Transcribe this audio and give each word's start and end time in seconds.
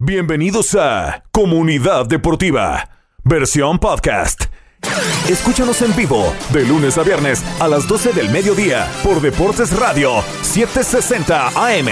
Bienvenidos 0.00 0.76
a 0.76 1.24
Comunidad 1.32 2.06
Deportiva, 2.06 2.88
versión 3.24 3.80
podcast. 3.80 4.44
Escúchanos 5.28 5.82
en 5.82 5.96
vivo 5.96 6.32
de 6.52 6.64
lunes 6.64 6.96
a 6.98 7.02
viernes 7.02 7.42
a 7.58 7.66
las 7.66 7.88
12 7.88 8.12
del 8.12 8.30
mediodía 8.30 8.88
por 9.02 9.20
Deportes 9.20 9.76
Radio 9.76 10.22
760 10.42 11.48
AM. 11.48 11.88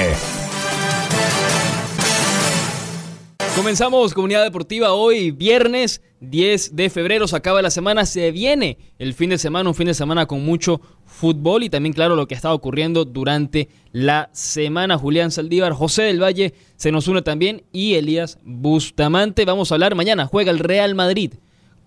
Comenzamos 3.56 4.14
Comunidad 4.14 4.44
Deportiva 4.44 4.92
hoy, 4.92 5.32
viernes 5.32 6.00
10 6.20 6.74
de 6.74 6.88
febrero, 6.88 7.28
se 7.28 7.36
acaba 7.36 7.60
la 7.60 7.70
semana, 7.70 8.06
se 8.06 8.30
viene 8.30 8.78
el 8.98 9.12
fin 9.12 9.30
de 9.30 9.38
semana, 9.38 9.68
un 9.68 9.74
fin 9.74 9.86
de 9.86 9.94
semana 9.94 10.26
con 10.26 10.44
mucho 10.44 10.80
fútbol 11.04 11.62
y 11.62 11.70
también 11.70 11.92
claro 11.92 12.16
lo 12.16 12.26
que 12.26 12.34
está 12.34 12.52
ocurriendo 12.54 13.04
durante 13.04 13.68
la 13.92 14.30
semana. 14.32 14.96
Julián 14.98 15.30
Saldívar, 15.30 15.72
José 15.72 16.04
del 16.04 16.22
Valle 16.22 16.54
se 16.76 16.90
nos 16.90 17.08
une 17.08 17.22
también 17.22 17.64
y 17.72 17.94
Elías 17.94 18.38
Bustamante. 18.44 19.44
Vamos 19.44 19.70
a 19.70 19.74
hablar 19.74 19.94
mañana, 19.94 20.26
juega 20.26 20.50
el 20.50 20.58
Real 20.58 20.94
Madrid. 20.94 21.34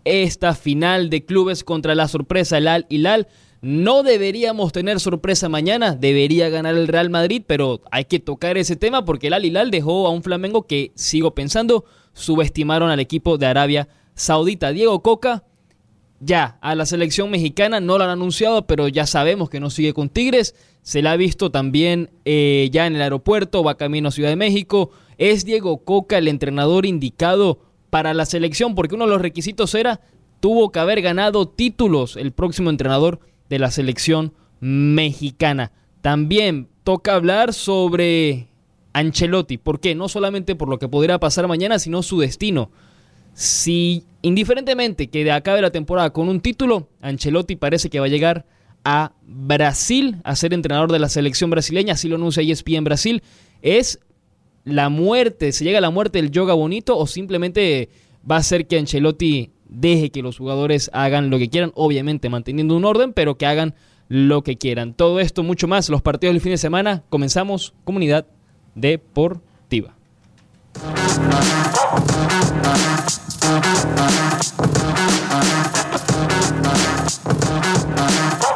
Esta 0.05 0.53
final 0.55 1.09
de 1.09 1.25
clubes 1.25 1.63
contra 1.63 1.95
la 1.95 2.07
sorpresa 2.07 2.57
el 2.57 2.67
Al 2.67 2.85
Hilal. 2.89 3.27
No 3.61 4.03
deberíamos 4.03 4.71
tener 4.71 5.01
sorpresa 5.01 5.49
mañana, 5.49 5.93
debería 5.93 6.47
ganar 6.47 6.75
el 6.75 6.87
Real 6.87 7.09
Madrid, 7.09 7.43
pero 7.45 7.81
hay 7.91 8.05
que 8.05 8.19
tocar 8.19 8.57
ese 8.57 8.77
tema 8.77 9.03
porque 9.03 9.27
el 9.27 9.33
Al 9.33 9.43
Hilal 9.43 9.69
dejó 9.69 10.07
a 10.07 10.11
un 10.11 10.23
Flamengo 10.23 10.65
que, 10.65 10.93
sigo 10.95 11.35
pensando, 11.35 11.83
subestimaron 12.13 12.89
al 12.89 13.01
equipo 13.01 13.37
de 13.37 13.47
Arabia 13.47 13.89
Saudita. 14.19 14.71
Diego 14.71 15.01
Coca 15.01 15.43
ya 16.19 16.57
a 16.61 16.75
la 16.75 16.85
selección 16.85 17.31
mexicana, 17.31 17.79
no 17.79 17.97
lo 17.97 18.03
han 18.03 18.09
anunciado, 18.09 18.67
pero 18.67 18.89
ya 18.89 19.05
sabemos 19.05 19.49
que 19.49 19.61
no 19.61 19.69
sigue 19.69 19.93
con 19.93 20.09
Tigres. 20.09 20.55
Se 20.81 21.01
la 21.01 21.13
ha 21.13 21.17
visto 21.17 21.51
también 21.51 22.09
eh, 22.25 22.69
ya 22.73 22.85
en 22.85 22.95
el 22.95 23.01
aeropuerto, 23.01 23.63
va 23.63 23.77
camino 23.77 24.09
a 24.09 24.11
Ciudad 24.11 24.29
de 24.29 24.35
México. 24.35 24.91
¿Es 25.17 25.45
Diego 25.45 25.85
Coca 25.85 26.17
el 26.17 26.27
entrenador 26.27 26.85
indicado 26.85 27.61
para 27.89 28.13
la 28.13 28.25
selección? 28.25 28.75
Porque 28.75 28.95
uno 28.95 29.05
de 29.05 29.11
los 29.11 29.21
requisitos 29.21 29.73
era, 29.73 30.01
tuvo 30.41 30.71
que 30.71 30.79
haber 30.79 31.01
ganado 31.01 31.47
títulos 31.47 32.17
el 32.17 32.33
próximo 32.33 32.69
entrenador 32.69 33.21
de 33.49 33.59
la 33.59 33.71
selección 33.71 34.33
mexicana. 34.59 35.71
También 36.01 36.67
toca 36.83 37.15
hablar 37.15 37.53
sobre 37.53 38.49
Ancelotti. 38.91 39.57
¿Por 39.57 39.79
qué? 39.79 39.95
No 39.95 40.09
solamente 40.09 40.55
por 40.55 40.67
lo 40.67 40.77
que 40.77 40.89
podría 40.89 41.19
pasar 41.19 41.47
mañana, 41.47 41.79
sino 41.79 42.03
su 42.03 42.19
destino. 42.19 42.71
Si 43.33 44.03
indiferentemente 44.21 45.07
que 45.07 45.31
acabe 45.31 45.61
la 45.61 45.71
temporada 45.71 46.11
con 46.11 46.29
un 46.29 46.41
título, 46.41 46.89
Ancelotti 47.01 47.55
parece 47.55 47.89
que 47.89 47.99
va 47.99 48.07
a 48.07 48.09
llegar 48.09 48.45
a 48.83 49.13
Brasil 49.25 50.17
a 50.23 50.35
ser 50.35 50.53
entrenador 50.53 50.91
de 50.91 50.99
la 50.99 51.09
selección 51.09 51.49
brasileña, 51.49 51.93
así 51.93 52.07
lo 52.07 52.15
anuncia 52.15 52.43
ESPN 52.43 52.75
en 52.75 52.83
Brasil, 52.83 53.23
es 53.61 53.99
la 54.65 54.89
muerte, 54.89 55.51
se 55.51 55.63
llega 55.63 55.77
a 55.77 55.81
la 55.81 55.89
muerte 55.89 56.21
del 56.21 56.31
yoga 56.31 56.53
bonito 56.53 56.97
o 56.97 57.07
simplemente 57.07 57.89
va 58.29 58.37
a 58.37 58.43
ser 58.43 58.67
que 58.67 58.77
Ancelotti 58.77 59.51
deje 59.67 60.09
que 60.09 60.21
los 60.21 60.37
jugadores 60.37 60.89
hagan 60.93 61.29
lo 61.29 61.37
que 61.37 61.49
quieran, 61.49 61.71
obviamente 61.75 62.29
manteniendo 62.29 62.75
un 62.75 62.85
orden, 62.85 63.13
pero 63.13 63.37
que 63.37 63.45
hagan 63.45 63.75
lo 64.07 64.43
que 64.43 64.57
quieran. 64.57 64.93
Todo 64.93 65.19
esto, 65.19 65.43
mucho 65.43 65.67
más, 65.67 65.89
los 65.89 66.01
partidos 66.01 66.33
del 66.33 66.41
fin 66.41 66.51
de 66.51 66.57
semana, 66.57 67.03
comenzamos 67.09 67.73
comunidad 67.83 68.25
deportiva. 68.75 69.48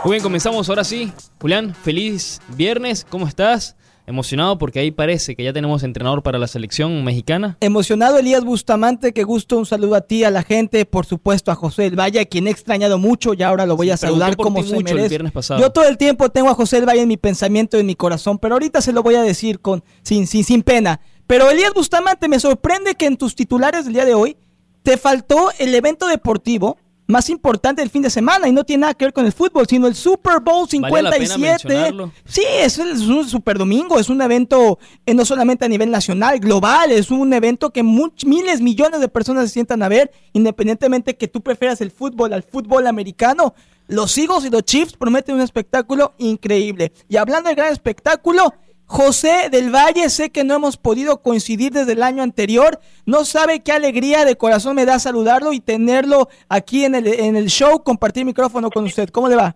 Muy 0.04 0.12
bien, 0.12 0.24
comenzamos 0.24 0.68
ahora 0.68 0.84
sí. 0.84 1.14
Julián, 1.40 1.74
feliz 1.74 2.42
viernes, 2.58 3.06
¿cómo 3.10 3.26
estás? 3.26 3.78
Emocionado 4.06 4.58
porque 4.58 4.80
ahí 4.80 4.92
parece 4.92 5.34
que 5.34 5.46
ya 5.46 5.54
tenemos 5.54 5.82
entrenador 5.82 6.24
para 6.24 6.38
la 6.38 6.48
selección 6.48 7.06
mexicana. 7.06 7.56
Emocionado 7.62 8.18
Elías 8.18 8.44
Bustamante, 8.44 9.14
que 9.14 9.24
gusto, 9.24 9.58
un 9.58 9.66
saludo 9.66 9.96
a 9.96 10.02
ti, 10.02 10.26
a 10.26 10.30
la 10.30 10.44
gente, 10.44 10.86
por 10.86 11.06
supuesto 11.06 11.52
a 11.52 11.56
José 11.56 11.84
del 11.84 11.98
Valle, 11.98 12.20
a 12.20 12.26
quien 12.26 12.48
he 12.48 12.50
extrañado 12.50 12.98
mucho 12.98 13.34
y 13.34 13.44
ahora 13.44 13.66
lo 13.66 13.78
voy 13.78 13.92
a 13.92 13.98
saludar 13.98 14.36
como 14.36 14.62
se 14.62 14.74
mucho 14.74 14.84
merece. 14.84 15.04
El 15.04 15.10
viernes 15.10 15.32
pasado. 15.32 15.62
Yo 15.62 15.70
todo 15.70 15.88
el 15.88 15.98
tiempo 15.98 16.28
tengo 16.28 16.50
a 16.50 16.54
José 16.54 16.78
del 16.78 16.86
Valle 16.86 17.04
en 17.04 17.08
mi 17.08 17.16
pensamiento, 17.16 17.78
en 17.78 17.86
mi 17.86 17.96
corazón, 17.96 18.40
pero 18.40 18.56
ahorita 18.56 18.82
se 18.82 18.92
lo 18.92 19.04
voy 19.04 19.16
a 19.16 19.22
decir 19.22 19.62
con 19.62 19.86
sin, 20.02 20.28
sin, 20.28 20.44
sin 20.44 20.64
pena. 20.64 21.00
Pero 21.28 21.50
Elías 21.50 21.74
Bustamante, 21.74 22.28
me 22.28 22.40
sorprende 22.40 22.96
que 22.96 23.06
en 23.06 23.18
tus 23.18 23.36
titulares 23.36 23.86
del 23.86 23.94
día 23.94 24.06
de 24.06 24.14
hoy 24.14 24.38
te 24.84 24.98
faltó 24.98 25.52
el 25.60 25.74
evento 25.74 26.08
deportivo 26.08 26.78
más 27.08 27.30
importante 27.30 27.82
del 27.82 27.90
fin 27.90 28.02
de 28.02 28.10
semana 28.10 28.48
y 28.48 28.52
no 28.52 28.64
tiene 28.64 28.82
nada 28.82 28.94
que 28.94 29.06
ver 29.06 29.14
con 29.14 29.26
el 29.26 29.34
fútbol, 29.34 29.68
sino 29.68 29.88
el 29.88 29.96
Super 29.96 30.40
Bowl 30.40 30.68
57. 30.68 31.94
sí, 32.26 32.44
es, 32.60 32.78
un 32.78 33.28
super 33.28 33.58
domingo, 33.58 34.00
es 34.00 34.10
un 34.10 34.22
evento 34.22 34.80
eh, 35.06 35.14
no 35.14 35.26
solamente 35.26 35.66
a 35.66 35.68
nivel 35.68 35.92
nacional, 35.92 36.40
global, 36.40 36.92
es 36.92 37.12
un 37.12 37.34
evento 37.34 37.72
que 37.72 37.84
miles, 37.84 38.62
millones 38.62 39.02
de 39.02 39.08
personas 39.08 39.46
se 39.46 39.54
sientan 39.54 39.84
a 39.84 39.90
ver, 39.90 40.12
independientemente 40.32 41.18
que 41.18 41.28
tú 41.28 41.42
prefieras 41.42 41.82
el 41.82 41.92
fútbol 41.92 42.34
al 42.34 42.44
fútbol 42.44 42.88
americano. 42.88 43.54
Los 43.88 44.18
Eagles 44.18 44.46
y 44.46 44.50
los 44.50 44.64
Chiefs 44.64 44.94
prometen 44.94 45.36
un 45.36 45.42
espectáculo 45.42 46.14
increíble. 46.18 46.94
Y 47.10 47.18
hablando 47.18 47.50
de 47.50 47.56
gran 47.56 47.72
espectáculo, 47.72 48.54
José 48.86 49.50
del 49.50 49.74
Valle, 49.74 50.10
sé 50.10 50.30
que 50.32 50.44
no 50.44 50.56
hemos 50.56 50.78
podido 50.78 51.22
coincidir 51.22 51.72
desde 51.72 51.94
el 51.94 52.04
año 52.04 52.22
anterior. 52.22 52.80
No 53.06 53.26
sabe 53.26 53.62
qué 53.62 53.72
alegría 53.72 54.26
de 54.26 54.36
corazón 54.36 54.76
me 54.76 54.86
da 54.86 55.00
saludarlo 55.00 55.54
y 55.54 55.60
tenerlo 55.60 56.30
aquí 56.50 56.86
en 56.86 56.96
el, 56.96 57.08
en 57.08 57.36
el 57.36 57.48
show, 57.48 57.84
compartir 57.84 58.26
micrófono 58.26 58.70
con 58.70 58.84
usted. 58.86 59.10
¿Cómo 59.10 59.30
le 59.30 59.36
va? 59.36 59.56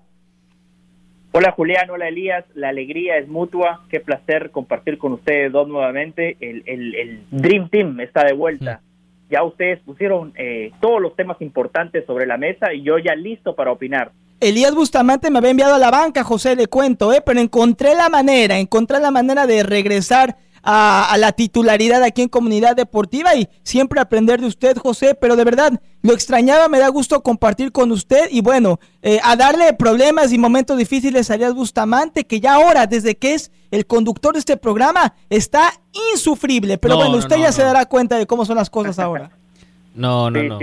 Hola 1.33 1.51
Julián, 1.51 1.89
hola 1.91 2.07
Elías, 2.07 2.45
la 2.55 2.69
alegría 2.69 3.17
es 3.17 3.27
mutua, 3.27 3.85
qué 3.89 3.99
placer 3.99 4.49
compartir 4.49 4.97
con 4.97 5.13
ustedes 5.13 5.51
dos 5.51 5.67
nuevamente. 5.67 6.35
El, 6.39 6.63
el, 6.65 7.25
Dream 7.29 7.69
Team 7.69 7.99
está 7.99 8.23
de 8.23 8.33
vuelta. 8.33 8.81
Ya 9.29 9.43
ustedes 9.43 9.79
pusieron 9.81 10.33
eh, 10.35 10.71
todos 10.79 10.99
los 10.99 11.15
temas 11.15 11.39
importantes 11.41 12.05
sobre 12.05 12.25
la 12.25 12.37
mesa 12.37 12.73
y 12.73 12.81
yo 12.81 12.97
ya 12.97 13.13
listo 13.13 13.55
para 13.55 13.71
opinar. 13.71 14.13
Elías 14.39 14.75
Bustamante 14.75 15.31
me 15.31 15.39
había 15.39 15.51
enviado 15.51 15.75
a 15.75 15.79
la 15.79 15.89
banca, 15.89 16.23
José, 16.23 16.55
le 16.55 16.67
cuento, 16.67 17.11
¿eh? 17.11 17.21
pero 17.25 17.39
encontré 17.39 17.95
la 17.95 18.09
manera, 18.09 18.59
encontré 18.59 18.99
la 18.99 19.09
manera 19.09 19.47
de 19.47 19.63
regresar 19.63 20.37
a, 20.69 21.15
la 21.17 21.31
titularidad 21.31 22.03
aquí 22.03 22.21
en 22.21 22.29
Comunidad 22.29 22.75
Deportiva 22.75 23.35
y 23.35 23.47
siempre 23.63 24.01
aprender 24.01 24.41
de 24.41 24.47
usted, 24.47 24.77
José, 24.77 25.15
pero 25.15 25.35
de 25.35 25.45
verdad 25.45 25.81
lo 26.03 26.13
extrañaba, 26.13 26.67
me 26.67 26.77
da 26.77 26.89
gusto 26.89 27.23
compartir 27.23 27.71
con 27.71 27.91
usted 27.91 28.27
y 28.29 28.41
bueno, 28.41 28.79
eh, 29.01 29.19
a 29.23 29.35
darle 29.37 29.73
problemas 29.73 30.33
y 30.33 30.37
momentos 30.37 30.77
difíciles 30.77 31.31
a 31.31 31.35
Elías 31.35 31.53
Bustamante, 31.53 32.25
que 32.25 32.39
ya 32.39 32.55
ahora, 32.55 32.85
desde 32.85 33.15
que 33.15 33.33
es 33.33 33.51
el 33.71 33.87
conductor 33.87 34.33
de 34.33 34.39
este 34.39 34.57
programa, 34.57 35.15
está 35.29 35.71
insufrible, 36.13 36.77
pero 36.77 36.97
bueno, 36.97 37.17
usted 37.17 37.37
ya 37.37 37.51
se 37.51 37.63
dará 37.63 37.85
cuenta 37.85 38.17
de 38.17 38.27
cómo 38.27 38.45
son 38.45 38.57
las 38.57 38.69
cosas 38.69 38.99
ahora. 38.99 39.31
No, 39.95 40.29
no, 40.29 40.43
no. 40.43 40.59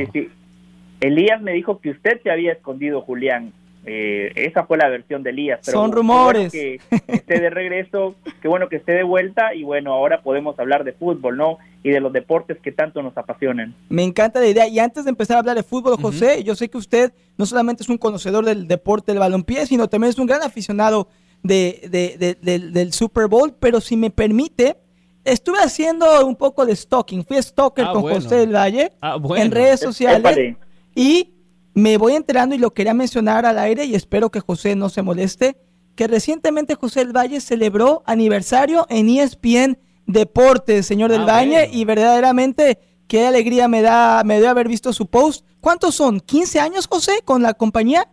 Elías 1.00 1.42
me 1.42 1.54
dijo 1.54 1.80
que 1.80 1.90
usted 1.90 2.22
se 2.22 2.30
había 2.30 2.52
escondido, 2.52 3.00
Julián. 3.02 3.52
Eh, 3.86 4.32
esa 4.36 4.64
fue 4.64 4.78
la 4.78 4.88
versión 4.88 5.22
de 5.22 5.30
Elías. 5.30 5.60
Pero 5.64 5.78
Son 5.78 5.92
rumores. 5.92 6.50
que 6.50 6.80
esté 7.08 7.40
de 7.40 7.50
regreso, 7.50 8.14
qué 8.40 8.48
bueno 8.48 8.68
que 8.68 8.76
esté 8.76 8.92
de 8.92 9.02
vuelta 9.02 9.54
y 9.54 9.62
bueno, 9.62 9.92
ahora 9.92 10.22
podemos 10.22 10.58
hablar 10.58 10.84
de 10.84 10.92
fútbol, 10.92 11.36
¿no? 11.36 11.58
Y 11.82 11.90
de 11.90 12.00
los 12.00 12.12
deportes 12.12 12.58
que 12.60 12.72
tanto 12.72 13.02
nos 13.02 13.16
apasionan. 13.16 13.74
Me 13.90 14.02
encanta 14.02 14.40
la 14.40 14.46
idea. 14.46 14.66
Y 14.68 14.78
antes 14.78 15.04
de 15.04 15.10
empezar 15.10 15.36
a 15.36 15.40
hablar 15.40 15.56
de 15.56 15.62
fútbol, 15.62 15.96
José, 16.00 16.42
yo 16.44 16.54
sé 16.54 16.70
que 16.70 16.78
usted 16.78 17.12
no 17.36 17.44
solamente 17.44 17.82
es 17.82 17.88
un 17.88 17.98
conocedor 17.98 18.44
del 18.44 18.66
deporte 18.66 19.12
del 19.12 19.18
balompié, 19.18 19.66
sino 19.66 19.88
también 19.88 20.10
es 20.10 20.18
un 20.18 20.26
gran 20.26 20.42
aficionado 20.42 21.08
de, 21.42 22.38
del 22.72 22.92
Super 22.92 23.28
Bowl, 23.28 23.54
pero 23.60 23.80
si 23.80 23.96
me 23.96 24.10
permite, 24.10 24.78
estuve 25.24 25.58
haciendo 25.58 26.26
un 26.26 26.36
poco 26.36 26.64
de 26.64 26.74
stalking. 26.74 27.24
Fui 27.24 27.40
stalker 27.42 27.84
ah, 27.86 27.92
con 27.92 28.02
José 28.02 28.36
del 28.36 28.54
Valle 28.54 28.92
ah, 29.02 29.18
en 29.36 29.50
redes 29.50 29.80
sociales. 29.80 30.56
Y 30.94 31.33
me 31.74 31.98
voy 31.98 32.14
enterando 32.14 32.54
y 32.54 32.58
lo 32.58 32.72
quería 32.72 32.94
mencionar 32.94 33.44
al 33.44 33.58
aire 33.58 33.84
y 33.84 33.94
espero 33.94 34.30
que 34.30 34.40
José 34.40 34.76
no 34.76 34.88
se 34.88 35.02
moleste, 35.02 35.56
que 35.96 36.06
recientemente 36.06 36.76
José 36.76 37.04
del 37.04 37.16
Valle 37.16 37.40
celebró 37.40 38.02
aniversario 38.06 38.86
en 38.88 39.08
ESPN 39.08 39.76
Deportes, 40.06 40.86
señor 40.86 41.10
del 41.10 41.22
ah, 41.22 41.26
Valle, 41.26 41.68
y 41.72 41.84
verdaderamente 41.84 42.78
qué 43.08 43.26
alegría 43.26 43.68
me 43.68 43.82
da, 43.82 44.22
me 44.24 44.38
dio 44.38 44.50
haber 44.50 44.68
visto 44.68 44.92
su 44.92 45.06
post. 45.06 45.44
¿Cuántos 45.60 45.94
son? 45.96 46.20
¿15 46.20 46.60
años, 46.60 46.86
José, 46.86 47.12
con 47.24 47.42
la 47.42 47.54
compañía? 47.54 48.06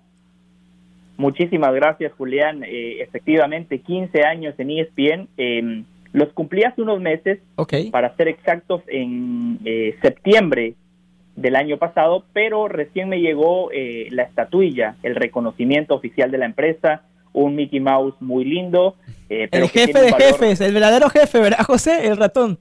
Muchísimas 1.17 1.73
gracias, 1.73 2.13
Julián. 2.17 2.63
Eh, 2.63 3.01
efectivamente, 3.01 3.79
15 3.79 4.23
años 4.23 4.55
en 4.57 4.71
ESPN. 4.71 5.27
Em, 5.37 5.85
los 6.13 6.33
cumplí 6.33 6.63
hace 6.63 6.81
unos 6.81 6.99
meses, 6.99 7.39
para 7.91 8.15
ser 8.15 8.27
exactos, 8.27 8.81
en 8.87 9.59
eh, 9.63 9.95
septiembre 10.01 10.75
del 11.35 11.55
año 11.55 11.77
pasado, 11.77 12.25
pero 12.33 12.67
recién 12.67 13.09
me 13.09 13.21
llegó 13.21 13.71
eh, 13.71 14.07
la 14.11 14.23
estatuilla, 14.23 14.95
el 15.03 15.15
reconocimiento 15.15 15.95
oficial 15.95 16.31
de 16.31 16.37
la 16.37 16.45
empresa, 16.45 17.03
un 17.33 17.55
Mickey 17.55 17.79
Mouse 17.79 18.15
muy 18.19 18.43
lindo. 18.43 18.95
Eh, 19.29 19.47
el 19.51 19.69
jefe 19.69 20.01
de 20.01 20.11
jefes, 20.11 20.61
el 20.61 20.73
verdadero 20.73 21.09
jefe, 21.09 21.39
¿verdad, 21.39 21.65
José? 21.65 22.07
El 22.07 22.17
ratón. 22.17 22.57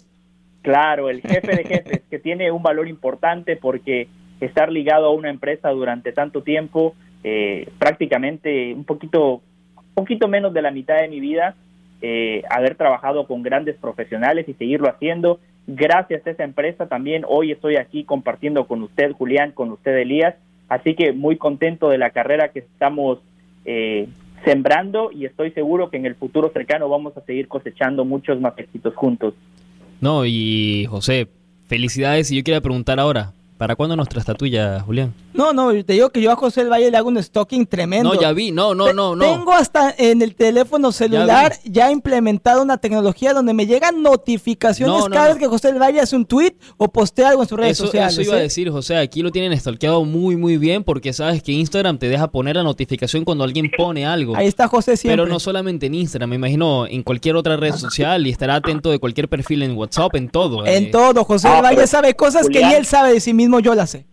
Claro, 0.63 1.11
el 1.11 1.21
jefe 1.21 1.57
de 1.57 1.65
jefes, 1.69 2.03
que 2.09 2.19
tiene 2.19 2.51
un 2.51 2.63
valor 2.63 2.89
importante 2.89 3.57
porque 3.57 4.09
estar 4.41 4.71
ligado 4.71 5.07
a 5.07 5.13
una 5.13 5.31
empresa 5.31 5.71
durante 5.71 6.13
tanto 6.13 6.43
tiempo, 6.43 6.95
eh, 7.25 7.69
prácticamente 7.79 8.73
un 8.73 8.85
poquito, 8.85 9.43
poquito 9.95 10.29
menos 10.29 10.55
de 10.55 10.63
la 10.63 10.71
mitad 10.71 10.97
de 11.01 11.09
mi 11.09 11.21
vida, 11.21 11.57
haber 12.49 12.77
trabajado 12.77 13.27
con 13.27 13.43
grandes 13.43 13.77
profesionales 13.77 14.49
y 14.49 14.55
seguirlo 14.55 14.89
haciendo, 14.89 15.39
gracias 15.67 16.27
a 16.27 16.31
esa 16.31 16.45
empresa 16.45 16.87
también 16.87 17.25
hoy 17.27 17.53
estoy 17.53 17.77
aquí 17.77 18.05
compartiendo 18.05 18.67
con 18.67 18.83
usted, 18.83 19.13
Julián, 19.13 19.53
con 19.53 19.71
usted, 19.71 19.97
Elías. 19.97 20.35
Así 20.69 20.95
que 20.95 21.13
muy 21.13 21.37
contento 21.37 21.89
de 21.89 21.99
la 21.99 22.11
carrera 22.11 22.51
que 22.53 22.61
estamos 22.61 23.19
eh, 23.65 24.09
sembrando 24.45 25.11
y 25.13 25.27
estoy 25.27 25.51
seguro 25.51 25.91
que 25.91 25.97
en 25.97 26.07
el 26.07 26.15
futuro 26.15 26.51
cercano 26.53 26.89
vamos 26.89 27.17
a 27.17 27.23
seguir 27.23 27.49
cosechando 27.49 28.05
muchos 28.05 28.41
más 28.41 28.57
éxitos 28.57 28.95
juntos. 28.95 29.35
No, 30.01 30.25
y 30.25 30.87
José, 30.89 31.29
felicidades 31.67 32.31
y 32.31 32.37
yo 32.37 32.45
quería 32.45 32.61
preguntar 32.61 32.99
ahora, 33.01 33.33
¿Para 33.61 33.77
cuándo 33.77 33.95
nuestra 33.95 34.21
estatuilla, 34.21 34.81
Julián? 34.81 35.13
No, 35.35 35.53
no, 35.53 35.71
te 35.85 35.93
digo 35.93 36.09
que 36.09 36.23
yo 36.23 36.33
a 36.33 36.37
José 36.37 36.63
el 36.63 36.71
Valle 36.71 36.91
le 36.91 36.97
hago 36.97 37.09
un 37.09 37.23
stocking 37.23 37.67
tremendo. 37.67 38.15
No, 38.15 38.19
ya 38.19 38.33
vi, 38.33 38.53
no, 38.53 38.75
no, 38.75 38.95
no, 38.95 39.15
no. 39.15 39.23
Tengo 39.23 39.53
hasta 39.53 39.95
en 39.99 40.23
el 40.23 40.35
teléfono 40.35 40.93
celular 40.93 41.53
ya, 41.65 41.91
implementado 41.91 42.63
una 42.63 42.79
tecnología 42.79 43.35
donde 43.35 43.53
me 43.53 43.67
llegan 43.67 44.03
notificaciones 44.03 45.05
cada 45.11 45.29
vez 45.29 45.37
que 45.37 45.47
José 45.47 45.69
el 45.69 45.79
Valle 45.79 46.01
hace 46.01 46.17
un 46.17 46.25
tweet 46.25 46.55
o 46.79 46.89
postea 46.89 47.29
algo 47.29 47.43
en 47.43 47.49
sus 47.51 47.59
redes 47.59 47.77
sociales. 47.77 48.15
Eso 48.15 48.23
iba 48.23 48.37
a 48.37 48.39
¿eh? 48.39 48.45
decir, 48.45 48.71
José, 48.71 48.97
aquí 48.97 49.21
lo 49.21 49.31
tienen 49.31 49.59
stalkeado 49.61 50.07
muy, 50.07 50.37
muy 50.37 50.57
bien 50.57 50.83
porque 50.83 51.13
sabes 51.13 51.43
que 51.43 51.53
Instagram 51.53 51.99
te 51.99 52.09
deja 52.09 52.29
poner 52.29 52.57
la 52.57 52.63
notificación 52.63 53.25
cuando 53.25 53.45
alguien 53.45 53.71
pone 53.77 54.07
algo. 54.07 54.37
Ahí 54.37 54.47
está 54.47 54.69
José 54.69 54.97
siempre. 54.97 55.23
Pero 55.23 55.31
no 55.31 55.39
solamente 55.39 55.85
en 55.85 55.97
Instagram, 55.97 56.31
me 56.31 56.37
imagino 56.37 56.87
en 56.87 57.03
cualquier 57.03 57.37
otra 57.37 57.59
red 57.59 57.75
social 57.75 58.27
y 58.27 58.31
estará 58.31 58.55
atento 58.55 58.91
de 58.91 58.99
cualquier 58.99 59.29
perfil 59.29 59.65
en 59.65 59.77
WhatsApp, 59.77 60.15
en 60.17 60.31
todo. 60.31 60.65
En 60.65 60.85
eh. 60.85 60.91
todo, 60.91 61.25
José 61.25 61.55
el 61.55 61.63
Valle 61.63 61.87
sabe 61.87 62.15
cosas 62.15 62.49
que 62.49 62.65
ni 62.65 62.73
él 62.73 62.87
sabe 62.87 63.13
de 63.13 63.21
sí 63.21 63.35
mismo, 63.35 63.50
yo 63.59 63.75
las 63.75 63.91
sé. 63.91 64.07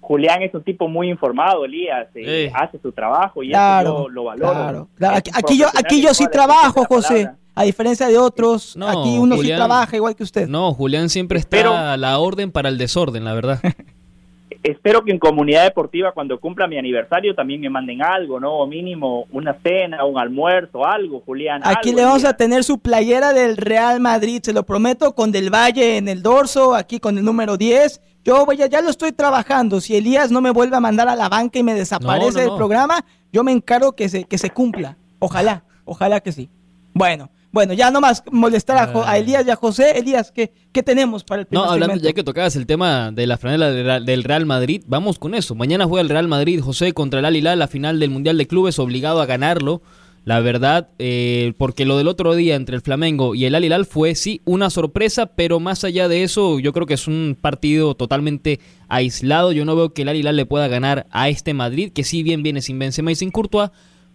Julián 0.00 0.42
es 0.42 0.52
un 0.52 0.62
tipo 0.62 0.86
muy 0.88 1.08
informado, 1.08 1.64
Elías, 1.64 2.08
eh, 2.14 2.52
hace 2.54 2.78
su 2.78 2.92
trabajo 2.92 3.42
y 3.42 3.52
eso 3.52 4.08
lo 4.08 4.24
valoro. 4.24 4.88
Aquí, 5.00 5.56
yo, 5.56 5.68
aquí 5.74 6.02
yo 6.02 6.12
sí 6.12 6.26
trabajo, 6.30 6.84
José. 6.84 7.30
A 7.56 7.62
diferencia 7.62 8.08
de 8.08 8.18
otros, 8.18 8.76
aquí 8.84 9.16
uno 9.16 9.36
sí 9.36 9.46
trabaja 9.46 9.94
igual 9.94 10.16
que 10.16 10.24
usted. 10.24 10.48
No, 10.48 10.74
Julián 10.74 11.08
siempre 11.08 11.38
está 11.38 11.92
a 11.92 11.96
la 11.96 12.18
orden 12.18 12.50
para 12.50 12.68
el 12.68 12.78
desorden, 12.78 13.24
la 13.24 13.32
verdad. 13.32 13.60
espero 14.64 15.04
que 15.04 15.12
en 15.12 15.18
comunidad 15.18 15.64
deportiva 15.64 16.12
cuando 16.12 16.40
cumpla 16.40 16.66
mi 16.66 16.78
aniversario 16.78 17.34
también 17.34 17.60
me 17.60 17.68
manden 17.68 18.02
algo, 18.02 18.40
¿no? 18.40 18.54
O 18.54 18.66
mínimo 18.66 19.26
una 19.30 19.56
cena, 19.62 20.04
un 20.04 20.18
almuerzo, 20.18 20.86
algo, 20.86 21.22
Julián. 21.24 21.60
Aquí 21.64 21.92
le 21.92 22.02
vamos 22.02 22.24
a 22.24 22.34
tener 22.34 22.64
su 22.64 22.78
playera 22.78 23.32
del 23.32 23.58
Real 23.58 24.00
Madrid, 24.00 24.40
se 24.42 24.54
lo 24.54 24.64
prometo, 24.64 25.14
con 25.14 25.30
Del 25.30 25.50
Valle 25.50 25.98
en 25.98 26.08
el 26.08 26.22
dorso, 26.22 26.74
aquí 26.74 26.98
con 26.98 27.18
el 27.18 27.24
número 27.24 27.56
10. 27.56 28.00
Yo 28.24 28.46
voy 28.46 28.60
a, 28.62 28.66
ya 28.66 28.80
lo 28.80 28.88
estoy 28.88 29.12
trabajando. 29.12 29.80
Si 29.80 29.94
Elías 29.94 30.30
no 30.30 30.40
me 30.40 30.50
vuelve 30.50 30.76
a 30.76 30.80
mandar 30.80 31.08
a 31.08 31.16
la 31.16 31.28
banca 31.28 31.58
y 31.58 31.62
me 31.62 31.74
desaparece 31.74 32.40
del 32.40 32.54
programa, 32.56 33.04
yo 33.32 33.44
me 33.44 33.52
encargo 33.52 33.92
que 33.92 34.08
se, 34.08 34.24
que 34.24 34.38
se 34.38 34.50
cumpla. 34.50 34.96
Ojalá, 35.18 35.64
ojalá 35.84 36.20
que 36.20 36.32
sí. 36.32 36.48
Bueno, 36.94 37.30
bueno, 37.54 37.72
ya 37.72 37.90
no 37.92 38.00
más 38.00 38.24
molestar 38.32 38.76
a. 38.78 39.16
Elías 39.16 39.46
y 39.46 39.50
a 39.50 39.56
José. 39.56 39.98
Elías, 39.98 40.32
¿qué, 40.32 40.52
qué 40.72 40.82
tenemos 40.82 41.22
para 41.22 41.42
el 41.42 41.46
primer 41.46 41.66
No, 41.66 41.72
hablando 41.72 41.96
ya 41.96 42.12
que 42.12 42.24
tocabas 42.24 42.56
el 42.56 42.66
tema 42.66 43.12
de 43.12 43.26
la 43.28 43.36
franela 43.36 43.70
del 44.00 44.24
Real 44.24 44.44
Madrid, 44.44 44.82
vamos 44.88 45.20
con 45.20 45.34
eso. 45.34 45.54
Mañana 45.54 45.84
juega 45.84 46.02
el 46.02 46.08
Real 46.08 46.26
Madrid, 46.26 46.60
José, 46.60 46.92
contra 46.92 47.20
el 47.20 47.46
Al 47.46 47.58
la 47.58 47.68
final 47.68 48.00
del 48.00 48.10
Mundial 48.10 48.38
de 48.38 48.48
Clubes, 48.48 48.80
obligado 48.80 49.20
a 49.20 49.26
ganarlo. 49.26 49.82
La 50.24 50.40
verdad, 50.40 50.88
eh, 50.98 51.52
porque 51.58 51.84
lo 51.84 51.98
del 51.98 52.08
otro 52.08 52.34
día 52.34 52.54
entre 52.54 52.76
el 52.76 52.82
Flamengo 52.82 53.34
y 53.34 53.44
el 53.44 53.54
Al 53.54 53.64
Hilal 53.64 53.84
fue 53.84 54.14
sí 54.14 54.40
una 54.46 54.70
sorpresa, 54.70 55.26
pero 55.26 55.60
más 55.60 55.84
allá 55.84 56.08
de 56.08 56.22
eso, 56.22 56.58
yo 56.60 56.72
creo 56.72 56.86
que 56.86 56.94
es 56.94 57.06
un 57.06 57.36
partido 57.38 57.94
totalmente 57.94 58.58
aislado. 58.88 59.52
Yo 59.52 59.66
no 59.66 59.76
veo 59.76 59.92
que 59.92 60.02
el 60.02 60.08
Al 60.08 60.16
Hilal 60.16 60.36
le 60.36 60.46
pueda 60.46 60.66
ganar 60.66 61.06
a 61.10 61.28
este 61.28 61.52
Madrid, 61.52 61.92
que 61.92 62.04
sí 62.04 62.22
bien 62.22 62.42
viene 62.42 62.62
sin 62.62 62.78
Benzema 62.78 63.12
y 63.12 63.16
sin 63.16 63.30
Courtois, 63.30 63.70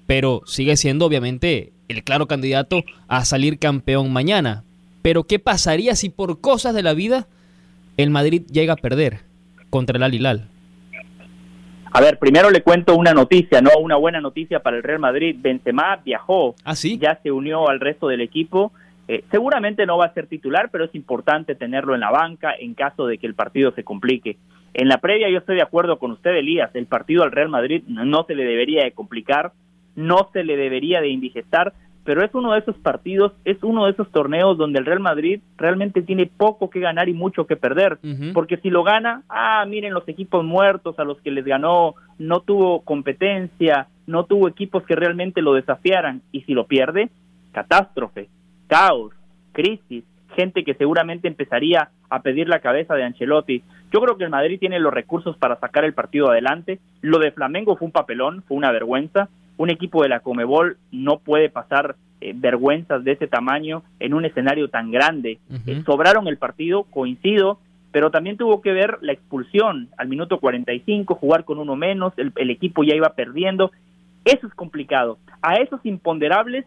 pero 0.08 0.42
sigue 0.48 0.78
siendo 0.78 1.06
obviamente 1.06 1.74
el 1.90 2.04
claro 2.04 2.28
candidato 2.28 2.84
a 3.08 3.24
salir 3.24 3.60
campeón 3.60 4.12
mañana. 4.12 4.64
Pero 5.04 5.26
¿qué 5.26 5.38
pasaría 5.38 5.96
si 5.96 6.10
por 6.10 6.42
cosas 6.42 6.74
de 6.74 6.82
la 6.82 6.96
vida 6.96 7.28
el 7.98 8.10
Madrid 8.10 8.42
llega 8.52 8.74
a 8.74 8.78
perder 8.78 9.20
contra 9.70 9.98
el 9.98 10.04
Al 10.04 10.50
A 11.92 12.02
ver, 12.02 12.20
primero 12.20 12.50
le 12.50 12.62
cuento 12.62 12.96
una 12.96 13.14
noticia, 13.14 13.62
¿no? 13.62 13.72
Una 13.80 13.96
buena 13.96 14.22
noticia 14.22 14.60
para 14.62 14.78
el 14.78 14.84
Real 14.84 15.00
Madrid. 15.00 15.36
Benzema 15.40 15.98
viajó, 15.98 16.56
¿Ah, 16.64 16.74
ya 16.76 17.20
se 17.22 17.32
unió 17.32 17.68
al 17.70 17.80
resto 17.80 18.08
del 18.08 18.22
equipo. 18.22 18.72
Eh, 19.08 19.24
seguramente 19.32 19.86
no 19.86 19.98
va 19.98 20.06
a 20.06 20.14
ser 20.14 20.28
titular, 20.28 20.70
pero 20.72 20.86
es 20.86 20.94
importante 20.94 21.56
tenerlo 21.56 21.96
en 21.96 22.02
la 22.02 22.12
banca 22.12 22.54
en 22.58 22.76
caso 22.76 23.08
de 23.08 23.18
que 23.18 23.26
el 23.26 23.34
partido 23.34 23.72
se 23.72 23.84
complique. 23.84 24.38
En 24.76 24.88
la 24.88 25.00
previa 25.00 25.30
yo 25.30 25.40
estoy 25.40 25.56
de 25.56 25.64
acuerdo 25.64 25.98
con 25.98 26.12
usted, 26.12 26.32
Elías. 26.32 26.70
El 26.76 26.86
partido 26.86 27.24
al 27.24 27.32
Real 27.32 27.50
Madrid 27.50 27.84
no 27.88 28.24
se 28.26 28.36
le 28.36 28.46
debería 28.46 28.84
de 28.84 28.92
complicar 28.92 29.52
no 30.00 30.30
se 30.32 30.44
le 30.44 30.56
debería 30.56 31.02
de 31.02 31.10
indigestar, 31.10 31.74
pero 32.10 32.26
es 32.26 32.34
uno 32.34 32.54
de 32.54 32.60
esos 32.62 32.76
partidos, 32.76 33.34
es 33.46 33.62
uno 33.62 33.86
de 33.86 33.92
esos 33.92 34.12
torneos 34.12 34.58
donde 34.58 34.80
el 34.80 34.86
Real 34.88 35.00
Madrid 35.00 35.42
realmente 35.58 36.02
tiene 36.02 36.26
poco 36.26 36.72
que 36.72 36.80
ganar 36.80 37.08
y 37.08 37.14
mucho 37.14 37.46
que 37.46 37.56
perder, 37.56 38.00
porque 38.34 38.58
si 38.58 38.72
lo 38.72 38.82
gana, 38.82 39.22
ah, 39.30 39.64
miren 39.68 39.94
los 39.94 40.08
equipos 40.08 40.44
muertos 40.44 40.98
a 40.98 41.04
los 41.04 41.22
que 41.22 41.30
les 41.30 41.46
ganó, 41.46 41.94
no 42.18 42.40
tuvo 42.40 42.82
competencia, 42.82 43.90
no 44.08 44.24
tuvo 44.24 44.48
equipos 44.48 44.82
que 44.88 44.96
realmente 44.96 45.44
lo 45.44 45.54
desafiaran, 45.54 46.24
y 46.32 46.42
si 46.42 46.56
lo 46.56 46.66
pierde, 46.66 47.12
catástrofe, 47.52 48.28
caos, 48.66 49.14
crisis, 49.52 50.04
gente 50.36 50.64
que 50.64 50.74
seguramente 50.74 51.28
empezaría 51.28 51.92
a 52.10 52.24
pedir 52.24 52.50
la 52.50 52.60
cabeza 52.60 52.96
de 52.96 53.04
Ancelotti. 53.04 53.62
Yo 53.94 54.02
creo 54.02 54.18
que 54.18 54.24
el 54.24 54.32
Madrid 54.32 54.58
tiene 54.60 54.80
los 54.80 54.92
recursos 54.92 55.38
para 55.38 55.60
sacar 55.60 55.86
el 55.86 55.94
partido 55.94 56.32
adelante. 56.32 56.80
Lo 57.02 57.20
de 57.20 57.32
Flamengo 57.32 57.76
fue 57.76 57.86
un 57.86 57.92
papelón, 57.92 58.42
fue 58.48 58.58
una 58.58 58.72
vergüenza 58.72 59.30
un 59.60 59.70
equipo 59.70 60.02
de 60.02 60.10
la 60.10 60.22
Comebol 60.22 60.78
no 60.90 61.20
puede 61.20 61.50
pasar 61.50 61.98
eh, 62.22 62.32
vergüenzas 62.34 63.04
de 63.04 63.12
ese 63.12 63.28
tamaño 63.28 63.84
en 64.00 64.14
un 64.14 64.24
escenario 64.24 64.70
tan 64.70 64.90
grande. 64.90 65.40
Eh, 65.68 65.84
sobraron 65.86 66.30
el 66.30 66.38
partido, 66.38 66.84
coincido, 66.84 67.60
pero 67.92 68.10
también 68.10 68.38
tuvo 68.38 68.62
que 68.62 68.72
ver 68.72 69.00
la 69.02 69.12
expulsión 69.12 69.90
al 69.98 70.08
minuto 70.08 70.40
45, 70.40 71.14
jugar 71.16 71.44
con 71.44 71.60
uno 71.60 71.76
menos, 71.76 72.14
el, 72.16 72.50
equipo 72.50 72.86
ya 72.86 72.96
iba 72.96 73.10
perdiendo. 73.16 73.72
Eso 74.24 74.48
es 74.48 74.54
complicado. 74.54 75.18
A 75.42 75.56
esos 75.56 75.86
imponderables 75.86 76.66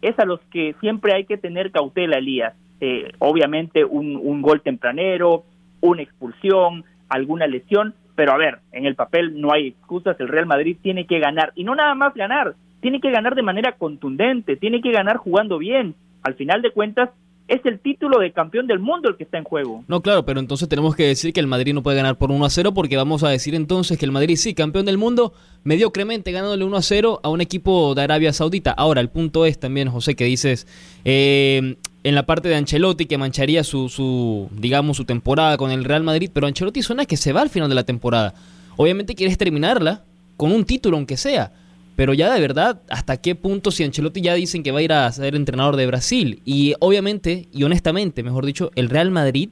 es 0.00 0.18
a 0.18 0.24
los 0.24 0.40
que 0.50 0.74
siempre 0.80 1.12
hay 1.12 1.26
que 1.26 1.36
tener 1.36 1.70
cautela, 1.70 2.16
Elías. 2.16 2.54
Eh, 2.80 3.12
obviamente 3.18 3.84
un, 3.84 4.16
un 4.16 4.40
gol 4.40 4.62
tempranero, 4.62 5.44
una 5.82 6.00
expulsión, 6.00 6.84
alguna 7.10 7.46
lesión, 7.46 7.92
pero 8.20 8.34
a 8.34 8.36
ver, 8.36 8.58
en 8.72 8.84
el 8.84 8.96
papel 8.96 9.40
no 9.40 9.50
hay 9.50 9.68
excusas, 9.68 10.14
el 10.20 10.28
Real 10.28 10.44
Madrid 10.44 10.76
tiene 10.82 11.06
que 11.06 11.20
ganar, 11.20 11.54
y 11.56 11.64
no 11.64 11.74
nada 11.74 11.94
más 11.94 12.12
ganar, 12.12 12.54
tiene 12.82 13.00
que 13.00 13.10
ganar 13.10 13.34
de 13.34 13.42
manera 13.42 13.76
contundente, 13.78 14.56
tiene 14.56 14.82
que 14.82 14.92
ganar 14.92 15.16
jugando 15.16 15.56
bien. 15.56 15.94
Al 16.22 16.34
final 16.34 16.60
de 16.60 16.70
cuentas, 16.70 17.08
es 17.48 17.64
el 17.64 17.80
título 17.80 18.18
de 18.20 18.32
campeón 18.32 18.66
del 18.66 18.78
mundo 18.78 19.08
el 19.08 19.16
que 19.16 19.24
está 19.24 19.38
en 19.38 19.44
juego. 19.44 19.84
No, 19.88 20.02
claro, 20.02 20.26
pero 20.26 20.38
entonces 20.38 20.68
tenemos 20.68 20.94
que 20.94 21.04
decir 21.04 21.32
que 21.32 21.40
el 21.40 21.46
Madrid 21.46 21.72
no 21.72 21.82
puede 21.82 21.96
ganar 21.96 22.18
por 22.18 22.30
1 22.30 22.44
a 22.44 22.50
0 22.50 22.74
porque 22.74 22.98
vamos 22.98 23.24
a 23.24 23.30
decir 23.30 23.54
entonces 23.54 23.96
que 23.96 24.04
el 24.04 24.12
Madrid 24.12 24.36
sí, 24.36 24.52
campeón 24.52 24.84
del 24.84 24.98
mundo, 24.98 25.32
mediocremente 25.64 26.30
ganándole 26.30 26.62
1 26.62 26.76
a 26.76 26.82
0 26.82 27.20
a 27.22 27.30
un 27.30 27.40
equipo 27.40 27.94
de 27.94 28.02
Arabia 28.02 28.34
Saudita. 28.34 28.70
Ahora, 28.72 29.00
el 29.00 29.08
punto 29.08 29.46
es 29.46 29.58
también, 29.58 29.88
José, 29.88 30.14
que 30.14 30.24
dices, 30.24 30.66
eh, 31.06 31.76
en 32.02 32.14
la 32.14 32.24
parte 32.26 32.48
de 32.48 32.54
Ancelotti 32.54 33.06
que 33.06 33.18
mancharía 33.18 33.62
su, 33.64 33.88
su, 33.88 34.48
digamos, 34.52 34.96
su 34.96 35.04
temporada 35.04 35.56
con 35.56 35.70
el 35.70 35.84
Real 35.84 36.02
Madrid, 36.02 36.30
pero 36.32 36.46
Ancelotti 36.46 36.82
suena 36.82 37.04
que 37.04 37.16
se 37.16 37.32
va 37.32 37.42
al 37.42 37.50
final 37.50 37.68
de 37.68 37.74
la 37.74 37.84
temporada. 37.84 38.34
Obviamente 38.76 39.14
quieres 39.14 39.36
terminarla 39.36 40.04
con 40.36 40.52
un 40.52 40.64
título 40.64 40.96
aunque 40.96 41.16
sea, 41.16 41.52
pero 41.96 42.14
ya 42.14 42.32
de 42.32 42.40
verdad, 42.40 42.80
¿hasta 42.88 43.18
qué 43.18 43.34
punto 43.34 43.70
si 43.70 43.84
Ancelotti 43.84 44.22
ya 44.22 44.34
dicen 44.34 44.62
que 44.62 44.72
va 44.72 44.78
a 44.78 44.82
ir 44.82 44.92
a 44.92 45.12
ser 45.12 45.34
entrenador 45.34 45.76
de 45.76 45.86
Brasil? 45.86 46.40
Y 46.46 46.74
obviamente, 46.80 47.48
y 47.52 47.64
honestamente, 47.64 48.22
mejor 48.22 48.46
dicho, 48.46 48.70
el 48.74 48.88
Real 48.88 49.10
Madrid 49.10 49.50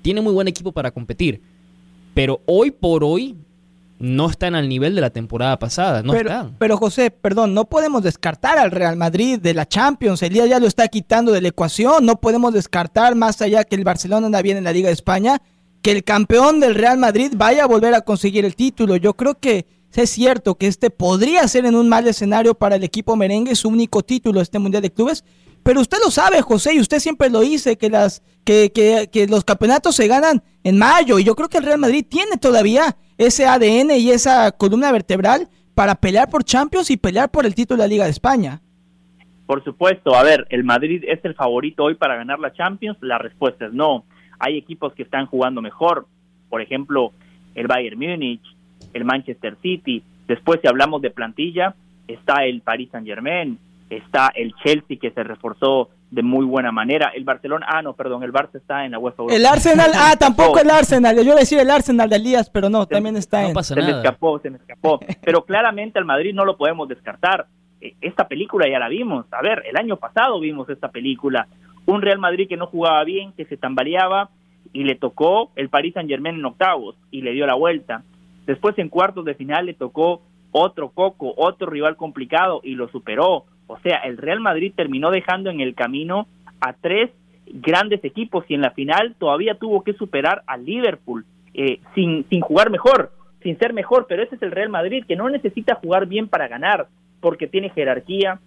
tiene 0.00 0.22
muy 0.22 0.32
buen 0.32 0.48
equipo 0.48 0.72
para 0.72 0.92
competir, 0.92 1.42
pero 2.14 2.40
hoy 2.46 2.70
por 2.70 3.04
hoy 3.04 3.36
no 4.00 4.30
están 4.30 4.54
al 4.54 4.68
nivel 4.68 4.94
de 4.94 5.02
la 5.02 5.10
temporada 5.10 5.58
pasada, 5.58 6.02
no 6.02 6.12
pero, 6.12 6.30
están. 6.30 6.56
Pero 6.58 6.78
José, 6.78 7.10
perdón, 7.10 7.52
no 7.52 7.66
podemos 7.66 8.02
descartar 8.02 8.58
al 8.58 8.70
Real 8.70 8.96
Madrid 8.96 9.38
de 9.38 9.52
la 9.52 9.68
Champions, 9.68 10.22
el 10.22 10.32
día 10.32 10.46
ya 10.46 10.58
lo 10.58 10.66
está 10.66 10.88
quitando 10.88 11.32
de 11.32 11.42
la 11.42 11.48
ecuación, 11.48 12.06
no 12.06 12.16
podemos 12.16 12.54
descartar 12.54 13.14
más 13.14 13.42
allá 13.42 13.62
que 13.64 13.76
el 13.76 13.84
Barcelona 13.84 14.26
anda 14.26 14.40
bien 14.40 14.56
en 14.56 14.64
la 14.64 14.72
Liga 14.72 14.88
de 14.88 14.94
España, 14.94 15.42
que 15.82 15.92
el 15.92 16.02
campeón 16.02 16.60
del 16.60 16.74
Real 16.74 16.96
Madrid 16.96 17.32
vaya 17.36 17.64
a 17.64 17.66
volver 17.66 17.94
a 17.94 18.00
conseguir 18.00 18.44
el 18.46 18.56
título. 18.56 18.96
Yo 18.96 19.14
creo 19.14 19.38
que 19.38 19.66
es 19.94 20.10
cierto 20.10 20.56
que 20.56 20.66
este 20.66 20.88
podría 20.88 21.46
ser 21.46 21.66
en 21.66 21.74
un 21.74 21.88
mal 21.88 22.06
escenario 22.08 22.54
para 22.54 22.76
el 22.76 22.84
equipo 22.84 23.16
merengue 23.16 23.54
su 23.54 23.68
único 23.68 24.02
título 24.02 24.40
este 24.40 24.58
Mundial 24.58 24.82
de 24.82 24.92
Clubes, 24.92 25.24
pero 25.62 25.82
usted 25.82 25.98
lo 26.02 26.10
sabe, 26.10 26.40
José, 26.40 26.74
y 26.74 26.80
usted 26.80 27.00
siempre 27.00 27.28
lo 27.28 27.40
dice, 27.40 27.76
que, 27.76 27.90
las, 27.90 28.22
que, 28.44 28.72
que, 28.72 29.10
que 29.12 29.26
los 29.26 29.44
campeonatos 29.44 29.94
se 29.94 30.06
ganan 30.06 30.42
en 30.64 30.78
mayo, 30.78 31.18
y 31.18 31.24
yo 31.24 31.36
creo 31.36 31.50
que 31.50 31.58
el 31.58 31.64
Real 31.64 31.78
Madrid 31.78 32.06
tiene 32.08 32.38
todavía 32.38 32.96
ese 33.20 33.46
ADN 33.46 33.90
y 33.98 34.12
esa 34.12 34.50
columna 34.50 34.90
vertebral 34.90 35.46
para 35.74 35.94
pelear 35.94 36.30
por 36.30 36.42
Champions 36.42 36.90
y 36.90 36.96
pelear 36.96 37.30
por 37.30 37.44
el 37.44 37.54
título 37.54 37.76
de 37.82 37.86
la 37.86 37.92
Liga 37.92 38.04
de 38.04 38.10
España. 38.10 38.62
Por 39.44 39.62
supuesto, 39.62 40.14
a 40.14 40.22
ver, 40.22 40.46
¿el 40.48 40.64
Madrid 40.64 41.04
es 41.06 41.22
el 41.26 41.34
favorito 41.34 41.84
hoy 41.84 41.96
para 41.96 42.16
ganar 42.16 42.38
la 42.38 42.54
Champions? 42.54 42.96
La 43.02 43.18
respuesta 43.18 43.66
es 43.66 43.74
no. 43.74 44.04
Hay 44.38 44.56
equipos 44.56 44.94
que 44.94 45.02
están 45.02 45.26
jugando 45.26 45.60
mejor, 45.60 46.06
por 46.48 46.62
ejemplo, 46.62 47.12
el 47.54 47.66
Bayern 47.66 47.98
Múnich, 47.98 48.40
el 48.94 49.04
Manchester 49.04 49.54
City. 49.60 50.02
Después, 50.26 50.60
si 50.62 50.68
hablamos 50.68 51.02
de 51.02 51.10
plantilla, 51.10 51.74
está 52.08 52.46
el 52.46 52.62
Paris 52.62 52.88
Saint 52.90 53.06
Germain, 53.06 53.58
está 53.90 54.32
el 54.34 54.54
Chelsea 54.64 54.96
que 55.00 55.10
se 55.10 55.22
reforzó 55.22 55.90
de 56.10 56.22
muy 56.22 56.44
buena 56.44 56.72
manera. 56.72 57.12
El 57.14 57.24
Barcelona, 57.24 57.66
ah, 57.68 57.82
no, 57.82 57.94
perdón, 57.94 58.22
el 58.22 58.32
Barça 58.32 58.56
está 58.56 58.84
en 58.84 58.92
la 58.92 58.98
UEFA. 58.98 59.24
El 59.30 59.46
Arsenal, 59.46 59.90
ah, 59.94 60.16
tampoco 60.18 60.58
el 60.58 60.70
Arsenal. 60.70 61.16
Yo 61.16 61.22
iba 61.22 61.34
a 61.34 61.38
decir 61.38 61.58
el 61.58 61.70
Arsenal 61.70 62.08
de 62.08 62.16
Elías, 62.16 62.50
pero 62.50 62.70
no, 62.70 62.86
también 62.86 63.16
está 63.16 63.48
en. 63.48 63.62
se 63.62 63.76
me 63.76 63.90
escapó, 63.90 64.38
se 64.38 64.50
me 64.50 64.56
escapó. 64.56 65.00
Pero 65.22 65.44
claramente 65.44 65.98
al 65.98 66.04
Madrid 66.04 66.34
no 66.34 66.44
lo 66.44 66.56
podemos 66.56 66.88
descartar. 66.88 67.46
E, 67.80 67.94
esta 68.00 68.26
película 68.26 68.68
ya 68.68 68.78
la 68.78 68.88
vimos. 68.88 69.26
A 69.32 69.42
ver, 69.42 69.64
el 69.68 69.76
año 69.76 69.96
pasado 69.96 70.40
vimos 70.40 70.68
esta 70.68 70.88
película. 70.88 71.46
Un 71.86 72.02
Real 72.02 72.18
Madrid 72.18 72.48
que 72.48 72.56
no 72.56 72.66
jugaba 72.66 73.02
bien, 73.04 73.32
que 73.32 73.44
se 73.44 73.56
tambaleaba 73.56 74.30
y 74.72 74.84
le 74.84 74.94
tocó 74.94 75.50
el 75.56 75.68
Paris 75.68 75.94
Saint 75.94 76.08
Germain 76.08 76.36
en 76.36 76.44
octavos 76.44 76.96
y 77.10 77.22
le 77.22 77.32
dio 77.32 77.46
la 77.46 77.54
vuelta. 77.54 78.02
Después 78.46 78.78
en 78.78 78.88
cuartos 78.88 79.24
de 79.24 79.34
final 79.34 79.66
le 79.66 79.74
tocó 79.74 80.22
otro 80.52 80.90
coco, 80.90 81.32
otro 81.36 81.68
rival 81.68 81.96
complicado 81.96 82.60
y 82.62 82.74
lo 82.74 82.88
superó. 82.88 83.44
O 83.70 83.78
sea, 83.78 83.98
el 83.98 84.16
Real 84.16 84.40
Madrid 84.40 84.72
terminó 84.74 85.10
dejando 85.10 85.48
en 85.48 85.60
el 85.60 85.76
camino 85.76 86.26
a 86.60 86.72
tres 86.72 87.10
grandes 87.46 88.04
equipos 88.04 88.44
y 88.48 88.54
en 88.54 88.62
la 88.62 88.72
final 88.72 89.14
todavía 89.18 89.54
tuvo 89.54 89.84
que 89.84 89.92
superar 89.92 90.42
a 90.46 90.56
Liverpool 90.56 91.24
eh, 91.54 91.78
sin, 91.94 92.24
sin 92.28 92.40
jugar 92.40 92.70
mejor, 92.70 93.12
sin 93.42 93.56
ser 93.58 93.72
mejor, 93.72 94.06
pero 94.08 94.22
ese 94.22 94.34
es 94.34 94.42
el 94.42 94.50
Real 94.50 94.70
Madrid 94.70 95.04
que 95.06 95.14
no 95.14 95.28
necesita 95.28 95.76
jugar 95.76 96.06
bien 96.06 96.26
para 96.26 96.48
ganar, 96.48 96.88
porque 97.20 97.46
tiene 97.46 97.70
jerarquía, 97.70 98.40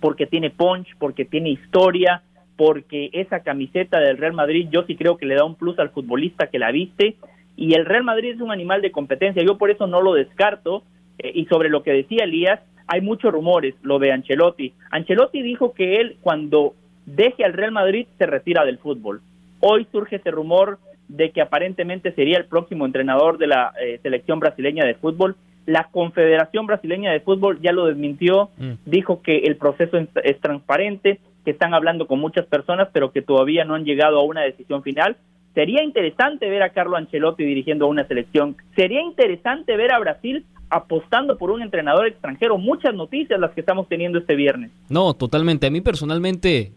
porque 0.00 0.26
tiene 0.26 0.50
punch, 0.50 0.96
porque 0.98 1.24
tiene 1.24 1.48
historia, 1.48 2.22
porque 2.56 3.08
esa 3.14 3.40
camiseta 3.40 4.00
del 4.00 4.18
Real 4.18 4.34
Madrid 4.34 4.68
yo 4.70 4.82
sí 4.82 4.96
creo 4.96 5.16
que 5.16 5.26
le 5.26 5.34
da 5.34 5.44
un 5.44 5.54
plus 5.54 5.78
al 5.78 5.90
futbolista 5.90 6.48
que 6.48 6.58
la 6.58 6.72
viste. 6.72 7.16
Y 7.56 7.74
el 7.74 7.86
Real 7.86 8.04
Madrid 8.04 8.34
es 8.34 8.40
un 8.40 8.50
animal 8.50 8.82
de 8.82 8.92
competencia, 8.92 9.42
yo 9.42 9.56
por 9.56 9.70
eso 9.70 9.86
no 9.86 10.02
lo 10.02 10.12
descarto. 10.12 10.82
Eh, 11.18 11.32
y 11.34 11.44
sobre 11.46 11.68
lo 11.68 11.82
que 11.82 11.92
decía 11.92 12.24
Elías, 12.24 12.60
hay 12.92 13.00
muchos 13.00 13.32
rumores, 13.32 13.74
lo 13.80 13.98
de 13.98 14.12
Ancelotti. 14.12 14.74
Ancelotti 14.90 15.40
dijo 15.40 15.72
que 15.72 15.96
él 15.96 16.18
cuando 16.20 16.74
deje 17.06 17.42
al 17.42 17.54
Real 17.54 17.72
Madrid 17.72 18.06
se 18.18 18.26
retira 18.26 18.66
del 18.66 18.76
fútbol. 18.76 19.22
Hoy 19.60 19.86
surge 19.90 20.16
ese 20.16 20.30
rumor 20.30 20.78
de 21.08 21.30
que 21.30 21.40
aparentemente 21.40 22.12
sería 22.12 22.36
el 22.36 22.44
próximo 22.44 22.84
entrenador 22.84 23.38
de 23.38 23.46
la 23.46 23.72
eh, 23.80 23.98
selección 24.02 24.40
brasileña 24.40 24.84
de 24.84 24.92
fútbol. 24.92 25.36
La 25.64 25.88
Confederación 25.90 26.66
Brasileña 26.66 27.12
de 27.12 27.20
Fútbol 27.20 27.62
ya 27.62 27.72
lo 27.72 27.86
desmintió, 27.86 28.50
mm. 28.58 28.72
dijo 28.84 29.22
que 29.22 29.38
el 29.38 29.56
proceso 29.56 29.96
es 29.96 30.40
transparente, 30.40 31.18
que 31.46 31.52
están 31.52 31.72
hablando 31.72 32.06
con 32.06 32.18
muchas 32.18 32.44
personas, 32.44 32.88
pero 32.92 33.10
que 33.10 33.22
todavía 33.22 33.64
no 33.64 33.74
han 33.74 33.86
llegado 33.86 34.18
a 34.18 34.24
una 34.24 34.42
decisión 34.42 34.82
final. 34.82 35.16
Sería 35.54 35.82
interesante 35.82 36.48
ver 36.48 36.62
a 36.62 36.70
Carlo 36.70 36.96
Ancelotti 36.96 37.44
dirigiendo 37.44 37.84
a 37.84 37.88
una 37.88 38.06
selección. 38.06 38.56
Sería 38.74 39.02
interesante 39.02 39.76
ver 39.76 39.92
a 39.92 39.98
Brasil 39.98 40.44
apostando 40.70 41.36
por 41.36 41.50
un 41.50 41.60
entrenador 41.60 42.06
extranjero. 42.06 42.56
Muchas 42.56 42.94
noticias 42.94 43.38
las 43.38 43.50
que 43.50 43.60
estamos 43.60 43.86
teniendo 43.88 44.18
este 44.18 44.34
viernes. 44.34 44.70
No, 44.88 45.12
totalmente. 45.12 45.66
A 45.66 45.70
mí 45.70 45.82
personalmente, 45.82 46.72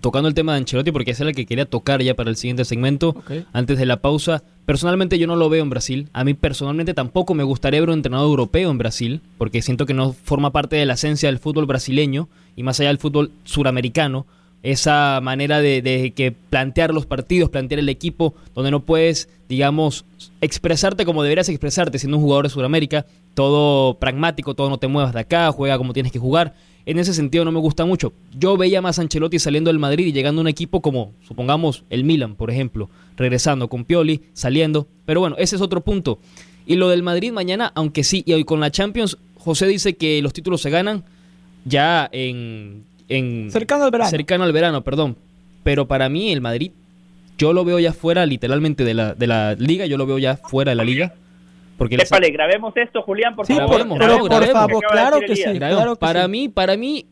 tocando 0.00 0.28
el 0.28 0.34
tema 0.34 0.52
de 0.52 0.58
Ancelotti, 0.58 0.90
porque 0.90 1.10
es 1.10 1.20
el 1.20 1.34
que 1.34 1.44
quería 1.44 1.66
tocar 1.66 2.00
ya 2.00 2.14
para 2.14 2.30
el 2.30 2.36
siguiente 2.36 2.64
segmento, 2.64 3.14
antes 3.52 3.78
de 3.78 3.84
la 3.84 3.98
pausa, 3.98 4.42
personalmente 4.64 5.18
yo 5.18 5.26
no 5.26 5.36
lo 5.36 5.50
veo 5.50 5.62
en 5.62 5.68
Brasil. 5.68 6.08
A 6.14 6.24
mí 6.24 6.32
personalmente 6.32 6.94
tampoco 6.94 7.34
me 7.34 7.44
gustaría 7.44 7.80
ver 7.80 7.90
un 7.90 7.96
entrenador 7.96 8.30
europeo 8.30 8.70
en 8.70 8.78
Brasil, 8.78 9.20
porque 9.36 9.60
siento 9.60 9.84
que 9.84 9.92
no 9.92 10.14
forma 10.14 10.52
parte 10.52 10.76
de 10.76 10.86
la 10.86 10.94
esencia 10.94 11.28
del 11.28 11.38
fútbol 11.38 11.66
brasileño 11.66 12.28
y 12.56 12.62
más 12.62 12.80
allá 12.80 12.88
del 12.88 12.98
fútbol 12.98 13.32
suramericano 13.44 14.24
esa 14.62 15.20
manera 15.22 15.60
de, 15.60 16.12
que 16.14 16.32
plantear 16.32 16.92
los 16.92 17.06
partidos, 17.06 17.50
plantear 17.50 17.78
el 17.78 17.88
equipo, 17.88 18.34
donde 18.54 18.70
no 18.70 18.80
puedes, 18.80 19.28
digamos, 19.48 20.04
expresarte 20.40 21.04
como 21.04 21.22
deberías 21.22 21.48
expresarte 21.48 21.98
siendo 21.98 22.16
un 22.16 22.22
jugador 22.22 22.46
de 22.46 22.50
Sudamérica, 22.50 23.06
todo 23.34 23.98
pragmático, 23.98 24.54
todo 24.54 24.70
no 24.70 24.78
te 24.78 24.88
muevas 24.88 25.12
de 25.12 25.20
acá, 25.20 25.52
juega 25.52 25.78
como 25.78 25.92
tienes 25.92 26.12
que 26.12 26.18
jugar. 26.18 26.54
En 26.84 26.98
ese 26.98 27.14
sentido 27.14 27.44
no 27.44 27.50
me 27.50 27.58
gusta 27.58 27.84
mucho. 27.84 28.12
Yo 28.38 28.56
veía 28.56 28.80
más 28.80 28.98
a 28.98 29.02
Ancelotti 29.02 29.40
saliendo 29.40 29.70
del 29.70 29.80
Madrid 29.80 30.06
y 30.06 30.12
llegando 30.12 30.40
a 30.40 30.42
un 30.42 30.48
equipo 30.48 30.80
como, 30.80 31.12
supongamos, 31.26 31.84
el 31.90 32.04
Milan, 32.04 32.36
por 32.36 32.50
ejemplo, 32.50 32.88
regresando 33.16 33.68
con 33.68 33.84
Pioli, 33.84 34.22
saliendo. 34.34 34.86
Pero 35.04 35.20
bueno, 35.20 35.34
ese 35.38 35.56
es 35.56 35.62
otro 35.62 35.80
punto. 35.82 36.20
Y 36.64 36.76
lo 36.76 36.88
del 36.88 37.02
Madrid 37.02 37.32
mañana, 37.32 37.72
aunque 37.74 38.04
sí, 38.04 38.22
y 38.24 38.32
hoy 38.32 38.44
con 38.44 38.60
la 38.60 38.70
Champions, 38.70 39.18
José 39.36 39.66
dice 39.66 39.96
que 39.96 40.22
los 40.22 40.32
títulos 40.32 40.60
se 40.60 40.70
ganan 40.70 41.04
ya 41.64 42.08
en 42.12 42.84
cercano 43.50 43.84
al 43.84 43.90
verano. 43.90 44.10
Cercano 44.10 44.44
al 44.44 44.52
verano, 44.52 44.82
perdón. 44.82 45.16
Pero 45.62 45.86
para 45.86 46.08
mí 46.08 46.32
el 46.32 46.40
Madrid, 46.40 46.72
yo 47.38 47.52
lo 47.52 47.64
veo 47.64 47.78
ya 47.78 47.92
fuera 47.92 48.26
literalmente 48.26 48.84
de 48.84 48.94
la, 48.94 49.14
de 49.14 49.26
la 49.26 49.54
liga, 49.54 49.86
yo 49.86 49.96
lo 49.96 50.06
veo 50.06 50.18
ya 50.18 50.36
fuera 50.36 50.70
de 50.70 50.76
la 50.76 50.84
liga. 50.84 51.14
Porque 51.76 51.96
Épale, 51.96 52.30
grabemos 52.30 52.74
esto, 52.76 53.02
Julián, 53.02 53.36
por 53.36 53.46
favor. 53.46 53.86
pero 53.98 54.18
por 54.18 54.46
favor, 54.46 54.84
claro 54.90 55.20
que 55.20 55.36
sí. 55.36 55.44
para 55.98 56.26
mí, 56.26 56.48
para 56.48 56.76
mí, 56.76 57.06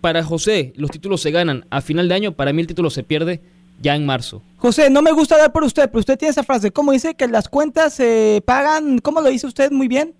para 0.00 0.24
José, 0.24 0.72
los 0.76 0.90
títulos 0.90 1.20
se 1.20 1.30
ganan 1.30 1.66
a 1.70 1.80
final 1.80 2.08
de 2.08 2.14
año, 2.14 2.32
para 2.32 2.52
mí 2.52 2.60
el 2.60 2.66
título 2.66 2.90
se 2.90 3.04
pierde 3.04 3.40
ya 3.80 3.94
en 3.94 4.04
marzo. 4.04 4.42
José, 4.56 4.90
no 4.90 5.02
me 5.02 5.12
gusta 5.12 5.38
dar 5.38 5.52
por 5.52 5.62
usted, 5.62 5.88
pero 5.88 6.00
usted 6.00 6.18
tiene 6.18 6.30
esa 6.30 6.42
frase, 6.42 6.72
¿cómo 6.72 6.92
dice 6.92 7.14
que 7.14 7.28
las 7.28 7.48
cuentas 7.48 7.94
se 7.94 8.42
pagan? 8.44 8.98
¿Cómo 8.98 9.20
lo 9.20 9.28
dice 9.28 9.46
usted 9.46 9.70
muy 9.70 9.86
bien? 9.86 10.14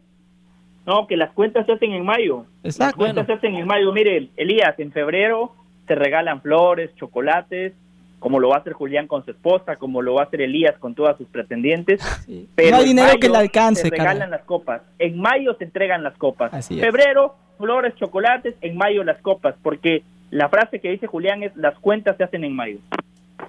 No, 0.87 1.07
que 1.07 1.17
las 1.17 1.31
cuentas 1.33 1.67
se 1.67 1.73
hacen 1.73 1.93
en 1.93 2.05
mayo. 2.05 2.45
Exacto. 2.65 2.85
Las 2.85 2.95
cuentas 2.95 3.27
se 3.27 3.33
hacen 3.35 3.55
en 3.55 3.67
mayo. 3.67 3.93
Mire, 3.93 4.31
Elías, 4.37 4.79
en 4.79 4.93
febrero 4.93 5.53
se 5.87 5.95
regalan 5.95 6.41
flores, 6.41 6.95
chocolates, 6.97 7.73
como 8.19 8.39
lo 8.39 8.51
va 8.51 8.57
a 8.57 8.59
hacer 8.61 8.73
Julián 8.73 9.09
con 9.09 9.25
su 9.25 9.33
esposa, 9.33 9.77
como 9.77 10.01
lo 10.01 10.15
va 10.15 10.23
a 10.23 10.25
hacer 10.27 10.43
Elías 10.43 10.79
con 10.79 10.95
todas 10.95 11.17
sus 11.19 11.27
pretendientes. 11.29 12.01
Pero 12.55 12.71
no 12.71 12.77
hay 12.79 12.85
dinero 12.85 13.19
que 13.21 13.29
le 13.29 13.37
alcance. 13.37 13.83
Se 13.83 13.91
regalan 13.91 14.31
las 14.31 14.43
copas. 14.43 14.83
En 14.99 15.21
mayo 15.21 15.55
se 15.55 15.65
entregan 15.65 16.03
las 16.03 16.17
copas. 16.17 16.55
Así 16.55 16.79
Febrero, 16.79 17.35
flores, 17.59 17.95
chocolates, 17.97 18.55
en 18.61 18.77
mayo 18.77 19.03
las 19.03 19.21
copas, 19.23 19.57
porque 19.63 20.05
la 20.31 20.49
frase 20.49 20.81
que 20.81 20.91
dice 20.91 21.07
Julián 21.07 21.43
es 21.43 21.55
las 21.57 21.79
cuentas 21.79 22.17
se 22.17 22.25
hacen 22.25 22.45
en 22.45 22.55
mayo. 22.55 22.79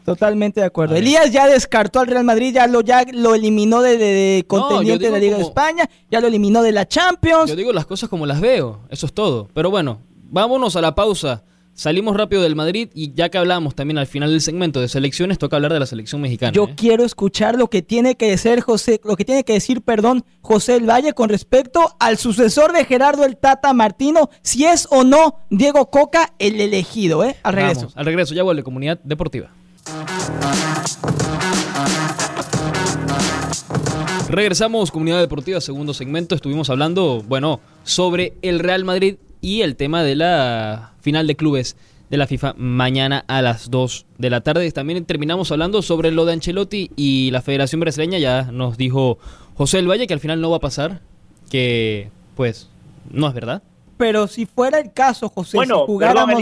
Totalmente 0.03 0.59
de 0.59 0.65
acuerdo. 0.65 0.95
Elías 0.95 1.31
ya 1.31 1.47
descartó 1.47 1.99
al 1.99 2.07
Real 2.07 2.23
Madrid, 2.23 2.53
ya 2.53 2.67
lo, 2.67 2.81
ya 2.81 3.05
lo 3.11 3.35
eliminó 3.35 3.81
de, 3.81 3.97
de, 3.97 4.45
contendiente 4.47 5.05
de 5.05 5.11
la 5.11 5.19
Liga 5.19 5.37
de 5.37 5.43
España, 5.43 5.89
ya 6.11 6.19
lo 6.19 6.27
eliminó 6.27 6.61
de 6.61 6.71
la 6.71 6.87
Champions. 6.87 7.49
Yo 7.49 7.55
digo 7.55 7.71
las 7.73 7.85
cosas 7.85 8.09
como 8.09 8.25
las 8.25 8.41
veo, 8.41 8.81
eso 8.89 9.05
es 9.05 9.13
todo. 9.13 9.47
Pero 9.53 9.69
bueno, 9.69 10.01
vámonos 10.29 10.75
a 10.75 10.81
la 10.81 10.95
pausa. 10.95 11.43
Salimos 11.75 12.15
rápido 12.15 12.43
del 12.43 12.55
Madrid 12.55 12.89
y 12.93 13.13
ya 13.13 13.29
que 13.29 13.39
hablamos 13.39 13.73
también 13.73 13.97
al 13.97 14.05
final 14.05 14.29
del 14.29 14.41
segmento 14.41 14.79
de 14.79 14.87
selecciones, 14.87 15.39
toca 15.39 15.55
hablar 15.55 15.73
de 15.73 15.79
la 15.79 15.87
selección 15.87 16.21
mexicana. 16.21 16.51
Yo 16.51 16.65
¿eh? 16.65 16.73
quiero 16.77 17.03
escuchar 17.03 17.57
lo 17.57 17.67
que 17.67 17.81
tiene 17.81 18.15
que 18.15 18.29
decir 18.29 18.61
José, 18.61 19.01
lo 19.03 19.15
que 19.15 19.25
tiene 19.25 19.43
que 19.43 19.53
decir, 19.53 19.81
perdón, 19.81 20.23
José 20.41 20.75
El 20.75 20.87
Valle 20.87 21.13
con 21.13 21.29
respecto 21.29 21.95
al 21.99 22.19
sucesor 22.19 22.73
de 22.73 22.85
Gerardo 22.85 23.25
el 23.25 23.37
Tata 23.37 23.73
Martino, 23.73 24.29
si 24.43 24.65
es 24.65 24.87
o 24.91 25.03
no 25.03 25.39
Diego 25.49 25.89
Coca 25.89 26.33
el 26.37 26.61
elegido, 26.61 27.23
¿eh? 27.23 27.37
Al 27.41 27.53
regreso. 27.53 27.89
al 27.95 28.05
regreso, 28.05 28.35
ya 28.35 28.43
vuelve 28.43 28.61
Comunidad 28.61 28.99
Deportiva. 29.03 29.49
Regresamos, 34.29 34.89
comunidad 34.89 35.19
deportiva, 35.19 35.61
segundo 35.61 35.93
segmento. 35.93 36.33
Estuvimos 36.33 36.69
hablando, 36.69 37.21
bueno, 37.27 37.59
sobre 37.83 38.33
el 38.41 38.59
Real 38.59 38.83
Madrid 38.83 39.17
y 39.41 39.61
el 39.61 39.75
tema 39.75 40.01
de 40.03 40.15
la 40.15 40.93
final 41.01 41.27
de 41.27 41.35
clubes 41.35 41.75
de 42.09 42.17
la 42.17 42.27
FIFA 42.27 42.55
mañana 42.57 43.25
a 43.27 43.41
las 43.41 43.69
2 43.69 44.05
de 44.17 44.29
la 44.29 44.41
tarde. 44.41 44.71
También 44.71 45.05
terminamos 45.05 45.51
hablando 45.51 45.81
sobre 45.81 46.11
lo 46.11 46.25
de 46.25 46.33
Ancelotti 46.33 46.91
y 46.95 47.29
la 47.31 47.41
Federación 47.41 47.81
Brasileña. 47.81 48.17
Ya 48.17 48.51
nos 48.51 48.77
dijo 48.77 49.19
José 49.55 49.79
El 49.79 49.89
Valle 49.89 50.07
que 50.07 50.13
al 50.13 50.19
final 50.19 50.41
no 50.41 50.49
va 50.49 50.57
a 50.57 50.61
pasar, 50.61 51.01
que 51.51 52.09
pues 52.35 52.69
no 53.11 53.27
es 53.27 53.33
verdad. 53.33 53.61
Pero 53.97 54.27
si 54.27 54.45
fuera 54.45 54.79
el 54.79 54.93
caso, 54.93 55.29
José, 55.29 55.57
bueno, 55.57 55.81
si 55.81 55.85
jugáramos 55.85 56.41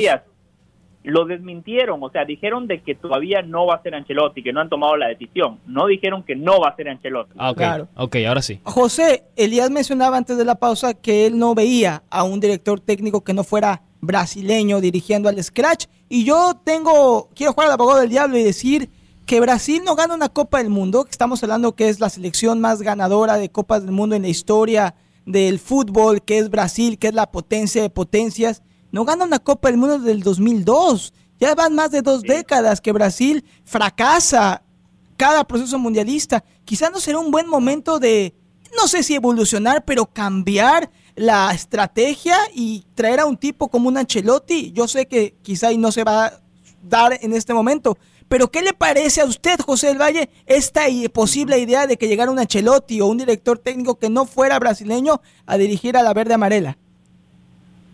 lo 1.04 1.26
desmintieron, 1.26 2.02
o 2.04 2.10
sea, 2.12 2.26
dijeron 2.26 2.68
de 2.68 2.82
que 2.82 2.94
todavía 2.96 3.42
no 3.42 3.66
va 3.66 3.76
a 3.76 3.82
ser 3.82 3.96
Ancelotti, 3.96 4.44
que 4.44 4.54
no 4.54 4.62
han 4.62 4.70
tomado 4.70 4.96
la 4.98 5.08
decisión, 5.08 5.60
no 5.66 5.88
dijeron 5.88 6.24
que 6.24 6.36
no 6.36 6.60
va 6.60 6.70
a 6.70 6.76
ser 6.76 6.90
Ancelotti. 6.90 7.32
Ah, 7.38 7.54
Claro. 7.56 7.88
ok, 7.96 8.18
ahora 8.28 8.42
sí. 8.42 8.60
José, 8.64 9.24
Elías 9.36 9.72
mencionaba 9.72 10.18
antes 10.18 10.38
de 10.38 10.46
la 10.46 10.56
pausa 10.56 10.94
que 10.94 11.26
él 11.26 11.38
no 11.40 11.56
veía 11.56 12.04
a 12.10 12.24
un 12.24 12.40
director 12.40 12.80
técnico 12.80 13.24
que 13.24 13.34
no 13.34 13.44
fuera 13.44 13.82
brasileño 14.02 14.82
dirigiendo 14.82 15.28
al 15.30 15.42
Scratch, 15.44 15.86
y 16.10 16.24
yo 16.26 16.54
tengo, 16.64 17.30
quiero 17.36 17.54
jugar 17.54 17.68
al 17.70 17.74
abogado 17.74 18.02
del 18.02 18.10
diablo 18.10 18.38
y 18.38 18.44
decir 18.44 18.90
que 19.26 19.40
Brasil 19.40 19.82
no 19.86 19.96
gana 19.96 20.14
una 20.14 20.30
Copa 20.30 20.58
del 20.58 20.70
Mundo, 20.70 21.06
que 21.06 21.12
estamos 21.12 21.42
hablando 21.42 21.74
que 21.76 21.88
es 21.90 22.00
la 22.00 22.10
selección 22.10 22.60
más 22.60 22.82
ganadora 22.82 23.38
de 23.38 23.50
Copas 23.50 23.84
del 23.86 23.92
Mundo 23.94 24.16
en 24.16 24.24
la 24.24 24.28
historia 24.28 24.96
del 25.26 25.60
fútbol, 25.60 26.22
que 26.22 26.38
es 26.40 26.50
Brasil, 26.50 26.98
que 27.00 27.08
es 27.08 27.14
la 27.14 27.32
potencia 27.32 27.82
de 27.82 27.90
potencias, 27.90 28.62
no 28.92 29.06
gana 29.06 29.26
una 29.26 29.40
Copa 29.40 29.70
del 29.70 29.78
Mundo 29.78 30.00
del 30.00 30.22
2002. 30.22 31.14
Ya 31.40 31.56
van 31.56 31.74
más 31.74 31.92
de 31.92 32.02
dos 32.02 32.22
décadas 32.22 32.82
que 32.82 32.92
Brasil 32.92 33.44
fracasa 33.64 34.64
cada 35.18 35.44
proceso 35.46 35.80
mundialista. 35.80 36.44
Quizá 36.66 36.90
no 36.90 37.00
será 37.00 37.20
un 37.20 37.32
buen 37.32 37.48
momento 37.48 38.00
de, 38.00 38.36
no 38.78 38.88
sé 38.88 39.04
si 39.04 39.16
evolucionar, 39.16 39.86
pero 39.86 40.06
cambiar 40.06 40.92
la 41.16 41.52
estrategia 41.54 42.38
y 42.54 42.86
traer 42.96 43.22
a 43.22 43.26
un 43.26 43.38
tipo 43.38 43.70
como 43.70 43.88
un 43.88 43.98
Ancelotti. 43.98 44.72
Yo 44.72 44.88
sé 44.88 45.08
que 45.08 45.36
quizá 45.42 45.72
no 45.74 45.92
se 45.92 46.04
va 46.04 46.26
a 46.26 46.42
dar 46.84 47.18
en 47.22 47.34
este 47.34 47.54
momento, 47.54 47.98
pero 48.28 48.50
¿qué 48.50 48.62
le 48.62 48.74
parece 48.74 49.22
a 49.22 49.26
usted, 49.26 49.60
José 49.60 49.88
del 49.88 50.02
Valle, 50.02 50.30
esta 50.46 50.84
posible 51.14 51.60
idea 51.60 51.86
de 51.86 51.98
que 51.98 52.08
llegara 52.08 52.32
un 52.32 52.40
Ancelotti 52.40 53.02
o 53.02 53.08
un 53.08 53.18
director 53.18 53.60
técnico 53.60 54.00
que 54.00 54.10
no 54.10 54.26
fuera 54.26 54.58
brasileño 54.58 55.22
a 55.46 55.58
dirigir 55.58 55.98
a 55.98 56.04
la 56.04 56.14
verde 56.14 56.34
amarela? 56.34 56.78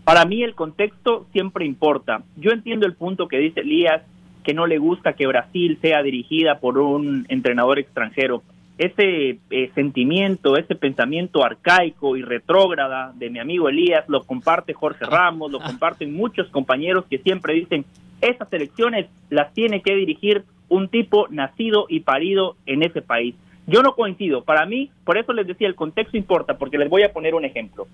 Para 0.08 0.24
mí 0.24 0.42
el 0.42 0.56
contexto 0.56 1.28
siempre 1.34 1.66
importa. 1.66 2.24
Yo 2.38 2.52
entiendo 2.52 2.86
el 2.86 2.94
punto 2.94 3.28
que 3.28 3.40
dice 3.40 3.60
Elías, 3.60 4.04
que 4.46 4.54
no 4.54 4.66
le 4.66 4.78
gusta 4.78 5.12
que 5.12 5.28
Brasil 5.28 5.78
sea 5.82 6.02
dirigida 6.02 6.62
por 6.62 6.78
un 6.78 7.26
entrenador 7.28 7.78
extranjero. 7.78 8.42
Ese 8.78 9.40
eh, 9.50 9.72
sentimiento, 9.76 10.56
ese 10.56 10.76
pensamiento 10.76 11.44
arcaico 11.44 12.16
y 12.16 12.22
retrógrada 12.22 13.12
de 13.16 13.30
mi 13.30 13.40
amigo 13.40 13.68
Elías 13.68 14.08
lo 14.08 14.24
comparte 14.24 14.72
Jorge 14.72 15.04
Ramos, 15.04 15.52
lo 15.52 15.60
comparten 15.60 16.14
muchos 16.14 16.48
compañeros 16.52 17.04
que 17.10 17.18
siempre 17.18 17.54
dicen, 17.54 17.84
esas 18.22 18.48
elecciones 18.54 19.08
las 19.30 19.54
tiene 19.54 19.82
que 19.82 19.94
dirigir 19.94 20.46
un 20.70 20.88
tipo 20.88 21.28
nacido 21.30 21.86
y 21.90 22.00
parido 22.00 22.56
en 22.66 22.82
ese 22.82 23.02
país. 23.02 23.36
Yo 23.66 23.84
no 23.84 23.94
coincido. 23.94 24.46
Para 24.46 24.66
mí, 24.66 24.90
por 25.04 25.18
eso 25.18 25.34
les 25.34 25.46
decía, 25.46 25.68
el 25.68 25.76
contexto 25.76 26.16
importa, 26.16 26.58
porque 26.58 26.78
les 26.78 26.90
voy 26.90 27.04
a 27.04 27.12
poner 27.12 27.36
un 27.36 27.44
ejemplo. 27.44 27.88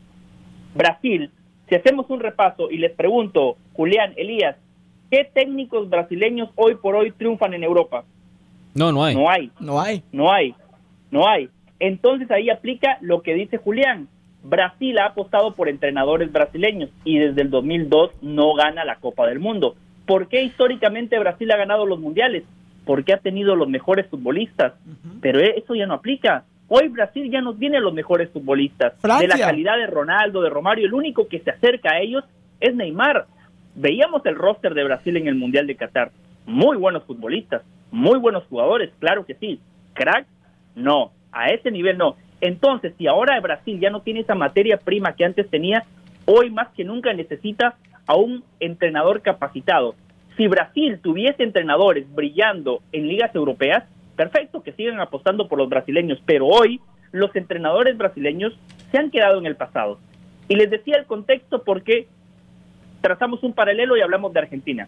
Brasil, 0.76 1.32
si 1.68 1.76
hacemos 1.76 2.10
un 2.10 2.20
repaso 2.20 2.70
y 2.70 2.78
les 2.78 2.92
pregunto, 2.92 3.58
Julián, 3.74 4.14
Elías, 4.16 4.58
¿qué 5.10 5.30
técnicos 5.34 5.90
brasileños 5.90 6.50
hoy 6.56 6.76
por 6.76 6.96
hoy 6.96 7.12
triunfan 7.12 7.54
en 7.54 7.64
Europa? 7.64 8.04
No, 8.74 8.92
no 8.92 9.04
hay. 9.04 9.16
No 9.16 9.30
hay. 9.30 9.52
No 9.60 9.82
hay. 9.82 10.04
No 10.12 10.32
hay. 10.32 10.56
No 11.12 11.28
hay. 11.28 11.50
Entonces 11.80 12.30
ahí 12.32 12.50
aplica 12.50 12.98
lo 13.02 13.22
que 13.22 13.34
dice 13.34 13.58
Julián. 13.58 14.08
Brasil 14.44 14.98
ha 15.00 15.08
apostado 15.08 15.54
por 15.54 15.70
entrenadores 15.70 16.32
brasileños 16.32 16.90
y 17.06 17.18
desde 17.18 17.42
el 17.42 17.50
2002 17.50 18.12
no 18.22 18.54
gana 18.54 18.84
la 18.84 18.96
Copa 18.98 19.28
del 19.28 19.40
Mundo. 19.40 19.76
¿Por 20.06 20.28
qué 20.28 20.44
históricamente 20.44 21.18
Brasil 21.20 21.50
ha 21.52 21.58
ganado 21.58 21.86
los 21.86 22.00
mundiales? 22.00 22.44
Porque 22.86 23.14
ha 23.14 23.18
tenido 23.18 23.56
los 23.56 23.70
mejores 23.70 24.08
futbolistas. 24.08 24.74
Pero 25.22 25.40
eso 25.40 25.76
ya 25.76 25.86
no 25.86 25.94
aplica. 25.94 26.44
Hoy 26.76 26.88
Brasil 26.88 27.30
ya 27.30 27.40
no 27.40 27.54
tiene 27.54 27.80
los 27.80 27.94
mejores 27.94 28.32
futbolistas. 28.32 29.00
De 29.00 29.28
la 29.28 29.38
calidad 29.38 29.78
de 29.78 29.86
Ronaldo, 29.86 30.42
de 30.42 30.50
Romario, 30.50 30.88
el 30.88 30.94
único 30.96 31.28
que 31.28 31.38
se 31.38 31.52
acerca 31.52 31.92
a 31.92 32.00
ellos 32.00 32.24
es 32.60 32.74
Neymar. 32.74 33.28
Veíamos 33.76 34.26
el 34.26 34.34
roster 34.34 34.74
de 34.74 34.84
Brasil 34.84 35.16
en 35.18 35.28
el 35.28 35.36
Mundial 35.36 35.68
de 35.68 35.76
Qatar. 35.76 36.10
Muy 36.48 36.76
buenos 36.78 37.04
futbolistas, 37.04 37.62
muy 37.92 38.18
buenos 38.18 38.46
jugadores, 38.46 38.90
claro 38.98 39.24
que 39.24 39.36
sí. 39.36 39.60
Crack, 39.94 40.26
no. 40.74 41.12
A 41.32 41.50
ese 41.50 41.70
nivel 41.70 41.96
no. 42.00 42.16
Entonces, 42.42 42.96
si 42.98 43.06
ahora 43.06 43.40
Brasil 43.40 43.80
ya 43.80 43.92
no 43.92 44.02
tiene 44.02 44.22
esa 44.22 44.34
materia 44.34 44.78
prima 44.78 45.14
que 45.14 45.26
antes 45.26 45.48
tenía, 45.52 45.84
hoy 46.26 46.50
más 46.50 46.70
que 46.70 46.84
nunca 46.84 47.14
necesita 47.14 47.76
a 48.08 48.16
un 48.16 48.44
entrenador 48.60 49.22
capacitado. 49.22 49.94
Si 50.38 50.48
Brasil 50.48 50.98
tuviese 51.04 51.44
entrenadores 51.44 52.12
brillando 52.12 52.82
en 52.92 53.10
ligas 53.10 53.36
europeas, 53.36 53.84
perfecto, 54.16 54.64
que 54.64 54.74
sigan 54.74 55.00
apostando 55.00 55.48
por 55.48 55.58
los 55.58 55.70
brasileños, 55.70 56.22
pero 56.26 56.48
hoy 56.48 56.80
los 57.12 57.36
entrenadores 57.36 57.98
brasileños 57.98 58.58
se 58.92 58.98
han 58.98 59.12
quedado 59.12 59.40
en 59.40 59.46
el 59.46 59.56
pasado. 59.56 60.00
Y 60.48 60.56
les 60.56 60.70
decía 60.70 60.98
el 60.98 61.06
contexto 61.06 61.64
porque 61.64 62.08
trazamos 63.02 63.44
un 63.44 63.54
paralelo 63.54 63.98
y 63.98 64.02
hablamos 64.02 64.34
de 64.34 64.40
Argentina. 64.40 64.88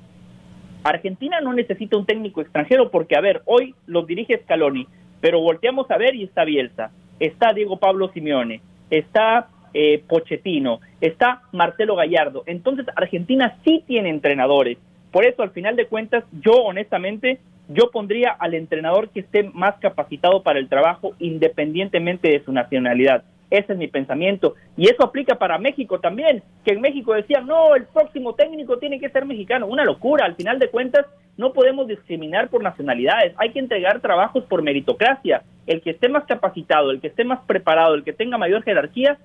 Argentina 0.83 1.41
no 1.41 1.53
necesita 1.53 1.97
un 1.97 2.05
técnico 2.05 2.41
extranjero 2.41 2.91
porque, 2.91 3.15
a 3.15 3.21
ver, 3.21 3.41
hoy 3.45 3.73
los 3.87 4.05
dirige 4.05 4.39
Scaloni, 4.43 4.87
pero 5.19 5.39
volteamos 5.39 5.89
a 5.89 5.97
ver 5.97 6.15
y 6.15 6.23
está 6.23 6.43
Bielsa, 6.45 6.91
está 7.19 7.53
Diego 7.53 7.77
Pablo 7.77 8.09
Simeone, 8.09 8.61
está 8.89 9.47
eh, 9.73 10.03
Pochettino, 10.07 10.81
está 11.01 11.41
Marcelo 11.51 11.95
Gallardo. 11.95 12.43
Entonces 12.45 12.85
Argentina 12.95 13.57
sí 13.63 13.83
tiene 13.87 14.09
entrenadores. 14.09 14.77
Por 15.11 15.25
eso, 15.25 15.43
al 15.43 15.51
final 15.51 15.75
de 15.75 15.87
cuentas, 15.87 16.23
yo 16.41 16.53
honestamente 16.53 17.39
yo 17.67 17.89
pondría 17.91 18.31
al 18.31 18.53
entrenador 18.53 19.09
que 19.09 19.21
esté 19.21 19.43
más 19.43 19.75
capacitado 19.79 20.43
para 20.43 20.59
el 20.59 20.69
trabajo 20.69 21.15
independientemente 21.19 22.29
de 22.29 22.43
su 22.43 22.51
nacionalidad. 22.51 23.23
Ese 23.49 23.73
es 23.73 23.77
mi 23.77 23.87
pensamiento. 23.87 24.55
Y 24.75 24.89
eso 24.89 25.03
aplica 25.03 25.35
para 25.35 25.57
México 25.57 25.99
también, 25.99 26.43
que 26.63 26.73
en 26.73 26.81
México 26.81 27.13
decían, 27.13 27.45
no, 27.45 27.75
el 27.75 27.85
próximo 27.85 28.33
técnico 28.33 28.77
tiene 28.79 28.99
que 28.99 29.09
ser 29.09 29.25
mexicano. 29.25 29.67
Una 29.67 29.85
locura. 29.85 30.25
Al 30.25 30.35
final 30.35 30.59
de 30.59 30.69
cuentas, 30.69 31.05
no 31.37 31.53
podemos 31.53 31.87
discriminar 31.87 32.49
por 32.49 32.63
nacionalidades. 32.63 33.33
Hay 33.37 33.51
que 33.51 33.59
entregar 33.59 33.99
trabajos 33.99 34.43
por 34.45 34.61
meritocracia. 34.61 35.43
El 35.67 35.81
que 35.81 35.91
esté 35.91 36.09
más 36.09 36.25
capacitado, 36.25 36.91
el 36.91 37.01
que 37.01 37.07
esté 37.07 37.23
más 37.23 37.39
preparado, 37.45 37.95
el 37.95 38.03
que 38.03 38.13
tenga 38.13 38.37
mayor 38.37 38.63
jerarquía, 38.63 39.17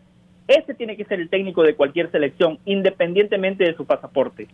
ese 0.49 0.75
tiene 0.75 0.97
que 0.97 1.05
ser 1.05 1.21
el 1.21 1.29
técnico 1.29 1.63
de 1.63 1.75
cualquier 1.75 2.11
selección, 2.11 2.59
independientemente 2.65 3.65
de 3.65 3.75
su 3.75 3.87
pasaporte. 3.87 4.49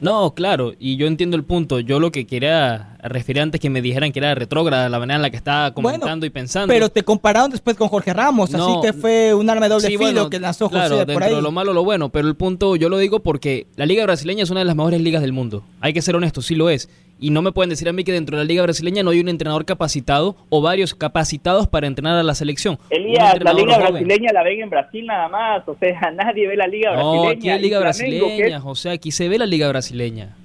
No, 0.00 0.34
claro, 0.34 0.74
y 0.78 0.96
yo 0.96 1.06
entiendo 1.06 1.36
el 1.36 1.44
punto. 1.44 1.80
Yo 1.80 2.00
lo 2.00 2.12
que 2.12 2.26
quería 2.26 2.96
referir 3.02 3.42
antes 3.42 3.60
que 3.60 3.70
me 3.70 3.80
dijeran 3.80 4.12
que 4.12 4.18
era 4.18 4.34
retrógrada 4.34 4.88
la 4.88 4.98
manera 4.98 5.16
en 5.16 5.22
la 5.22 5.30
que 5.30 5.36
estaba 5.36 5.72
comentando 5.72 6.26
y 6.26 6.30
pensando. 6.30 6.72
Pero 6.72 6.88
te 6.88 7.02
compararon 7.02 7.50
después 7.50 7.76
con 7.76 7.88
Jorge 7.88 8.12
Ramos, 8.12 8.54
así 8.54 8.72
que 8.82 8.92
fue 8.92 9.34
un 9.34 9.48
arma 9.48 9.68
de 9.68 9.74
doble 9.74 9.98
filo 9.98 10.28
que 10.30 10.40
lanzó 10.40 10.68
José 10.68 10.80
claro, 10.80 11.04
dentro 11.04 11.36
de 11.36 11.42
lo 11.42 11.50
malo 11.50 11.72
lo 11.72 11.84
bueno, 11.84 12.10
pero 12.10 12.28
el 12.28 12.36
punto 12.36 12.76
yo 12.76 12.88
lo 12.88 12.98
digo 12.98 13.20
porque 13.20 13.66
la 13.76 13.86
liga 13.86 14.04
brasileña 14.04 14.42
es 14.42 14.50
una 14.50 14.60
de 14.60 14.66
las 14.66 14.76
mejores 14.76 15.00
ligas 15.00 15.22
del 15.22 15.32
mundo. 15.32 15.64
Hay 15.80 15.92
que 15.92 16.02
ser 16.02 16.16
honesto, 16.16 16.42
sí 16.42 16.54
lo 16.54 16.70
es. 16.70 16.88
Y 17.18 17.30
no 17.30 17.40
me 17.40 17.52
pueden 17.52 17.70
decir 17.70 17.88
a 17.88 17.92
mí 17.92 18.04
que 18.04 18.12
dentro 18.12 18.36
de 18.36 18.44
la 18.44 18.46
liga 18.46 18.62
brasileña 18.62 19.02
no 19.02 19.10
hay 19.10 19.20
un 19.20 19.28
entrenador 19.28 19.64
capacitado 19.64 20.36
o 20.50 20.60
varios 20.60 20.94
capacitados 20.94 21.66
para 21.66 21.86
entrenar 21.86 22.18
a 22.18 22.22
la 22.22 22.34
selección. 22.34 22.78
Elías, 22.90 23.42
la 23.42 23.52
liga 23.52 23.78
brasileña 23.78 24.32
la 24.32 24.42
ven 24.42 24.60
en 24.62 24.70
Brasil 24.70 25.06
nada 25.06 25.28
más, 25.28 25.66
o 25.66 25.76
sea, 25.78 26.10
nadie 26.14 26.46
ve 26.46 26.56
la 26.56 26.66
liga 26.66 26.90
brasileña. 26.90 27.22
No, 27.22 27.28
aquí 27.30 27.48
hay 27.48 27.60
liga 27.60 27.78
brasileña, 27.78 28.60
José, 28.60 28.90
aquí 28.90 29.10
se 29.10 29.28
ve 29.28 29.38
la 29.38 29.46
liga 29.46 29.68
brasileña. 29.68 30.36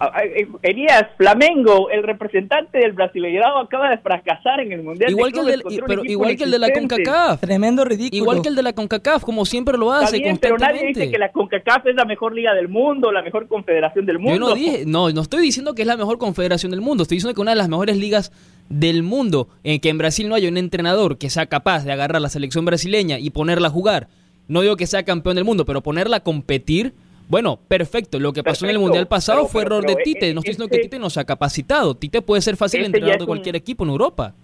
Eh, 0.00 0.46
Elías, 0.62 1.06
Flamengo, 1.16 1.90
el 1.90 2.04
representante 2.04 2.78
del 2.78 2.92
Brasileirado 2.92 3.58
acaba 3.58 3.90
de 3.90 3.98
fracasar 3.98 4.60
en 4.60 4.72
el 4.72 4.82
Mundial. 4.82 5.10
Igual, 5.10 5.32
que, 5.32 5.40
el 5.40 5.62
pero 5.86 6.04
igual 6.04 6.36
que 6.36 6.44
el 6.44 6.50
de 6.52 6.58
la 6.58 6.72
CONCACAF. 6.72 7.40
Tremendo 7.40 7.84
ridículo. 7.84 8.22
Igual 8.22 8.42
que 8.42 8.48
el 8.48 8.54
de 8.54 8.62
la 8.62 8.72
CONCACAF, 8.72 9.24
como 9.24 9.44
siempre 9.44 9.76
lo 9.76 9.92
hace 9.92 10.18
bien, 10.18 10.38
Pero 10.38 10.56
nadie 10.56 10.86
dice 10.86 11.10
que 11.10 11.18
la 11.18 11.32
CONCACAF 11.32 11.86
es 11.86 11.96
la 11.96 12.04
mejor 12.04 12.34
liga 12.34 12.54
del 12.54 12.68
mundo, 12.68 13.10
la 13.10 13.22
mejor 13.22 13.48
confederación 13.48 14.06
del 14.06 14.18
mundo. 14.18 14.34
Yo 14.34 14.38
no 14.38 14.54
dije, 14.54 14.84
no, 14.86 15.10
no 15.10 15.20
estoy 15.20 15.42
diciendo 15.42 15.74
que 15.74 15.82
es 15.82 15.88
la 15.88 15.96
mejor 15.96 16.18
confederación 16.18 16.70
del 16.70 16.80
mundo, 16.80 17.02
estoy 17.02 17.16
diciendo 17.16 17.34
que 17.34 17.40
una 17.40 17.52
de 17.52 17.56
las 17.56 17.68
mejores 17.68 17.96
ligas 17.96 18.32
del 18.68 19.02
mundo, 19.02 19.48
en 19.64 19.80
que 19.80 19.88
en 19.88 19.98
Brasil 19.98 20.28
no 20.28 20.34
haya 20.34 20.48
un 20.48 20.58
entrenador 20.58 21.18
que 21.18 21.30
sea 21.30 21.46
capaz 21.46 21.84
de 21.84 21.92
agarrar 21.92 22.20
la 22.20 22.28
selección 22.28 22.64
brasileña 22.64 23.18
y 23.18 23.30
ponerla 23.30 23.68
a 23.68 23.70
jugar. 23.70 24.08
No 24.46 24.60
digo 24.62 24.76
que 24.76 24.86
sea 24.86 25.04
campeón 25.04 25.34
del 25.36 25.44
mundo, 25.44 25.64
pero 25.64 25.82
ponerla 25.82 26.18
a 26.18 26.20
competir 26.20 26.94
bueno, 27.28 27.58
perfecto. 27.68 28.18
Lo 28.18 28.32
que 28.32 28.42
pasó 28.42 28.64
en 28.64 28.72
el 28.72 28.78
Mundial 28.78 29.06
pasado 29.06 29.46
fue 29.46 29.62
error 29.62 29.84
de 29.86 29.96
Tite. 29.96 30.32
No 30.32 30.40
estoy 30.40 30.52
diciendo 30.52 30.68
que 30.68 30.78
Tite 30.78 30.98
no 30.98 31.10
se 31.10 31.20
ha 31.20 31.24
capacitado. 31.24 31.94
Tite 31.94 32.22
puede 32.22 32.42
ser 32.42 32.56
fácil 32.56 32.84
entrenador 32.84 33.20
de 33.20 33.26
cualquier 33.26 33.56
equipo 33.56 33.84
en 33.84 33.90
Europa. 33.90 34.34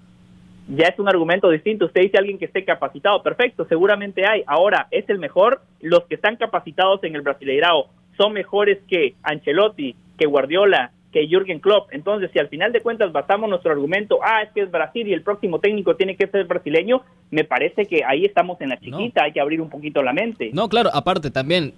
Ya 0.69 0.87
es 0.87 0.99
un 0.99 1.09
argumento 1.09 1.51
distinto. 1.51 1.87
Usted 1.87 2.03
dice 2.03 2.19
alguien 2.19 2.39
que 2.39 2.47
esté 2.47 2.65
capacitado. 2.65 3.23
Perfecto, 3.23 3.67
seguramente 3.69 4.27
hay. 4.27 4.43
Ahora, 4.47 4.89
¿es 4.91 5.09
el 5.09 5.19
mejor? 5.19 5.61
Los 5.81 6.05
que 6.05 6.15
están 6.15 6.37
capacitados 6.37 7.03
en 7.05 7.15
el 7.15 7.23
Brasileirao 7.23 7.87
son 8.17 8.33
mejores 8.33 8.79
que 8.89 9.15
Ancelotti, 9.23 9.95
que 10.19 10.27
Guardiola, 10.27 10.93
que 11.15 11.27
Jürgen 11.29 11.61
Klopp. 11.61 11.93
Entonces, 11.93 12.31
si 12.33 12.39
al 12.39 12.49
final 12.49 12.73
de 12.73 12.81
cuentas 12.81 13.13
basamos 13.13 13.49
nuestro 13.49 13.71
argumento, 13.71 14.19
ah, 14.23 14.43
es 14.43 14.51
que 14.53 14.63
es 14.63 14.71
Brasil 14.71 15.07
y 15.07 15.13
el 15.13 15.23
próximo 15.23 15.61
técnico 15.61 15.95
tiene 15.97 16.17
que 16.17 16.27
ser 16.27 16.45
brasileño, 16.45 17.03
me 17.31 17.45
parece 17.45 17.87
que 17.87 18.03
ahí 18.05 18.25
estamos 18.25 18.61
en 18.61 18.71
la 18.71 18.81
chiquita, 18.81 19.25
hay 19.25 19.33
que 19.33 19.41
abrir 19.41 19.61
un 19.61 19.71
poquito 19.71 20.03
la 20.03 20.13
mente. 20.13 20.51
No, 20.53 20.69
claro, 20.69 20.91
aparte 20.93 21.31
también, 21.31 21.73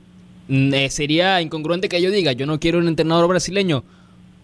eh, 0.49 0.91
sería 0.91 1.41
incongruente 1.41 1.89
que 1.89 2.01
yo 2.01 2.11
diga, 2.11 2.33
yo 2.33 2.47
no 2.47 2.61
quiero 2.61 2.79
un 2.79 2.89
entrenador 2.89 3.29
brasileño 3.29 3.85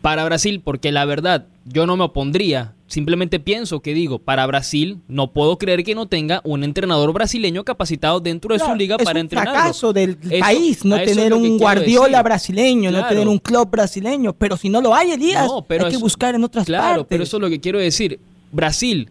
para 0.03 0.25
Brasil, 0.25 0.61
porque 0.63 0.93
la 0.93 1.05
verdad, 1.05 1.47
yo 1.65 1.87
no 1.87 1.97
me 1.97 2.05
opondría. 2.05 2.75
Simplemente 2.89 3.41
pienso 3.41 3.81
que 3.81 3.95
digo, 3.95 4.19
para 4.19 4.45
Brasil, 4.47 4.99
no 5.09 5.33
puedo 5.33 5.57
creer 5.57 5.83
que 5.83 5.95
no 5.95 6.09
tenga 6.09 6.43
un 6.45 6.63
entrenador 6.63 7.11
brasileño 7.15 7.65
capacitado 7.65 8.21
dentro 8.21 8.53
de 8.53 8.61
su 8.61 8.75
liga 8.75 8.99
para 8.99 9.21
entrenar. 9.21 9.47
Es 9.47 9.53
un 9.53 9.57
fracaso 9.57 9.93
del 9.95 10.17
país 10.17 10.85
no 10.85 11.01
tener 11.01 11.33
un 11.33 11.57
Guardiola 11.57 12.23
brasileño, 12.23 12.91
no 12.91 13.07
tener 13.07 13.29
un 13.29 13.39
club 13.39 13.71
brasileño. 13.71 14.35
Pero 14.35 14.59
si 14.59 14.69
no 14.69 14.83
lo 14.83 14.95
hay, 14.95 15.13
Elías, 15.13 15.49
hay 15.71 15.91
que 15.91 15.97
buscar 15.97 16.35
en 16.35 16.45
otras 16.45 16.67
claro, 16.67 16.83
partes. 16.83 16.95
Claro, 16.95 17.07
pero 17.09 17.23
eso 17.23 17.37
es 17.39 17.41
lo 17.41 17.49
que 17.49 17.61
quiero 17.61 17.79
decir. 17.79 18.21
Brasil, 18.51 19.09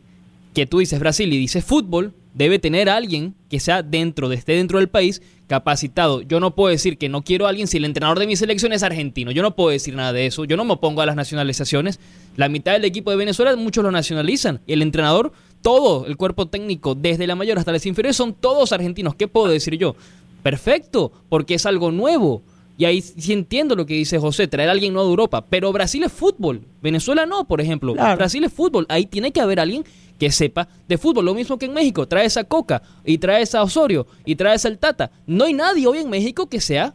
que 0.53 0.67
tú 0.67 0.79
dices 0.79 0.99
Brasil 0.99 1.33
y 1.33 1.37
dices 1.37 1.65
fútbol, 1.65 2.13
debe 2.33 2.59
tener 2.59 2.89
alguien 2.89 3.35
que 3.49 3.59
sea 3.59 3.83
dentro, 3.83 4.31
esté 4.31 4.53
dentro 4.53 4.79
del 4.79 4.89
país, 4.89 5.21
capacitado. 5.47 6.21
Yo 6.21 6.39
no 6.39 6.55
puedo 6.55 6.69
decir 6.69 6.97
que 6.97 7.09
no 7.09 7.23
quiero 7.23 7.45
a 7.45 7.49
alguien 7.49 7.67
si 7.67 7.77
el 7.77 7.85
entrenador 7.85 8.19
de 8.19 8.27
mi 8.27 8.35
selección 8.35 8.71
es 8.71 8.83
argentino. 8.83 9.31
Yo 9.31 9.41
no 9.41 9.55
puedo 9.55 9.69
decir 9.69 9.95
nada 9.95 10.13
de 10.13 10.25
eso. 10.25 10.45
Yo 10.45 10.55
no 10.55 10.63
me 10.63 10.73
opongo 10.73 11.01
a 11.01 11.05
las 11.05 11.15
nacionalizaciones. 11.15 11.99
La 12.37 12.47
mitad 12.47 12.71
del 12.71 12.85
equipo 12.85 13.11
de 13.11 13.17
Venezuela, 13.17 13.55
muchos 13.57 13.83
lo 13.83 13.91
nacionalizan. 13.91 14.61
Y 14.65 14.73
el 14.73 14.81
entrenador, 14.81 15.33
todo 15.61 16.05
el 16.05 16.15
cuerpo 16.15 16.47
técnico, 16.47 16.95
desde 16.95 17.27
la 17.27 17.35
mayor 17.35 17.59
hasta 17.59 17.73
las 17.73 17.85
inferiores, 17.85 18.15
son 18.15 18.33
todos 18.33 18.71
argentinos. 18.71 19.15
¿Qué 19.15 19.27
puedo 19.27 19.47
decir 19.47 19.77
yo? 19.77 19.95
Perfecto, 20.41 21.11
porque 21.27 21.55
es 21.55 21.65
algo 21.65 21.91
nuevo. 21.91 22.41
Y 22.77 22.85
ahí 22.85 23.01
sí 23.01 23.33
entiendo 23.33 23.75
lo 23.75 23.85
que 23.85 23.93
dice 23.93 24.17
José, 24.17 24.47
traer 24.47 24.69
a 24.69 24.71
alguien 24.71 24.93
nuevo 24.93 25.07
de 25.07 25.11
Europa. 25.11 25.45
Pero 25.49 25.71
Brasil 25.71 26.01
es 26.03 26.11
fútbol. 26.11 26.61
Venezuela 26.81 27.25
no, 27.25 27.45
por 27.45 27.61
ejemplo. 27.61 27.93
Brasil 27.93 28.43
es 28.43 28.53
fútbol. 28.53 28.85
Ahí 28.89 29.05
tiene 29.05 29.31
que 29.31 29.41
haber 29.41 29.59
alguien 29.59 29.83
que 30.21 30.31
sepa 30.31 30.67
de 30.87 30.99
fútbol. 30.99 31.25
Lo 31.25 31.33
mismo 31.33 31.57
que 31.57 31.65
en 31.65 31.73
México, 31.73 32.07
trae 32.07 32.27
esa 32.27 32.43
Coca 32.43 32.83
y 33.03 33.17
trae 33.17 33.41
esa 33.41 33.63
Osorio 33.63 34.05
y 34.23 34.35
trae 34.35 34.55
esa 34.55 34.67
el 34.67 34.77
Tata. 34.77 35.09
No 35.25 35.45
hay 35.45 35.53
nadie 35.53 35.87
hoy 35.87 35.97
en 35.97 36.11
México 36.11 36.47
que 36.47 36.61
sea 36.61 36.93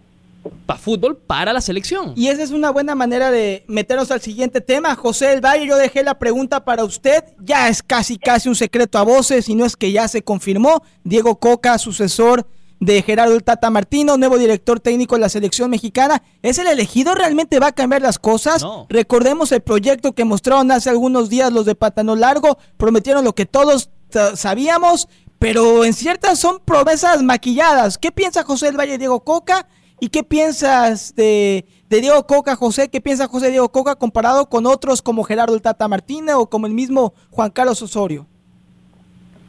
para 0.65 0.79
fútbol 0.79 1.17
para 1.17 1.53
la 1.53 1.61
selección. 1.61 2.13
Y 2.15 2.29
esa 2.29 2.45
es 2.45 2.53
una 2.53 2.71
buena 2.71 2.95
manera 2.95 3.33
de 3.33 3.65
meternos 3.67 4.13
al 4.13 4.21
siguiente 4.21 4.61
tema. 4.61 4.95
José 4.95 5.27
del 5.27 5.45
Valle, 5.45 5.67
yo 5.67 5.77
dejé 5.77 6.05
la 6.05 6.21
pregunta 6.21 6.65
para 6.65 6.85
usted. 6.85 7.25
Ya 7.41 7.69
es 7.69 7.83
casi 7.83 8.17
casi 8.17 8.49
un 8.49 8.55
secreto 8.55 8.97
a 8.97 9.03
voces, 9.03 9.49
y 9.49 9.57
no 9.57 9.65
es 9.65 9.75
que 9.75 9.91
ya 9.91 10.07
se 10.07 10.23
confirmó. 10.23 10.85
Diego 11.03 11.41
Coca, 11.41 11.79
sucesor 11.79 12.47
de 12.81 13.03
Gerardo 13.03 13.41
Tata 13.41 13.71
Martino, 13.71 14.17
nuevo 14.17 14.39
director 14.39 14.81
técnico 14.81 15.15
de 15.15 15.23
la 15.23 15.29
selección 15.29 15.71
mexicana. 15.71 16.23
¿Es 16.43 16.59
el 16.59 16.67
elegido? 16.67 17.15
¿Realmente 17.15 17.59
va 17.59 17.69
a 17.69 17.73
cambiar 17.73 18.03
las 18.03 18.19
cosas? 18.19 18.65
Recordemos 18.89 19.53
el 19.53 19.63
proyecto 19.63 20.13
que 20.13 20.25
mostraron 20.25 20.71
hace 20.71 20.91
algunos 20.91 21.29
días 21.29 21.53
los 21.53 21.65
de 21.65 21.75
Pátano 21.75 22.17
Largo, 22.17 22.59
prometieron 22.77 23.25
lo 23.25 23.35
que 23.35 23.47
todos 23.47 23.91
sabíamos, 24.35 25.09
pero 25.39 25.85
en 25.85 25.95
ciertas 25.95 26.39
son 26.39 26.61
promesas 26.65 27.23
maquilladas. 27.23 27.99
¿Qué 27.99 28.13
piensa 28.13 28.43
José 28.43 28.67
del 28.67 28.79
Valle 28.79 28.99
Diego 28.99 29.21
Coca? 29.25 29.67
¿Y 29.99 30.11
qué 30.11 30.23
piensas 30.23 31.15
de, 31.15 31.67
Diego 31.89 32.27
Coca, 32.27 32.55
José? 32.57 32.89
¿Qué 32.89 33.01
piensa 33.01 33.29
José 33.29 33.51
Diego 33.51 33.71
Coca 33.71 33.97
comparado 33.97 34.49
con 34.49 34.67
otros 34.67 35.01
como 35.01 35.25
Gerardo 35.25 35.55
el 35.55 35.63
Tata 35.63 35.89
Martínez 35.89 36.35
o 36.37 36.51
como 36.51 36.67
el 36.67 36.75
mismo 36.75 37.15
Juan 37.31 37.51
Carlos 37.51 37.81
Osorio? 37.81 38.27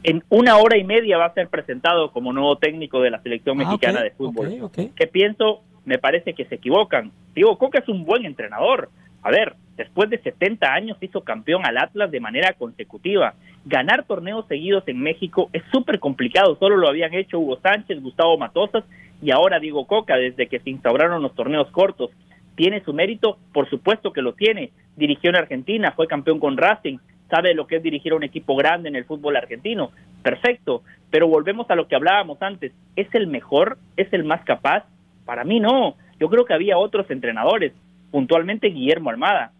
En 0.04 0.24
una 0.30 0.58
hora 0.58 0.78
y 0.78 0.84
media 0.84 1.18
va 1.18 1.26
a 1.26 1.34
ser 1.34 1.50
presentado 1.50 2.12
como 2.12 2.34
nuevo 2.34 2.58
técnico 2.58 3.02
de 3.02 3.12
la 3.12 3.22
selección 3.22 3.60
ah, 3.60 3.66
mexicana 3.66 4.02
de 4.02 4.12
fútbol. 4.12 4.70
¿Qué 4.96 5.08
pienso? 5.08 5.62
Me 5.86 5.98
parece 5.98 6.34
que 6.34 6.46
se 6.46 6.56
equivocan. 6.56 7.12
Diego 7.34 7.58
Coca 7.58 7.80
es 7.80 7.88
un 7.90 8.06
buen 8.06 8.26
entrenador. 8.26 8.90
A 9.24 9.32
ver, 9.32 9.56
después 9.76 10.10
de 10.10 10.20
70 10.20 10.72
años 10.72 10.98
hizo 11.02 11.22
campeón 11.22 11.66
al 11.66 11.78
Atlas 11.78 12.12
de 12.12 12.20
manera 12.20 12.54
consecutiva. 12.54 13.34
Ganar 13.66 14.06
torneos 14.06 14.48
seguidos 14.48 14.84
en 14.88 15.00
México 15.00 15.50
es 15.54 15.64
súper 15.72 16.00
complicado. 16.00 16.58
Solo 16.60 16.78
lo 16.78 16.88
habían 16.88 17.14
hecho 17.14 17.40
Hugo 17.40 17.60
Sánchez, 17.62 18.02
Gustavo 18.02 18.38
Matosas 18.38 18.84
y 19.22 19.32
ahora 19.32 19.60
Diego 19.60 19.86
Coca 19.88 20.16
desde 20.16 20.48
que 20.48 20.60
se 20.60 20.70
instauraron 20.70 21.22
los 21.22 21.36
torneos 21.36 21.70
cortos. 21.72 22.12
¿Tiene 22.56 22.84
su 22.84 22.94
mérito? 22.94 23.38
Por 23.54 23.70
supuesto 23.70 24.14
que 24.14 24.22
lo 24.22 24.34
tiene. 24.34 24.72
Dirigió 24.96 25.30
en 25.30 25.36
Argentina, 25.36 25.92
fue 25.92 26.08
campeón 26.08 26.40
con 26.40 26.58
Racing, 26.58 26.98
sabe 27.30 27.54
lo 27.54 27.68
que 27.68 27.78
es 27.78 27.84
dirigir 27.84 28.14
a 28.14 28.16
un 28.16 28.24
equipo 28.24 28.56
grande 28.56 28.90
en 28.90 28.96
el 28.96 29.06
fútbol 29.06 29.36
argentino. 29.36 29.92
Perfecto, 30.24 30.84
pero 31.10 31.28
volvemos 31.28 31.70
a 31.70 31.76
lo 31.76 31.88
que 31.88 31.96
hablábamos 31.96 32.42
antes. 32.42 32.72
¿Es 32.96 33.08
el 33.14 33.28
mejor? 33.28 33.78
¿Es 33.96 34.12
el 34.14 34.24
más 34.24 34.44
capaz? 34.44 34.86
Para 35.26 35.44
mí 35.44 35.60
no. 35.60 35.96
Yo 36.20 36.30
creo 36.30 36.46
que 36.46 36.54
había 36.54 36.78
otros 36.78 37.10
entrenadores, 37.12 37.74
puntualmente 38.12 38.68
Guillermo 38.68 39.10
Armada. 39.10 39.52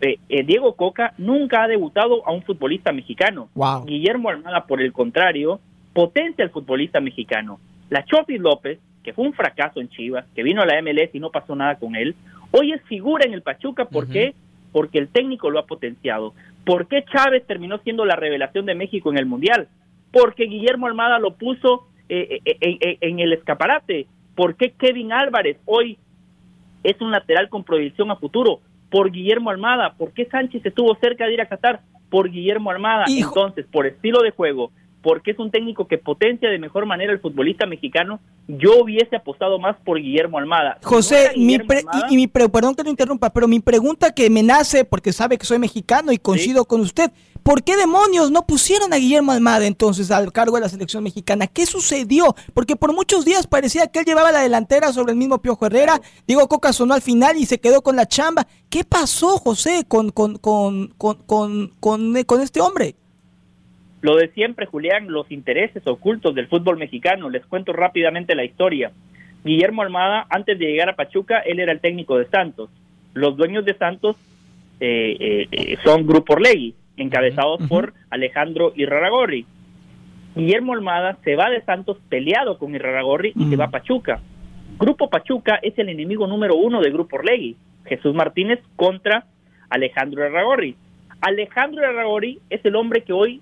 Eh, 0.00 0.18
eh, 0.28 0.42
Diego 0.42 0.74
Coca 0.74 1.14
nunca 1.18 1.62
ha 1.62 1.68
debutado 1.68 2.26
a 2.26 2.32
un 2.32 2.42
futbolista 2.42 2.92
mexicano. 2.92 3.48
Guillermo 3.86 4.30
Armada, 4.30 4.66
por 4.66 4.80
el 4.80 4.92
contrario, 4.92 5.60
potencia 5.92 6.44
al 6.44 6.50
futbolista 6.50 7.00
mexicano. 7.00 7.60
La 7.90 8.04
Chofis 8.04 8.40
López, 8.40 8.80
que 9.04 9.12
fue 9.12 9.24
un 9.24 9.32
fracaso 9.32 9.80
en 9.80 9.88
Chivas, 9.90 10.24
que 10.34 10.42
vino 10.42 10.62
a 10.62 10.66
la 10.66 10.80
MLS 10.82 11.14
y 11.14 11.20
no 11.20 11.30
pasó 11.30 11.54
nada 11.54 11.76
con 11.76 11.94
él, 11.94 12.16
hoy 12.50 12.72
es 12.72 12.82
figura 12.82 13.24
en 13.26 13.34
el 13.34 13.42
Pachuca, 13.42 13.84
¿por 13.84 14.08
qué? 14.08 14.34
Porque 14.72 14.98
el 14.98 15.08
técnico 15.08 15.50
lo 15.50 15.58
ha 15.58 15.66
potenciado. 15.66 16.34
¿Por 16.64 16.86
qué 16.88 17.04
Chávez 17.04 17.46
terminó 17.46 17.78
siendo 17.78 18.04
la 18.04 18.16
revelación 18.16 18.66
de 18.66 18.74
México 18.74 19.10
en 19.10 19.18
el 19.18 19.26
Mundial? 19.26 19.68
Porque 20.10 20.44
Guillermo 20.44 20.86
Almada 20.86 21.18
lo 21.18 21.34
puso 21.34 21.88
eh, 22.08 22.40
eh, 22.44 22.56
eh, 22.60 22.98
en 23.00 23.20
el 23.20 23.32
escaparate. 23.32 24.06
¿Por 24.34 24.56
qué 24.56 24.72
Kevin 24.72 25.12
Álvarez 25.12 25.58
hoy 25.66 25.98
es 26.84 27.00
un 27.00 27.10
lateral 27.10 27.48
con 27.48 27.64
proyección 27.64 28.10
a 28.10 28.16
futuro? 28.16 28.60
Por 28.90 29.10
Guillermo 29.10 29.50
Almada. 29.50 29.94
¿Por 29.94 30.12
qué 30.12 30.26
Sánchez 30.26 30.64
estuvo 30.64 30.94
cerca 30.96 31.26
de 31.26 31.34
ir 31.34 31.40
a 31.40 31.48
Qatar? 31.48 31.80
Por 32.10 32.30
Guillermo 32.30 32.70
Almada. 32.70 33.04
Entonces, 33.08 33.66
por 33.70 33.86
estilo 33.86 34.22
de 34.22 34.30
juego, 34.30 34.70
porque 35.02 35.32
es 35.32 35.38
un 35.38 35.50
técnico 35.50 35.88
que 35.88 35.98
potencia 35.98 36.48
de 36.48 36.58
mejor 36.58 36.86
manera 36.86 37.12
el 37.12 37.20
futbolista 37.20 37.66
mexicano, 37.66 38.20
yo 38.46 38.82
hubiese 38.82 39.16
apostado 39.16 39.58
más 39.58 39.76
por 39.84 40.00
Guillermo 40.00 40.38
Almada. 40.38 40.78
José, 40.82 41.32
mi 41.36 41.58
y, 42.08 42.16
mi 42.16 42.26
perdón 42.28 42.74
que 42.74 42.84
lo 42.84 42.90
interrumpa, 42.90 43.30
pero 43.30 43.48
mi 43.48 43.60
pregunta 43.60 44.14
que 44.14 44.30
me 44.30 44.42
nace, 44.42 44.84
porque 44.84 45.12
sabe 45.12 45.38
que 45.38 45.44
soy 45.44 45.58
mexicano 45.58 46.12
y 46.12 46.18
coincido 46.18 46.64
con 46.64 46.80
usted, 46.80 47.10
¿por 47.42 47.64
qué 47.64 47.76
demonios 47.76 48.30
no 48.30 48.46
pusieron 48.46 48.92
a 48.92 48.96
Guillermo 48.96 49.32
Almada 49.32 49.66
entonces 49.66 50.10
al 50.12 50.32
cargo 50.32 50.56
de 50.56 50.62
la 50.62 50.68
selección 50.68 51.02
mexicana? 51.02 51.48
¿Qué 51.48 51.66
sucedió? 51.66 52.34
Porque 52.54 52.76
por 52.76 52.94
muchos 52.94 53.24
días 53.24 53.48
parecía 53.48 53.88
que 53.88 54.00
él 54.00 54.04
llevaba 54.04 54.30
la 54.30 54.40
delantera 54.40 54.92
sobre 54.92 55.12
el 55.12 55.18
mismo 55.18 55.42
Piojo 55.42 55.66
Herrera, 55.66 56.00
Diego 56.26 56.48
Coca 56.48 56.72
sonó 56.72 56.94
al 56.94 57.02
final 57.02 57.36
y 57.36 57.46
se 57.46 57.58
quedó 57.58 57.82
con 57.82 57.96
la 57.96 58.06
chamba. 58.06 58.46
¿Qué 58.70 58.84
pasó, 58.84 59.38
José, 59.38 59.84
con, 59.88 60.10
con, 60.10 60.36
con, 60.36 60.88
con, 60.96 61.74
con 61.80 62.40
este 62.40 62.60
hombre? 62.60 62.96
Lo 64.02 64.16
de 64.16 64.28
siempre, 64.32 64.66
Julián, 64.66 65.06
los 65.10 65.30
intereses 65.30 65.86
ocultos 65.86 66.34
del 66.34 66.48
fútbol 66.48 66.76
mexicano. 66.76 67.30
Les 67.30 67.46
cuento 67.46 67.72
rápidamente 67.72 68.34
la 68.34 68.44
historia. 68.44 68.90
Guillermo 69.44 69.82
Almada, 69.82 70.26
antes 70.28 70.58
de 70.58 70.66
llegar 70.66 70.90
a 70.90 70.96
Pachuca, 70.96 71.38
él 71.38 71.60
era 71.60 71.70
el 71.70 71.80
técnico 71.80 72.18
de 72.18 72.26
Santos. 72.26 72.68
Los 73.14 73.36
dueños 73.36 73.64
de 73.64 73.74
Santos 73.74 74.16
eh, 74.80 75.16
eh, 75.20 75.48
eh, 75.52 75.76
son 75.84 76.04
Grupo 76.04 76.32
Orlegui, 76.32 76.74
encabezados 76.96 77.62
por 77.68 77.94
Alejandro 78.10 78.72
Irraragorri. 78.74 79.46
Guillermo 80.34 80.72
Almada 80.72 81.18
se 81.22 81.36
va 81.36 81.48
de 81.48 81.62
Santos 81.62 81.98
peleado 82.08 82.58
con 82.58 82.74
Irraragorri 82.74 83.32
y 83.36 83.50
se 83.50 83.56
va 83.56 83.66
a 83.66 83.70
Pachuca. 83.70 84.20
Grupo 84.80 85.10
Pachuca 85.10 85.60
es 85.62 85.78
el 85.78 85.88
enemigo 85.88 86.26
número 86.26 86.56
uno 86.56 86.80
de 86.80 86.90
Grupo 86.90 87.16
Orlegui. 87.16 87.56
Jesús 87.84 88.14
Martínez 88.14 88.58
contra 88.74 89.26
Alejandro 89.70 90.26
Irraragorri. 90.26 90.74
Alejandro 91.20 91.82
Irraragorri 91.82 92.40
es 92.50 92.64
el 92.64 92.74
hombre 92.74 93.02
que 93.02 93.12
hoy 93.12 93.40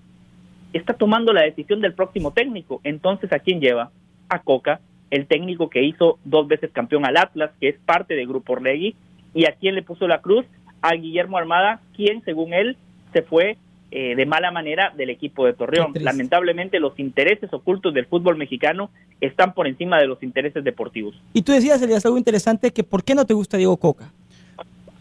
está 0.73 0.95
tomando 0.95 1.33
la 1.33 1.43
decisión 1.43 1.81
del 1.81 1.95
próximo 1.95 2.33
técnico. 2.33 2.81
Entonces, 2.85 3.33
¿a 3.33 3.39
quién 3.39 3.61
lleva? 3.61 3.91
A 4.29 4.41
Coca, 4.41 4.81
el 5.11 5.27
técnico 5.27 5.69
que 5.69 5.83
hizo 5.83 6.19
dos 6.25 6.47
veces 6.49 6.71
campeón 6.73 7.05
al 7.05 7.17
Atlas, 7.17 7.51
que 7.61 7.69
es 7.69 7.79
parte 7.85 8.15
del 8.15 8.29
Grupo 8.29 8.55
Orlegui, 8.55 8.95
y 9.35 9.47
a 9.47 9.53
quién 9.53 9.75
le 9.75 9.83
puso 9.83 10.09
la 10.09 10.21
cruz? 10.21 10.47
A 10.83 10.95
Guillermo 10.95 11.37
Armada, 11.37 11.81
quien, 11.95 12.23
según 12.25 12.53
él, 12.53 12.77
se 13.13 13.23
fue 13.23 13.57
eh, 13.93 14.15
de 14.15 14.25
mala 14.25 14.53
manera 14.53 14.93
del 14.97 15.11
equipo 15.11 15.45
de 15.45 15.53
Torreón. 15.53 15.93
Lamentablemente, 16.01 16.79
los 16.79 16.99
intereses 16.99 17.53
ocultos 17.53 17.93
del 17.93 18.07
fútbol 18.07 18.37
mexicano 18.37 18.91
están 19.21 19.53
por 19.53 19.67
encima 19.67 19.99
de 19.99 20.07
los 20.07 20.23
intereses 20.23 20.63
deportivos. 20.63 21.21
Y 21.33 21.43
tú 21.43 21.53
decías, 21.53 21.83
Elías, 21.83 22.07
algo 22.07 22.17
interesante, 22.17 22.71
que 22.73 22.85
¿por 22.85 23.03
qué 23.03 23.17
no 23.17 23.25
te 23.25 23.35
gusta 23.35 23.57
Diego 23.57 23.77
Coca? 23.77 24.13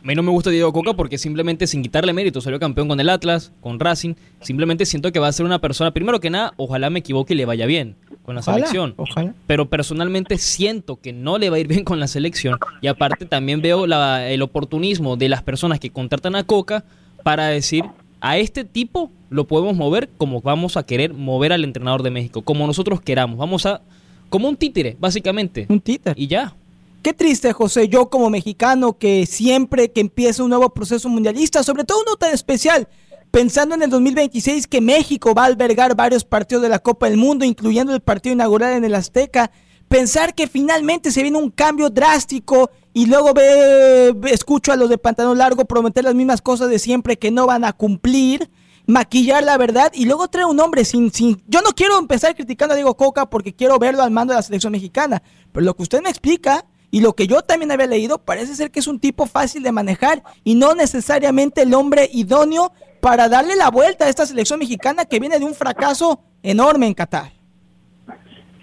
A 0.02 0.08
mí 0.08 0.16
no 0.16 0.24
me 0.24 0.32
gusta 0.32 0.50
Diego 0.50 0.72
Coca 0.72 0.94
porque 0.94 1.18
simplemente 1.18 1.68
sin 1.68 1.82
quitarle 1.82 2.14
mérito 2.14 2.40
salió 2.40 2.58
campeón 2.58 2.88
con 2.88 3.00
el 3.00 3.10
Atlas, 3.10 3.52
con 3.60 3.80
Racing. 3.80 4.16
Simplemente 4.40 4.86
siento 4.86 5.12
que 5.12 5.20
va 5.20 5.28
a 5.28 5.32
ser 5.32 5.46
una 5.46 5.60
persona, 5.60 5.92
primero 5.92 6.22
que 6.22 6.30
nada, 6.30 6.54
ojalá 6.56 6.90
me 6.90 7.00
equivoque 7.00 7.34
y 7.34 7.38
le 7.38 7.46
vaya 7.46 7.66
bien 7.66 7.96
con 8.24 8.36
la 8.36 8.42
selección. 8.42 8.94
Ojalá. 8.96 9.34
Pero 9.46 9.70
personalmente 9.70 10.38
siento 10.38 11.02
que 11.02 11.12
no 11.12 11.38
le 11.38 11.50
va 11.50 11.58
a 11.58 11.60
ir 11.60 11.68
bien 11.68 11.84
con 11.84 12.00
la 12.00 12.08
selección. 12.08 12.58
Y 12.82 12.88
aparte 12.88 13.26
también 13.26 13.62
veo 13.62 13.86
el 13.86 14.42
oportunismo 14.42 15.18
de 15.18 15.28
las 15.28 15.44
personas 15.44 15.80
que 15.80 15.90
contratan 15.90 16.36
a 16.36 16.44
Coca 16.44 16.86
para 17.24 17.48
decir, 17.48 17.84
a 18.22 18.38
este 18.38 18.64
tipo 18.64 19.12
lo 19.30 19.48
podemos 19.48 19.76
mover 19.76 20.10
como 20.18 20.42
vamos 20.42 20.78
a 20.78 20.84
querer 20.84 21.14
mover 21.14 21.52
al 21.52 21.64
entrenador 21.66 22.04
de 22.04 22.12
México, 22.12 22.42
como 22.42 22.66
nosotros 22.66 23.02
queramos. 23.02 23.38
Vamos 23.38 23.66
a... 23.66 23.82
Como 24.30 24.48
un 24.48 24.56
títere, 24.56 24.96
básicamente. 25.00 25.66
Un 25.68 25.82
títere. 25.82 26.16
Y 26.16 26.28
ya. 26.28 26.56
Qué 27.02 27.14
triste, 27.14 27.54
José, 27.54 27.88
yo 27.88 28.10
como 28.10 28.30
mexicano 28.30 28.98
que 28.98 29.26
siempre 29.26 29.90
que 29.90 30.02
empieza 30.02 30.44
un 30.44 30.50
nuevo 30.50 30.70
proceso 30.74 31.08
mundialista, 31.08 31.64
sobre 31.64 31.86
todo 31.86 32.02
uno 32.06 32.18
tan 32.18 32.34
especial, 32.34 32.90
pensando 33.32 33.74
en 33.76 33.84
el 33.84 33.90
2026 33.90 34.68
que 34.68 34.82
México 34.82 35.34
va 35.34 35.44
a 35.44 35.46
albergar 35.46 35.96
varios 35.96 36.26
partidos 36.26 36.62
de 36.62 36.68
la 36.68 36.80
Copa 36.80 37.08
del 37.08 37.18
Mundo, 37.18 37.46
incluyendo 37.46 37.94
el 37.94 38.02
partido 38.02 38.34
inaugural 38.34 38.74
en 38.74 38.84
el 38.84 38.96
Azteca, 38.96 39.50
pensar 39.88 40.36
que 40.36 40.48
finalmente 40.48 41.12
se 41.12 41.22
viene 41.22 41.38
un 41.38 41.52
cambio 41.52 41.90
drástico 41.90 42.70
y 42.94 43.06
luego 43.06 43.34
ve, 43.34 44.14
escucho 44.26 44.74
a 44.74 44.76
los 44.76 44.90
de 44.90 44.98
pantalón 44.98 45.38
largo 45.38 45.64
prometer 45.64 46.04
las 46.04 46.16
mismas 46.16 46.42
cosas 46.42 46.70
de 46.70 46.80
siempre 46.80 47.18
que 47.18 47.32
no 47.32 47.46
van 47.48 47.64
a 47.64 47.72
cumplir, 47.72 48.50
maquillar 48.88 49.46
la 49.46 49.58
verdad 49.58 49.90
y 49.96 50.04
luego 50.04 50.28
traer 50.28 50.48
un 50.48 50.60
hombre 50.60 50.84
sin, 50.84 51.14
sin... 51.14 51.42
Yo 51.48 51.62
no 51.62 51.70
quiero 51.70 51.98
empezar 51.98 52.36
criticando 52.36 52.74
a 52.74 52.76
Diego 52.76 52.98
Coca 52.98 53.30
porque 53.30 53.54
quiero 53.54 53.80
verlo 53.80 54.04
al 54.04 54.12
mando 54.12 54.34
de 54.34 54.40
la 54.40 54.44
selección 54.44 54.74
mexicana, 54.74 55.24
pero 55.54 55.66
lo 55.66 55.78
que 55.78 55.84
usted 55.84 56.02
me 56.02 56.10
explica 56.10 56.66
y 56.92 57.02
lo 57.02 57.14
que 57.14 57.28
yo 57.28 57.42
también 57.42 57.72
había 57.72 57.88
leído, 57.88 58.18
parece 58.20 58.56
ser 58.56 58.72
que 58.72 58.80
es 58.80 58.88
un 58.88 59.00
tipo 59.00 59.26
fácil 59.26 59.64
de 59.64 59.72
manejar 59.72 60.24
y 60.44 60.56
no 60.56 60.74
necesariamente 60.74 61.62
el 61.62 61.74
hombre 61.74 62.10
idóneo 62.12 62.72
para 63.00 63.30
darle 63.30 63.56
la 63.56 63.70
vuelta 63.70 64.06
a 64.06 64.10
esta 64.10 64.26
selección 64.26 64.60
mexicana 64.60 65.06
que 65.06 65.20
viene 65.20 65.40
de 65.40 65.46
un 65.46 65.54
fracaso 65.54 66.22
enorme 66.44 66.88
en 66.88 66.94
Qatar. 66.94 67.32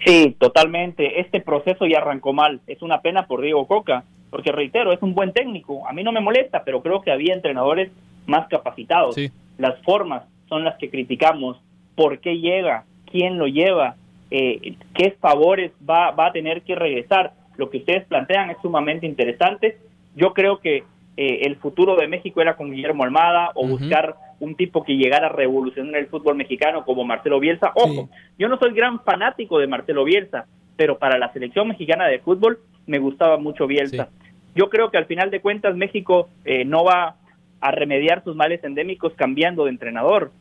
Sí, 0.05 0.35
totalmente. 0.39 1.19
Este 1.19 1.41
proceso 1.41 1.85
ya 1.85 1.97
arrancó 1.97 2.33
mal. 2.33 2.61
Es 2.67 2.81
una 2.81 3.01
pena 3.01 3.27
por 3.27 3.41
Diego 3.41 3.67
Coca, 3.67 4.03
porque 4.29 4.51
reitero, 4.51 4.93
es 4.93 5.01
un 5.01 5.15
buen 5.15 5.33
técnico. 5.33 5.87
A 5.87 5.93
mí 5.93 6.03
no 6.03 6.11
me 6.11 6.21
molesta, 6.21 6.63
pero 6.63 6.81
creo 6.81 7.01
que 7.01 7.11
había 7.11 7.33
entrenadores 7.33 7.91
más 8.25 8.47
capacitados. 8.47 9.15
Las 9.57 9.81
formas 9.83 10.23
son 10.49 10.63
las 10.63 10.77
que 10.77 10.89
criticamos. 10.89 11.57
¿Por 11.95 12.19
qué 12.19 12.37
llega? 12.37 12.85
¿Quién 13.09 13.37
lo 13.37 13.47
lleva? 13.47 13.95
Eh, 14.29 14.75
¿Qué 14.93 15.11
favores 15.19 15.71
va, 15.89 16.11
va 16.11 16.27
a 16.27 16.31
tener 16.31 16.61
que 16.61 16.75
regresar? 16.75 17.33
Lo 17.57 17.69
que 17.69 17.77
ustedes 17.77 18.05
plantean 18.05 18.49
es 18.51 18.57
sumamente 18.61 19.05
interesante. 19.05 19.77
Yo 20.15 20.33
creo 20.33 20.59
que 20.59 20.83
eh, 21.17 21.39
el 21.43 21.55
futuro 21.57 21.95
de 21.95 22.07
México 22.07 22.41
era 22.41 22.55
con 22.55 22.71
Guillermo 22.71 23.03
Almada 23.03 23.51
o 23.55 23.67
buscar 23.67 24.15
un 24.39 24.55
tipo 24.55 24.83
que 24.83 24.95
llegara 24.95 25.27
a 25.27 25.31
revolucionar 25.31 25.95
el 25.95 26.07
fútbol 26.07 26.35
mexicano 26.35 26.85
como 26.85 27.03
Marcelo 27.03 27.39
Bielsa. 27.39 27.71
Ojo, 27.75 28.09
yo 28.37 28.47
no 28.47 28.59
soy 28.59 28.73
gran 28.73 28.99
fanático 28.99 29.57
de 29.57 29.65
Marcelo 29.65 30.03
Bielsa, 30.03 30.45
pero 30.75 30.99
para 30.99 31.17
la 31.17 31.33
selección 31.33 31.67
mexicana 31.67 32.05
de 32.05 32.19
fútbol 32.19 32.59
me 32.85 32.99
gustaba 32.99 33.37
mucho 33.37 33.65
Bielsa. 33.65 34.09
Yo 34.55 34.69
creo 34.69 34.91
que 34.91 34.97
al 34.97 35.05
final 35.05 35.31
de 35.31 35.41
cuentas 35.41 35.75
México 35.75 36.29
eh, 36.45 36.65
no 36.65 36.83
va 36.83 37.15
a 37.59 37.71
remediar 37.71 38.23
sus 38.23 38.35
males 38.35 38.63
endémicos 38.63 39.13
cambiando 39.13 39.65
de 39.65 39.71
entrenador. 39.71 40.31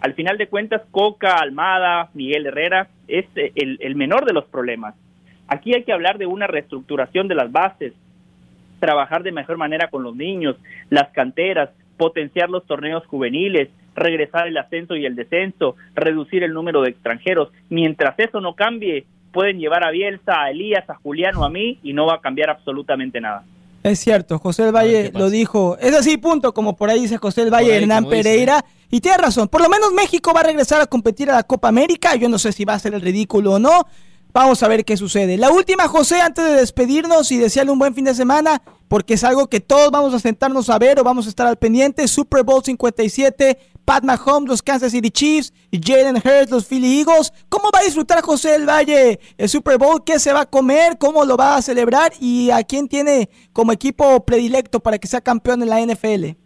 Al 0.00 0.14
final 0.14 0.38
de 0.38 0.48
cuentas, 0.48 0.82
Coca, 0.90 1.36
Almada, 1.36 2.08
Miguel 2.14 2.46
Herrera 2.46 2.88
es 3.06 3.26
eh, 3.36 3.52
el 3.54 3.94
menor 3.96 4.24
de 4.24 4.32
los 4.32 4.46
problemas 4.46 4.94
Aquí 5.48 5.74
hay 5.74 5.84
que 5.84 5.92
hablar 5.92 6.18
de 6.18 6.26
una 6.26 6.46
reestructuración 6.46 7.28
de 7.28 7.34
las 7.34 7.50
bases, 7.52 7.92
trabajar 8.80 9.22
de 9.22 9.32
mejor 9.32 9.58
manera 9.58 9.88
con 9.88 10.02
los 10.02 10.16
niños, 10.16 10.56
las 10.90 11.08
canteras, 11.10 11.70
potenciar 11.96 12.50
los 12.50 12.66
torneos 12.66 13.06
juveniles, 13.06 13.68
regresar 13.94 14.48
el 14.48 14.56
ascenso 14.56 14.96
y 14.96 15.06
el 15.06 15.14
descenso, 15.14 15.76
reducir 15.94 16.42
el 16.42 16.52
número 16.52 16.82
de 16.82 16.90
extranjeros. 16.90 17.50
Mientras 17.68 18.18
eso 18.18 18.40
no 18.40 18.54
cambie, 18.54 19.04
pueden 19.32 19.58
llevar 19.58 19.84
a 19.84 19.90
Bielsa, 19.90 20.42
a 20.42 20.50
Elías, 20.50 20.88
a 20.88 20.94
Juliano, 20.96 21.44
a 21.44 21.50
mí 21.50 21.78
y 21.82 21.92
no 21.92 22.06
va 22.06 22.14
a 22.14 22.20
cambiar 22.20 22.50
absolutamente 22.50 23.20
nada. 23.20 23.44
Es 23.82 23.98
cierto, 23.98 24.38
José 24.38 24.62
del 24.62 24.74
Valle 24.74 25.10
lo 25.12 25.28
dijo. 25.28 25.76
Es 25.78 25.94
así, 25.94 26.16
punto, 26.16 26.54
como 26.54 26.76
por 26.76 26.88
ahí 26.88 27.00
dice 27.00 27.18
José 27.18 27.42
del 27.42 27.52
Valle, 27.52 27.76
Hernán 27.76 28.08
Pereira. 28.08 28.64
Y 28.90 29.00
tiene 29.00 29.18
razón, 29.18 29.48
por 29.48 29.60
lo 29.60 29.68
menos 29.68 29.92
México 29.92 30.32
va 30.34 30.40
a 30.40 30.44
regresar 30.44 30.80
a 30.80 30.86
competir 30.86 31.30
a 31.30 31.34
la 31.34 31.42
Copa 31.42 31.68
América. 31.68 32.14
Yo 32.14 32.28
no 32.28 32.38
sé 32.38 32.52
si 32.52 32.64
va 32.64 32.74
a 32.74 32.78
ser 32.78 32.94
el 32.94 33.00
ridículo 33.00 33.54
o 33.54 33.58
no. 33.58 33.86
Vamos 34.32 34.62
a 34.62 34.68
ver 34.68 34.84
qué 34.84 34.96
sucede. 34.96 35.36
La 35.36 35.50
última, 35.50 35.88
José, 35.88 36.22
antes 36.22 36.42
de 36.44 36.52
despedirnos 36.52 37.30
y 37.32 37.38
desearle 37.38 37.70
un 37.70 37.78
buen 37.78 37.94
fin 37.94 38.06
de 38.06 38.14
semana, 38.14 38.62
porque 38.88 39.14
es 39.14 39.24
algo 39.24 39.48
que 39.48 39.60
todos 39.60 39.90
vamos 39.90 40.14
a 40.14 40.18
sentarnos 40.18 40.70
a 40.70 40.78
ver 40.78 40.98
o 40.98 41.04
vamos 41.04 41.26
a 41.26 41.28
estar 41.28 41.46
al 41.46 41.58
pendiente. 41.58 42.08
Super 42.08 42.42
Bowl 42.42 42.64
57, 42.64 43.58
Pat 43.84 44.04
Mahomes, 44.04 44.48
los 44.48 44.62
Kansas 44.62 44.92
City 44.92 45.10
Chiefs, 45.10 45.52
Jalen 45.70 46.16
Hurts, 46.16 46.50
los 46.50 46.66
Philly 46.66 47.00
Eagles. 47.00 47.30
¿Cómo 47.50 47.70
va 47.74 47.80
a 47.80 47.84
disfrutar 47.84 48.22
José 48.22 48.52
del 48.52 48.66
Valle 48.66 49.20
el 49.36 49.48
Super 49.50 49.76
Bowl? 49.76 50.02
¿Qué 50.04 50.18
se 50.18 50.32
va 50.32 50.42
a 50.42 50.46
comer? 50.46 50.96
¿Cómo 50.98 51.26
lo 51.26 51.36
va 51.36 51.56
a 51.56 51.62
celebrar? 51.62 52.12
¿Y 52.18 52.50
a 52.50 52.62
quién 52.62 52.88
tiene 52.88 53.28
como 53.52 53.72
equipo 53.72 54.24
predilecto 54.24 54.80
para 54.80 54.98
que 54.98 55.08
sea 55.08 55.20
campeón 55.20 55.62
en 55.62 55.68
la 55.68 55.80
NFL? 55.80 56.36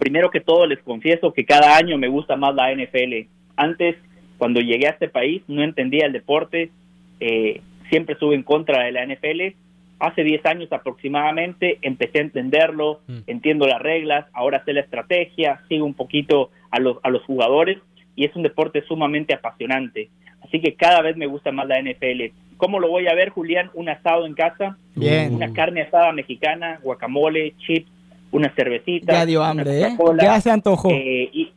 Primero 0.00 0.28
que 0.28 0.40
todo 0.40 0.66
les 0.66 0.82
confieso 0.82 1.32
que 1.32 1.46
cada 1.46 1.76
año 1.76 1.96
me 1.98 2.08
gusta 2.08 2.34
más 2.34 2.52
la 2.56 2.74
NFL. 2.74 3.28
Antes, 3.54 3.94
cuando 4.42 4.60
llegué 4.60 4.88
a 4.88 4.90
este 4.90 5.06
país, 5.06 5.40
no 5.46 5.62
entendía 5.62 6.04
el 6.04 6.12
deporte, 6.12 6.72
eh, 7.20 7.60
siempre 7.90 8.14
estuve 8.14 8.34
en 8.34 8.42
contra 8.42 8.82
de 8.82 8.90
la 8.90 9.06
NFL 9.06 9.54
hace 10.00 10.24
10 10.24 10.44
años 10.46 10.72
aproximadamente 10.72 11.78
empecé 11.80 12.18
a 12.18 12.22
entenderlo, 12.22 13.02
mm. 13.06 13.18
entiendo 13.28 13.68
las 13.68 13.80
reglas, 13.80 14.26
ahora 14.32 14.64
sé 14.64 14.72
la 14.72 14.80
estrategia, 14.80 15.60
sigo 15.68 15.86
un 15.86 15.94
poquito 15.94 16.50
a 16.72 16.80
los, 16.80 16.96
a 17.04 17.10
los 17.10 17.22
jugadores 17.22 17.78
y 18.16 18.24
es 18.24 18.34
un 18.34 18.42
deporte 18.42 18.82
sumamente 18.82 19.32
apasionante. 19.32 20.10
Así 20.40 20.60
que 20.60 20.74
cada 20.74 21.02
vez 21.02 21.16
me 21.16 21.26
gusta 21.26 21.52
más 21.52 21.68
la 21.68 21.80
NFL. 21.80 22.34
¿Cómo 22.56 22.80
lo 22.80 22.88
voy 22.88 23.06
a 23.06 23.14
ver, 23.14 23.28
Julián? 23.28 23.70
Un 23.74 23.90
asado 23.90 24.26
en 24.26 24.34
casa, 24.34 24.76
Bien. 24.96 25.32
una 25.32 25.52
carne 25.52 25.82
asada 25.82 26.10
mexicana, 26.10 26.80
guacamole, 26.82 27.54
chips, 27.58 27.88
una 28.32 28.52
cervecita. 28.56 29.12
Ya 29.12 29.24
dio 29.24 29.44
hambre, 29.44 29.82
¿eh? 29.82 29.96
Ya 30.20 30.40
se 30.40 30.50
antojó. 30.50 30.90
Eh, 30.90 31.30
y 31.32 31.52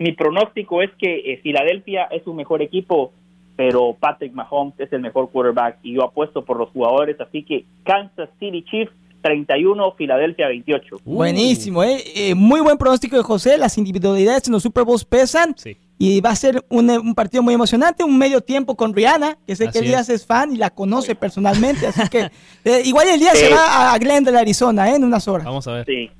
mi 0.00 0.12
pronóstico 0.12 0.82
es 0.82 0.90
que 0.98 1.32
eh, 1.32 1.40
Filadelfia 1.42 2.04
es 2.10 2.26
un 2.26 2.34
mejor 2.36 2.62
equipo 2.62 3.12
pero 3.60 3.94
Patrick 4.00 4.32
Mahomes 4.32 4.72
es 4.78 4.90
el 4.90 5.02
mejor 5.02 5.28
quarterback 5.30 5.80
y 5.82 5.92
yo 5.92 6.02
apuesto 6.02 6.46
por 6.46 6.56
los 6.56 6.70
jugadores, 6.70 7.20
así 7.20 7.42
que 7.42 7.66
Kansas 7.84 8.30
City 8.38 8.64
Chiefs 8.64 8.90
31, 9.20 9.92
Filadelfia 9.98 10.48
28. 10.48 10.96
Buenísimo, 11.04 11.84
¿eh? 11.84 11.98
¿eh? 12.14 12.34
muy 12.34 12.62
buen 12.62 12.78
pronóstico 12.78 13.18
de 13.18 13.22
José, 13.22 13.58
las 13.58 13.76
individualidades 13.76 14.46
en 14.46 14.54
los 14.54 14.62
Super 14.62 14.84
Bowls 14.84 15.04
pesan 15.04 15.54
y 15.98 16.22
va 16.22 16.30
a 16.30 16.36
ser 16.36 16.64
un, 16.70 17.14
partido 17.14 17.42
muy 17.42 17.52
emocionante, 17.52 18.02
un 18.02 18.16
medio 18.16 18.40
tiempo 18.40 18.74
con 18.76 18.94
Rihanna, 18.94 19.36
que 19.46 19.54
sé 19.54 19.68
que 19.70 19.80
Elías 19.80 20.08
es. 20.08 20.24
fan 20.24 20.54
y 20.54 20.56
la 20.56 20.70
conoce 20.70 21.14
personalmente, 21.14 21.86
así 21.86 22.08
que 22.08 22.30
eh, 22.64 22.80
igual 22.86 23.08
el 23.08 23.20
día 23.20 23.34
se 23.34 23.50
va 23.50 23.92
a 23.92 23.98
Glendale, 23.98 24.38
Arizona, 24.38 24.90
¿eh? 24.90 24.96
en 24.96 25.04
unas 25.04 25.28
horas. 25.28 25.44
Vamos 25.44 25.68
a 25.68 25.74
ver. 25.74 25.84
Sí. 25.84 26.10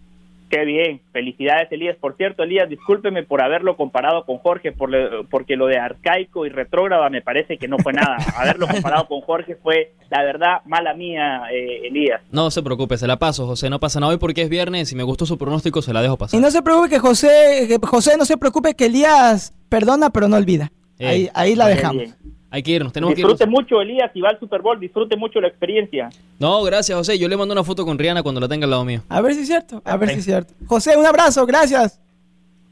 Qué 0.51 0.65
bien, 0.65 1.01
felicidades 1.13 1.71
Elías. 1.71 1.97
Por 2.01 2.17
cierto, 2.17 2.43
Elías, 2.43 2.69
discúlpeme 2.69 3.23
por 3.23 3.41
haberlo 3.41 3.77
comparado 3.77 4.27
con 4.27 4.39
Jorge, 4.39 4.73
por 4.73 4.91
porque 5.29 5.55
lo 5.55 5.67
de 5.69 5.79
arcaico 5.79 6.45
y 6.45 6.49
retrógrada 6.49 7.09
me 7.09 7.23
parece 7.23 7.57
que 7.57 7.69
no 7.69 7.79
fue 7.79 7.93
nada. 7.93 8.17
haberlo 8.37 8.67
comparado 8.67 9.07
con 9.07 9.21
Jorge 9.21 9.55
fue, 9.55 9.93
la 10.11 10.25
verdad, 10.25 10.63
mala 10.67 10.93
mía, 10.93 11.43
eh, 11.53 11.87
Elías. 11.87 12.21
No 12.33 12.51
se 12.51 12.65
preocupe, 12.65 12.99
se 12.99 13.07
la 13.07 13.17
paso, 13.17 13.47
José, 13.47 13.71
no 13.71 13.79
pasa 13.79 14.01
nada 14.01 14.13
hoy 14.13 14.19
porque 14.19 14.43
es 14.43 14.49
viernes 14.49 14.91
y 14.91 14.97
me 14.97 15.05
gustó 15.05 15.25
su 15.25 15.39
pronóstico, 15.39 15.83
se 15.83 15.93
la 15.93 16.03
dejo 16.03 16.19
pasar. 16.19 16.37
Y 16.37 16.43
no 16.43 16.51
se 16.51 16.63
preocupe 16.63 16.89
que 16.91 16.99
José, 16.99 17.67
que 17.69 17.79
José 17.87 18.17
no 18.19 18.25
se 18.25 18.37
preocupe 18.37 18.75
que 18.75 18.87
Elías 18.87 19.55
perdona 19.69 20.11
pero 20.11 20.27
no 20.27 20.37
olvida. 20.37 20.73
ahí, 20.99 21.29
ahí 21.33 21.55
la 21.55 21.69
dejamos. 21.69 22.17
Hay 22.51 22.63
que 22.63 22.73
irnos, 22.73 22.93
tenemos 22.93 23.15
disfrute 23.15 23.47
mucho, 23.47 23.81
Elías, 23.81 24.11
y 24.13 24.21
va 24.21 24.31
al 24.31 24.41
Super 24.41 24.61
Bowl, 24.61 24.79
disfrute 24.81 25.17
mucho 25.17 25.41
la 25.41 25.47
experiencia. 25.47 26.11
No, 26.41 26.63
gracias, 26.65 26.99
José. 26.99 27.17
Yo 27.17 27.29
le 27.29 27.37
mando 27.37 27.53
una 27.53 27.63
foto 27.63 27.85
con 27.85 27.97
Rihanna 27.97 28.25
cuando 28.25 28.41
la 28.41 28.49
tenga 28.49 28.65
al 28.65 28.71
lado 28.71 28.85
mío. 28.85 29.03
A 29.09 29.21
ver 29.21 29.35
si 29.35 29.43
es 29.43 29.47
cierto, 29.47 29.81
a 29.85 29.97
ver 29.97 30.11
si 30.11 30.19
es 30.19 30.25
cierto. 30.25 30.53
José, 30.67 30.97
un 30.97 31.07
abrazo, 31.07 31.47
gracias. 31.47 32.01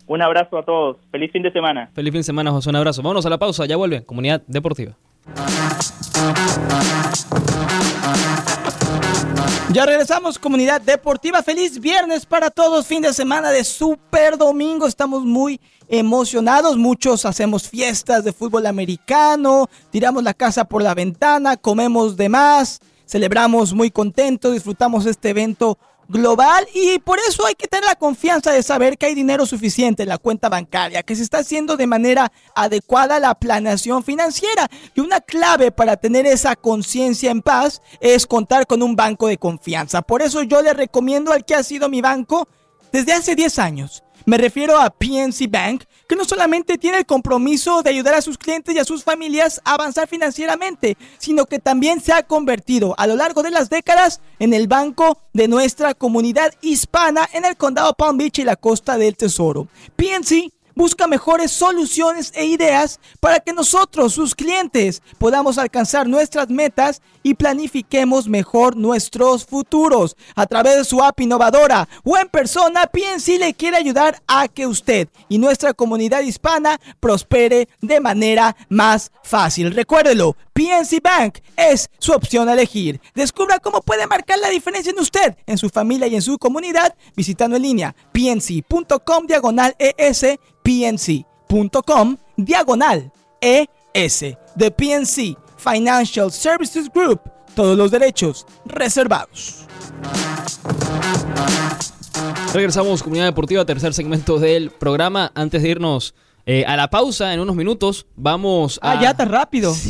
Un 0.09 0.23
abrazo 0.23 0.59
a 0.59 0.65
todos. 0.65 0.97
Feliz 1.13 1.31
fin 1.31 1.43
de 1.43 1.53
semana. 1.53 1.91
Feliz 1.95 2.11
fin 2.11 2.21
de 2.21 2.25
semana, 2.25 2.51
José. 2.51 2.71
Un 2.71 2.77
abrazo. 2.77 3.03
Vámonos 3.03 3.25
a 3.27 3.31
la 3.31 3.39
pausa, 3.39 3.67
ya 3.67 3.77
vuelve. 3.77 4.05
Comunidad 4.05 4.43
Deportiva. 4.47 4.97
Ya 9.71 9.85
regresamos, 9.85 10.39
comunidad 10.39 10.81
deportiva. 10.81 11.43
Feliz 11.43 11.79
viernes 11.79 12.25
para 12.25 12.49
todos. 12.49 12.87
Fin 12.87 13.03
de 13.03 13.13
semana 13.13 13.51
de 13.51 13.65
Super 13.65 14.39
Domingo. 14.39 14.87
Estamos 14.87 15.27
muy 15.27 15.61
emocionados. 15.89 16.79
Muchos 16.79 17.27
hacemos 17.27 17.69
fiestas 17.69 18.25
de 18.25 18.33
fútbol 18.33 18.65
americano, 18.65 19.69
tiramos 19.91 20.23
la 20.23 20.33
casa 20.33 20.65
por 20.65 20.83
la 20.83 20.95
ventana, 20.95 21.59
comemos 21.59 22.17
de 22.17 22.31
más, 22.31 22.81
celebramos 23.07 23.75
muy 23.75 23.91
contentos, 23.91 24.55
disfrutamos 24.55 25.05
este 25.05 25.31
evento 25.31 25.79
global 26.09 26.67
y 26.75 26.99
por 26.99 27.19
eso 27.29 27.47
hay 27.47 27.55
que 27.55 27.69
tener 27.69 27.85
la 27.85 27.95
confianza 27.95 28.51
de 28.51 28.63
saber 28.63 28.97
que 28.97 29.07
hay 29.07 29.15
dinero 29.15 29.47
suficiente 29.47 30.03
en 30.03 30.09
la 30.09 30.19
cuenta 30.19 30.49
bancaria, 30.49 31.03
que 31.03 31.15
se 31.15 31.23
está 31.23 31.39
haciendo 31.39 31.77
de 31.77 31.87
manera 31.87 32.33
adecuada 32.55 33.21
la 33.21 33.35
planeación 33.35 34.03
financiera. 34.03 34.69
Y 34.95 35.01
una 35.01 35.21
clave 35.21 35.71
para 35.71 35.97
tener 35.97 36.27
esa 36.27 36.57
conciencia 36.57 37.31
en 37.31 37.43
paz 37.43 37.83
es 38.01 38.27
contar 38.27 38.67
con 38.67 38.83
un 38.83 38.97
banco 38.97 39.29
de 39.29 39.39
confianza. 39.39 40.03
Por 40.03 40.23
eso 40.23 40.43
yo 40.43 40.63
le 40.63 40.73
recomiendo 40.73 41.33
al 41.33 41.45
que 41.45 41.55
ha 41.55 41.63
sido 41.63 41.89
mi 41.89 42.01
banco 42.01 42.49
desde 42.91 43.13
hace 43.13 43.35
10 43.35 43.59
años. 43.59 44.03
Me 44.25 44.37
refiero 44.37 44.79
a 44.79 44.91
PNC 44.91 45.49
Bank, 45.49 45.85
que 46.09 46.17
no 46.17 46.25
solamente 46.25 46.79
tiene 46.79 46.99
el 46.99 47.07
compromiso 47.07 47.83
de 47.83 47.91
ayudar 47.91 48.15
a 48.15 48.23
sus 48.23 48.39
clientes 48.39 48.75
y 48.75 48.79
a 48.79 48.85
sus 48.85 49.05
familias 49.05 49.61
a 49.65 49.75
avanzar 49.75 50.09
financieramente, 50.09 50.97
sino 51.19 51.45
que 51.45 51.59
también 51.59 52.01
se 52.01 52.15
ha 52.15 52.23
convertido 52.23 52.95
a 52.97 53.07
lo 53.07 53.15
largo 53.15 53.43
de 53.43 53.51
las 53.51 53.69
décadas 53.69 54.21
en 54.39 54.55
el 54.55 54.67
banco 54.69 55.19
de 55.35 55.49
nuestra 55.49 55.93
comunidad 55.93 56.55
hispana 56.63 57.29
en 57.35 57.45
el 57.45 57.57
condado 57.57 57.93
Palm 57.93 58.17
Beach 58.17 58.39
y 58.39 58.45
la 58.45 58.57
costa 58.57 58.97
del 58.97 59.17
Tesoro. 59.17 59.69
PNC 59.97 60.51
busca 60.79 61.09
mejores 61.09 61.51
soluciones 61.51 62.31
e 62.37 62.47
ideas 62.47 63.01
para 63.19 63.41
que 63.41 63.53
nosotros, 63.53 64.13
sus 64.13 64.33
clientes, 64.33 65.03
podamos 65.19 65.59
alcanzar 65.59 66.07
nuestras 66.07 66.51
metas 66.51 67.03
y 67.25 67.35
planifiquemos 67.35 68.29
mejor 68.29 68.77
nuestros 68.77 69.45
futuros. 69.45 70.17
A 70.37 70.47
través 70.47 70.77
de 70.77 70.85
su 70.85 71.03
app 71.03 71.19
innovadora 71.21 71.89
o 72.05 72.17
en 72.17 72.29
persona, 72.29 72.87
PNC 72.87 73.39
le 73.41 73.55
quiere 73.55 73.77
ayudar 73.77 74.23
a 74.29 74.47
que 74.47 74.69
usted 74.69 75.09
y 75.29 75.39
nuestra 75.39 75.75
comunidad 75.75 76.21
hispana 76.21 76.81
prospere 77.01 77.69
de 77.81 77.99
manera 77.99 78.57
más 78.69 79.11
fácil. 79.25 79.75
Recuérdelo, 79.75 80.37
PNC 80.59 81.01
Bank 81.01 81.39
es 81.57 81.89
su 82.01 82.11
opción 82.11 82.49
a 82.49 82.55
elegir. 82.55 83.01
Descubra 83.15 83.61
cómo 83.61 83.81
puede 83.81 84.09
marcar 84.09 84.41
la 84.41 84.49
diferencia 84.49 84.91
en 84.91 84.99
usted, 84.99 85.37
en 85.47 85.57
su 85.57 85.69
familia 85.69 86.09
y 86.09 86.17
en 86.17 86.23
su 86.23 86.37
comunidad 86.37 86.97
visitando 87.15 87.55
en 87.55 87.63
línea 87.63 87.95
pnc.com 88.11 89.27
diagonal 89.29 89.77
ES 89.79 90.25
pnc.com 90.65 92.17
diagonal 92.37 93.13
ES. 93.41 94.25
The 94.59 94.73
PNC 94.73 95.37
Financial 95.59 96.33
Services 96.33 96.89
Group. 96.93 97.21
Todos 97.55 97.79
los 97.79 97.93
derechos 97.93 98.45
reservados. 98.65 99.65
Regresamos, 102.53 103.05
comunidad 103.05 103.27
deportiva, 103.27 103.65
tercer 103.65 103.95
segmento 103.95 104.41
del 104.41 104.71
programa. 104.71 105.31
Antes 105.37 105.63
de 105.63 105.69
irnos 105.69 106.15
eh, 106.51 106.65
a 106.67 106.77
la 106.77 106.89
pausa 106.89 107.35
en 107.35 107.41
unos 107.41 107.55
minutos, 107.55 108.07
vamos 108.17 108.81
a. 108.83 108.93
Ah, 108.93 109.03
ya 109.03 109.15
tan 109.15 109.29
rápido. 109.29 109.75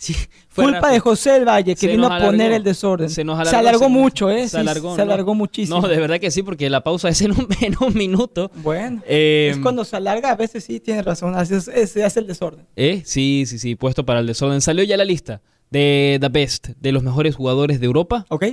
Sí, 0.00 0.16
Culpa 0.54 0.90
de 0.90 0.98
José 0.98 1.36
el 1.36 1.44
Valle, 1.46 1.76
que 1.76 1.86
vino 1.86 2.06
a 2.06 2.18
poner 2.18 2.52
el 2.52 2.64
desorden. 2.64 3.10
Se, 3.10 3.20
alargó, 3.20 3.90
mucho, 3.90 4.30
¿eh? 4.30 4.48
Se 4.48 4.56
alargó, 4.56 4.96
se 4.96 5.02
alargó 5.02 5.34
muchísimo. 5.34 5.78
No, 5.78 5.88
de 5.88 5.98
verdad 5.98 6.18
que 6.18 6.30
sí, 6.30 6.42
porque 6.42 6.70
la 6.70 6.82
pausa 6.82 7.10
es 7.10 7.20
en 7.20 7.32
un, 7.32 7.46
minuto. 7.94 8.50
Bueno, 8.62 9.02
es 9.06 9.56
em, 9.56 9.62
cuando 9.62 9.84
se 9.84 9.96
alarga, 9.96 10.30
a 10.30 10.36
veces 10.36 10.64
sí, 10.64 10.80
tiene 10.80 11.02
razón, 11.02 11.34
se 11.44 12.02
hace 12.02 12.18
el 12.18 12.26
desorden. 12.26 12.66
¿Eh? 12.76 13.02
Sí, 13.04 13.44
sí, 13.46 13.58
sí, 13.58 13.74
puesto 13.74 14.06
para 14.06 14.20
el 14.20 14.26
desorden. 14.26 14.62
Salió 14.62 14.84
ya 14.84 14.96
la 14.96 15.04
lista 15.04 15.42
de 15.68 16.16
The 16.18 16.30
Best, 16.30 16.68
de 16.80 16.92
los 16.92 17.02
mejores 17.02 17.36
jugadores 17.36 17.78
de 17.78 17.84
Europa. 17.84 18.24
Ok. 18.30 18.46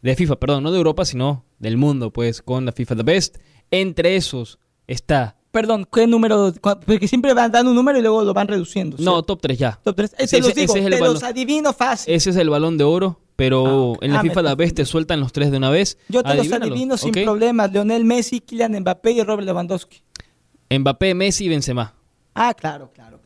De 0.00 0.16
FIFA, 0.16 0.36
perdón, 0.36 0.62
no 0.62 0.72
de 0.72 0.78
Europa, 0.78 1.04
sino 1.04 1.44
del 1.58 1.76
mundo, 1.76 2.14
pues, 2.14 2.40
con 2.40 2.64
la 2.64 2.72
FIFA 2.72 2.96
The 2.96 3.02
Best. 3.02 3.36
Entre 3.70 4.16
esos 4.16 4.58
está 4.86 5.37
Perdón, 5.50 5.88
¿qué 5.90 6.06
número? 6.06 6.52
Porque 6.60 7.08
siempre 7.08 7.32
van 7.32 7.50
dando 7.50 7.70
un 7.70 7.76
número 7.76 7.98
y 7.98 8.02
luego 8.02 8.22
lo 8.22 8.34
van 8.34 8.48
reduciendo. 8.48 8.96
No, 9.00 9.22
top 9.22 9.40
3 9.40 9.58
ya. 9.58 9.80
Top 9.82 9.96
3. 9.96 10.14
Ese, 10.18 10.40
los 10.40 10.54
digo, 10.54 10.76
es 10.76 10.84
el 10.84 10.98
los 10.98 11.22
adivino 11.22 11.72
fácil. 11.72 12.12
Ese 12.12 12.30
es 12.30 12.36
el 12.36 12.50
balón 12.50 12.76
de 12.76 12.84
oro, 12.84 13.18
pero 13.34 13.94
ah, 13.94 13.98
en 14.04 14.12
la 14.12 14.20
ah, 14.20 14.22
FIFA 14.22 14.42
la 14.42 14.54
vez 14.54 14.74
te 14.74 14.84
sueltan 14.84 15.20
los 15.20 15.32
tres 15.32 15.50
de 15.50 15.56
una 15.56 15.70
vez. 15.70 15.96
Yo 16.08 16.22
te 16.22 16.34
los 16.34 16.52
adivino 16.52 16.96
sin 16.98 17.12
problemas. 17.12 17.72
Leonel 17.72 18.04
Messi, 18.04 18.40
Kylian 18.40 18.78
Mbappé 18.80 19.12
y 19.12 19.22
Robert 19.22 19.46
Lewandowski. 19.46 20.02
Mbappé, 20.70 21.14
Messi 21.14 21.46
y 21.46 21.48
Benzema. 21.48 21.94
Ah, 22.34 22.52
claro, 22.52 22.90
claro. 22.94 23.17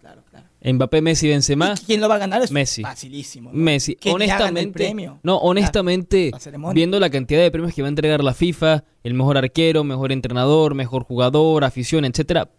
Mbappé, 0.64 1.02
Messi, 1.02 1.28
Benzema. 1.28 1.74
¿Quién 1.86 2.00
lo 2.00 2.08
va 2.08 2.16
a 2.16 2.18
ganar? 2.18 2.42
Es 2.42 2.52
Messi. 2.52 2.82
Facilísimo. 2.82 3.50
Messi. 3.52 3.96
Honestamente, 4.06 4.94
no, 5.22 5.38
honestamente, 5.38 6.30
viendo 6.72 7.00
la 7.00 7.10
cantidad 7.10 7.40
de 7.40 7.50
premios 7.50 7.74
que 7.74 7.82
va 7.82 7.88
a 7.88 7.90
entregar 7.90 8.22
la 8.22 8.32
FIFA, 8.32 8.84
el 9.02 9.14
mejor 9.14 9.38
arquero, 9.38 9.82
mejor 9.82 10.12
entrenador, 10.12 10.74
mejor 10.74 11.02
jugador, 11.04 11.64
afición, 11.64 12.04
etcétera, 12.04 12.50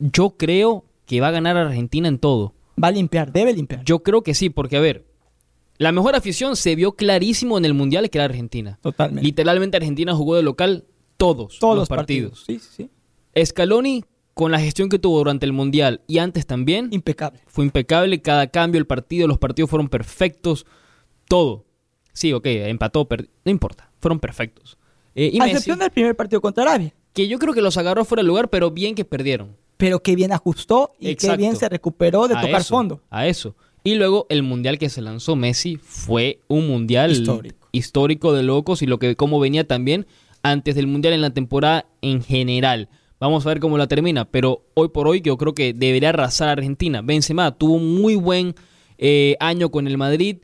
yo 0.00 0.30
creo 0.30 0.84
que 1.06 1.20
va 1.20 1.28
a 1.28 1.32
ganar 1.32 1.56
Argentina 1.56 2.08
en 2.08 2.18
todo. 2.18 2.54
Va 2.82 2.88
a 2.88 2.92
limpiar, 2.92 3.32
debe 3.32 3.52
limpiar. 3.52 3.84
Yo 3.84 4.00
creo 4.00 4.22
que 4.22 4.34
sí, 4.34 4.50
porque 4.50 4.76
a 4.76 4.80
ver, 4.80 5.06
la 5.78 5.92
mejor 5.92 6.16
afición 6.16 6.56
se 6.56 6.74
vio 6.74 6.92
clarísimo 6.92 7.56
en 7.56 7.64
el 7.64 7.74
Mundial 7.74 8.10
que 8.10 8.18
era 8.18 8.24
Argentina. 8.24 8.78
Totalmente. 8.82 9.24
Literalmente 9.24 9.76
Argentina 9.76 10.14
jugó 10.14 10.34
de 10.34 10.42
local 10.42 10.84
todos, 11.16 11.58
todos 11.60 11.76
los, 11.76 11.88
partidos. 11.88 12.44
Sí, 12.46 12.58
sí. 12.58 12.90
Scaloni 13.44 14.04
con 14.38 14.52
la 14.52 14.60
gestión 14.60 14.88
que 14.88 15.00
tuvo 15.00 15.18
durante 15.18 15.46
el 15.46 15.52
Mundial 15.52 16.00
y 16.06 16.18
antes 16.18 16.46
también. 16.46 16.86
Impecable. 16.92 17.40
Fue 17.48 17.64
impecable 17.64 18.22
cada 18.22 18.46
cambio, 18.46 18.78
el 18.78 18.86
partido, 18.86 19.26
los 19.26 19.36
partidos 19.36 19.68
fueron 19.68 19.88
perfectos, 19.88 20.64
todo. 21.26 21.64
Sí, 22.12 22.32
ok, 22.32 22.46
empató, 22.46 23.08
no 23.44 23.50
importa, 23.50 23.90
fueron 23.98 24.20
perfectos. 24.20 24.78
Eh, 25.16 25.30
y 25.32 25.42
A 25.42 25.46
excepción 25.46 25.80
del 25.80 25.90
primer 25.90 26.14
partido 26.14 26.40
contra 26.40 26.62
Arabia. 26.62 26.94
Que 27.14 27.26
yo 27.26 27.40
creo 27.40 27.52
que 27.52 27.60
los 27.60 27.76
agarró 27.78 28.04
fuera 28.04 28.20
del 28.20 28.28
lugar, 28.28 28.48
pero 28.48 28.70
bien 28.70 28.94
que 28.94 29.04
perdieron. 29.04 29.56
Pero 29.76 30.04
que 30.04 30.14
bien 30.14 30.30
ajustó 30.30 30.92
y 31.00 31.16
que 31.16 31.36
bien 31.36 31.56
se 31.56 31.68
recuperó 31.68 32.28
de 32.28 32.36
tocar 32.36 32.62
fondo. 32.62 33.02
A 33.10 33.26
eso. 33.26 33.56
Y 33.82 33.96
luego 33.96 34.26
el 34.28 34.44
mundial 34.44 34.78
que 34.78 34.88
se 34.88 35.02
lanzó 35.02 35.34
Messi 35.34 35.78
fue 35.78 36.38
un 36.46 36.68
mundial 36.68 37.10
histórico, 37.10 37.66
histórico 37.72 38.32
de 38.32 38.44
locos 38.44 38.82
y 38.82 38.86
lo 38.86 39.00
que 39.00 39.16
como 39.16 39.40
venía 39.40 39.66
también 39.66 40.06
antes 40.44 40.76
del 40.76 40.86
mundial 40.86 41.14
en 41.14 41.22
la 41.22 41.30
temporada 41.30 41.86
en 42.02 42.22
general. 42.22 42.88
Vamos 43.20 43.44
a 43.44 43.48
ver 43.48 43.58
cómo 43.58 43.76
la 43.78 43.88
termina, 43.88 44.24
pero 44.26 44.66
hoy 44.74 44.88
por 44.88 45.08
hoy 45.08 45.20
yo 45.20 45.36
creo 45.36 45.52
que 45.52 45.72
debería 45.72 46.10
arrasar 46.10 46.48
a 46.48 46.52
Argentina. 46.52 47.02
Benzema 47.02 47.50
tuvo 47.50 47.74
un 47.74 48.00
muy 48.00 48.14
buen 48.14 48.54
eh, 48.96 49.36
año 49.40 49.70
con 49.70 49.88
el 49.88 49.98
Madrid, 49.98 50.38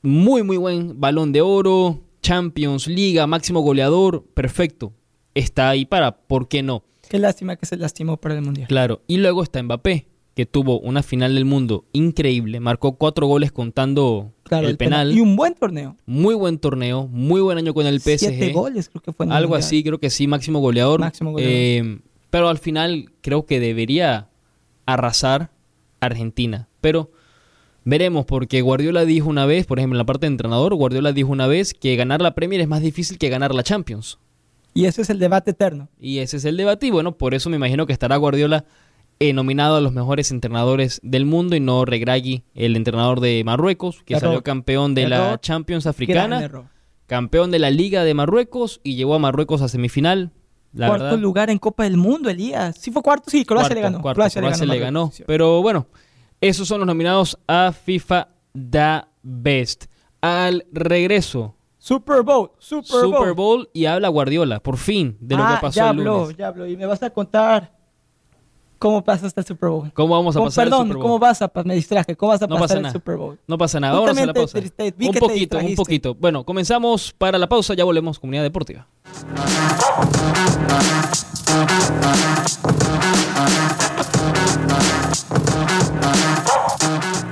muy 0.00 0.42
muy 0.42 0.56
buen 0.56 0.98
balón 0.98 1.32
de 1.32 1.42
oro, 1.42 2.00
Champions, 2.22 2.86
Liga, 2.86 3.26
máximo 3.26 3.60
goleador, 3.60 4.24
perfecto. 4.32 4.94
Está 5.34 5.68
ahí 5.68 5.84
para, 5.84 6.16
¿por 6.16 6.48
qué 6.48 6.62
no? 6.62 6.84
Qué 7.08 7.18
lástima 7.18 7.56
que 7.56 7.66
se 7.66 7.76
lastimó 7.76 8.16
para 8.16 8.34
el 8.34 8.42
Mundial. 8.42 8.68
Claro, 8.68 9.02
y 9.06 9.18
luego 9.18 9.42
está 9.42 9.62
Mbappé, 9.62 10.06
que 10.34 10.46
tuvo 10.46 10.80
una 10.80 11.02
final 11.02 11.34
del 11.34 11.44
mundo 11.44 11.84
increíble, 11.92 12.60
marcó 12.60 12.96
cuatro 12.96 13.26
goles 13.26 13.52
contando 13.52 14.32
el, 14.58 14.76
penal. 14.76 15.12
Y 15.12 15.20
un 15.20 15.36
buen 15.36 15.54
torneo. 15.54 15.96
Muy 16.06 16.34
buen 16.34 16.58
torneo, 16.58 17.06
muy 17.06 17.40
buen 17.40 17.58
año 17.58 17.72
con 17.72 17.86
el 17.86 18.00
PSG. 18.00 18.18
Siete 18.18 18.52
goles 18.52 18.88
creo 18.88 19.02
que 19.02 19.12
fue. 19.12 19.26
Algo 19.30 19.54
así, 19.54 19.82
creo 19.82 19.98
que 19.98 20.10
sí, 20.10 20.26
máximo 20.26 20.60
goleador. 20.60 21.00
Máximo 21.00 21.32
goleador. 21.32 21.54
Eh, 21.54 22.00
pero 22.30 22.48
al 22.48 22.58
final 22.58 23.12
creo 23.20 23.46
que 23.46 23.60
debería 23.60 24.28
arrasar 24.86 25.50
Argentina. 26.00 26.68
Pero 26.80 27.10
veremos, 27.84 28.24
porque 28.24 28.60
Guardiola 28.62 29.04
dijo 29.04 29.28
una 29.28 29.46
vez, 29.46 29.66
por 29.66 29.78
ejemplo, 29.78 29.96
en 29.96 29.98
la 29.98 30.06
parte 30.06 30.26
de 30.26 30.32
entrenador, 30.32 30.74
Guardiola 30.74 31.12
dijo 31.12 31.30
una 31.30 31.46
vez 31.46 31.74
que 31.74 31.96
ganar 31.96 32.20
la 32.22 32.34
Premier 32.34 32.60
es 32.60 32.68
más 32.68 32.82
difícil 32.82 33.18
que 33.18 33.28
ganar 33.28 33.54
la 33.54 33.62
Champions. 33.62 34.18
Y 34.72 34.84
ese 34.84 35.02
es 35.02 35.10
el 35.10 35.18
debate 35.18 35.50
eterno. 35.50 35.88
Y 35.98 36.18
ese 36.18 36.36
es 36.36 36.44
el 36.44 36.56
debate, 36.56 36.86
y 36.86 36.90
bueno, 36.90 37.16
por 37.16 37.34
eso 37.34 37.50
me 37.50 37.56
imagino 37.56 37.86
que 37.86 37.92
estará 37.92 38.16
Guardiola 38.16 38.64
eh, 39.22 39.34
nominado 39.34 39.76
a 39.76 39.80
los 39.82 39.92
mejores 39.92 40.30
entrenadores 40.30 40.98
del 41.02 41.26
mundo 41.26 41.54
y 41.54 41.60
no 41.60 41.84
Regragui, 41.84 42.42
el 42.54 42.74
entrenador 42.74 43.20
de 43.20 43.42
Marruecos, 43.44 44.02
que 44.04 44.18
salió 44.18 44.42
campeón 44.42 44.94
de 44.94 45.08
la 45.08 45.38
Champions 45.38 45.86
Africana, 45.86 46.50
campeón 47.06 47.50
de 47.50 47.58
la 47.58 47.68
Liga 47.68 48.02
de 48.02 48.14
Marruecos 48.14 48.80
y 48.82 48.96
llevó 48.96 49.14
a 49.14 49.18
Marruecos 49.18 49.60
a 49.60 49.68
semifinal. 49.68 50.32
cuarto 50.74 51.18
lugar 51.18 51.50
en 51.50 51.58
Copa 51.58 51.84
del 51.84 51.98
Mundo, 51.98 52.30
Elías. 52.30 52.76
¿Sí 52.78 52.90
fue 52.90 53.02
cuarto? 53.02 53.30
Sí, 53.30 53.44
Croacia 53.44 53.74
le 53.74 53.82
ganó. 53.82 54.00
Croacia, 54.00 54.40
le 54.40 54.78
ganó. 54.78 55.12
Pero 55.26 55.60
bueno, 55.60 55.86
esos 56.40 56.66
son 56.66 56.80
los 56.80 56.86
nominados 56.86 57.38
a 57.46 57.72
FIFA 57.72 58.28
Da 58.54 59.06
Best. 59.22 59.84
Al 60.22 60.64
regreso, 60.72 61.56
Super 61.76 62.22
Bowl, 62.22 62.52
Super, 62.58 63.00
Super 63.02 63.34
Bowl. 63.34 63.68
y 63.74 63.84
habla 63.84 64.08
Guardiola, 64.08 64.60
por 64.60 64.78
fin, 64.78 65.18
de 65.20 65.36
lo 65.36 65.46
que 65.46 65.52
ah, 65.52 65.58
pasó 65.60 65.76
ya 65.76 65.90
el 65.90 65.98
habló, 65.98 66.30
Ya 66.30 66.48
habló, 66.48 66.66
y 66.66 66.76
me 66.76 66.86
vas 66.86 67.02
a 67.02 67.10
contar 67.10 67.79
¿Cómo 68.80 69.04
pasa 69.04 69.26
hasta 69.26 69.42
el 69.42 69.46
Super 69.46 69.68
Bowl? 69.68 69.92
¿Cómo 69.92 70.14
vamos 70.14 70.34
a 70.34 70.40
pasar 70.42 70.64
perdón, 70.64 70.80
el 70.80 70.86
Super 70.86 70.96
Bowl? 70.96 71.02
¿cómo 71.02 71.18
vas 71.18 71.42
a 71.42 71.52
me 71.66 71.74
distraje? 71.74 72.16
¿Cómo 72.16 72.32
vas 72.32 72.40
a 72.40 72.48
pasar 72.48 72.78
el 72.78 72.90
Super 72.90 73.16
Bowl? 73.18 73.38
No 73.46 73.58
pasa 73.58 73.78
nada. 73.78 73.92
Vamos 74.00 74.16
a 74.16 74.24
la 74.24 74.32
pausa. 74.32 74.58
un 74.58 75.14
poquito, 75.16 75.58
un 75.58 75.74
poquito. 75.74 76.14
Bueno, 76.14 76.44
comenzamos 76.44 77.12
para 77.12 77.36
la 77.36 77.46
pausa, 77.46 77.74
ya 77.74 77.84
volvemos 77.84 78.18
Comunidad 78.18 78.42
Deportiva. 78.42 78.86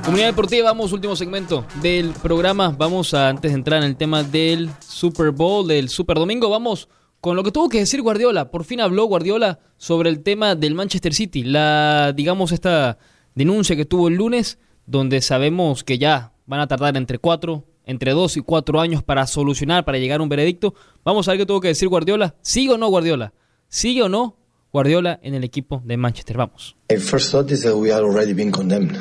Comunidad 0.05 0.27
Deportiva, 0.27 0.65
vamos, 0.65 0.93
último 0.93 1.17
segmento 1.17 1.65
del 1.81 2.13
programa. 2.23 2.75
Vamos 2.77 3.15
a, 3.15 3.31
antes 3.31 3.53
de 3.53 3.55
entrar 3.57 3.79
en 3.83 3.89
el 3.89 3.97
tema 3.97 4.23
del 4.23 4.69
Super 4.87 5.31
Bowl, 5.31 5.67
del 5.67 5.89
Super 5.89 6.19
Domingo, 6.19 6.51
vamos 6.51 6.91
con 7.21 7.37
lo 7.37 7.43
que 7.43 7.53
tuvo 7.53 7.69
que 7.69 7.79
decir 7.79 8.03
Guardiola. 8.03 8.51
Por 8.51 8.65
fin 8.65 8.81
habló 8.81 9.05
Guardiola 9.05 9.59
sobre 9.77 10.11
el 10.11 10.23
tema 10.23 10.55
del 10.55 10.75
Manchester 10.75 11.15
City. 11.15 11.43
La, 11.43 12.13
digamos, 12.15 12.53
esta 12.53 12.99
denuncia 13.35 13.77
que 13.77 13.85
tuvo 13.85 14.09
el 14.09 14.15
lunes, 14.15 14.59
donde 14.87 15.21
sabemos 15.21 15.85
que 15.85 15.99
ya 15.99 16.33
van 16.47 16.61
a 16.61 16.67
tardar 16.67 16.97
entre 16.97 17.19
cuatro, 17.19 17.65
entre 17.85 18.13
dos 18.13 18.37
y 18.37 18.41
cuatro 18.41 18.81
años 18.81 19.03
para 19.03 19.27
solucionar, 19.27 19.85
para 19.85 19.99
llegar 19.99 20.21
a 20.21 20.23
un 20.23 20.29
veredicto. 20.29 20.75
Vamos 21.05 21.29
a 21.29 21.33
ver 21.33 21.41
qué 21.41 21.47
tuvo 21.47 21.61
que 21.61 21.69
decir 21.69 21.89
Guardiola. 21.89 22.37
¿Sigue 22.43 22.75
o 22.75 22.79
no 22.79 22.89
Guardiola? 22.89 23.33
¿Sigue 23.69 24.03
o 24.03 24.09
no 24.09 24.37
Guardiola 24.73 25.19
en 25.23 25.35
el 25.35 25.45
equipo 25.45 25.83
de 25.85 25.97
Manchester? 25.97 26.37
Vamos. 26.37 26.77
El 26.89 27.01
first 27.01 27.31
thought 27.31 27.51
is 27.51 27.63
that 27.63 27.75
we 27.75 27.93
are 27.93 28.05
already 28.05 28.33
being 28.33 28.53
condemned. 28.53 28.97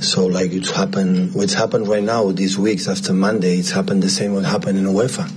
So 0.00 0.26
like 0.26 0.54
it's 0.54 0.70
happened, 0.70 1.34
what's 1.34 1.54
happened 1.54 1.86
right 1.86 2.02
now, 2.02 2.32
these 2.32 2.58
weeks 2.58 2.88
after 2.88 3.12
Monday, 3.12 3.58
it's 3.58 3.70
happened 3.70 4.02
the 4.02 4.08
same 4.08 4.32
what 4.32 4.44
happened 4.44 4.78
in 4.78 4.86
UEFA. 4.86 5.30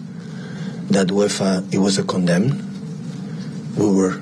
That 0.93 1.07
UEFA 1.07 1.73
it 1.73 1.79
was 1.79 1.97
a 1.97 2.03
condemned. 2.03 2.53
We 3.77 3.87
were 3.87 4.21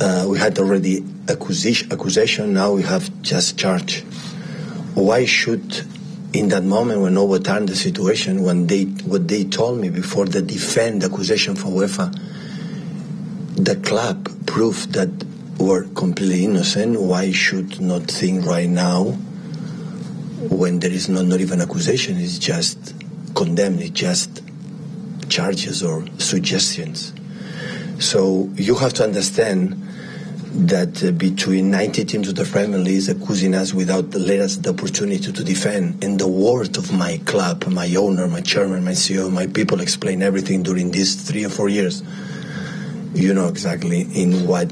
uh, 0.00 0.26
we 0.28 0.38
had 0.38 0.58
already 0.58 1.04
accusation, 1.28 1.92
accusation. 1.92 2.52
Now 2.52 2.72
we 2.72 2.82
have 2.82 3.10
just 3.22 3.58
charge. 3.58 4.02
Why 4.94 5.24
should 5.24 5.84
in 6.32 6.48
that 6.48 6.62
moment 6.62 7.00
when 7.00 7.16
overturned 7.16 7.68
the 7.68 7.76
situation 7.76 8.42
when 8.42 8.66
they 8.66 8.84
what 8.84 9.28
they 9.28 9.44
told 9.44 9.80
me 9.80 9.88
before 9.88 10.26
the 10.26 10.42
defend 10.42 11.02
accusation 11.02 11.56
for 11.56 11.68
UEFA, 11.68 12.14
the 13.56 13.76
club 13.76 14.28
proved 14.46 14.92
that 14.92 15.10
were 15.58 15.84
completely 15.94 16.44
innocent. 16.44 17.00
Why 17.00 17.32
should 17.32 17.80
not 17.80 18.02
think 18.02 18.46
right 18.46 18.68
now 18.68 19.04
when 20.50 20.78
there 20.78 20.92
is 20.92 21.08
not, 21.08 21.24
not 21.26 21.40
even 21.40 21.60
accusation? 21.60 22.16
It's 22.18 22.38
just 22.38 22.94
condemned. 23.34 23.80
It's 23.80 23.90
just 23.90 24.42
charges 25.28 25.82
or 25.82 26.04
suggestions. 26.18 27.12
So 27.98 28.48
you 28.54 28.74
have 28.76 28.92
to 28.94 29.04
understand 29.04 29.74
that 30.66 31.04
uh, 31.04 31.12
between 31.12 31.70
90 31.70 32.04
teams 32.04 32.28
of 32.28 32.34
the 32.34 32.44
Premier 32.44 32.78
League 32.78 33.08
accusing 33.08 33.54
us 33.54 33.74
without 33.74 34.14
letting 34.14 34.42
us 34.42 34.56
the 34.56 34.70
opportunity 34.70 35.32
to 35.32 35.44
defend. 35.44 36.02
And 36.02 36.18
the 36.18 36.26
word 36.26 36.76
of 36.76 36.92
my 36.92 37.18
club, 37.26 37.66
my 37.66 37.94
owner, 37.96 38.26
my 38.28 38.40
chairman, 38.40 38.84
my 38.84 38.92
CEO, 38.92 39.30
my 39.30 39.46
people 39.46 39.80
explain 39.80 40.22
everything 40.22 40.62
during 40.62 40.90
these 40.90 41.16
three 41.16 41.44
or 41.44 41.50
four 41.50 41.68
years. 41.68 42.02
You 43.14 43.34
know 43.34 43.48
exactly 43.48 44.02
in 44.14 44.46
what, 44.46 44.70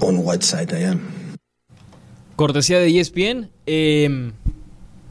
on 0.00 0.24
what 0.24 0.42
side 0.42 0.72
I 0.72 0.82
am. 0.82 1.14
Cortesía 2.36 2.78
de 2.78 3.00
ESPN, 3.00 3.50
eh, 3.66 4.30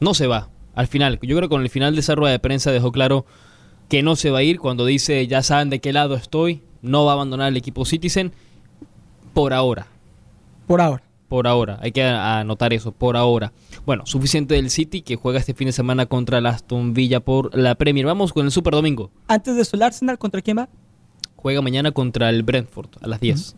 no 0.00 0.14
se 0.14 0.26
va. 0.26 0.48
Al 0.74 0.86
final, 0.86 1.18
yo 1.20 1.36
creo 1.36 1.48
que 1.48 1.54
con 1.54 1.62
el 1.62 1.68
final 1.68 1.94
de 1.94 2.00
esa 2.00 2.14
rueda 2.14 2.32
de 2.32 2.38
prensa 2.38 2.70
dejó 2.70 2.90
claro 2.92 3.26
que 3.88 4.02
no 4.02 4.16
se 4.16 4.30
va 4.30 4.38
a 4.38 4.42
ir 4.42 4.58
cuando 4.58 4.84
dice 4.86 5.26
ya 5.26 5.42
saben 5.42 5.70
de 5.70 5.80
qué 5.80 5.92
lado 5.92 6.14
estoy, 6.14 6.62
no 6.82 7.04
va 7.04 7.12
a 7.12 7.14
abandonar 7.14 7.48
el 7.48 7.56
equipo 7.56 7.84
Citizen 7.84 8.32
por 9.34 9.52
ahora. 9.52 9.86
Por 10.66 10.80
ahora. 10.80 11.02
Por 11.28 11.46
ahora, 11.46 11.78
hay 11.82 11.92
que 11.92 12.02
anotar 12.02 12.72
eso, 12.72 12.90
por 12.90 13.16
ahora. 13.16 13.52
Bueno, 13.84 14.06
suficiente 14.06 14.54
del 14.54 14.70
City 14.70 15.02
que 15.02 15.16
juega 15.16 15.38
este 15.38 15.52
fin 15.52 15.66
de 15.66 15.72
semana 15.72 16.06
contra 16.06 16.38
el 16.38 16.46
Aston 16.46 16.94
Villa 16.94 17.20
por 17.20 17.54
la 17.56 17.74
Premier. 17.74 18.06
Vamos 18.06 18.32
con 18.32 18.46
el 18.46 18.50
Super 18.50 18.72
Domingo. 18.72 19.10
Antes 19.26 19.56
de 19.56 19.62
eso, 19.62 19.76
¿el 19.76 19.82
Arsenal 19.82 20.18
contra 20.18 20.40
quién 20.40 20.56
va? 20.56 20.70
Juega 21.36 21.60
mañana 21.60 21.92
contra 21.92 22.30
el 22.30 22.42
Brentford 22.44 22.88
a 23.02 23.06
las 23.06 23.20
10. 23.20 23.56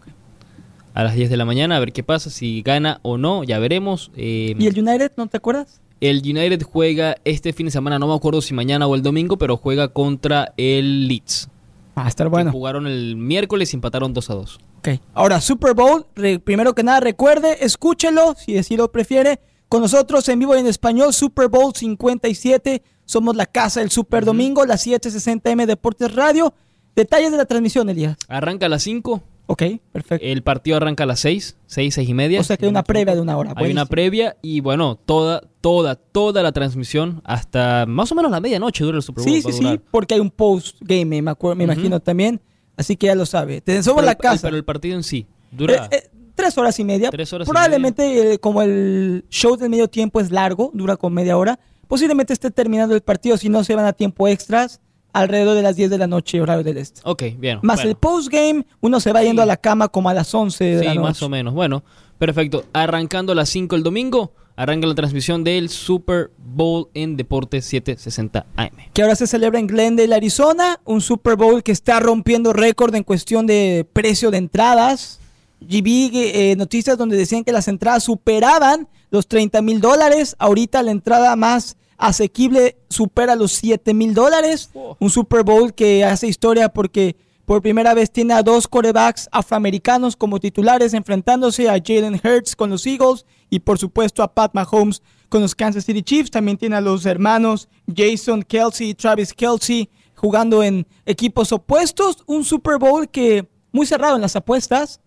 A 0.94 1.04
las 1.04 1.14
10 1.14 1.30
de 1.30 1.36
la 1.36 1.44
mañana, 1.44 1.76
a 1.76 1.80
ver 1.80 1.92
qué 1.92 2.02
pasa, 2.02 2.28
si 2.30 2.62
gana 2.62 2.98
o 3.02 3.18
no, 3.18 3.44
ya 3.44 3.60
veremos. 3.60 4.10
Eh, 4.16 4.56
¿Y 4.58 4.66
el 4.66 4.76
United, 4.76 5.12
no 5.16 5.28
te 5.28 5.36
acuerdas? 5.36 5.80
El 6.00 6.18
United 6.18 6.62
juega 6.62 7.16
este 7.24 7.52
fin 7.52 7.66
de 7.66 7.72
semana, 7.72 7.98
no 7.98 8.08
me 8.08 8.14
acuerdo 8.14 8.40
si 8.40 8.54
mañana 8.54 8.86
o 8.86 8.94
el 8.94 9.02
domingo, 9.02 9.36
pero 9.36 9.58
juega 9.58 9.88
contra 9.88 10.54
el 10.56 11.06
Leeds. 11.08 11.48
Va 11.96 12.06
a 12.06 12.08
estar 12.08 12.28
bueno. 12.28 12.50
Jugaron 12.52 12.86
el 12.86 13.16
miércoles 13.16 13.72
y 13.72 13.76
empataron 13.76 14.14
2 14.14 14.30
a 14.30 14.34
2. 14.34 14.60
Ok. 14.78 14.88
Ahora, 15.12 15.42
Super 15.42 15.74
Bowl, 15.74 16.06
primero 16.42 16.74
que 16.74 16.82
nada, 16.82 17.00
recuerde, 17.00 17.64
escúchelo, 17.64 18.34
si 18.34 18.56
así 18.56 18.76
lo 18.76 18.90
prefiere. 18.90 19.40
Con 19.68 19.82
nosotros 19.82 20.28
en 20.30 20.38
vivo 20.38 20.56
y 20.56 20.60
en 20.60 20.66
español, 20.66 21.12
Super 21.12 21.48
Bowl 21.48 21.74
57. 21.74 22.82
Somos 23.04 23.36
la 23.36 23.46
casa 23.46 23.80
del 23.80 23.90
Super 23.90 24.24
Domingo, 24.24 24.64
la 24.64 24.76
760M 24.76 25.66
Deportes 25.66 26.14
Radio. 26.14 26.54
Detalles 26.96 27.30
de 27.30 27.36
la 27.36 27.44
transmisión, 27.44 27.88
Elías. 27.90 28.16
Arranca 28.28 28.66
a 28.66 28.68
las 28.68 28.82
5 28.82 29.22
Ok, 29.52 29.64
perfecto. 29.90 30.24
El 30.24 30.44
partido 30.44 30.76
arranca 30.76 31.02
a 31.02 31.06
las 31.08 31.18
6, 31.18 31.56
6, 31.66 31.94
6 31.94 32.08
y 32.08 32.14
media. 32.14 32.38
O 32.38 32.44
sea 32.44 32.56
que 32.56 32.66
hay 32.66 32.70
una 32.70 32.84
previa 32.84 33.16
de 33.16 33.20
una 33.20 33.36
hora. 33.36 33.52
Hay 33.56 33.72
una 33.72 33.84
previa 33.84 34.36
y 34.42 34.60
bueno, 34.60 34.94
toda, 34.94 35.42
toda, 35.60 35.96
toda 35.96 36.44
la 36.44 36.52
transmisión 36.52 37.20
hasta 37.24 37.84
más 37.84 38.12
o 38.12 38.14
menos 38.14 38.30
la 38.30 38.38
medianoche 38.38 38.84
dura 38.84 38.98
el 38.98 39.02
Super 39.02 39.24
Bowl. 39.24 39.34
Sí, 39.34 39.42
sí, 39.42 39.52
sí, 39.52 39.80
porque 39.90 40.14
hay 40.14 40.20
un 40.20 40.30
post-game, 40.30 41.04
me, 41.04 41.20
me 41.20 41.64
imagino 41.64 41.98
también. 41.98 42.40
Así 42.76 42.96
que 42.96 43.08
ya 43.08 43.16
lo 43.16 43.26
sabe. 43.26 43.60
Te 43.60 43.82
somos 43.82 44.04
la 44.04 44.14
casa. 44.14 44.46
Pero 44.46 44.56
el 44.56 44.64
partido 44.64 44.94
en 44.94 45.02
sí 45.02 45.26
dura... 45.50 45.88
Eh, 45.90 45.96
eh, 45.96 46.10
tres 46.36 46.56
horas 46.56 46.78
y 46.78 46.84
media. 46.84 47.10
Probablemente, 47.10 48.34
eh, 48.34 48.38
como 48.38 48.62
el 48.62 49.24
show 49.30 49.56
del 49.56 49.68
medio 49.68 49.88
tiempo 49.88 50.20
es 50.20 50.30
largo, 50.30 50.70
dura 50.74 50.96
con 50.96 51.12
media 51.12 51.36
hora, 51.36 51.58
posiblemente 51.88 52.32
esté 52.32 52.52
terminando 52.52 52.94
el 52.94 53.00
partido 53.00 53.36
si 53.36 53.48
no 53.48 53.64
se 53.64 53.74
van 53.74 53.86
a 53.86 53.94
tiempo 53.94 54.28
extras 54.28 54.80
alrededor 55.12 55.56
de 55.56 55.62
las 55.62 55.76
10 55.76 55.90
de 55.90 55.98
la 55.98 56.06
noche, 56.06 56.40
horario 56.40 56.64
del 56.64 56.78
este. 56.78 57.00
Ok, 57.04 57.22
bien. 57.38 57.58
Más 57.62 57.84
el 57.84 57.96
postgame, 57.96 58.64
uno 58.80 59.00
se 59.00 59.12
va 59.12 59.22
yendo 59.22 59.42
a 59.42 59.46
la 59.46 59.56
cama 59.56 59.88
como 59.88 60.08
a 60.08 60.14
las 60.14 60.34
11 60.34 60.64
de 60.64 60.84
la 60.84 60.94
noche. 60.94 61.00
más 61.00 61.22
o 61.22 61.28
menos. 61.28 61.54
Bueno, 61.54 61.82
perfecto. 62.18 62.64
Arrancando 62.72 63.32
a 63.32 63.34
las 63.34 63.48
5 63.48 63.76
el 63.76 63.82
domingo, 63.82 64.32
arranca 64.56 64.86
la 64.86 64.94
transmisión 64.94 65.42
del 65.42 65.68
Super 65.68 66.30
Bowl 66.38 66.88
en 66.94 67.16
Deportes 67.16 67.64
760 67.64 68.46
AM. 68.56 68.70
Que 68.92 69.02
ahora 69.02 69.16
se 69.16 69.26
celebra 69.26 69.58
en 69.58 69.66
Glendale, 69.66 70.14
Arizona. 70.14 70.80
Un 70.84 71.00
Super 71.00 71.36
Bowl 71.36 71.62
que 71.62 71.72
está 71.72 71.98
rompiendo 72.00 72.52
récord 72.52 72.94
en 72.94 73.02
cuestión 73.02 73.46
de 73.46 73.86
precio 73.92 74.30
de 74.30 74.38
entradas. 74.38 75.18
Y 75.66 75.82
vi 75.82 76.10
eh, 76.14 76.56
noticias 76.56 76.96
donde 76.96 77.16
decían 77.16 77.44
que 77.44 77.52
las 77.52 77.68
entradas 77.68 78.04
superaban 78.04 78.88
los 79.10 79.26
30 79.26 79.62
mil 79.62 79.80
dólares. 79.80 80.36
Ahorita 80.38 80.82
la 80.82 80.90
entrada 80.90 81.36
más 81.36 81.76
asequible 82.00 82.78
supera 82.88 83.36
los 83.36 83.52
7 83.52 83.94
mil 83.94 84.14
dólares. 84.14 84.70
Un 84.98 85.10
Super 85.10 85.44
Bowl 85.44 85.72
que 85.74 86.04
hace 86.04 86.26
historia 86.26 86.70
porque 86.70 87.16
por 87.44 87.62
primera 87.62 87.94
vez 87.94 88.10
tiene 88.10 88.34
a 88.34 88.42
dos 88.42 88.66
corebacks 88.66 89.28
afroamericanos 89.30 90.16
como 90.16 90.40
titulares 90.40 90.94
enfrentándose 90.94 91.68
a 91.68 91.80
Jalen 91.84 92.20
Hurts 92.24 92.56
con 92.56 92.70
los 92.70 92.86
Eagles 92.86 93.26
y 93.50 93.60
por 93.60 93.78
supuesto 93.78 94.22
a 94.22 94.32
Pat 94.32 94.54
Mahomes 94.54 95.02
con 95.28 95.42
los 95.42 95.54
Kansas 95.54 95.84
City 95.84 96.02
Chiefs. 96.02 96.30
También 96.30 96.56
tiene 96.56 96.76
a 96.76 96.80
los 96.80 97.04
hermanos 97.06 97.68
Jason 97.94 98.42
Kelsey 98.42 98.90
y 98.90 98.94
Travis 98.94 99.34
Kelsey 99.34 99.90
jugando 100.14 100.62
en 100.62 100.86
equipos 101.04 101.52
opuestos. 101.52 102.18
Un 102.26 102.44
Super 102.44 102.78
Bowl 102.78 103.08
que 103.08 103.48
muy 103.72 103.86
cerrado 103.86 104.16
en 104.16 104.22
las 104.22 104.36
apuestas. 104.36 105.00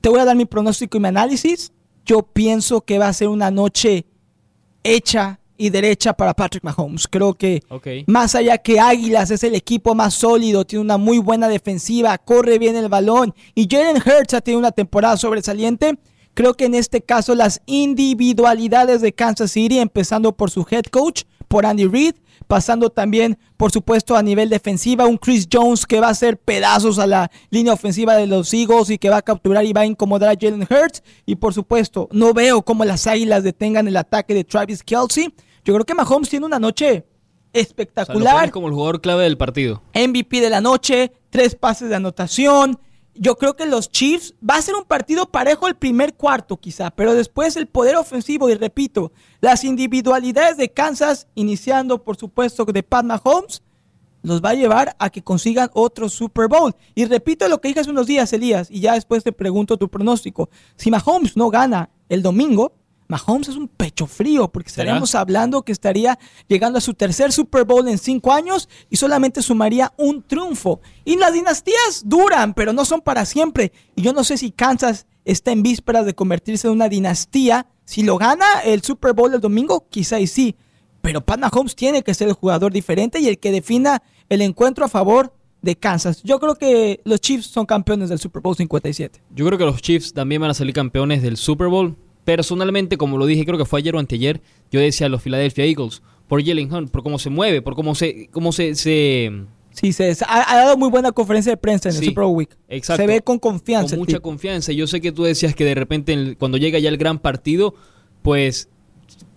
Te 0.00 0.08
voy 0.08 0.20
a 0.20 0.24
dar 0.24 0.36
mi 0.36 0.44
pronóstico 0.44 0.98
y 0.98 1.00
mi 1.00 1.08
análisis. 1.08 1.72
Yo 2.04 2.22
pienso 2.22 2.80
que 2.82 2.98
va 2.98 3.08
a 3.08 3.12
ser 3.12 3.26
una 3.26 3.50
noche 3.50 4.06
hecha 4.84 5.40
y 5.58 5.70
derecha 5.70 6.12
para 6.14 6.32
Patrick 6.32 6.64
Mahomes. 6.64 7.06
Creo 7.06 7.34
que 7.34 7.62
más 8.06 8.34
allá 8.34 8.56
que 8.56 8.80
Águilas 8.80 9.30
es 9.30 9.44
el 9.44 9.54
equipo 9.54 9.94
más 9.94 10.14
sólido, 10.14 10.64
tiene 10.64 10.84
una 10.84 10.96
muy 10.96 11.18
buena 11.18 11.48
defensiva, 11.48 12.16
corre 12.16 12.58
bien 12.58 12.76
el 12.76 12.88
balón 12.88 13.34
y 13.54 13.68
Jalen 13.68 13.96
Hurts 13.96 14.34
ha 14.34 14.40
tenido 14.40 14.60
una 14.60 14.72
temporada 14.72 15.16
sobresaliente. 15.16 15.98
Creo 16.34 16.54
que 16.54 16.66
en 16.66 16.74
este 16.74 17.02
caso 17.02 17.34
las 17.34 17.60
individualidades 17.66 19.00
de 19.00 19.12
Kansas 19.12 19.50
City, 19.50 19.80
empezando 19.80 20.32
por 20.36 20.50
su 20.50 20.64
head 20.70 20.84
coach, 20.84 21.24
por 21.48 21.66
Andy 21.66 21.86
Reid, 21.86 22.14
pasando 22.46 22.90
también, 22.90 23.38
por 23.56 23.72
supuesto, 23.72 24.16
a 24.16 24.22
nivel 24.22 24.48
defensiva, 24.48 25.06
un 25.06 25.18
Chris 25.18 25.48
Jones 25.52 25.84
que 25.86 26.00
va 26.00 26.08
a 26.08 26.10
hacer 26.10 26.38
pedazos 26.38 26.98
a 26.98 27.06
la 27.06 27.30
línea 27.50 27.72
ofensiva 27.72 28.14
de 28.14 28.26
los 28.26 28.52
Eagles 28.54 28.90
y 28.90 28.98
que 28.98 29.10
va 29.10 29.18
a 29.18 29.22
capturar 29.22 29.64
y 29.64 29.72
va 29.72 29.80
a 29.82 29.86
incomodar 29.86 30.30
a 30.30 30.38
Jalen 30.40 30.62
Hurts. 30.62 31.02
Y 31.26 31.36
por 31.36 31.54
supuesto, 31.54 32.08
no 32.12 32.32
veo 32.32 32.62
cómo 32.62 32.84
las 32.84 33.06
Águilas 33.06 33.42
detengan 33.42 33.88
el 33.88 33.96
ataque 33.96 34.34
de 34.34 34.44
Travis 34.44 34.82
Kelsey. 34.82 35.34
Yo 35.68 35.74
creo 35.74 35.84
que 35.84 35.94
Mahomes 35.94 36.30
tiene 36.30 36.46
una 36.46 36.58
noche 36.58 37.04
espectacular. 37.52 38.50
como 38.50 38.68
el 38.68 38.72
jugador 38.72 39.02
clave 39.02 39.24
del 39.24 39.36
partido. 39.36 39.82
MVP 39.94 40.40
de 40.40 40.48
la 40.48 40.62
noche, 40.62 41.12
tres 41.28 41.54
pases 41.54 41.90
de 41.90 41.94
anotación. 41.94 42.80
Yo 43.14 43.36
creo 43.36 43.54
que 43.54 43.66
los 43.66 43.90
Chiefs 43.90 44.32
va 44.42 44.56
a 44.56 44.62
ser 44.62 44.76
un 44.76 44.84
partido 44.84 45.30
parejo 45.30 45.68
el 45.68 45.74
primer 45.74 46.14
cuarto 46.14 46.56
quizá, 46.56 46.90
pero 46.90 47.12
después 47.12 47.54
el 47.56 47.66
poder 47.66 47.96
ofensivo 47.96 48.48
y 48.48 48.54
repito, 48.54 49.12
las 49.42 49.62
individualidades 49.62 50.56
de 50.56 50.70
Kansas, 50.70 51.26
iniciando 51.34 52.02
por 52.02 52.16
supuesto 52.16 52.64
de 52.64 52.82
Pat 52.82 53.04
Mahomes, 53.04 53.62
los 54.22 54.42
va 54.42 54.50
a 54.50 54.54
llevar 54.54 54.96
a 54.98 55.10
que 55.10 55.22
consigan 55.22 55.68
otro 55.74 56.08
Super 56.08 56.48
Bowl. 56.48 56.74
Y 56.94 57.04
repito 57.04 57.46
lo 57.46 57.60
que 57.60 57.68
dije 57.68 57.80
hace 57.80 57.90
unos 57.90 58.06
días, 58.06 58.32
Elías, 58.32 58.70
y 58.70 58.80
ya 58.80 58.94
después 58.94 59.22
te 59.22 59.32
pregunto 59.32 59.76
tu 59.76 59.90
pronóstico. 59.90 60.48
Si 60.76 60.90
Mahomes 60.90 61.36
no 61.36 61.50
gana 61.50 61.90
el 62.08 62.22
domingo, 62.22 62.72
Mahomes 63.08 63.48
es 63.48 63.56
un 63.56 63.68
pecho 63.68 64.06
frío 64.06 64.48
porque 64.48 64.68
estaremos 64.68 65.14
hablando 65.14 65.62
que 65.62 65.72
estaría 65.72 66.18
llegando 66.46 66.76
a 66.76 66.82
su 66.82 66.92
tercer 66.92 67.32
Super 67.32 67.64
Bowl 67.64 67.88
en 67.88 67.96
cinco 67.96 68.32
años 68.32 68.68
y 68.90 68.96
solamente 68.96 69.40
sumaría 69.40 69.94
un 69.96 70.22
triunfo. 70.22 70.82
Y 71.06 71.16
las 71.16 71.32
dinastías 71.32 72.02
duran, 72.04 72.52
pero 72.52 72.74
no 72.74 72.84
son 72.84 73.00
para 73.00 73.24
siempre. 73.24 73.72
Y 73.96 74.02
yo 74.02 74.12
no 74.12 74.24
sé 74.24 74.36
si 74.36 74.50
Kansas 74.50 75.06
está 75.24 75.52
en 75.52 75.62
vísperas 75.62 76.04
de 76.04 76.14
convertirse 76.14 76.66
en 76.66 76.74
una 76.74 76.90
dinastía. 76.90 77.66
Si 77.86 78.02
lo 78.02 78.18
gana 78.18 78.60
el 78.62 78.82
Super 78.82 79.14
Bowl 79.14 79.32
el 79.32 79.40
domingo, 79.40 79.86
quizá 79.88 80.20
y 80.20 80.26
sí. 80.26 80.54
Pero 81.00 81.24
Pat 81.24 81.40
Mahomes 81.40 81.74
tiene 81.74 82.02
que 82.02 82.12
ser 82.12 82.28
el 82.28 82.34
jugador 82.34 82.72
diferente 82.72 83.20
y 83.20 83.28
el 83.28 83.38
que 83.38 83.52
defina 83.52 84.02
el 84.28 84.42
encuentro 84.42 84.84
a 84.84 84.88
favor 84.88 85.32
de 85.62 85.76
Kansas. 85.76 86.22
Yo 86.24 86.38
creo 86.38 86.56
que 86.56 87.00
los 87.04 87.20
Chiefs 87.20 87.46
son 87.46 87.64
campeones 87.64 88.10
del 88.10 88.18
Super 88.18 88.42
Bowl 88.42 88.54
57. 88.54 89.22
Yo 89.34 89.46
creo 89.46 89.58
que 89.58 89.64
los 89.64 89.80
Chiefs 89.80 90.12
también 90.12 90.42
van 90.42 90.50
a 90.50 90.54
salir 90.54 90.74
campeones 90.74 91.22
del 91.22 91.38
Super 91.38 91.68
Bowl 91.68 91.96
personalmente, 92.28 92.98
como 92.98 93.16
lo 93.16 93.24
dije, 93.24 93.46
creo 93.46 93.56
que 93.56 93.64
fue 93.64 93.80
ayer 93.80 93.96
o 93.96 93.98
anteayer, 93.98 94.42
yo 94.70 94.80
decía 94.80 95.06
a 95.06 95.08
los 95.08 95.22
Philadelphia 95.22 95.64
Eagles, 95.64 96.02
por 96.26 96.44
Jalen 96.44 96.70
Hunt, 96.70 96.90
por 96.90 97.02
cómo 97.02 97.18
se 97.18 97.30
mueve, 97.30 97.62
por 97.62 97.74
cómo 97.74 97.94
se... 97.94 98.28
Cómo 98.32 98.52
se, 98.52 98.74
se 98.74 99.32
Sí, 99.70 99.94
se, 99.94 100.14
ha, 100.28 100.56
dado 100.56 100.76
muy 100.76 100.90
buena 100.90 101.10
conferencia 101.12 101.52
de 101.52 101.56
prensa 101.56 101.88
en 101.88 101.96
el 101.96 102.04
Super 102.04 102.24
Bowl 102.24 102.36
Week. 102.36 102.50
Exacto. 102.68 103.02
Se 103.02 103.06
ve 103.06 103.22
con 103.22 103.38
confianza. 103.38 103.96
Con 103.96 104.00
mucha 104.00 104.20
confianza. 104.20 104.72
Yo 104.72 104.86
sé 104.86 105.00
que 105.00 105.10
tú 105.10 105.22
decías 105.22 105.54
que 105.54 105.64
de 105.64 105.74
repente 105.74 106.36
cuando 106.38 106.58
llega 106.58 106.78
ya 106.78 106.90
el 106.90 106.98
gran 106.98 107.18
partido, 107.18 107.74
pues 108.20 108.68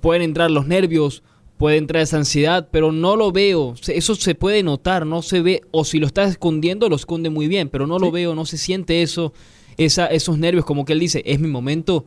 pueden 0.01 0.21
entrar 0.21 0.51
los 0.51 0.67
nervios, 0.67 1.23
puede 1.55 1.77
entrar 1.77 2.03
esa 2.03 2.17
ansiedad, 2.17 2.67
pero 2.71 2.91
no 2.91 3.15
lo 3.15 3.31
veo. 3.31 3.73
Eso 3.87 4.15
se 4.15 4.35
puede 4.35 4.63
notar, 4.63 5.05
no 5.05 5.21
se 5.21 5.41
ve, 5.41 5.61
o 5.71 5.85
si 5.85 5.97
lo 5.99 6.07
está 6.07 6.23
escondiendo, 6.25 6.89
lo 6.89 6.97
esconde 6.97 7.29
muy 7.29 7.47
bien, 7.47 7.69
pero 7.69 7.87
no 7.87 7.99
lo 7.99 8.11
veo, 8.11 8.35
no 8.35 8.45
se 8.45 8.57
siente 8.57 9.01
eso, 9.01 9.31
esa, 9.77 10.07
esos 10.07 10.37
nervios, 10.37 10.65
como 10.65 10.83
que 10.83 10.91
él 10.91 10.99
dice, 10.99 11.21
es 11.25 11.39
mi 11.39 11.47
momento, 11.47 12.05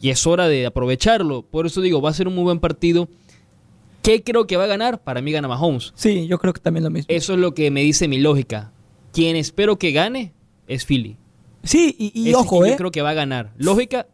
y 0.00 0.10
es 0.10 0.26
hora 0.26 0.48
de 0.48 0.66
aprovecharlo. 0.66 1.42
Por 1.42 1.66
eso 1.66 1.80
digo, 1.80 2.00
va 2.00 2.10
a 2.10 2.14
ser 2.14 2.28
un 2.28 2.34
muy 2.34 2.44
buen 2.44 2.60
partido. 2.60 3.08
¿Qué 4.02 4.22
creo 4.22 4.46
que 4.46 4.56
va 4.56 4.64
a 4.64 4.68
ganar? 4.68 5.02
Para 5.02 5.20
mí 5.20 5.32
gana 5.32 5.48
Mahomes. 5.48 5.92
Sí, 5.96 6.26
yo 6.28 6.38
creo 6.38 6.52
que 6.52 6.60
también 6.60 6.84
lo 6.84 6.90
mismo. 6.90 7.06
Eso 7.08 7.34
es 7.34 7.38
lo 7.40 7.54
que 7.54 7.70
me 7.70 7.82
dice 7.82 8.06
mi 8.06 8.18
lógica. 8.18 8.72
Quien 9.12 9.34
espero 9.34 9.78
que 9.78 9.92
gane 9.92 10.32
es 10.68 10.84
Philly. 10.84 11.16
Sí, 11.64 11.96
y, 11.98 12.32
ojo, 12.34 12.64
Yo 12.64 12.72
¿eh? 12.72 12.76
creo 12.76 12.92
que 12.92 13.02
va 13.02 13.10
a 13.10 13.14
ganar. 13.14 13.52
Lógica, 13.56 14.06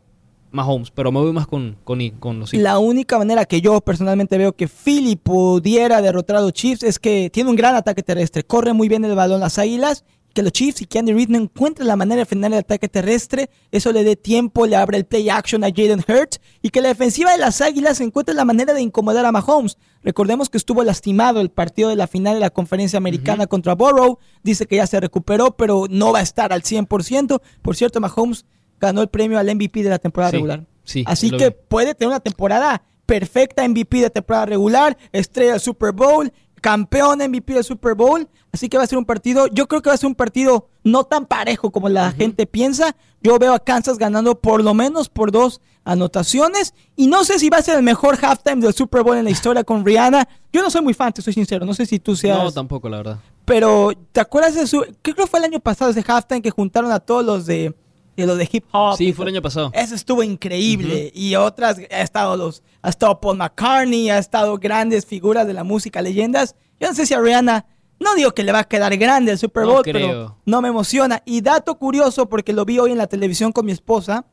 Mahomes, 0.53 0.91
pero 0.91 1.13
me 1.13 1.21
voy 1.21 1.33
más 1.33 1.47
con, 1.47 1.77
con, 1.85 2.09
con 2.11 2.41
los 2.41 2.55
La 2.55 2.79
única 2.79 3.19
manera 3.19 3.45
que 3.45 3.61
yo 3.61 3.81
personalmente 3.81 4.39
veo 4.39 4.55
que 4.55 4.69
Philly 4.69 5.17
pudiera 5.17 6.01
derrotar 6.01 6.37
a 6.37 6.41
los 6.41 6.53
Chiefs 6.53 6.83
es 6.83 6.99
que 6.99 7.31
tiene 7.31 7.51
un 7.51 7.57
gran 7.57 7.75
ataque 7.75 8.03
terrestre, 8.03 8.45
corre 8.45 8.73
muy 8.73 8.89
bien 8.89 9.05
el 9.05 9.15
balón 9.15 9.41
las 9.41 9.59
águilas 9.59 10.05
que 10.33 10.43
los 10.43 10.53
Chiefs 10.53 10.83
y 10.83 10.87
que 10.87 10.99
Andy 10.99 11.13
Reid 11.13 11.29
no 11.29 11.39
encuentren 11.39 11.87
la 11.87 11.97
manera 11.97 12.21
de 12.21 12.27
frenar 12.27 12.53
el 12.53 12.59
ataque 12.59 12.89
terrestre, 12.89 13.51
eso 13.71 13.93
le 13.93 14.05
dé 14.05 14.17
tiempo, 14.17 14.67
le 14.67 14.77
abre 14.77 14.97
el 14.99 15.05
play 15.05 15.29
action 15.29 15.65
a 15.65 15.69
Jaden 15.69 16.05
Hurts 16.07 16.41
y 16.63 16.71
que 16.71 16.81
la 16.81 16.89
defensiva 16.89 17.33
de 17.33 17.39
las 17.39 17.61
Águilas 17.61 18.01
encuentre 18.01 18.35
la 18.35 18.45
manera 18.45 18.73
de 18.73 18.83
incomodar 18.83 19.25
a 19.25 19.33
Mahomes. 19.33 19.79
Recordemos 20.03 20.51
que 20.51 20.59
estuvo 20.59 20.83
lastimado 20.83 21.41
el 21.41 21.51
partido 21.51 21.89
de 21.89 21.97
la 21.97 22.07
final 22.07 22.35
de 22.35 22.41
la 22.41 22.51
conferencia 22.51 22.97
americana 22.97 23.47
contra 23.47 23.75
Burrow, 23.75 24.19
dice 24.43 24.67
que 24.67 24.77
ya 24.77 24.87
se 24.87 25.01
recuperó, 25.01 25.57
pero 25.57 25.87
no 25.89 26.13
va 26.13 26.21
a 26.21 26.23
estar 26.23 26.53
al 26.53 26.63
100%. 26.63 27.41
Por 27.63 27.77
cierto, 27.77 28.01
Mahomes 28.01 28.45
ganó 28.81 29.03
el 29.03 29.09
premio 29.09 29.39
al 29.39 29.55
MVP 29.55 29.83
de 29.83 29.91
la 29.91 29.99
temporada 29.99 30.33
regular. 30.33 30.67
Así 31.07 31.31
que 31.31 31.53
puede 31.53 31.95
tener 31.95 32.09
una 32.09 32.21
temporada 32.21 32.83
perfecta 33.07 33.67
MVP 33.69 34.01
de 34.01 34.11
temporada 34.11 34.47
regular, 34.47 34.97
estrella 35.13 35.53
del 35.53 35.61
Super 35.61 35.93
Bowl, 35.93 36.33
campeón 36.63 37.19
MVP 37.19 37.53
del 37.53 37.65
Super 37.65 37.95
Bowl. 37.95 38.27
Así 38.53 38.71
que 38.71 38.79
va 38.79 38.85
a 38.85 38.87
ser 38.87 38.97
un 38.97 39.05
partido, 39.05 39.47
yo 39.49 39.67
creo 39.67 39.83
que 39.83 39.91
va 39.91 39.95
a 39.95 39.99
ser 39.99 40.07
un 40.07 40.15
partido 40.15 40.69
no 40.85 41.05
tan 41.05 41.27
parejo 41.27 41.71
como 41.71 41.91
la 41.91 42.13
gente 42.13 42.47
piensa. 42.47 42.97
Yo 43.21 43.39
veo 43.39 43.53
a 43.53 43.59
Kansas 43.59 43.99
ganando 43.99 44.41
por 44.41 44.63
lo 44.63 44.73
menos 44.73 45.09
por 45.11 45.31
dos 45.31 45.61
anotaciones. 45.85 46.75
Y 46.97 47.09
no 47.09 47.25
sé 47.25 47.39
si 47.39 47.51
va 47.51 47.59
a 47.59 47.63
ser 47.63 47.77
el 47.77 47.83
mejor 47.83 48.19
halftime 48.23 48.63
del 48.63 48.73
Super 48.73 49.03
Bowl 49.03 49.17
en 49.17 49.25
la 49.25 49.31
historia 49.39 49.65
con 49.65 49.85
Rihanna. 49.85 50.29
Yo 50.53 50.63
no 50.63 50.71
soy 50.71 50.83
muy 50.83 50.95
fan, 50.95 51.13
te 51.13 51.21
soy 51.21 51.33
sincero. 51.33 51.67
No 51.67 51.75
sé 51.75 51.85
si 51.85 51.99
tú 51.99 52.17
seas. 52.17 52.39
No, 52.39 52.53
tampoco, 52.53 52.89
la 52.89 52.99
verdad. 52.99 53.19
Pero, 53.45 53.91
¿te 54.13 54.21
acuerdas 54.21 54.55
de 54.55 54.67
su. 54.67 54.83
¿Qué 55.03 55.13
creo 55.15 55.27
que 55.27 55.27
fue 55.27 55.41
el 55.41 55.47
año 55.47 55.61
pasado 55.61 55.91
ese 55.91 56.05
halftime 56.07 56.43
que 56.43 56.51
juntaron 56.51 56.93
a 56.93 57.01
todos 57.01 57.25
los 57.25 57.45
de 57.47 57.75
y 58.17 58.25
lo 58.25 58.37
de 58.37 58.49
hip 58.51 58.65
hop. 58.73 58.97
Sí, 58.97 59.13
fue 59.13 59.25
el 59.25 59.35
año 59.35 59.43
pasado. 59.43 59.71
Eso 59.75 59.95
estuvo 59.95 60.23
increíble. 60.23 61.11
Y 61.15 61.35
otras, 61.35 61.79
ha 61.79 62.01
estado 62.03 62.37
los, 62.37 62.63
ha 62.83 62.91
estado 62.91 63.21
Paul 63.21 63.39
McCartney, 63.39 64.11
ha 64.11 64.19
estado 64.19 64.59
grandes 64.59 65.07
figuras 65.07 65.47
de 65.47 65.55
la 65.55 65.65
música, 65.65 66.03
leyendas. 66.03 66.55
Yo 66.81 66.89
no 66.89 66.95
sé 66.95 67.07
si 67.07 67.15
a 67.15 67.21
Rihanna, 67.21 67.67
no 68.01 68.15
digo 68.15 68.33
que 68.33 68.43
le 68.43 68.53
va 68.53 68.61
a 68.61 68.65
quedar 68.65 68.97
grande 68.97 69.33
el 69.33 69.39
Super 69.39 69.65
Bowl, 69.65 69.83
pero 69.85 70.37
no 70.45 70.61
me 70.61 70.69
emociona. 70.69 71.23
Y 71.25 71.41
dato 71.41 71.79
curioso, 71.79 72.29
porque 72.29 72.53
lo 72.53 72.65
vi 72.65 72.79
hoy 72.79 72.93
en 72.93 72.99
la 72.99 73.07
televisión 73.07 73.53
con 73.53 73.65
mi 73.65 73.73
esposa, 73.73 74.27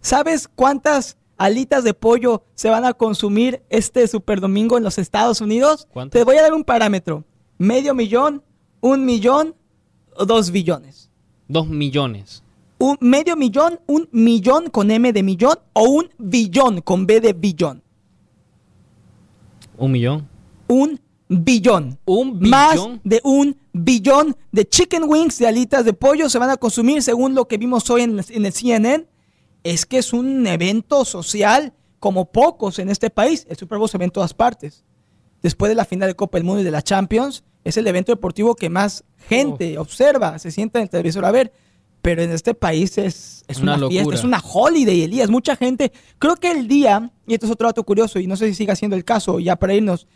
¿sabes 0.00 0.48
cuántas 0.54 1.16
alitas 1.38 1.84
de 1.84 1.94
pollo 1.94 2.44
se 2.54 2.70
van 2.70 2.84
a 2.84 2.92
consumir 2.92 3.62
este 3.70 4.06
Super 4.06 4.40
Domingo 4.40 4.76
en 4.76 4.84
los 4.84 4.98
Estados 4.98 5.40
Unidos? 5.40 5.88
Te 6.10 6.24
voy 6.24 6.36
a 6.36 6.42
dar 6.42 6.54
un 6.54 6.64
parámetro. 6.64 7.24
Medio 7.58 7.94
millón, 7.94 8.42
un 8.80 9.04
millón 9.04 9.54
o 10.14 10.26
dos 10.26 10.50
billones. 10.50 11.10
Dos 11.48 11.68
millones. 11.68 12.42
Un 12.78 12.96
medio 13.00 13.36
millón, 13.36 13.80
un 13.86 14.08
millón 14.12 14.70
con 14.70 14.90
M 14.90 15.12
de 15.12 15.22
millón 15.22 15.58
o 15.72 15.84
un 15.84 16.08
billón 16.18 16.80
con 16.80 17.06
B 17.06 17.20
de 17.20 17.32
billón. 17.32 17.82
Un 19.78 19.92
millón. 19.92 20.28
Un 20.68 21.00
billón. 21.28 21.98
Un 22.04 22.38
billón. 22.38 22.50
Más 22.50 22.80
de 23.04 23.20
un 23.24 23.56
billón 23.72 24.36
de 24.52 24.68
chicken 24.68 25.04
wings, 25.06 25.38
de 25.38 25.46
alitas 25.46 25.84
de 25.84 25.92
pollo 25.92 26.28
se 26.28 26.38
van 26.38 26.50
a 26.50 26.56
consumir 26.56 27.02
según 27.02 27.34
lo 27.34 27.46
que 27.48 27.58
vimos 27.58 27.88
hoy 27.90 28.02
en, 28.02 28.20
en 28.28 28.46
el 28.46 28.52
CNN. 28.52 29.06
Es 29.64 29.84
que 29.84 29.98
es 29.98 30.12
un 30.12 30.46
evento 30.46 31.04
social 31.04 31.72
como 31.98 32.30
pocos 32.30 32.78
en 32.78 32.88
este 32.88 33.10
país. 33.10 33.46
El 33.48 33.56
Super 33.56 33.78
Bowl 33.78 33.88
se 33.88 33.98
ve 33.98 34.04
en 34.04 34.10
todas 34.10 34.32
partes. 34.32 34.84
Después 35.42 35.68
de 35.68 35.74
la 35.74 35.84
final 35.84 36.08
de 36.08 36.14
Copa 36.14 36.38
del 36.38 36.44
Mundo 36.44 36.60
y 36.60 36.64
de 36.64 36.70
la 36.70 36.82
Champions, 36.82 37.42
es 37.64 37.76
el 37.76 37.86
evento 37.88 38.12
deportivo 38.12 38.54
que 38.54 38.70
más 38.70 39.04
gente 39.28 39.76
observa, 39.76 40.38
se 40.38 40.52
sienta 40.52 40.78
en 40.78 40.84
el 40.84 40.88
televisor 40.88 41.24
a 41.24 41.32
ver. 41.32 41.52
Pero 42.06 42.22
en 42.22 42.30
este 42.30 42.54
país 42.54 42.98
es, 42.98 43.44
es 43.48 43.58
una, 43.58 43.76
fiesta, 43.88 44.14
es 44.14 44.22
una 44.22 44.38
holiday, 44.40 45.02
Elías. 45.02 45.28
Mucha 45.28 45.56
gente, 45.56 45.90
creo 46.20 46.36
que 46.36 46.52
el 46.52 46.68
día, 46.68 47.10
y 47.26 47.34
esto 47.34 47.46
es 47.46 47.52
otro 47.52 47.66
dato 47.66 47.82
curioso, 47.82 48.20
y 48.20 48.28
no 48.28 48.36
sé 48.36 48.46
si 48.46 48.54
siga 48.54 48.76
siendo 48.76 48.94
el 48.94 49.04
caso, 49.04 49.40
ya 49.40 49.56
para 49.56 49.74
irnos, 49.74 50.06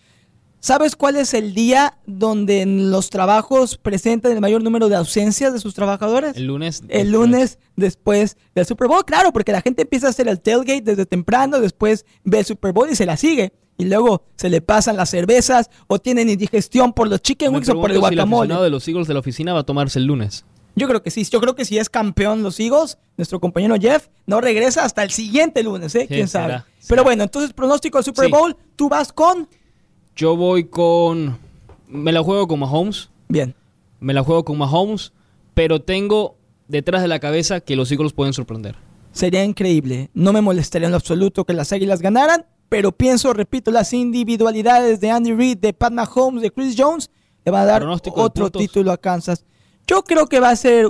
¿Sabes 0.60 0.94
cuál 0.94 1.16
es 1.16 1.34
el 1.34 1.52
día 1.52 1.98
donde 2.06 2.62
en 2.62 2.92
los 2.92 3.10
trabajos 3.10 3.76
presentan 3.76 4.30
el 4.30 4.40
mayor 4.40 4.62
número 4.62 4.88
de 4.88 4.94
ausencias 4.94 5.52
de 5.52 5.58
sus 5.58 5.74
trabajadores? 5.74 6.36
El 6.36 6.46
lunes. 6.46 6.84
El 6.88 7.10
lunes 7.10 7.58
después 7.74 8.36
del 8.54 8.66
Super 8.66 8.86
Bowl, 8.86 9.04
claro, 9.04 9.32
porque 9.32 9.50
la 9.50 9.60
gente 9.60 9.82
empieza 9.82 10.06
a 10.06 10.10
hacer 10.10 10.28
el 10.28 10.38
tailgate 10.38 10.82
desde 10.82 11.06
temprano, 11.06 11.58
después 11.58 12.06
ve 12.22 12.38
el 12.38 12.44
Super 12.44 12.72
Bowl 12.72 12.88
y 12.88 12.94
se 12.94 13.04
la 13.04 13.16
sigue. 13.16 13.52
Y 13.78 13.86
luego 13.86 14.22
se 14.36 14.48
le 14.48 14.60
pasan 14.60 14.96
las 14.96 15.10
cervezas 15.10 15.70
o 15.88 15.98
tienen 15.98 16.28
indigestión 16.28 16.92
por 16.92 17.08
los 17.08 17.20
chicken 17.20 17.52
wings 17.52 17.68
o 17.70 17.80
por 17.80 17.90
el 17.90 17.98
guacamole. 17.98 18.52
Si 18.52 18.56
el 18.58 18.62
de 18.62 18.70
los 18.70 18.86
Eagles 18.86 19.08
de 19.08 19.14
la 19.14 19.20
oficina 19.20 19.54
va 19.54 19.60
a 19.60 19.64
tomarse 19.64 19.98
el 19.98 20.04
lunes. 20.04 20.44
Yo 20.80 20.88
creo 20.88 21.02
que 21.02 21.10
sí. 21.10 21.22
Yo 21.24 21.42
creo 21.42 21.54
que 21.54 21.66
si 21.66 21.76
es 21.76 21.90
campeón 21.90 22.42
los 22.42 22.58
Eagles, 22.58 22.96
nuestro 23.18 23.38
compañero 23.38 23.76
Jeff 23.78 24.08
no 24.24 24.40
regresa 24.40 24.82
hasta 24.82 25.02
el 25.02 25.10
siguiente 25.10 25.62
lunes, 25.62 25.94
¿eh? 25.94 26.06
¿Quién 26.08 26.26
sabe? 26.26 26.62
Pero 26.88 27.04
bueno, 27.04 27.22
entonces 27.22 27.52
pronóstico 27.52 27.98
del 27.98 28.04
Super 28.06 28.30
Bowl, 28.30 28.56
tú 28.76 28.88
vas 28.88 29.12
con... 29.12 29.46
Yo 30.16 30.36
voy 30.36 30.64
con. 30.64 31.38
Me 31.86 32.12
la 32.12 32.22
juego 32.22 32.48
con 32.48 32.60
Mahomes. 32.60 33.10
Bien. 33.28 33.54
Me 34.00 34.14
la 34.14 34.24
juego 34.24 34.42
con 34.42 34.56
Mahomes, 34.56 35.12
pero 35.52 35.82
tengo 35.82 36.36
detrás 36.66 37.02
de 37.02 37.08
la 37.08 37.20
cabeza 37.20 37.60
que 37.60 37.76
los 37.76 37.92
Eagles 37.92 38.14
pueden 38.14 38.32
sorprender. 38.32 38.76
Sería 39.12 39.44
increíble. 39.44 40.08
No 40.14 40.32
me 40.32 40.40
molestaría 40.40 40.86
en 40.86 40.92
lo 40.92 40.96
absoluto 40.96 41.44
que 41.44 41.52
las 41.52 41.72
Águilas 41.72 42.00
ganaran, 42.00 42.46
pero 42.70 42.92
pienso, 42.92 43.34
repito, 43.34 43.70
las 43.70 43.92
individualidades 43.92 44.98
de 45.00 45.10
Andy 45.10 45.34
Reid, 45.34 45.58
de 45.58 45.74
Pat 45.74 45.92
Mahomes, 45.92 46.40
de 46.40 46.50
Chris 46.50 46.74
Jones, 46.76 47.10
le 47.44 47.52
van 47.52 47.62
a 47.62 47.66
dar 47.66 47.86
otro 48.14 48.50
título 48.50 48.92
a 48.92 48.96
Kansas. 48.96 49.44
Yo 49.90 50.04
creo 50.04 50.28
que 50.28 50.38
va 50.38 50.50
a 50.50 50.56
ser 50.56 50.88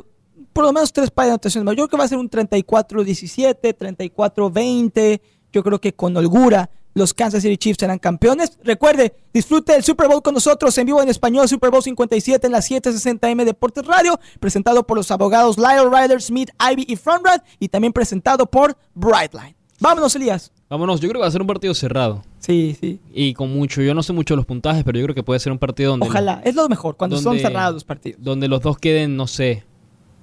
por 0.53 0.63
lo 0.63 0.75
menos 0.75 0.93
tres 0.93 1.11
pares 1.11 1.31
de 1.31 1.33
anotaciones. 1.33 1.73
Yo 1.73 1.77
creo 1.77 1.89
que 1.89 1.97
va 1.97 2.05
a 2.05 2.09
ser 2.09 2.19
un 2.19 2.29
34-17, 2.29 3.75
34-20. 3.75 5.23
Yo 5.51 5.63
creo 5.63 5.81
que 5.81 5.95
con 5.95 6.15
holgura 6.19 6.69
los 6.93 7.15
Kansas 7.15 7.43
City 7.43 7.57
Chiefs 7.57 7.79
serán 7.81 7.99
campeones. 7.99 8.59
Recuerde, 8.63 9.15
disfrute 9.33 9.75
el 9.75 9.85
Super 9.85 10.07
Bowl 10.07 10.21
con 10.21 10.35
nosotros 10.35 10.77
en 10.77 10.85
vivo 10.85 11.01
en 11.01 11.09
español, 11.09 11.49
Super 11.49 11.71
Bowl 11.71 11.83
57 11.83 12.47
en 12.47 12.53
la 12.53 12.59
760M 12.59 13.45
Deportes 13.45 13.87
Radio, 13.87 14.21
presentado 14.39 14.87
por 14.87 14.99
los 14.99 15.11
abogados 15.11 15.57
Lyle 15.57 15.89
Ryder, 15.91 16.21
Smith, 16.21 16.51
Ivy 16.61 16.85
y 16.87 16.97
Frontrad, 16.97 17.41
y 17.59 17.69
también 17.69 17.95
presentado 17.95 18.45
por 18.45 18.77
Brightline. 18.93 19.57
Vámonos, 19.79 20.15
Elías. 20.15 20.53
Vámonos, 20.69 21.01
yo 21.01 21.09
creo 21.09 21.21
que 21.21 21.23
va 21.23 21.29
a 21.29 21.31
ser 21.33 21.41
un 21.41 21.47
partido 21.47 21.75
cerrado. 21.75 22.23
Sí, 22.51 22.77
sí. 22.81 23.01
Y 23.13 23.35
con 23.35 23.53
mucho, 23.53 23.81
yo 23.81 23.95
no 23.95 24.03
sé 24.03 24.13
mucho 24.13 24.35
de 24.35 24.39
los 24.39 24.47
puntajes, 24.47 24.83
pero 24.83 24.99
yo 24.99 25.05
creo 25.05 25.15
que 25.15 25.23
puede 25.23 25.39
ser 25.39 25.53
un 25.53 25.59
partido 25.59 25.93
donde... 25.93 26.09
Ojalá, 26.09 26.41
es 26.45 26.55
lo 26.57 26.69
mejor, 26.69 26.97
cuando 26.97 27.17
son 27.19 27.39
cerrados 27.39 27.75
los 27.75 27.85
partidos. 27.85 28.21
Donde 28.23 28.49
los 28.49 28.61
dos 28.61 28.77
queden, 28.79 29.17
no 29.17 29.27
sé, 29.29 29.65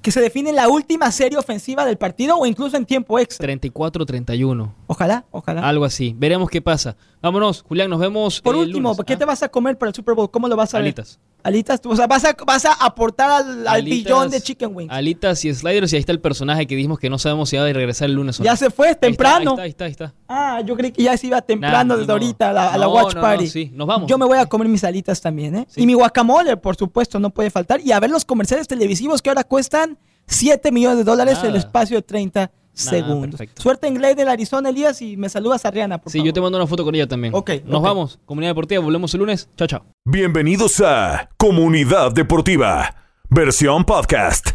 que 0.01 0.11
se 0.11 0.21
define 0.21 0.53
la 0.53 0.69
última 0.69 1.11
serie 1.11 1.38
ofensiva 1.38 1.86
del 1.86 1.97
partido 1.97 2.38
o 2.38 2.45
incluso 2.45 2.78
en 2.78 2.86
tiempo 2.86 3.19
extra. 3.19 3.45
34-31. 3.45 4.71
Ojalá, 4.88 5.25
ojalá. 5.32 5.67
Algo 5.67 5.86
así. 5.86 6.15
Veremos 6.17 6.49
qué 6.49 6.61
pasa. 6.61 6.95
Vámonos, 7.21 7.63
Julián, 7.63 7.89
nos 7.89 7.99
vemos. 7.99 8.39
Por 8.41 8.55
último, 8.55 8.95
¿qué 9.05 9.13
¿ah? 9.13 9.17
te 9.17 9.25
vas 9.25 9.43
a 9.43 9.49
comer 9.49 9.78
para 9.78 9.89
el 9.89 9.95
Super 9.95 10.15
Bowl? 10.15 10.32
¿Cómo 10.32 10.47
lo 10.47 10.55
vas 10.55 10.73
a 10.73 10.78
Alitas. 10.78 11.19
Alitas, 11.48 11.80
o 11.86 11.95
sea, 11.95 12.08
vas 12.08 12.26
a, 12.26 12.36
vas 12.45 12.66
a 12.66 12.74
aportar 12.74 13.45
al, 13.66 13.82
billón 13.82 14.30
de 14.30 14.41
chicken 14.41 14.76
wings. 14.76 14.91
Alitas 14.91 15.45
y 15.45 15.54
sliders, 15.54 15.93
y 15.93 15.95
ahí 15.95 16.02
está 16.02 16.12
el 16.12 16.20
personaje 16.20 16.68
que 16.68 16.76
dijimos 16.76 17.00
que 17.00 17.10
no 17.10 17.18
sabemos 17.18 17.48
si 17.48 17.56
va 17.56 17.64
a 17.64 17.72
regresar 17.72 18.10
el 18.10 18.16
lunes 18.16 18.38
o 18.38 18.43
no. 18.43 18.45
Ya 18.45 18.58
se 18.58 18.70
fue, 18.70 18.95
temprano. 18.95 19.56
Ahí 19.58 19.70
está, 19.70 19.86
ahí 19.86 19.91
está, 19.91 20.14
Ah, 20.28 20.60
yo 20.66 20.76
creí 20.76 20.91
que 20.91 21.04
ya 21.04 21.16
se 21.16 21.28
iba 21.28 21.41
temprano 21.41 21.95
desde 21.95 22.12
ahorita 22.12 22.50
a 22.50 22.78
la, 22.78 22.89
watch 22.89 23.14
party. 23.14 23.48
sí, 23.48 23.72
nos 23.74 23.88
vamos. 23.88 24.10
Yo 24.10 24.18
me 24.18 24.26
voy 24.26 24.38
a 24.38 24.45
comer 24.45 24.68
mis 24.68 24.84
alitas 24.84 25.22
también, 25.22 25.56
¿eh? 25.56 25.68
Y 25.78 25.86
mi 25.86 25.93
guacamole, 25.93 26.58
por 26.58 26.76
supuesto, 26.76 27.18
no 27.18 27.30
puede 27.30 27.50
faltar. 27.50 27.80
Y 27.80 27.93
a 27.93 28.00
ver 28.02 28.10
los 28.10 28.26
comerciales 28.26 28.68
televisivos 28.68 29.22
que 29.22 29.30
ahora 29.30 29.45
cuestan 29.45 29.98
7 30.26 30.70
millones 30.74 30.98
de 30.98 31.04
dólares 31.06 31.39
en 31.43 31.52
el 31.52 31.56
espacio 31.56 31.95
de 31.95 32.02
30 32.02 32.52
segundos. 32.78 33.41
Suerte 33.55 33.88
en 33.88 33.95
Glade 33.95 34.15
del 34.15 34.30
Arizona, 34.30 34.69
Elías, 34.69 35.01
y 35.01 35.17
me 35.17 35.30
saludas 35.30 35.65
a 35.65 35.71
Rihanna, 35.71 35.97
por 35.99 36.11
Sí, 36.11 36.23
yo 36.23 36.32
te 36.34 36.41
mando 36.41 36.57
una 36.57 36.67
foto 36.67 36.84
con 36.84 36.95
ella 36.95 37.07
también. 37.07 37.34
Ok. 37.36 37.51
Nos 37.65 37.82
vamos. 37.82 38.19
Comunidad 38.25 38.51
Deportiva, 38.51 38.82
volvemos 38.82 39.13
el 39.13 39.19
lunes. 39.19 39.49
Chao, 39.57 39.67
chao. 39.67 39.86
Bienvenidos 40.05 40.82
a 40.82 41.30
Comunidad 41.38 42.11
Deportiva, 42.11 42.95
versión 43.30 43.84
podcast. 43.84 44.51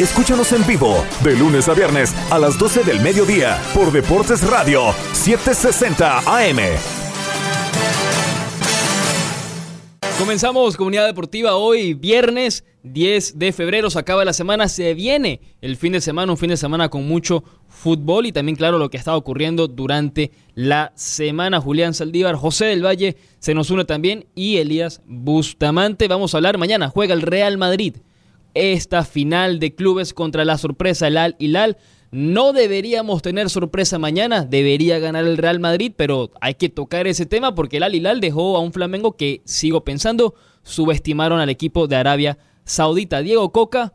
Escúchanos 0.00 0.52
en 0.52 0.66
vivo 0.66 1.04
de 1.22 1.36
lunes 1.36 1.68
a 1.68 1.74
viernes 1.74 2.14
a 2.30 2.38
las 2.38 2.58
12 2.58 2.84
del 2.84 3.00
mediodía 3.00 3.58
por 3.74 3.92
Deportes 3.92 4.48
Radio 4.48 4.92
760 5.12 6.18
AM. 6.20 6.58
Comenzamos 10.18 10.76
Comunidad 10.76 11.06
Deportiva 11.06 11.56
hoy, 11.56 11.94
viernes 11.94 12.64
10 12.84 13.38
de 13.38 13.52
febrero, 13.52 13.90
se 13.90 13.98
acaba 13.98 14.24
la 14.24 14.32
semana, 14.32 14.68
se 14.68 14.94
viene 14.94 15.40
el 15.60 15.76
fin 15.76 15.92
de 15.92 16.00
semana, 16.00 16.32
un 16.32 16.38
fin 16.38 16.50
de 16.50 16.56
semana 16.56 16.88
con 16.88 17.06
mucho 17.06 17.44
fútbol 17.68 18.26
y 18.26 18.32
también 18.32 18.56
claro 18.56 18.78
lo 18.78 18.90
que 18.90 18.96
está 18.96 19.16
ocurriendo 19.16 19.68
durante 19.68 20.32
la 20.54 20.92
semana. 20.96 21.60
Julián 21.60 21.94
Saldívar, 21.94 22.34
José 22.34 22.66
del 22.66 22.84
Valle 22.84 23.16
se 23.38 23.54
nos 23.54 23.70
une 23.70 23.84
también 23.84 24.26
y 24.34 24.56
Elías 24.56 25.00
Bustamante. 25.06 26.08
Vamos 26.08 26.34
a 26.34 26.38
hablar 26.38 26.58
mañana, 26.58 26.88
juega 26.88 27.14
el 27.14 27.22
Real 27.22 27.56
Madrid. 27.56 27.96
Esta 28.54 29.04
final 29.04 29.60
de 29.60 29.74
clubes 29.74 30.12
contra 30.12 30.44
la 30.44 30.58
sorpresa 30.58 31.08
el 31.08 31.16
Al 31.18 31.36
Hilal. 31.38 31.78
No 32.10 32.52
deberíamos 32.52 33.22
tener 33.22 33.48
sorpresa 33.48 33.98
mañana, 33.98 34.44
debería 34.44 34.98
ganar 34.98 35.24
el 35.24 35.38
Real 35.38 35.60
Madrid, 35.60 35.92
pero 35.96 36.30
hay 36.42 36.54
que 36.56 36.68
tocar 36.68 37.06
ese 37.06 37.24
tema 37.24 37.54
porque 37.54 37.78
el 37.78 37.84
Al 37.84 37.94
Hilal 37.94 38.20
dejó 38.20 38.56
a 38.56 38.60
un 38.60 38.72
Flamengo 38.72 39.16
que, 39.16 39.40
sigo 39.46 39.82
pensando, 39.82 40.34
subestimaron 40.62 41.40
al 41.40 41.48
equipo 41.48 41.86
de 41.86 41.96
Arabia 41.96 42.36
Saudita. 42.64 43.22
Diego 43.22 43.52
Coca, 43.52 43.94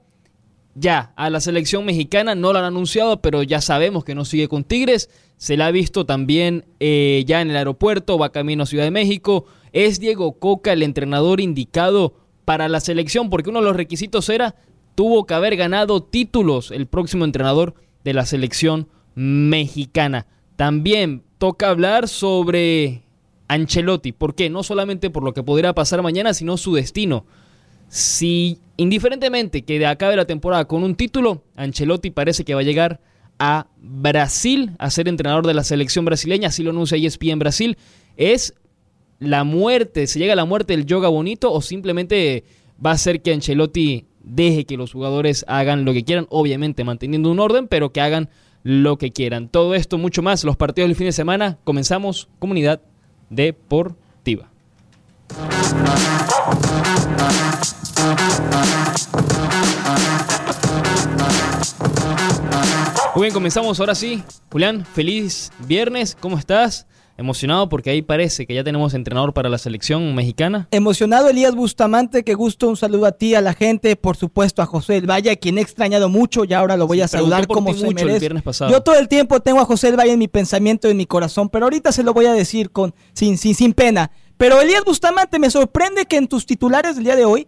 ya 0.75 1.13
a 1.15 1.29
la 1.29 1.39
selección 1.39 1.85
mexicana 1.85 2.35
no 2.35 2.53
lo 2.53 2.59
han 2.59 2.65
anunciado, 2.65 3.21
pero 3.21 3.43
ya 3.43 3.61
sabemos 3.61 4.03
que 4.03 4.15
no 4.15 4.25
sigue 4.25 4.47
con 4.47 4.63
Tigres. 4.63 5.09
Se 5.37 5.57
la 5.57 5.67
ha 5.67 5.71
visto 5.71 6.05
también 6.05 6.65
eh, 6.79 7.23
ya 7.25 7.41
en 7.41 7.49
el 7.49 7.57
aeropuerto, 7.57 8.17
va 8.17 8.31
camino 8.31 8.63
a 8.63 8.67
Ciudad 8.67 8.83
de 8.83 8.91
México. 8.91 9.45
¿Es 9.71 9.99
Diego 9.99 10.39
Coca 10.39 10.73
el 10.73 10.83
entrenador 10.83 11.41
indicado 11.41 12.13
para 12.45 12.69
la 12.69 12.79
selección? 12.79 13.29
Porque 13.29 13.49
uno 13.49 13.59
de 13.59 13.65
los 13.65 13.75
requisitos 13.75 14.29
era, 14.29 14.55
tuvo 14.95 15.25
que 15.25 15.33
haber 15.33 15.55
ganado 15.55 16.03
títulos 16.03 16.71
el 16.71 16.87
próximo 16.87 17.25
entrenador 17.25 17.75
de 18.03 18.13
la 18.13 18.25
selección 18.25 18.87
mexicana. 19.15 20.27
También 20.55 21.23
toca 21.37 21.69
hablar 21.69 22.07
sobre 22.07 23.03
Ancelotti. 23.47 24.11
¿Por 24.11 24.35
qué? 24.35 24.49
No 24.49 24.63
solamente 24.63 25.09
por 25.09 25.23
lo 25.23 25.33
que 25.33 25.43
podría 25.43 25.73
pasar 25.73 26.01
mañana, 26.01 26.33
sino 26.33 26.57
su 26.57 26.73
destino. 26.73 27.25
Si 27.89 28.59
indiferentemente 28.75 29.63
que 29.63 29.85
acabe 29.85 30.15
la 30.15 30.25
temporada 30.25 30.65
con 30.65 30.83
un 30.83 30.95
título, 30.95 31.43
Ancelotti 31.55 32.11
parece 32.11 32.43
que 32.43 32.53
va 32.53 32.61
a 32.61 32.63
llegar 32.63 32.99
a 33.39 33.67
Brasil 33.77 34.71
a 34.79 34.89
ser 34.89 35.07
entrenador 35.07 35.45
de 35.45 35.53
la 35.53 35.63
selección 35.63 36.05
brasileña, 36.05 36.49
así 36.49 36.63
lo 36.63 36.71
anuncia 36.71 36.97
ESPN 36.97 37.39
Brasil, 37.39 37.77
es 38.17 38.53
la 39.19 39.43
muerte, 39.43 40.07
se 40.07 40.19
llega 40.19 40.33
a 40.33 40.35
la 40.35 40.45
muerte 40.45 40.75
del 40.75 40.85
yoga 40.85 41.09
bonito 41.09 41.51
o 41.51 41.61
simplemente 41.61 42.43
va 42.83 42.91
a 42.91 42.97
ser 42.97 43.21
que 43.21 43.33
Ancelotti 43.33 44.05
deje 44.21 44.65
que 44.65 44.77
los 44.77 44.91
jugadores 44.91 45.45
hagan 45.47 45.85
lo 45.85 45.93
que 45.93 46.03
quieran, 46.03 46.27
obviamente 46.29 46.83
manteniendo 46.83 47.31
un 47.31 47.39
orden, 47.39 47.67
pero 47.67 47.91
que 47.91 48.01
hagan 48.01 48.29
lo 48.63 48.97
que 48.97 49.11
quieran. 49.11 49.47
Todo 49.47 49.75
esto, 49.75 49.97
mucho 49.97 50.21
más, 50.21 50.43
los 50.43 50.57
partidos 50.57 50.89
del 50.89 50.97
fin 50.97 51.07
de 51.07 51.13
semana, 51.13 51.57
comenzamos 51.63 52.27
comunidad 52.39 52.81
deportiva. 53.29 54.49
Muy 63.15 63.23
bien, 63.23 63.33
comenzamos 63.33 63.79
ahora 63.79 63.95
sí. 63.95 64.23
Julián, 64.51 64.85
feliz 64.85 65.51
viernes, 65.67 66.15
¿cómo 66.19 66.37
estás? 66.37 66.85
emocionado 67.17 67.67
porque 67.67 67.89
ahí 67.89 68.01
parece 68.01 68.45
que 68.45 68.53
ya 68.53 68.63
tenemos 68.63 68.93
entrenador 68.93 69.33
para 69.33 69.49
la 69.49 69.57
selección 69.57 70.13
mexicana. 70.15 70.67
Emocionado 70.71 71.29
Elías 71.29 71.55
Bustamante, 71.55 72.23
que 72.23 72.35
gusto, 72.35 72.69
un 72.69 72.77
saludo 72.77 73.07
a 73.07 73.11
ti, 73.11 73.35
a 73.35 73.41
la 73.41 73.53
gente, 73.53 73.95
por 73.95 74.15
supuesto 74.15 74.61
a 74.61 74.65
José 74.65 74.93
del 74.93 75.09
Valle, 75.09 75.31
a 75.31 75.35
quien 75.35 75.57
he 75.57 75.61
extrañado 75.61 76.09
mucho 76.09 76.45
y 76.45 76.53
ahora 76.53 76.77
lo 76.77 76.87
voy 76.87 77.01
a 77.01 77.07
saludar 77.07 77.47
como 77.47 77.73
se 77.73 77.91
merece. 77.93 78.29
Yo 78.69 78.81
todo 78.81 78.95
el 78.99 79.07
tiempo 79.07 79.39
tengo 79.39 79.59
a 79.59 79.65
José 79.65 79.87
del 79.87 79.99
Valle 79.99 80.13
en 80.13 80.19
mi 80.19 80.27
pensamiento, 80.27 80.87
en 80.87 80.97
mi 80.97 81.05
corazón, 81.05 81.49
pero 81.49 81.65
ahorita 81.65 81.91
se 81.91 82.03
lo 82.03 82.13
voy 82.13 82.27
a 82.27 82.33
decir 82.33 82.71
con 82.71 82.93
sin, 83.13 83.37
sin, 83.37 83.55
sin 83.55 83.73
pena. 83.73 84.11
Pero 84.37 84.61
Elías 84.61 84.83
Bustamante, 84.85 85.39
me 85.39 85.49
sorprende 85.49 86.05
que 86.05 86.17
en 86.17 86.27
tus 86.27 86.45
titulares 86.45 86.95
del 86.95 87.05
día 87.05 87.15
de 87.15 87.25
hoy 87.25 87.47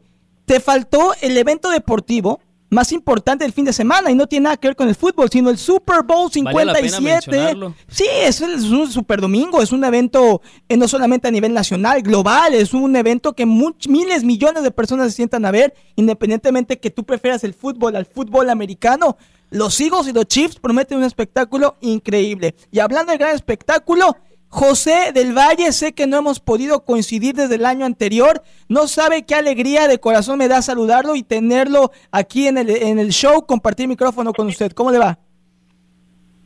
te 0.49 0.59
faltó 0.59 1.13
el 1.21 1.37
evento 1.37 1.69
deportivo 1.69 2.39
más 2.71 2.91
importante 2.91 3.43
del 3.43 3.53
fin 3.53 3.65
de 3.65 3.71
semana 3.71 4.09
y 4.09 4.15
no 4.15 4.25
tiene 4.25 4.45
nada 4.45 4.57
que 4.57 4.69
ver 4.69 4.75
con 4.75 4.87
el 4.87 4.95
fútbol, 4.95 5.29
sino 5.29 5.51
el 5.51 5.59
Super 5.59 6.01
Bowl 6.01 6.31
57. 6.31 7.55
sí, 7.87 8.07
es, 8.11 8.41
es, 8.41 8.63
un 8.63 8.91
Super 8.91 9.21
Domingo, 9.21 9.61
es 9.61 9.71
un 9.71 9.83
evento 9.83 10.41
eh, 10.67 10.75
no 10.75 10.87
solamente 10.87 11.27
a 11.27 11.31
nivel 11.31 11.53
nacional, 11.53 12.01
global, 12.01 12.55
es 12.55 12.73
un 12.73 12.95
evento 12.95 13.33
que 13.33 13.45
miles, 13.45 14.23
millones 14.23 14.63
de 14.63 14.71
personas 14.71 15.11
se 15.11 15.17
sientan 15.17 15.45
a 15.45 15.51
ver, 15.51 15.75
independientemente 15.95 16.79
que 16.79 16.89
tú 16.89 17.03
prefieras 17.03 17.43
el 17.43 17.53
fútbol 17.53 17.95
al 17.95 18.07
fútbol 18.07 18.49
americano. 18.49 19.17
Los 19.51 19.79
Eagles 19.79 20.07
y 20.07 20.13
los 20.13 20.25
Chiefs 20.25 20.55
prometen 20.55 20.97
un 20.97 21.03
espectáculo 21.03 21.77
increíble. 21.81 22.55
Y 22.71 22.79
hablando 22.79 23.11
de 23.11 23.19
gran 23.19 23.35
espectáculo, 23.35 24.17
José 24.51 25.11
del 25.13 25.37
Valle, 25.37 25.71
sé 25.71 25.93
que 25.93 26.07
no 26.07 26.17
hemos 26.17 26.39
podido 26.39 26.83
coincidir 26.83 27.35
desde 27.35 27.55
el 27.55 27.65
año 27.65 27.85
anterior. 27.85 28.41
No 28.67 28.87
sabe 28.87 29.23
qué 29.23 29.35
alegría 29.35 29.87
de 29.87 29.99
corazón 29.99 30.39
me 30.39 30.47
da 30.47 30.63
saludarlo 30.63 31.15
y 31.15 31.21
tenerlo 31.21 31.91
aquí 32.11 32.47
en 32.47 32.57
el, 32.57 32.69
en 32.69 32.97
el 32.97 33.09
show, 33.09 33.45
compartir 33.45 33.87
micrófono 33.87 34.33
con 34.33 34.47
usted. 34.47 34.71
¿Cómo 34.71 34.91
le 34.91 34.97
va? 34.97 35.19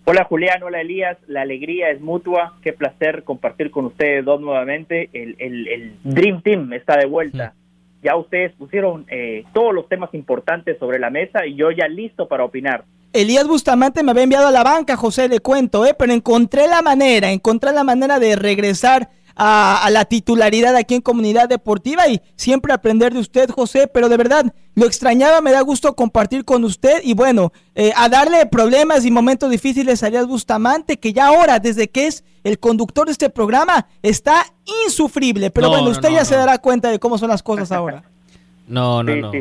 Hola 0.05 0.25
Julián, 0.25 0.61
hola 0.63 0.81
Elías, 0.81 1.17
la 1.27 1.43
alegría 1.43 1.89
es 1.89 2.01
mutua, 2.01 2.57
qué 2.61 2.73
placer 2.73 3.23
compartir 3.23 3.71
con 3.71 3.85
ustedes 3.85 4.25
dos 4.25 4.41
nuevamente. 4.41 5.09
El, 5.13 5.37
el, 5.39 5.95
Dream 6.03 6.41
Team 6.41 6.73
está 6.73 6.97
de 6.97 7.05
vuelta. 7.05 7.53
Ya 8.01 8.17
ustedes 8.17 8.51
pusieron 8.51 9.05
eh, 9.07 9.45
todos 9.53 9.73
los 9.73 9.87
temas 9.87 10.13
importantes 10.13 10.77
sobre 10.77 10.99
la 10.99 11.09
mesa 11.09 11.45
y 11.45 11.55
yo 11.55 11.71
ya 11.71 11.87
listo 11.87 12.27
para 12.27 12.43
opinar. 12.43 12.83
Elías 13.13 13.47
Bustamante 13.47 14.01
me 14.01 14.11
había 14.11 14.23
enviado 14.23 14.47
a 14.47 14.51
la 14.51 14.63
banca, 14.63 14.97
José, 14.97 15.29
le 15.29 15.39
cuento, 15.39 15.85
¿eh? 15.85 15.95
pero 15.97 16.11
encontré 16.13 16.67
la 16.67 16.81
manera, 16.81 17.31
encontré 17.31 17.71
la 17.71 17.83
manera 17.83 18.19
de 18.19 18.35
regresar 18.35 19.11
a, 19.35 19.87
la 19.91 20.05
titularidad 20.05 20.75
aquí 20.75 20.95
en 20.95 21.01
Comunidad 21.01 21.47
Deportiva 21.47 22.07
y 22.07 22.21
siempre 22.35 22.73
aprender 22.73 23.13
de 23.13 23.19
usted, 23.19 23.49
José, 23.49 23.87
pero 23.87 24.09
de 24.09 24.17
verdad 24.17 24.53
lo 24.75 24.85
extrañaba, 24.85 25.41
me 25.41 25.51
da 25.51 25.61
gusto 25.61 25.95
compartir 25.95 26.43
con 26.43 26.63
usted 26.63 27.01
y 27.03 27.13
bueno, 27.13 27.51
eh, 27.75 27.91
a 27.95 28.09
darle 28.09 28.45
problemas 28.47 29.05
y 29.05 29.11
momentos 29.11 29.51
difíciles 29.51 30.01
a 30.01 30.07
Elías 30.07 30.27
Bustamante, 30.27 30.97
que 30.97 31.13
ya 31.13 31.27
ahora, 31.27 31.59
desde 31.59 31.89
que 31.89 32.07
es 32.07 32.23
el 32.43 32.57
conductor 32.57 33.05
de 33.05 33.11
este 33.11 33.29
programa, 33.29 33.87
está 34.01 34.43
insufrible, 34.85 35.51
pero 35.51 35.69
bueno, 35.69 35.89
usted 35.89 36.09
ya 36.09 36.25
se 36.25 36.35
dará 36.35 36.57
cuenta 36.57 36.89
de 36.89 36.99
cómo 36.99 37.19
son 37.19 37.29
las 37.29 37.43
cosas 37.43 37.71
ahora. 37.71 38.03
No, 38.65 39.03
no, 39.03 39.13
no. 39.13 39.31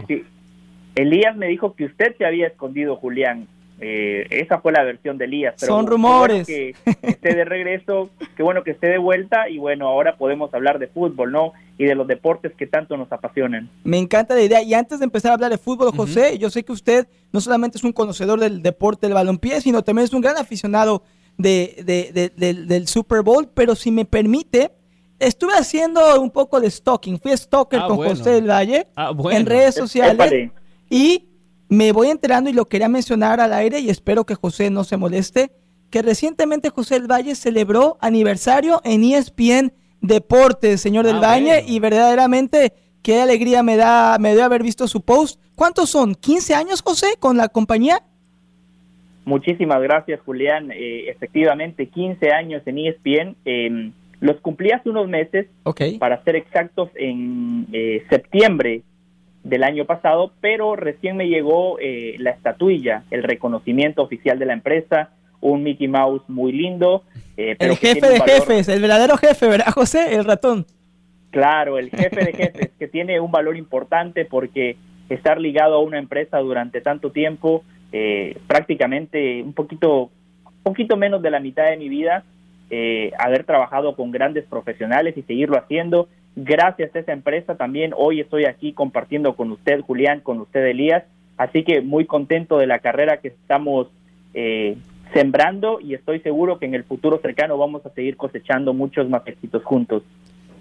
Elías 0.97 1.37
me 1.37 1.47
dijo 1.47 1.75
que 1.77 1.85
usted 1.85 2.16
se 2.18 2.27
había 2.27 2.49
escondido, 2.49 2.97
Julián. 2.97 3.47
Eh, 3.81 4.27
esa 4.31 4.61
fue 4.61 4.73
la 4.73 4.85
versión 4.85 5.18
de 5.18 5.25
Elías. 5.25 5.55
Pero 5.59 5.75
Son 5.75 5.87
rumores. 5.87 6.47
que 6.47 6.75
esté 7.03 7.35
de 7.35 7.45
regreso, 7.45 8.11
qué 8.37 8.43
bueno 8.43 8.62
que 8.62 8.73
esté 8.73 8.87
de 8.87 8.99
vuelta 8.99 9.49
y 9.49 9.59
bueno, 9.59 9.89
ahora 9.89 10.16
podemos 10.16 10.53
hablar 10.55 10.79
de 10.79 10.87
fútbol, 10.87 11.33
¿no? 11.33 11.53
Y 11.79 11.85
de 11.85 11.95
los 11.95 12.07
deportes 12.07 12.53
que 12.57 12.66
tanto 12.66 12.97
nos 12.97 13.11
apasionan. 13.11 13.68
Me 13.83 13.99
encanta 13.99 14.35
la 14.35 14.43
idea. 14.43 14.62
Y 14.62 14.75
antes 14.75 15.01
de 15.01 15.05
empezar 15.05 15.33
a 15.33 15.35
hablar 15.35 15.51
de 15.51 15.59
fútbol, 15.59 15.91
José, 15.97 16.39
yo 16.39 16.49
sé 16.51 16.64
que 16.64 16.73
usted 16.73 17.09
no 17.33 17.41
solamente 17.41 17.79
es 17.79 17.85
un 17.85 17.93
conocedor 17.93 18.39
del 18.39 18.62
deporte 18.62 19.07
del 19.07 19.14
balompié, 19.14 19.61
sino 19.61 19.83
también 19.83 20.05
es 20.05 20.12
un 20.12 20.20
gran 20.20 20.37
aficionado 20.37 21.03
de, 21.39 22.31
del 22.68 22.87
Super 22.87 23.23
Bowl, 23.23 23.49
pero 23.53 23.75
si 23.75 23.91
me 23.91 24.05
permite, 24.05 24.70
estuve 25.18 25.55
haciendo 25.55 26.20
un 26.20 26.31
poco 26.31 26.61
de 26.61 26.70
stalking. 26.70 27.18
Fui 27.18 27.37
stalker 27.37 27.81
ah, 27.83 27.89
con 27.89 27.97
José 27.97 28.31
del 28.31 28.49
Valle 28.49 28.87
ah, 28.97 29.12
en 29.31 29.47
redes 29.47 29.75
sociales. 29.75 30.51
Y 30.89 31.32
me 31.73 31.93
voy 31.93 32.09
enterando 32.09 32.51
y 32.51 32.53
lo 32.53 32.66
quería 32.66 32.91
mencionar 32.91 33.41
al 33.41 33.55
aire 33.55 33.81
y 33.81 33.89
espero 33.89 34.25
que 34.25 34.35
José 34.35 34.68
no 34.68 34.85
se 34.85 34.99
moleste, 34.99 35.53
que 35.91 36.03
recientemente 36.03 36.68
José 36.68 36.97
del 36.97 37.11
Valle 37.11 37.35
celebró 37.35 37.97
aniversario 38.03 38.83
en 38.85 39.03
ESPN 39.03 39.73
Deportes, 40.03 40.83
señor 40.83 41.07
del 41.07 41.16
ah, 41.16 41.20
Valle, 41.20 41.64
y 41.66 41.81
verdaderamente 41.81 42.75
qué 43.03 43.23
alegría 43.23 43.62
me 43.62 43.79
da, 43.79 44.18
me 44.18 44.35
dio 44.35 44.45
haber 44.45 44.62
visto 44.62 44.87
su 44.87 45.01
post. 45.01 45.41
¿Cuántos 45.55 45.89
son? 45.89 46.14
¿15 46.14 46.55
años, 46.55 46.83
José, 46.83 47.07
con 47.18 47.39
la 47.39 47.49
compañía? 47.49 48.03
Muchísimas 49.25 49.81
gracias, 49.81 50.20
Julián. 50.27 50.70
Eh, 50.73 51.09
efectivamente, 51.09 51.87
15 51.87 52.33
años 52.33 52.62
en 52.66 52.79
ESPN. 52.81 53.37
Em, 53.47 53.93
los 54.20 54.39
cumplí 54.43 54.73
hace 54.73 54.91
unos 54.91 55.09
meses, 55.09 55.47
para 55.99 56.23
ser 56.23 56.37
exactos, 56.37 56.91
en 56.97 57.66
eh, 57.73 58.05
septiembre 58.11 58.83
del 59.45 59.64
año 59.64 59.84
pasado, 59.84 60.32
pero 60.40 60.76
recién 60.76 61.16
me 61.16 61.28
llegó 61.28 61.78
eh, 61.80 62.14
la 62.18 62.30
estatuilla, 62.30 63.05
el 63.11 63.22
reconocimiento 63.22 64.03
oficial 64.03 64.38
de 64.38 64.47
la 64.47 64.53
empresa, 64.53 65.11
un 65.40 65.62
Mickey 65.62 65.88
Mouse 65.88 66.22
muy 66.28 66.53
lindo. 66.53 67.03
Eh, 67.36 67.57
el 67.59 67.76
jefe 67.76 68.07
de 68.09 68.20
jefes, 68.20 68.68
el 68.68 68.80
verdadero 68.80 69.16
jefe, 69.16 69.49
¿verdad, 69.49 69.72
José? 69.72 70.14
El 70.14 70.24
ratón. 70.24 70.66
Claro, 71.30 71.78
el 71.78 71.90
jefe 71.90 72.24
de 72.24 72.32
jefes, 72.36 72.70
que 72.78 72.86
tiene 72.86 73.18
un 73.18 73.32
valor 73.32 73.57
importante 73.57 74.24
porque 74.24 74.76
estar 75.09 75.40
ligado 75.40 75.74
a 75.74 75.80
una 75.80 75.99
empresa 75.99 76.38
durante 76.38 76.80
tanto 76.80 77.11
tiempo, 77.11 77.64
eh, 77.90 78.38
prácticamente 78.47 79.43
un 79.43 79.53
poquito, 79.53 80.11
poquito 80.62 80.97
menos 80.97 81.20
de 81.20 81.30
la 81.30 81.40
mitad 81.40 81.64
de 81.64 81.76
mi 81.76 81.88
vida, 81.88 82.24
haber 83.18 83.45
trabajado 83.45 83.95
con 83.97 84.11
grandes 84.11 84.47
profesionales 84.47 85.14
y 85.18 85.22
seguirlo 85.24 85.59
haciendo, 85.59 86.09
Gracias 86.35 86.95
a 86.95 86.99
esa 86.99 87.12
empresa 87.12 87.57
también 87.57 87.93
hoy 87.97 88.20
estoy 88.20 88.47
aquí 88.47 88.72
compartiendo 88.72 89.35
con 89.37 89.53
usted, 89.53 89.80
Julián, 89.80 90.20
con 90.20 90.41
usted, 90.41 90.64
Elías. 90.66 91.05
Así 91.37 91.64
que 91.64 91.80
muy 91.80 92.07
contento 92.07 92.59
de 92.59 92.66
la 92.66 92.78
carrera 92.78 93.18
que 93.18 93.28
estamos 93.28 93.89
eh, 94.35 94.76
sembrando 95.12 95.78
y 95.80 95.95
estoy 95.95 96.20
seguro 96.20 96.59
que 96.59 96.66
en 96.66 96.74
el 96.74 96.85
futuro 96.85 97.18
cercano 97.20 97.59
vamos 97.59 97.85
a 97.85 97.91
seguir 97.91 98.16
cosechando 98.16 98.72
muchos 98.72 99.09
más 99.09 99.22
juntos. 99.62 100.03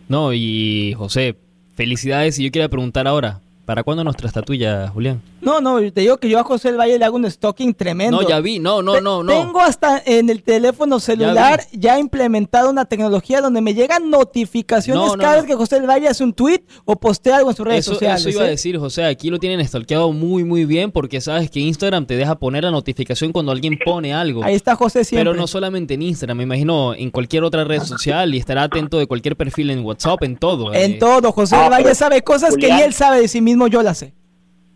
No, 0.09 0.33
y 0.33 0.93
José, 0.97 1.35
felicidades 1.75 2.37
y 2.39 2.45
yo 2.45 2.51
quiero 2.51 2.69
preguntar 2.69 3.07
ahora, 3.07 3.39
¿Para 3.71 3.83
cuándo 3.83 4.03
nuestra 4.03 4.27
estatuilla, 4.27 4.89
Julián? 4.89 5.21
No, 5.39 5.61
no, 5.61 5.79
te 5.93 6.01
digo 6.01 6.17
que 6.17 6.29
yo 6.29 6.39
a 6.39 6.43
José 6.43 6.69
el 6.69 6.77
Valle 6.77 6.99
le 6.99 7.05
hago 7.05 7.15
un 7.15 7.31
stalking 7.31 7.73
tremendo. 7.73 8.21
No, 8.21 8.27
ya 8.27 8.41
vi, 8.41 8.59
no, 8.59 8.81
no, 8.81 8.99
no, 8.99 9.23
no. 9.23 9.31
Tengo 9.31 9.61
hasta 9.61 10.01
en 10.05 10.29
el 10.29 10.43
teléfono 10.43 10.99
celular 10.99 11.61
ya, 11.71 11.97
implementado 11.97 12.69
una 12.69 12.83
tecnología 12.83 13.41
donde 13.41 13.61
me 13.61 13.73
llegan 13.73 14.09
notificaciones 14.09 15.13
cada 15.17 15.37
vez 15.37 15.45
que 15.45 15.55
José 15.55 15.77
el 15.77 15.89
Valle 15.89 16.09
hace 16.09 16.23
un 16.23 16.33
tweet 16.33 16.59
o 16.85 16.97
postea 16.97 17.37
algo 17.37 17.49
en 17.49 17.55
sus 17.55 17.65
redes 17.65 17.85
sociales. 17.85 18.19
Eso 18.19 18.29
iba 18.29 18.43
a 18.43 18.47
¿eh? 18.47 18.51
decir, 18.51 18.77
José, 18.77 19.05
aquí 19.05 19.29
lo 19.29 19.39
tienen 19.39 19.65
stalkeado 19.65 20.11
muy, 20.11 20.43
muy 20.43 20.65
bien 20.65 20.91
porque 20.91 21.21
sabes 21.21 21.49
que 21.49 21.61
Instagram 21.61 22.05
te 22.05 22.17
deja 22.17 22.35
poner 22.35 22.65
la 22.65 22.71
notificación 22.71 23.31
cuando 23.31 23.53
alguien 23.53 23.79
pone 23.83 24.13
algo. 24.13 24.43
Ahí 24.43 24.55
está 24.55 24.75
José 24.75 25.05
siempre. 25.05 25.31
Pero 25.31 25.33
no 25.33 25.47
solamente 25.47 25.93
en 25.93 26.01
Instagram, 26.01 26.37
me 26.37 26.43
imagino 26.43 26.93
en 26.93 27.09
cualquier 27.09 27.45
otra 27.45 27.63
red 27.63 27.81
social 27.81 28.35
y 28.35 28.37
estará 28.37 28.63
atento 28.63 28.99
de 28.99 29.07
cualquier 29.07 29.37
perfil 29.37 29.71
en 29.71 29.83
WhatsApp, 29.83 30.21
en 30.23 30.35
todo. 30.35 30.73
En 30.73 30.91
eh. 30.91 30.97
todo, 30.99 31.31
José 31.31 31.55
el 31.55 31.71
Valle 31.71 31.95
sabe 31.95 32.21
cosas 32.21 32.55
que 32.57 32.71
ni 32.71 32.81
él 32.81 32.93
sabe 32.93 33.21
de 33.21 33.27
sí 33.27 33.41
mismo, 33.41 33.60
yo 33.67 33.81
las 33.83 33.97
sé. 33.99 34.13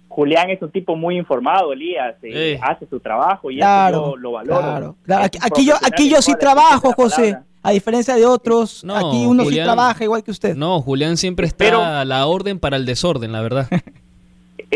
Julián 0.07 0.49
es 0.49 0.61
un 0.61 0.71
tipo 0.71 0.95
muy 0.95 1.17
informado, 1.17 1.73
Elías, 1.73 2.15
eh, 2.23 2.57
hace 2.61 2.87
su 2.87 3.01
trabajo 3.01 3.51
y 3.51 3.59
eso 3.59 4.15
lo 4.15 4.31
valoro. 4.31 4.95
Aquí, 5.41 5.65
yo, 5.65 5.75
aquí 5.85 6.09
yo 6.09 6.21
sí 6.21 6.33
trabajo, 6.39 6.93
José. 6.93 7.37
A 7.61 7.71
diferencia 7.71 8.15
de 8.15 8.27
otros, 8.27 8.85
aquí 8.87 9.25
uno 9.25 9.43
sí 9.45 9.55
trabaja 9.55 10.03
igual 10.03 10.23
que 10.23 10.31
usted. 10.31 10.55
No, 10.55 10.81
Julián 10.81 11.17
siempre 11.17 11.47
está 11.47 12.01
a 12.01 12.05
la 12.05 12.27
orden 12.27 12.59
para 12.59 12.77
el 12.77 12.85
desorden, 12.85 13.31
la 13.31 13.41
verdad. 13.41 13.67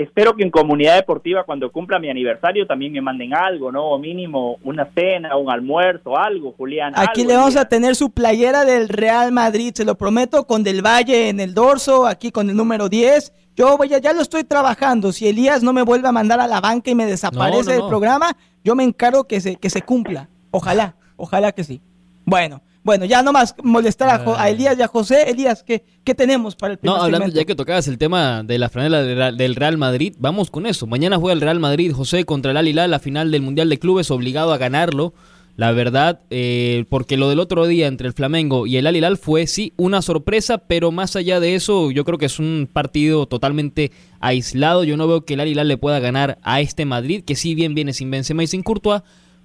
espero 0.03 0.35
que 0.35 0.43
en 0.43 0.51
comunidad 0.51 0.95
deportiva 0.95 1.43
cuando 1.43 1.71
cumpla 1.71 1.99
mi 1.99 2.09
aniversario 2.09 2.65
también 2.65 2.93
me 2.93 3.01
manden 3.01 3.33
algo, 3.33 3.71
¿no? 3.71 3.85
O 3.85 3.99
mínimo 3.99 4.57
una 4.63 4.89
cena, 4.93 5.35
un 5.37 5.49
almuerzo, 5.49 6.17
algo, 6.17 6.53
Julián. 6.57 6.93
Aquí 6.95 7.25
le 7.25 7.35
vamos 7.35 7.55
a 7.55 7.65
tener 7.65 7.95
su 7.95 8.11
playera 8.11 8.65
del 8.65 8.89
Real 8.89 9.31
Madrid, 9.31 9.73
se 9.73 9.85
lo 9.85 9.95
prometo, 9.95 10.45
con 10.45 10.63
Del 10.63 10.85
Valle 10.85 11.29
en 11.29 11.39
el 11.39 11.53
dorso, 11.53 12.05
aquí 12.07 12.31
con 12.31 12.49
el 12.49 12.55
número 12.55 12.89
10. 12.89 13.33
Yo 13.55 13.77
voy 13.77 13.93
a, 13.93 13.97
ya 13.97 14.13
lo 14.13 14.21
estoy 14.21 14.43
trabajando. 14.43 15.11
Si 15.11 15.27
Elías 15.27 15.63
no 15.63 15.73
me 15.73 15.81
vuelve 15.81 16.07
a 16.07 16.11
mandar 16.11 16.39
a 16.39 16.47
la 16.47 16.61
banca 16.61 16.89
y 16.91 16.95
me 16.95 17.05
desaparece 17.05 17.73
del 17.73 17.87
programa, 17.87 18.37
yo 18.63 18.75
me 18.75 18.83
encargo 18.83 19.25
que 19.25 19.41
se, 19.41 19.57
que 19.57 19.69
se 19.69 19.81
cumpla. 19.81 20.29
Ojalá, 20.51 20.95
ojalá 21.17 21.51
que 21.51 21.63
sí. 21.63 21.81
Bueno, 22.25 22.61
bueno, 22.83 23.05
ya 23.05 23.21
no 23.21 23.33
más 23.33 23.55
molestar 23.61 24.09
a, 24.09 24.23
ah. 24.37 24.49
Elías 24.49 24.77
y 24.77 24.81
a 24.81 24.87
José. 24.87 25.29
Elías, 25.29 25.63
¿qué, 25.63 25.83
¿qué, 26.03 26.15
tenemos 26.15 26.55
para 26.55 26.73
el 26.73 26.79
primer 26.79 26.97
No, 26.97 27.03
hablando 27.03 27.27
ya 27.27 27.45
que 27.45 27.55
tocabas 27.55 27.87
el 27.87 27.97
tema 27.97 28.43
de 28.43 28.57
la 28.57 28.69
franela 28.69 29.03
del 29.31 29.55
Real 29.55 29.77
Madrid, 29.77 30.15
vamos 30.17 30.49
con 30.49 30.65
eso. 30.65 30.87
Mañana 30.87 31.17
juega 31.17 31.33
el 31.33 31.41
Real 31.41 31.59
Madrid, 31.59 31.91
José, 31.91 32.25
contra 32.25 32.51
el 32.51 32.57
Al 32.57 32.67
Hilal, 32.67 32.91
la 32.91 32.99
final 32.99 33.31
del 33.31 33.41
Mundial 33.41 33.69
de 33.69 33.79
Clubes, 33.79 34.11
obligado 34.11 34.53
a 34.53 34.57
ganarlo. 34.57 35.13
La 35.57 35.73
verdad, 35.73 36.21
eh, 36.29 36.85
porque 36.87 37.17
lo 37.17 37.27
del 37.27 37.41
otro 37.41 37.67
día 37.67 37.87
entre 37.87 38.07
el 38.07 38.13
Flamengo 38.13 38.65
y 38.65 38.77
el 38.77 38.87
Al 38.87 38.95
Hilal 38.95 39.17
fue 39.17 39.45
sí 39.45 39.73
una 39.75 40.01
sorpresa, 40.01 40.57
pero 40.57 40.89
más 40.93 41.17
allá 41.17 41.41
de 41.41 41.55
eso, 41.55 41.91
yo 41.91 42.05
creo 42.05 42.17
que 42.17 42.27
es 42.27 42.39
un 42.39 42.69
partido 42.71 43.25
totalmente 43.25 43.91
aislado. 44.21 44.85
Yo 44.85 44.95
no 44.95 45.05
veo 45.05 45.25
que 45.25 45.33
el 45.33 45.41
Al 45.41 45.49
Hilal 45.49 45.67
le 45.67 45.75
pueda 45.75 45.99
ganar 45.99 46.37
a 46.43 46.61
este 46.61 46.85
Madrid, 46.85 47.25
que 47.25 47.35
sí 47.35 47.55
bien 47.55 47.75
viene 47.75 47.91
sin 47.91 48.09
Benzema 48.09 48.41
y 48.41 48.47
sin 48.47 48.63
Courtois, 48.63 49.01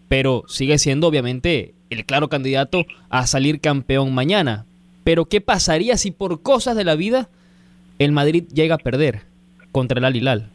pero 0.08 0.44
sigue 0.46 0.78
siendo 0.78 1.08
obviamente 1.08 1.73
el 1.90 2.04
claro 2.04 2.28
candidato 2.28 2.84
a 3.10 3.26
salir 3.26 3.60
campeón 3.60 4.14
mañana. 4.14 4.64
Pero 5.04 5.26
¿qué 5.26 5.40
pasaría 5.40 5.96
si 5.96 6.10
por 6.10 6.42
cosas 6.42 6.76
de 6.76 6.84
la 6.84 6.96
vida 6.96 7.28
el 7.98 8.12
Madrid 8.12 8.44
llega 8.52 8.76
a 8.76 8.78
perder 8.78 9.22
contra 9.72 9.98
el 9.98 10.04
Al 10.04 10.16
Hilal? 10.16 10.50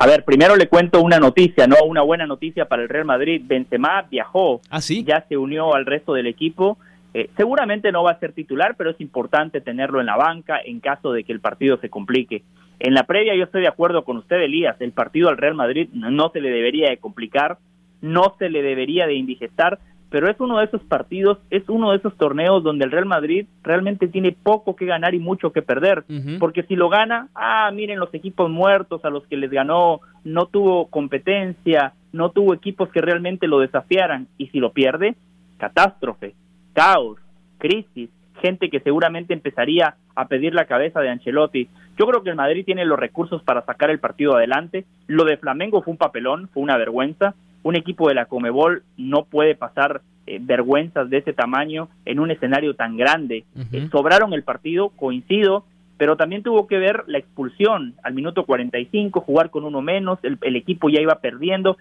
A 0.00 0.06
ver, 0.06 0.24
primero 0.24 0.54
le 0.54 0.68
cuento 0.68 1.00
una 1.00 1.18
noticia, 1.18 1.66
¿no? 1.66 1.76
Una 1.84 2.02
buena 2.02 2.24
noticia 2.26 2.66
para 2.66 2.82
el 2.82 2.88
Real 2.88 3.04
Madrid. 3.04 3.42
Benzema 3.44 4.02
viajó, 4.08 4.60
¿Ah, 4.70 4.78
ya 4.78 5.24
se 5.28 5.36
unió 5.36 5.74
al 5.74 5.86
resto 5.86 6.14
del 6.14 6.28
equipo. 6.28 6.78
Eh, 7.14 7.30
seguramente 7.36 7.90
no 7.90 8.04
va 8.04 8.12
a 8.12 8.18
ser 8.20 8.32
titular, 8.32 8.76
pero 8.76 8.90
es 8.90 9.00
importante 9.00 9.60
tenerlo 9.60 9.98
en 9.98 10.06
la 10.06 10.16
banca 10.16 10.60
en 10.64 10.78
caso 10.78 11.12
de 11.12 11.24
que 11.24 11.32
el 11.32 11.40
partido 11.40 11.78
se 11.80 11.90
complique. 11.90 12.44
En 12.78 12.94
la 12.94 13.04
previa 13.04 13.34
yo 13.34 13.42
estoy 13.42 13.62
de 13.62 13.68
acuerdo 13.68 14.04
con 14.04 14.18
usted, 14.18 14.36
Elías, 14.36 14.76
el 14.80 14.92
partido 14.92 15.30
al 15.30 15.36
Real 15.36 15.54
Madrid 15.54 15.88
no 15.92 16.30
se 16.30 16.40
le 16.40 16.50
debería 16.50 16.90
de 16.90 16.98
complicar, 16.98 17.58
no 18.00 18.34
se 18.38 18.48
le 18.50 18.62
debería 18.62 19.06
de 19.06 19.14
indigestar, 19.14 19.78
pero 20.10 20.30
es 20.30 20.40
uno 20.40 20.58
de 20.58 20.64
esos 20.64 20.82
partidos, 20.84 21.38
es 21.50 21.68
uno 21.68 21.90
de 21.90 21.98
esos 21.98 22.16
torneos 22.16 22.62
donde 22.62 22.84
el 22.84 22.90
Real 22.90 23.04
Madrid 23.04 23.46
realmente 23.62 24.08
tiene 24.08 24.32
poco 24.32 24.74
que 24.74 24.86
ganar 24.86 25.14
y 25.14 25.18
mucho 25.18 25.52
que 25.52 25.62
perder, 25.62 26.04
porque 26.38 26.62
si 26.62 26.76
lo 26.76 26.88
gana, 26.88 27.28
ah, 27.34 27.70
miren 27.72 27.98
los 27.98 28.12
equipos 28.14 28.50
muertos 28.50 29.04
a 29.04 29.10
los 29.10 29.26
que 29.26 29.36
les 29.36 29.50
ganó, 29.50 30.00
no 30.24 30.46
tuvo 30.46 30.86
competencia, 30.86 31.92
no 32.12 32.30
tuvo 32.30 32.54
equipos 32.54 32.88
que 32.88 33.02
realmente 33.02 33.46
lo 33.46 33.58
desafiaran, 33.58 34.28
y 34.38 34.46
si 34.48 34.60
lo 34.60 34.72
pierde, 34.72 35.14
catástrofe, 35.58 36.34
caos, 36.72 37.18
crisis, 37.58 38.08
gente 38.40 38.70
que 38.70 38.80
seguramente 38.80 39.34
empezaría 39.34 39.96
a 40.14 40.26
pedir 40.26 40.54
la 40.54 40.66
cabeza 40.66 41.00
de 41.00 41.10
Ancelotti. 41.10 41.68
Yo 41.98 42.06
creo 42.06 42.22
que 42.22 42.30
el 42.30 42.36
Madrid 42.36 42.64
tiene 42.64 42.84
los 42.84 42.98
recursos 42.98 43.42
para 43.42 43.64
sacar 43.64 43.90
el 43.90 43.98
partido 43.98 44.36
adelante. 44.36 44.84
Lo 45.06 45.24
de 45.24 45.36
Flamengo 45.36 45.82
fue 45.82 45.92
un 45.92 45.98
papelón, 45.98 46.48
fue 46.54 46.62
una 46.62 46.76
vergüenza. 46.76 47.34
Un 47.62 47.76
equipo 47.76 48.08
de 48.08 48.14
la 48.14 48.26
Comebol 48.26 48.82
no 48.96 49.24
puede 49.24 49.54
pasar 49.54 50.02
eh, 50.26 50.38
vergüenzas 50.40 51.10
de 51.10 51.18
ese 51.18 51.32
tamaño 51.32 51.88
en 52.04 52.20
un 52.20 52.30
escenario 52.30 52.74
tan 52.74 52.96
grande. 52.96 53.44
Eh, 53.72 53.88
sobraron 53.90 54.32
el 54.32 54.42
partido, 54.42 54.90
coincido, 54.90 55.64
pero 55.96 56.16
también 56.16 56.42
tuvo 56.42 56.66
que 56.66 56.78
ver 56.78 57.04
la 57.06 57.18
expulsión 57.18 57.94
al 58.02 58.14
minuto 58.14 58.44
45, 58.44 59.20
jugar 59.20 59.50
con 59.50 59.64
uno 59.64 59.82
menos, 59.82 60.18
el, 60.22 60.38
el 60.42 60.56
equipo 60.56 60.88
ya 60.88 61.00
iba 61.00 61.16
perdiendo. 61.16 61.76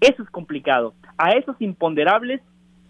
Eso 0.00 0.22
es 0.22 0.30
complicado. 0.30 0.94
A 1.18 1.32
esos 1.32 1.60
imponderables 1.60 2.40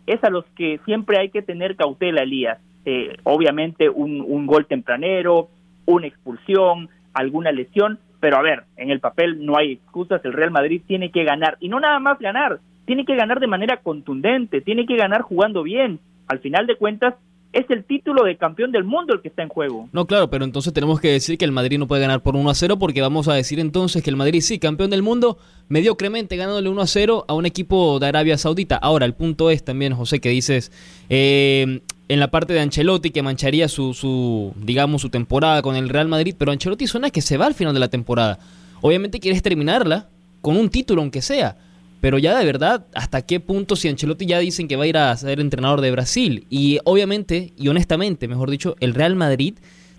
es 0.07 0.23
a 0.25 0.31
los 0.31 0.45
que 0.57 0.81
siempre 0.85 1.19
hay 1.19 1.31
que 1.31 1.43
tener 1.43 1.77
cautela, 1.77 2.23
Elías. 2.23 2.59
Eh, 2.85 3.17
obviamente 3.25 3.91
un, 3.91 4.21
un 4.21 4.47
gol 4.47 4.67
tempranero, 4.67 5.49
una 5.85 6.07
expulsión, 6.07 6.89
alguna 7.13 7.53
lesión, 7.53 7.99
pero 8.21 8.37
a 8.37 8.43
ver, 8.43 8.65
en 8.77 8.91
el 8.91 9.01
papel 9.01 9.45
no 9.45 9.57
hay 9.57 9.73
excusas, 9.73 10.25
el 10.25 10.33
Real 10.33 10.51
Madrid 10.51 10.83
tiene 10.87 11.11
que 11.11 11.25
ganar, 11.25 11.57
y 11.61 11.69
no 11.69 11.81
nada 11.81 11.99
más 11.99 12.19
ganar, 12.19 12.61
tiene 12.85 13.05
que 13.05 13.17
ganar 13.17 13.41
de 13.41 13.47
manera 13.47 13.79
contundente, 13.79 14.61
tiene 14.61 14.87
que 14.87 14.97
ganar 14.97 15.23
jugando 15.23 15.63
bien. 15.63 16.01
Al 16.27 16.41
final 16.41 16.67
de 16.67 16.77
cuentas, 16.77 17.15
es 17.53 17.65
el 17.71 17.85
título 17.85 18.25
de 18.25 18.37
campeón 18.37 18.73
del 18.73 18.85
mundo 18.85 19.15
el 19.15 19.23
que 19.23 19.29
está 19.29 19.43
en 19.43 19.49
juego. 19.49 19.89
No, 19.93 20.07
claro, 20.07 20.29
pero 20.29 20.45
entonces 20.45 20.73
tenemos 20.73 21.01
que 21.01 21.13
decir 21.13 21.39
que 21.39 21.45
el 21.45 21.53
Madrid 21.53 21.79
no 21.79 21.89
puede 21.89 22.03
ganar 22.03 22.23
por 22.23 22.37
1 22.37 22.51
a 22.51 22.55
0 22.55 22.79
porque 22.79 23.01
vamos 23.01 23.27
a 23.29 23.35
decir 23.35 23.59
entonces 23.59 24.03
que 24.03 24.11
el 24.11 24.17
Madrid 24.17 24.41
sí, 24.43 24.59
campeón 24.59 24.91
del 24.91 25.03
mundo, 25.03 25.39
mediocremente 25.69 26.37
ganándole 26.37 26.69
1 26.69 26.81
a 26.81 26.87
0 26.87 27.25
a 27.27 27.35
un 27.35 27.47
equipo 27.47 27.99
de 28.01 28.07
Arabia 28.07 28.37
Saudita. 28.37 28.77
Ahora, 28.77 29.07
el 29.07 29.15
punto 29.15 29.51
es 29.51 29.65
también, 29.65 29.95
José, 29.95 30.21
que 30.21 30.29
dices 30.29 30.71
eh, 31.09 31.81
en 32.09 32.21
la 32.21 32.31
parte 32.31 32.55
de 32.55 32.61
Ancelotti 32.61 33.11
que 33.11 33.23
mancharía 33.23 33.69
su, 33.69 33.93
su, 33.95 34.55
digamos, 34.57 35.03
su 35.03 35.11
temporada 35.11 35.63
con 35.63 35.77
el 35.77 35.89
Real 35.89 36.09
Madrid, 36.09 36.35
pero 36.37 36.53
Ancelotti 36.53 36.87
suena 36.87 37.11
que 37.11 37.21
se 37.21 37.37
va 37.37 37.47
al 37.47 37.55
final 37.55 37.75
de 37.75 37.81
la 37.81 37.89
temporada. 37.89 38.39
Obviamente 38.81 39.21
quieres 39.21 39.43
terminarla 39.43 40.09
con 40.41 40.57
un 40.57 40.71
título 40.71 41.03
aunque 41.03 41.23
sea. 41.23 41.57
Pero 42.01 42.19
ya 42.19 42.39
de 42.39 42.45
verdad, 42.45 42.87
¿hasta 42.95 43.23
qué 43.23 43.41
punto 43.41 43.75
si 43.75 43.89
Ancelotti 43.89 44.25
ya 44.25 44.39
dicen 44.39 44.69
que 44.69 44.77
va 44.77 44.85
a 44.85 44.87
ir 44.87 44.97
a 44.97 45.17
ser 45.17 45.41
entrenador 45.41 45.81
de 45.81 45.91
Brasil? 45.91 46.47
Y 46.49 46.79
obviamente, 46.85 47.53
y 47.57 47.69
honestamente, 47.69 48.29
mejor 48.29 48.51
dicho, 48.51 48.77
el 48.79 48.95
Real 48.95 49.17
Madrid 49.17 49.55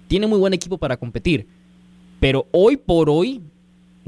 tiene 0.07 0.25
muy 0.25 0.39
buen 0.39 0.53
equipo 0.53 0.77
para 0.77 0.97
competir. 0.97 1.47
Pero 2.21 2.47
hoy 2.51 2.77
por 2.77 3.09
hoy 3.09 3.41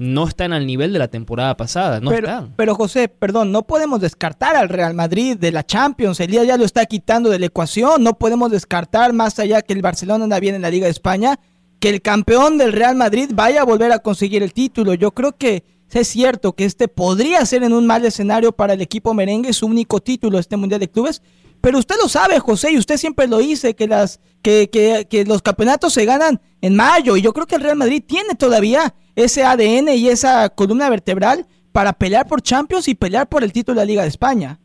no 0.02 0.28
están 0.28 0.52
al 0.52 0.66
nivel 0.66 0.94
de 0.94 0.98
la 0.98 1.10
temporada 1.10 1.56
pasada. 1.56 2.00
No 2.00 2.10
pero, 2.10 2.28
están. 2.28 2.54
pero 2.56 2.74
José, 2.74 3.08
perdón, 3.08 3.52
no 3.52 3.68
podemos 3.68 4.02
descartar 4.02 4.56
al 4.56 4.68
Real 4.68 4.96
Madrid 4.96 5.38
de 5.38 5.52
la 5.52 5.64
Champions. 5.64 6.20
El 6.20 6.32
día 6.32 6.44
ya 6.44 6.58
lo 6.58 6.66
está 6.66 6.88
quitando 6.88 7.30
de 7.30 7.38
la 7.38 7.46
ecuación. 7.46 8.02
No 8.02 8.18
podemos 8.18 8.50
descartar, 8.50 9.14
más 9.14 9.38
allá 9.38 9.62
que 9.62 9.74
el 9.74 9.84
Barcelona 9.84 10.24
anda 10.24 10.40
bien 10.40 10.56
en 10.56 10.64
la 10.64 10.72
Liga 10.72 10.86
de 10.86 10.92
España, 10.92 11.40
que 11.80 11.90
el 11.90 12.02
campeón 12.02 12.58
del 12.58 12.74
Real 12.74 12.96
Madrid 12.96 13.30
vaya 13.32 13.62
a 13.62 13.64
volver 13.64 13.92
a 13.92 14.00
conseguir 14.00 14.42
el 14.42 14.54
título. 14.54 14.96
Yo 14.96 15.12
creo 15.12 15.38
que 15.38 15.66
es 15.92 16.08
cierto 16.08 16.54
que 16.54 16.66
este 16.66 16.88
podría 16.88 17.46
ser 17.46 17.62
en 17.62 17.74
un 17.74 17.86
mal 17.86 18.04
escenario 18.04 18.54
para 18.54 18.74
el 18.74 18.82
equipo 18.82 19.14
merengue 19.14 19.54
su 19.54 19.68
único 19.68 20.00
título 20.00 20.40
este 20.40 20.58
Mundial 20.58 20.80
de 20.80 20.90
Clubes, 20.90 21.22
pero 21.62 21.78
usted 21.78 21.96
lo 22.02 22.10
sabe, 22.10 22.40
José, 22.40 22.72
y 22.72 22.80
usted 22.80 22.98
siempre 22.98 23.28
lo 23.28 23.38
dice, 23.38 23.76
que, 23.76 23.88
las, 23.88 24.20
que, 24.42 24.72
que, 24.72 25.06
que 25.08 25.26
los 25.26 25.44
campeonatos 25.44 25.94
se 25.94 26.06
ganan 26.06 26.42
en 26.62 26.76
mayo, 26.76 27.18
y 27.18 27.22
yo 27.22 27.34
creo 27.34 27.46
que 27.46 27.54
el 27.54 27.62
Real 27.62 27.78
Madrid 27.78 28.04
tiene 28.04 28.34
todavía 28.34 28.96
ese 29.16 29.44
ADN 29.44 29.90
y 29.96 30.08
esa 30.08 30.50
columna 30.50 30.90
vertebral 30.90 31.46
para 31.72 31.94
pelear 31.94 32.28
por 32.28 32.42
Champions 32.42 32.88
y 32.88 32.96
pelear 32.96 33.28
por 33.28 33.44
el 33.44 33.54
título 33.54 33.80
de 33.80 33.86
la 33.86 33.90
Liga 33.90 34.02
de 34.04 34.10
España. 34.10 34.60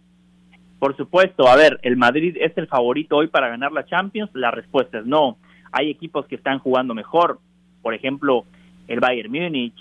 Por 0.78 0.96
supuesto, 0.96 1.48
a 1.48 1.56
ver, 1.56 1.78
¿el 1.82 1.96
Madrid 1.96 2.36
es 2.38 2.56
el 2.56 2.66
favorito 2.66 3.16
hoy 3.16 3.28
para 3.28 3.48
ganar 3.48 3.72
la 3.72 3.86
Champions? 3.86 4.30
La 4.34 4.50
respuesta 4.50 4.98
es 4.98 5.06
no. 5.06 5.38
Hay 5.72 5.90
equipos 5.90 6.26
que 6.26 6.36
están 6.36 6.58
jugando 6.58 6.94
mejor, 6.94 7.40
por 7.82 7.94
ejemplo, 7.94 8.44
el 8.88 9.00
Bayern 9.00 9.32
Múnich, 9.32 9.74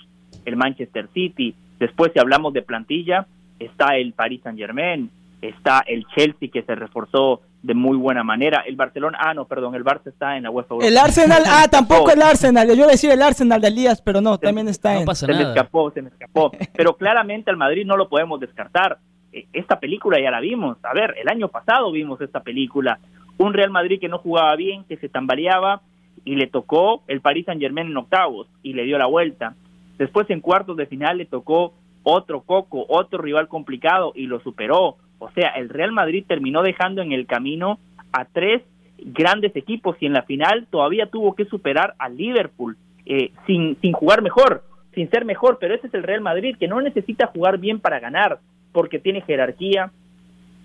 el 0.45 0.55
Manchester 0.55 1.09
City. 1.13 1.53
Después, 1.79 2.11
si 2.13 2.19
hablamos 2.19 2.53
de 2.53 2.61
plantilla, 2.61 3.27
está 3.59 3.97
el 3.97 4.13
Paris 4.13 4.41
Saint 4.43 4.57
Germain, 4.57 5.09
está 5.41 5.83
el 5.85 6.05
Chelsea 6.15 6.49
que 6.51 6.63
se 6.63 6.75
reforzó 6.75 7.41
de 7.61 7.73
muy 7.73 7.97
buena 7.97 8.23
manera. 8.23 8.63
El 8.65 8.75
Barcelona, 8.75 9.17
ah, 9.21 9.33
no, 9.33 9.45
perdón, 9.45 9.73
el 9.75 9.83
Barça 9.83 10.07
está 10.07 10.37
en 10.37 10.43
la 10.43 10.51
UEFA. 10.51 10.75
El 10.81 10.97
Arsenal, 10.97 11.43
ah, 11.47 11.67
tampoco 11.69 12.11
el 12.11 12.21
Arsenal. 12.21 12.67
Yo 12.67 12.75
iba 12.75 12.85
a 12.85 12.91
decir 12.91 13.09
el 13.11 13.21
Arsenal 13.21 13.59
de 13.59 13.67
Elías, 13.69 14.01
pero 14.01 14.21
no, 14.21 14.37
también 14.37 14.67
está 14.67 14.99
en. 14.99 15.15
se 15.15 15.27
me 15.27 15.41
escapó, 15.41 15.89
se 15.91 16.01
me 16.01 16.09
escapó. 16.09 16.51
Pero 16.75 16.95
claramente 16.95 17.49
al 17.49 17.57
Madrid 17.57 17.85
no 17.85 17.97
lo 17.97 18.07
podemos 18.07 18.39
descartar. 18.39 18.99
E, 19.33 19.47
esta 19.53 19.79
película 19.79 20.19
ya 20.21 20.29
la 20.29 20.39
vimos. 20.39 20.77
A 20.83 20.93
ver, 20.93 21.15
el 21.17 21.27
año 21.27 21.47
pasado 21.47 21.91
vimos 21.91 22.21
esta 22.21 22.41
película. 22.41 22.99
Un 23.37 23.53
Real 23.53 23.71
Madrid 23.71 23.99
que 23.99 24.09
no 24.09 24.19
jugaba 24.19 24.55
bien, 24.55 24.83
que 24.83 24.97
se 24.97 25.09
tambaleaba 25.09 25.81
y 26.23 26.35
le 26.35 26.47
tocó 26.47 27.03
el 27.07 27.21
Paris 27.21 27.45
Saint 27.45 27.61
Germain 27.61 27.87
en 27.87 27.97
octavos 27.97 28.47
y 28.61 28.73
le 28.73 28.83
dio 28.83 28.97
la 28.97 29.05
vuelta. 29.07 29.55
Después 29.97 30.29
en 30.29 30.41
cuartos 30.41 30.77
de 30.77 30.85
final 30.85 31.17
le 31.17 31.25
tocó 31.25 31.73
otro 32.03 32.41
coco, 32.41 32.85
otro 32.87 33.21
rival 33.21 33.47
complicado 33.47 34.11
y 34.15 34.27
lo 34.27 34.39
superó. 34.41 34.97
O 35.19 35.29
sea, 35.31 35.49
el 35.49 35.69
Real 35.69 35.91
Madrid 35.91 36.25
terminó 36.27 36.61
dejando 36.61 37.01
en 37.01 37.11
el 37.11 37.25
camino 37.25 37.79
a 38.11 38.25
tres 38.25 38.61
grandes 38.97 39.55
equipos 39.55 39.97
y 39.99 40.05
en 40.05 40.13
la 40.13 40.23
final 40.23 40.67
todavía 40.69 41.07
tuvo 41.07 41.35
que 41.35 41.45
superar 41.45 41.93
al 41.99 42.17
Liverpool 42.17 42.77
eh, 43.05 43.31
sin, 43.45 43.77
sin 43.81 43.93
jugar 43.93 44.21
mejor, 44.21 44.63
sin 44.93 45.09
ser 45.09 45.25
mejor, 45.25 45.57
pero 45.59 45.75
ese 45.75 45.87
es 45.87 45.93
el 45.93 46.03
Real 46.03 46.21
Madrid 46.21 46.55
que 46.59 46.67
no 46.67 46.81
necesita 46.81 47.27
jugar 47.27 47.59
bien 47.59 47.79
para 47.79 47.99
ganar, 47.99 48.39
porque 48.71 48.99
tiene 48.99 49.21
jerarquía, 49.21 49.91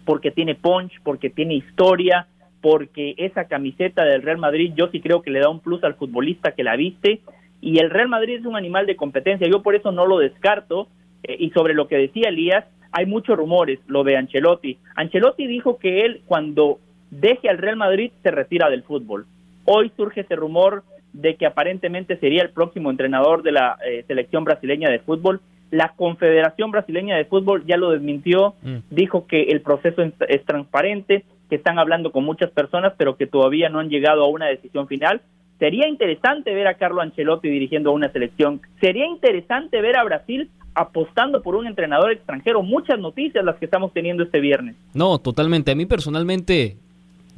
porque 0.05 0.31
tiene 0.31 0.55
punch, 0.55 0.93
porque 1.03 1.31
tiene 1.31 1.55
historia, 1.55 2.27
porque 2.61 3.15
esa 3.19 3.47
camiseta 3.47 4.05
del 4.05 4.23
Real 4.23 4.39
Madrid 4.39 4.73
yo 4.75 4.89
sí 4.89 5.01
creo 5.01 5.23
que 5.23 5.31
le 5.31 5.41
da 5.41 5.49
un 5.49 5.61
plus 5.61 5.83
al 5.85 5.95
futbolista 5.95 6.53
que 6.53 6.65
la 6.65 6.77
viste. 6.77 7.21
Y 7.61 7.79
el 7.79 7.91
Real 7.91 8.09
Madrid 8.09 8.39
es 8.39 8.47
un 8.47 8.57
animal 8.57 8.87
de 8.87 8.97
competencia, 8.97 9.49
yo 9.49 9.63
por 9.63 9.75
eso 9.75 9.93
no 9.93 10.07
lo 10.07 10.19
descarto, 10.19 10.89
eh, 11.23 11.37
y 11.39 11.51
sobre 11.51 11.75
lo 11.75 11.89
que 11.89 11.97
decía 11.97 12.29
Elías, 12.29 12.65
hay 12.93 13.07
muchos 13.07 13.37
rumores, 13.37 13.79
lo 13.87 14.05
de 14.05 14.17
Ancelotti. 14.17 14.79
Ancelotti 14.97 15.47
dijo 15.47 15.79
que 15.79 16.03
él 16.03 16.23
cuando 16.27 16.79
deje 17.11 17.49
al 17.49 17.59
Real 17.59 17.77
Madrid 17.77 18.13
se 18.23 18.31
retira 18.31 18.71
del 18.71 18.83
fútbol. 18.83 19.27
Hoy 19.65 19.93
surge 19.97 20.23
ese 20.23 20.37
rumor 20.37 20.83
de 21.13 21.37
que 21.37 21.47
aparentemente 21.47 22.17
sería 22.17 22.43
el 22.43 22.51
próximo 22.51 22.91
entrenador 22.91 23.43
de 23.43 23.53
la 23.53 23.79
eh, 23.85 24.05
selección 24.07 24.45
brasileña 24.45 24.91
de 24.91 25.01
fútbol. 25.01 25.41
La 25.71 25.93
Confederación 25.95 26.73
Brasileña 26.73 27.17
de 27.17 27.27
Fútbol 27.27 27.65
ya 27.65 27.77
lo 27.77 27.91
desmintió, 27.91 28.55
mm. 28.63 28.79
dijo 28.91 29.29
que 29.29 29.43
el 29.43 29.61
proceso 29.61 30.03
es 30.03 30.45
transparente, 30.45 31.25
que 31.49 31.57
están 31.57 31.79
hablando 31.79 32.11
con 32.11 32.25
muchas 32.25 32.51
personas, 32.51 32.95
pero 32.97 33.17
que 33.17 33.29
todavía 33.29 33.69
no 33.69 33.79
han 33.79 33.89
llegado 33.89 34.25
a 34.25 34.29
una 34.29 34.47
decisión 34.47 34.89
final. 34.89 35.21
Sería 35.61 35.87
interesante 35.87 36.55
ver 36.55 36.67
a 36.67 36.75
Carlo 36.75 37.03
Ancelotti 37.03 37.51
dirigiendo 37.51 37.91
a 37.91 37.93
una 37.93 38.11
selección. 38.11 38.63
Sería 38.81 39.07
interesante 39.07 39.83
ver 39.83 39.95
a 39.97 40.05
Brasil 40.05 40.51
apostando 40.75 41.43
por 41.43 41.55
un 41.55 41.67
entrenador 41.67 42.13
extranjero. 42.13 42.63
Muchas 42.63 42.99
noticias 42.99 43.45
las 43.45 43.57
que 43.57 43.67
estamos 43.67 43.93
teniendo 43.93 44.23
este 44.23 44.41
viernes. 44.41 44.75
No, 44.95 45.19
totalmente. 45.19 45.71
A 45.71 45.75
mí 45.75 45.85
personalmente, 45.85 46.79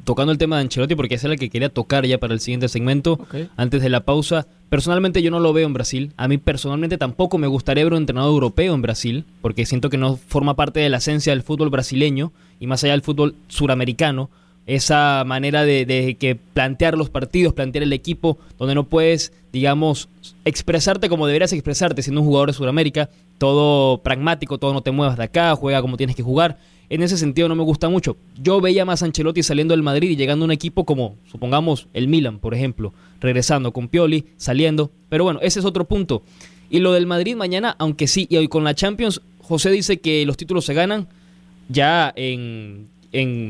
tocando 0.05 0.31
el 0.31 0.37
tema 0.37 0.55
de 0.55 0.61
Ancelotti, 0.61 0.95
porque 0.95 1.15
es 1.15 1.23
el 1.25 1.37
que 1.37 1.49
quería 1.49 1.67
tocar 1.67 2.05
ya 2.05 2.17
para 2.17 2.33
el 2.33 2.39
siguiente 2.39 2.69
segmento, 2.69 3.19
antes 3.57 3.81
de 3.81 3.89
la 3.89 4.05
pausa, 4.05 4.47
personalmente 4.69 5.21
yo 5.21 5.29
no 5.29 5.41
lo 5.41 5.51
veo 5.51 5.67
en 5.67 5.73
Brasil. 5.73 6.13
A 6.15 6.29
mí 6.29 6.37
personalmente 6.37 6.97
tampoco 6.97 7.37
me 7.37 7.47
gustaría 7.47 7.83
ver 7.83 7.91
un 7.91 7.99
entrenador 7.99 8.31
europeo 8.31 8.73
en 8.73 8.81
Brasil, 8.81 9.25
porque 9.41 9.65
siento 9.65 9.89
que 9.89 9.97
no 9.97 10.15
forma 10.15 10.55
parte 10.55 10.79
de 10.79 10.89
la 10.89 10.97
esencia 10.99 11.33
del 11.33 11.43
fútbol 11.43 11.69
brasileño 11.69 12.31
y 12.61 12.67
más 12.67 12.85
allá 12.85 12.93
del 12.93 13.01
fútbol 13.01 13.35
suramericano 13.49 14.29
esa 14.65 15.23
manera 15.25 15.65
de, 15.65 16.15
que 16.19 16.35
plantear 16.35 16.97
los 16.97 17.09
partidos, 17.09 17.53
plantear 17.53 17.83
el 17.83 17.93
equipo, 17.93 18.37
donde 18.57 18.75
no 18.75 18.85
puedes, 18.85 19.33
digamos, 19.51 20.09
expresarte 20.45 21.09
como 21.09 21.27
deberías 21.27 21.53
expresarte 21.53 22.01
siendo 22.01 22.21
un 22.21 22.27
jugador 22.27 22.49
de 22.49 22.53
Sudamérica, 22.53 23.09
todo 23.37 23.97
pragmático, 23.99 24.57
todo 24.57 24.73
no 24.73 24.81
te 24.81 24.91
muevas 24.91 25.17
de 25.17 25.23
acá, 25.23 25.55
juega 25.55 25.81
como 25.81 25.97
tienes 25.97 26.15
que 26.15 26.23
jugar. 26.23 26.57
En 26.89 27.01
ese 27.01 27.17
sentido 27.17 27.47
no 27.49 27.55
me 27.55 27.63
gusta 27.63 27.89
mucho. 27.89 28.17
Yo 28.41 28.61
veía 28.61 28.85
más 28.85 29.01
a 29.01 29.05
Ancelotti 29.05 29.41
saliendo 29.41 29.73
del 29.73 29.83
Madrid 29.83 30.11
y 30.11 30.15
llegando 30.15 30.43
a 30.43 30.47
un 30.47 30.51
equipo 30.51 30.85
como, 30.85 31.15
supongamos, 31.31 31.87
el 31.93 32.07
Milan, 32.07 32.39
por 32.39 32.53
ejemplo, 32.53 32.93
regresando 33.19 33.73
con 33.73 33.87
Pioli, 33.87 34.25
saliendo. 34.37 34.91
Pero 35.09 35.23
bueno, 35.23 35.39
ese 35.41 35.59
es 35.59 35.65
otro 35.65 35.85
punto. 35.85 36.23
Y 36.69 36.79
lo 36.79 36.93
del 36.93 37.05
Madrid 37.05 37.35
mañana, 37.35 37.75
aunque 37.79 38.07
sí, 38.07 38.27
y 38.29 38.37
hoy 38.37 38.47
con 38.47 38.63
la 38.63 38.75
Champions, 38.75 39.21
José 39.41 39.71
dice 39.71 39.99
que 39.99 40.25
los 40.25 40.37
títulos 40.37 40.65
se 40.65 40.73
ganan 40.73 41.07
ya 41.69 42.13
en 42.15 42.87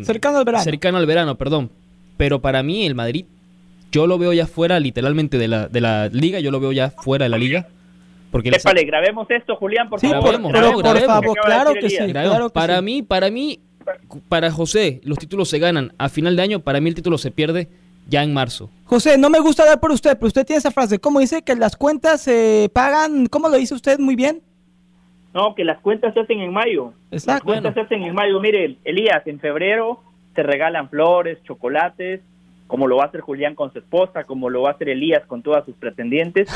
cercano 0.05 0.38
al 0.38 0.45
verano. 0.45 0.64
Cercano 0.64 0.97
al 0.97 1.05
verano, 1.05 1.36
perdón. 1.36 1.70
Pero 2.18 2.41
para 2.41 2.64
mí 2.64 2.86
el 2.86 2.95
Madrid 2.95 3.26
yo 3.91 4.07
lo 4.07 4.18
veo 4.18 4.34
ya 4.34 4.47
fuera 4.47 4.80
literalmente 4.80 5.38
de 5.38 5.47
la, 5.47 5.68
de 5.68 5.80
la 5.80 6.09
liga, 6.09 6.39
yo 6.39 6.51
lo 6.51 6.59
veo 6.59 6.72
ya 6.72 6.89
fuera 6.89 7.26
de 7.26 7.30
la 7.30 7.38
liga. 7.38 7.68
Porque 8.32 8.49
Épale, 8.49 8.84
grabemos 8.84 9.30
esto, 9.30 9.55
Julián, 9.55 9.89
por 9.89 9.99
favor. 9.99 10.41
por 10.41 10.99
favor, 11.01 11.38
claro 11.45 11.74
que 11.76 11.88
sí. 11.88 11.97
para 12.51 12.82
mí, 12.82 13.03
para 13.03 13.30
mí, 13.30 13.59
para 14.28 14.49
José, 14.51 15.01
los 15.03 15.20
títulos 15.20 15.49
se 15.49 15.59
ganan 15.59 15.93
a 15.99 16.09
final 16.09 16.36
de 16.36 16.41
año, 16.41 16.59
para 16.59 16.82
mí 16.82 16.89
el 16.89 16.95
título 16.95 17.20
se 17.20 17.30
pierde 17.30 17.70
ya 18.09 18.24
en 18.24 18.34
marzo. 18.34 18.72
José, 18.86 19.20
no 19.20 19.30
me 19.30 19.39
gusta 19.39 19.66
dar 19.66 19.80
por 19.80 19.91
usted, 19.91 20.18
pero 20.18 20.26
usted 20.26 20.47
tiene 20.47 20.57
esa 20.57 20.72
frase, 20.72 20.97
¿cómo 20.97 21.20
dice 21.20 21.43
que 21.43 21.55
las 21.55 21.76
cuentas 21.76 22.22
se 22.22 22.72
pagan? 22.74 23.28
¿Cómo 23.28 23.49
lo 23.49 23.57
dice 23.57 23.76
usted 23.76 23.99
muy 23.99 24.16
bien? 24.16 24.41
No, 25.34 25.55
que 25.55 25.63
las 25.63 25.79
cuentas 25.79 26.13
se 26.13 26.19
hacen 26.19 26.39
en 26.41 26.53
mayo. 26.53 26.93
Exacto. 27.11 27.31
Las 27.31 27.41
cuentas 27.41 27.73
se 27.73 27.81
hacen 27.81 28.03
en 28.03 28.13
mayo. 28.13 28.39
Mire, 28.39 28.77
Elías, 28.84 29.25
en 29.25 29.39
febrero 29.39 30.01
se 30.36 30.43
regalan 30.43 30.89
flores, 30.89 31.41
chocolates, 31.43 32.21
como 32.67 32.88
lo 32.88 32.97
va 32.97 33.03
a 33.03 33.07
hacer 33.07 33.21
Julián 33.21 33.55
con 33.55 33.71
su 33.71 33.79
esposa, 33.79 34.23
como 34.23 34.49
lo 34.49 34.63
va 34.63 34.69
a 34.69 34.73
hacer 34.73 34.89
Elías 34.89 35.25
con 35.25 35.43
todas 35.43 35.65
sus 35.65 35.75
pretendientes. 35.75 36.49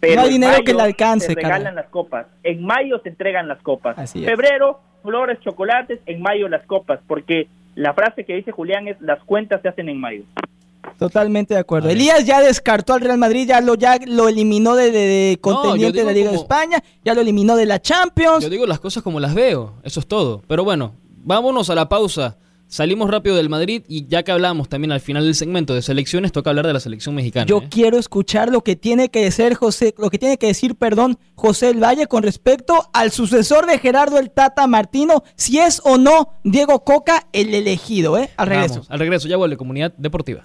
Pero 0.00 0.16
no 0.16 0.22
hay 0.22 0.30
dinero 0.30 0.64
que 0.64 0.74
le 0.74 0.82
alcance. 0.82 1.26
Se 1.26 1.34
regalan 1.34 1.74
las 1.74 1.86
copas. 1.88 2.26
En 2.42 2.64
mayo 2.64 2.98
se 3.02 3.08
entregan 3.08 3.46
las 3.46 3.60
copas. 3.62 4.12
Febrero, 4.12 4.80
flores, 5.02 5.38
chocolates, 5.40 6.00
en 6.06 6.22
mayo 6.22 6.48
las 6.48 6.64
copas, 6.66 7.00
porque 7.06 7.48
la 7.74 7.94
frase 7.94 8.24
que 8.24 8.34
dice 8.34 8.52
Julián 8.52 8.88
es 8.88 9.00
las 9.00 9.22
cuentas 9.24 9.62
se 9.62 9.68
hacen 9.68 9.88
en 9.88 10.00
mayo. 10.00 10.22
Totalmente 11.00 11.54
de 11.54 11.60
acuerdo. 11.60 11.88
Elías 11.88 12.26
ya 12.26 12.42
descartó 12.42 12.92
al 12.92 13.00
Real 13.00 13.16
Madrid, 13.16 13.48
ya 13.48 13.62
lo, 13.62 13.74
ya 13.74 13.98
lo 14.06 14.28
eliminó 14.28 14.76
de, 14.76 14.92
de, 14.92 15.38
contendiente 15.40 16.00
de 16.00 16.04
la 16.04 16.12
Liga 16.12 16.30
de 16.30 16.36
España, 16.36 16.84
ya 17.02 17.14
lo 17.14 17.22
eliminó 17.22 17.56
de 17.56 17.64
la 17.64 17.80
Champions. 17.80 18.44
Yo 18.44 18.50
digo 18.50 18.66
las 18.66 18.80
cosas 18.80 19.02
como 19.02 19.18
las 19.18 19.34
veo, 19.34 19.76
eso 19.82 20.00
es 20.00 20.06
todo. 20.06 20.42
Pero 20.46 20.62
bueno, 20.62 20.92
vámonos 21.24 21.70
a 21.70 21.74
la 21.74 21.88
pausa. 21.88 22.36
Salimos 22.68 23.10
rápido 23.10 23.34
del 23.36 23.48
Madrid 23.48 23.82
y 23.88 24.08
ya 24.08 24.24
que 24.24 24.30
hablamos 24.30 24.68
también 24.68 24.92
al 24.92 25.00
final 25.00 25.24
del 25.24 25.34
segmento 25.34 25.74
de 25.74 25.80
selecciones, 25.80 26.32
toca 26.32 26.50
hablar 26.50 26.66
de 26.66 26.74
la 26.74 26.80
selección 26.80 27.14
mexicana. 27.14 27.46
Yo 27.46 27.62
¿eh? 27.62 27.68
quiero 27.70 27.96
escuchar 27.96 28.50
lo 28.50 28.60
que 28.60 28.76
tiene 28.76 29.08
que 29.08 29.24
decir 29.24 29.54
José, 29.54 29.94
lo 29.96 30.10
que 30.10 30.18
tiene 30.18 30.36
que 30.36 30.48
decir, 30.48 30.74
perdón, 30.74 31.18
José 31.34 31.70
El 31.70 31.82
Valle 31.82 32.08
con 32.08 32.22
respecto 32.22 32.90
al 32.92 33.10
sucesor 33.10 33.64
de 33.64 33.78
Gerardo 33.78 34.18
el 34.18 34.30
Tata 34.30 34.66
Martino, 34.66 35.24
si 35.34 35.60
es 35.60 35.80
o 35.82 35.96
no 35.96 36.34
Diego 36.44 36.84
Coca 36.84 37.26
el 37.32 37.54
elegido, 37.54 38.18
¿eh? 38.18 38.28
Al 38.36 38.48
regreso. 38.48 38.82
al 38.86 38.98
regreso, 38.98 39.28
ya 39.28 39.38
vuelve 39.38 39.56
Comunidad 39.56 39.94
Deportiva. 39.96 40.44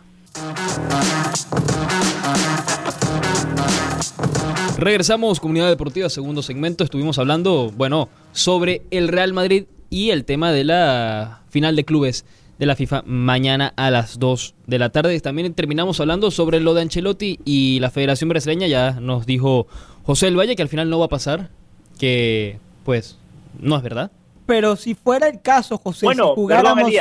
Regresamos, 4.77 5.39
Comunidad 5.39 5.69
Deportiva, 5.69 6.09
segundo 6.09 6.41
segmento. 6.41 6.83
Estuvimos 6.83 7.17
hablando, 7.17 7.71
bueno, 7.75 8.09
sobre 8.33 8.81
el 8.91 9.07
Real 9.07 9.33
Madrid 9.33 9.65
y 9.89 10.09
el 10.09 10.25
tema 10.25 10.51
de 10.51 10.65
la 10.65 11.43
final 11.49 11.75
de 11.75 11.85
clubes 11.85 12.25
de 12.59 12.65
la 12.65 12.75
FIFA 12.75 13.03
mañana 13.05 13.73
a 13.77 13.89
las 13.89 14.19
2 14.19 14.55
de 14.67 14.79
la 14.79 14.89
tarde. 14.89 15.19
También 15.21 15.53
terminamos 15.53 15.99
hablando 15.99 16.29
sobre 16.31 16.59
lo 16.59 16.73
de 16.73 16.81
Ancelotti 16.81 17.39
y 17.45 17.79
la 17.79 17.89
Federación 17.89 18.29
Brasileña. 18.29 18.67
Ya 18.67 18.99
nos 18.99 19.25
dijo 19.25 19.67
José 20.03 20.27
El 20.27 20.37
Valle 20.37 20.55
que 20.55 20.61
al 20.61 20.69
final 20.69 20.89
no 20.89 20.99
va 20.99 21.05
a 21.05 21.09
pasar, 21.09 21.49
que 21.97 22.59
pues 22.83 23.17
no 23.59 23.77
es 23.77 23.83
verdad. 23.83 24.11
Pero 24.45 24.75
si 24.75 24.93
fuera 24.93 25.27
el 25.27 25.41
caso, 25.41 25.77
José, 25.77 26.05
bueno, 26.05 26.29
si 26.29 26.35
jugáramos... 26.35 26.91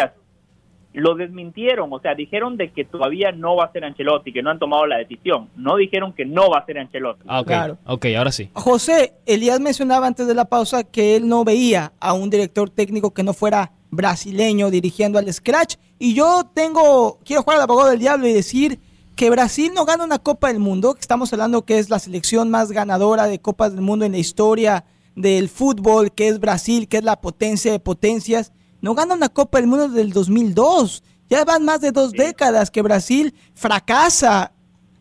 lo 0.94 1.16
desmintieron, 1.16 1.92
o 1.92 1.98
sea, 1.98 2.14
dijeron 2.14 2.56
de 2.56 2.70
que 2.70 2.84
todavía 2.84 3.32
no 3.32 3.56
va 3.56 3.64
a 3.64 3.72
ser 3.72 3.84
Ancelotti, 3.84 4.32
que 4.32 4.42
no 4.42 4.50
han 4.50 4.60
tomado 4.60 4.86
la 4.86 4.98
decisión. 4.98 5.50
No 5.56 5.76
dijeron 5.76 6.12
que 6.12 6.24
no 6.24 6.48
va 6.50 6.58
a 6.58 6.66
ser 6.66 6.78
Ancelotti. 6.78 7.22
Ah, 7.26 7.42
Claro. 7.44 7.78
Ok, 7.84 8.06
ahora 8.16 8.30
sí. 8.30 8.48
José, 8.52 9.14
Elías 9.26 9.60
mencionaba 9.60 10.06
antes 10.06 10.26
de 10.26 10.34
la 10.34 10.44
pausa 10.44 10.84
que 10.84 11.16
él 11.16 11.28
no 11.28 11.44
veía 11.44 11.92
a 11.98 12.12
un 12.12 12.30
director 12.30 12.70
técnico 12.70 13.12
que 13.12 13.24
no 13.24 13.34
fuera 13.34 13.72
brasileño 13.90 14.70
dirigiendo 14.70 15.18
al 15.18 15.32
Scratch. 15.32 15.76
Y 15.98 16.14
yo 16.14 16.44
tengo, 16.54 17.18
quiero 17.24 17.42
jugar 17.42 17.58
al 17.58 17.64
abogado 17.64 17.90
del 17.90 17.98
diablo 17.98 18.28
y 18.28 18.32
decir 18.32 18.78
que 19.16 19.30
Brasil 19.30 19.72
no 19.74 19.84
gana 19.84 20.04
una 20.04 20.18
Copa 20.18 20.48
del 20.48 20.58
Mundo, 20.58 20.94
que 20.94 21.00
estamos 21.00 21.32
hablando 21.32 21.64
que 21.64 21.78
es 21.78 21.90
la 21.90 21.98
selección 21.98 22.50
más 22.50 22.70
ganadora 22.72 23.26
de 23.26 23.40
Copas 23.40 23.72
del 23.72 23.82
Mundo 23.82 24.04
en 24.04 24.12
la 24.12 24.18
historia 24.18 24.84
del 25.16 25.48
fútbol, 25.48 26.12
que 26.12 26.28
es 26.28 26.40
Brasil, 26.40 26.88
que 26.88 26.98
es 26.98 27.04
la 27.04 27.20
potencia 27.20 27.70
de 27.70 27.78
potencias, 27.78 28.52
no 28.84 28.94
gana 28.94 29.14
una 29.14 29.30
Copa 29.30 29.56
del 29.56 29.66
Mundo 29.66 29.88
del 29.88 30.12
2002. 30.12 31.02
Ya 31.30 31.42
van 31.46 31.64
más 31.64 31.80
de 31.80 31.90
dos 31.90 32.12
décadas 32.12 32.70
que 32.70 32.82
Brasil 32.82 33.34
fracasa 33.54 34.52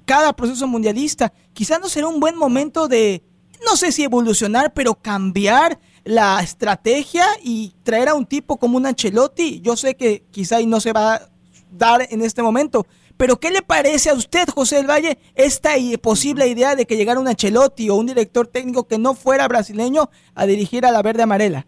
cada 0.05 0.31
proceso 0.31 0.65
mundialista. 0.69 1.33
Quizá 1.51 1.79
no 1.79 1.89
será 1.89 2.07
un 2.07 2.21
buen 2.21 2.37
momento 2.37 2.87
de, 2.87 3.25
no 3.65 3.75
sé 3.75 3.91
si 3.91 4.05
evolucionar, 4.05 4.73
pero 4.73 4.95
cambiar 4.95 5.81
la 6.05 6.39
estrategia 6.41 7.25
y 7.43 7.73
traer 7.83 8.07
a 8.07 8.13
un 8.13 8.25
tipo 8.25 8.55
como 8.55 8.77
un 8.77 8.85
Ancelotti. 8.85 9.59
Yo 9.59 9.75
sé 9.75 9.97
que 9.97 10.23
quizá 10.31 10.61
no 10.61 10.79
se 10.79 10.93
va 10.93 11.15
a 11.15 11.29
dar 11.69 12.07
en 12.09 12.21
este 12.21 12.41
momento, 12.41 12.87
pero 13.17 13.37
¿qué 13.37 13.51
le 13.51 13.63
parece 13.63 14.11
a 14.11 14.13
usted, 14.13 14.47
José 14.47 14.77
del 14.77 14.89
Valle, 14.89 15.17
esta 15.35 15.71
posible 16.01 16.47
idea 16.47 16.77
de 16.77 16.85
que 16.85 16.95
llegara 16.95 17.19
un 17.19 17.27
Ancelotti 17.27 17.89
o 17.89 17.95
un 17.95 18.05
director 18.05 18.47
técnico 18.47 18.87
que 18.87 18.97
no 18.97 19.13
fuera 19.13 19.45
brasileño 19.49 20.09
a 20.35 20.45
dirigir 20.45 20.85
a 20.85 20.91
la 20.91 21.01
verde 21.01 21.23
amarela? 21.23 21.67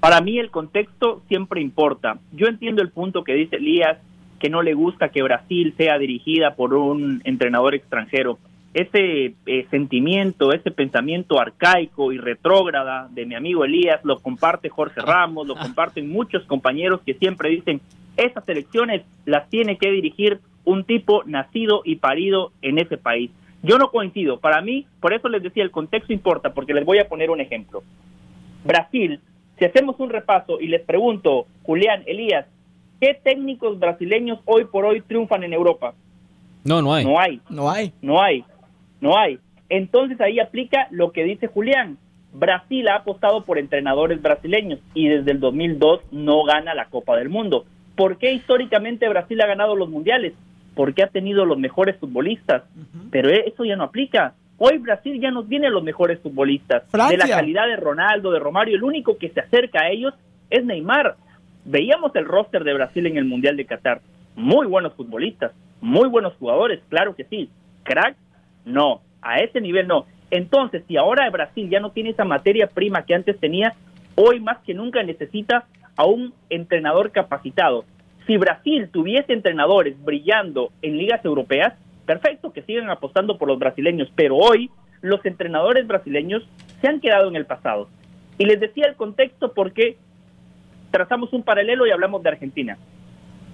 Para 0.00 0.20
mí 0.20 0.38
el 0.38 0.50
contexto 0.50 1.22
siempre 1.28 1.60
importa. 1.60 2.18
Yo 2.32 2.46
entiendo 2.46 2.82
el 2.82 2.90
punto 2.90 3.24
que 3.24 3.34
dice 3.34 3.56
Elías, 3.56 3.98
que 4.38 4.50
no 4.50 4.62
le 4.62 4.74
gusta 4.74 5.08
que 5.08 5.22
Brasil 5.22 5.74
sea 5.76 5.98
dirigida 5.98 6.54
por 6.54 6.74
un 6.74 7.22
entrenador 7.24 7.74
extranjero 7.74 8.38
ese 8.76 9.32
eh, 9.46 9.66
sentimiento, 9.70 10.52
ese 10.52 10.70
pensamiento 10.70 11.40
arcaico 11.40 12.12
y 12.12 12.18
retrógrada 12.18 13.08
de 13.10 13.24
mi 13.24 13.34
amigo 13.34 13.64
Elías 13.64 14.04
lo 14.04 14.18
comparte 14.18 14.68
Jorge 14.68 15.00
Ramos, 15.00 15.46
lo 15.46 15.56
comparten 15.56 16.10
muchos 16.10 16.44
compañeros 16.44 17.00
que 17.00 17.14
siempre 17.14 17.48
dicen, 17.48 17.80
esas 18.18 18.46
elecciones 18.46 19.02
las 19.24 19.48
tiene 19.48 19.78
que 19.78 19.90
dirigir 19.90 20.40
un 20.66 20.84
tipo 20.84 21.24
nacido 21.24 21.80
y 21.86 21.96
parido 21.96 22.52
en 22.60 22.78
ese 22.78 22.98
país. 22.98 23.30
Yo 23.62 23.78
no 23.78 23.90
coincido, 23.90 24.40
para 24.40 24.60
mí, 24.60 24.84
por 25.00 25.14
eso 25.14 25.30
les 25.30 25.42
decía, 25.42 25.64
el 25.64 25.70
contexto 25.70 26.12
importa, 26.12 26.52
porque 26.52 26.74
les 26.74 26.84
voy 26.84 26.98
a 26.98 27.08
poner 27.08 27.30
un 27.30 27.40
ejemplo. 27.40 27.82
Brasil, 28.62 29.20
si 29.58 29.64
hacemos 29.64 29.98
un 29.98 30.10
repaso 30.10 30.60
y 30.60 30.68
les 30.68 30.82
pregunto, 30.82 31.46
Julián, 31.62 32.02
Elías, 32.06 32.46
¿qué 33.00 33.18
técnicos 33.22 33.78
brasileños 33.78 34.40
hoy 34.44 34.64
por 34.64 34.84
hoy 34.84 35.00
triunfan 35.00 35.44
en 35.44 35.52
Europa? 35.52 35.94
No, 36.64 36.82
no 36.82 36.92
hay. 36.92 37.04
No 37.04 37.18
hay. 37.18 37.40
No 37.48 37.70
hay. 37.70 37.92
No 38.02 38.22
hay. 38.22 38.44
No 39.00 39.16
hay. 39.16 39.38
Entonces 39.68 40.20
ahí 40.20 40.40
aplica 40.40 40.88
lo 40.90 41.12
que 41.12 41.24
dice 41.24 41.46
Julián. 41.46 41.98
Brasil 42.32 42.86
ha 42.88 42.96
apostado 42.96 43.44
por 43.44 43.58
entrenadores 43.58 44.20
brasileños 44.20 44.80
y 44.92 45.08
desde 45.08 45.32
el 45.32 45.40
2002 45.40 46.00
no 46.10 46.44
gana 46.44 46.74
la 46.74 46.86
Copa 46.86 47.16
del 47.16 47.30
Mundo. 47.30 47.64
¿Por 47.96 48.18
qué 48.18 48.32
históricamente 48.32 49.08
Brasil 49.08 49.40
ha 49.40 49.46
ganado 49.46 49.74
los 49.74 49.88
mundiales? 49.88 50.34
Porque 50.74 51.02
ha 51.02 51.08
tenido 51.08 51.46
los 51.46 51.58
mejores 51.58 51.96
futbolistas. 51.96 52.64
Pero 53.10 53.30
eso 53.30 53.64
ya 53.64 53.76
no 53.76 53.84
aplica. 53.84 54.34
Hoy 54.58 54.78
Brasil 54.78 55.20
ya 55.20 55.30
no 55.30 55.44
tiene 55.44 55.68
los 55.68 55.82
mejores 55.82 56.18
futbolistas. 56.20 56.90
De 56.90 57.16
la 57.16 57.28
calidad 57.28 57.66
de 57.66 57.76
Ronaldo, 57.76 58.30
de 58.30 58.38
Romario, 58.38 58.76
el 58.76 58.84
único 58.84 59.18
que 59.18 59.28
se 59.28 59.40
acerca 59.40 59.82
a 59.82 59.90
ellos 59.90 60.14
es 60.48 60.64
Neymar. 60.64 61.16
Veíamos 61.64 62.14
el 62.16 62.24
roster 62.24 62.64
de 62.64 62.74
Brasil 62.74 63.06
en 63.06 63.18
el 63.18 63.24
Mundial 63.24 63.56
de 63.56 63.66
Qatar. 63.66 64.00
Muy 64.34 64.66
buenos 64.66 64.94
futbolistas, 64.94 65.52
muy 65.80 66.08
buenos 66.08 66.34
jugadores, 66.34 66.80
claro 66.88 67.14
que 67.14 67.24
sí. 67.24 67.50
Crack 67.82 68.16
no, 68.64 69.00
a 69.20 69.40
ese 69.40 69.60
nivel 69.60 69.86
no. 69.86 70.06
Entonces, 70.30 70.82
si 70.88 70.96
ahora 70.96 71.28
Brasil 71.30 71.68
ya 71.68 71.80
no 71.80 71.90
tiene 71.90 72.10
esa 72.10 72.24
materia 72.24 72.66
prima 72.66 73.04
que 73.04 73.14
antes 73.14 73.38
tenía, 73.38 73.74
hoy 74.14 74.40
más 74.40 74.58
que 74.58 74.74
nunca 74.74 75.02
necesita 75.02 75.66
a 75.96 76.06
un 76.06 76.32
entrenador 76.50 77.12
capacitado. 77.12 77.84
Si 78.26 78.36
Brasil 78.36 78.88
tuviese 78.92 79.32
entrenadores 79.32 80.02
brillando 80.02 80.72
en 80.82 80.98
ligas 80.98 81.24
europeas, 81.24 81.74
perfecto, 82.06 82.52
que 82.52 82.62
sigan 82.62 82.88
apostando 82.88 83.36
por 83.36 83.48
los 83.48 83.58
brasileños, 83.58 84.10
pero 84.14 84.36
hoy 84.36 84.70
los 85.02 85.24
entrenadores 85.26 85.86
brasileños 85.86 86.42
se 86.80 86.88
han 86.88 87.00
quedado 87.00 87.28
en 87.28 87.36
el 87.36 87.46
pasado. 87.46 87.88
Y 88.38 88.46
les 88.46 88.60
decía 88.60 88.86
el 88.86 88.96
contexto 88.96 89.52
porque 89.52 89.96
trazamos 90.90 91.32
un 91.32 91.42
paralelo 91.42 91.86
y 91.86 91.90
hablamos 91.90 92.22
de 92.22 92.30
Argentina. 92.30 92.78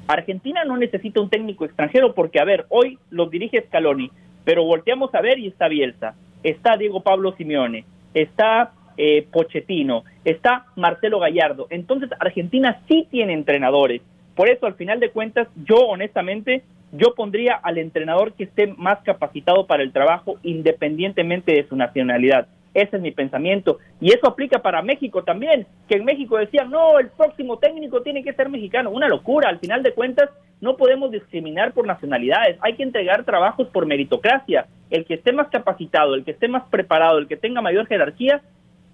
Argentina 0.06 0.64
no 0.64 0.76
necesita 0.76 1.20
un 1.20 1.30
técnico 1.30 1.64
extranjero 1.64 2.14
porque, 2.14 2.40
a 2.40 2.44
ver, 2.44 2.66
hoy 2.68 2.98
los 3.10 3.30
dirige 3.30 3.62
Scaloni, 3.62 4.10
pero 4.44 4.64
volteamos 4.64 5.14
a 5.14 5.20
ver 5.20 5.38
y 5.38 5.46
está 5.46 5.68
Bielsa, 5.68 6.14
está 6.42 6.76
Diego 6.76 7.02
Pablo 7.02 7.32
Simeone, 7.36 7.84
está 8.12 8.72
eh, 8.96 9.26
Pochettino, 9.30 10.04
está 10.24 10.66
Marcelo 10.76 11.18
Gallardo. 11.20 11.66
Entonces 11.70 12.10
Argentina 12.18 12.80
sí 12.88 13.06
tiene 13.10 13.32
entrenadores. 13.32 14.02
Por 14.34 14.48
eso 14.48 14.66
al 14.66 14.74
final 14.74 15.00
de 15.00 15.10
cuentas 15.10 15.48
yo 15.64 15.76
honestamente 15.76 16.62
yo 16.92 17.14
pondría 17.14 17.54
al 17.54 17.78
entrenador 17.78 18.34
que 18.34 18.44
esté 18.44 18.68
más 18.76 19.00
capacitado 19.02 19.66
para 19.66 19.82
el 19.82 19.92
trabajo 19.92 20.36
independientemente 20.42 21.52
de 21.52 21.66
su 21.66 21.74
nacionalidad. 21.74 22.46
Ese 22.74 22.96
es 22.96 23.02
mi 23.02 23.10
pensamiento. 23.10 23.78
Y 24.00 24.12
eso 24.12 24.28
aplica 24.28 24.60
para 24.60 24.82
México 24.82 25.24
también, 25.24 25.66
que 25.88 25.96
en 25.96 26.04
México 26.04 26.38
decían, 26.38 26.70
no, 26.70 26.98
el 26.98 27.08
próximo 27.08 27.58
técnico 27.58 28.02
tiene 28.02 28.22
que 28.22 28.32
ser 28.32 28.48
mexicano. 28.48 28.90
Una 28.90 29.08
locura. 29.08 29.48
Al 29.48 29.58
final 29.58 29.82
de 29.82 29.92
cuentas, 29.92 30.30
no 30.60 30.76
podemos 30.76 31.10
discriminar 31.10 31.72
por 31.72 31.86
nacionalidades. 31.86 32.56
Hay 32.60 32.74
que 32.74 32.82
entregar 32.82 33.24
trabajos 33.24 33.68
por 33.68 33.86
meritocracia. 33.86 34.66
El 34.90 35.04
que 35.04 35.14
esté 35.14 35.32
más 35.32 35.48
capacitado, 35.48 36.14
el 36.14 36.24
que 36.24 36.30
esté 36.30 36.48
más 36.48 36.64
preparado, 36.70 37.18
el 37.18 37.28
que 37.28 37.36
tenga 37.36 37.60
mayor 37.60 37.86
jerarquía, 37.86 38.42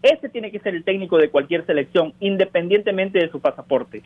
ese 0.02 0.28
tiene 0.28 0.50
que 0.52 0.60
ser 0.60 0.74
el 0.74 0.84
técnico 0.84 1.18
de 1.18 1.28
cualquier 1.28 1.66
selección, 1.66 2.14
independientemente 2.20 3.18
de 3.18 3.30
su 3.30 3.40
pasaporte. 3.40 4.02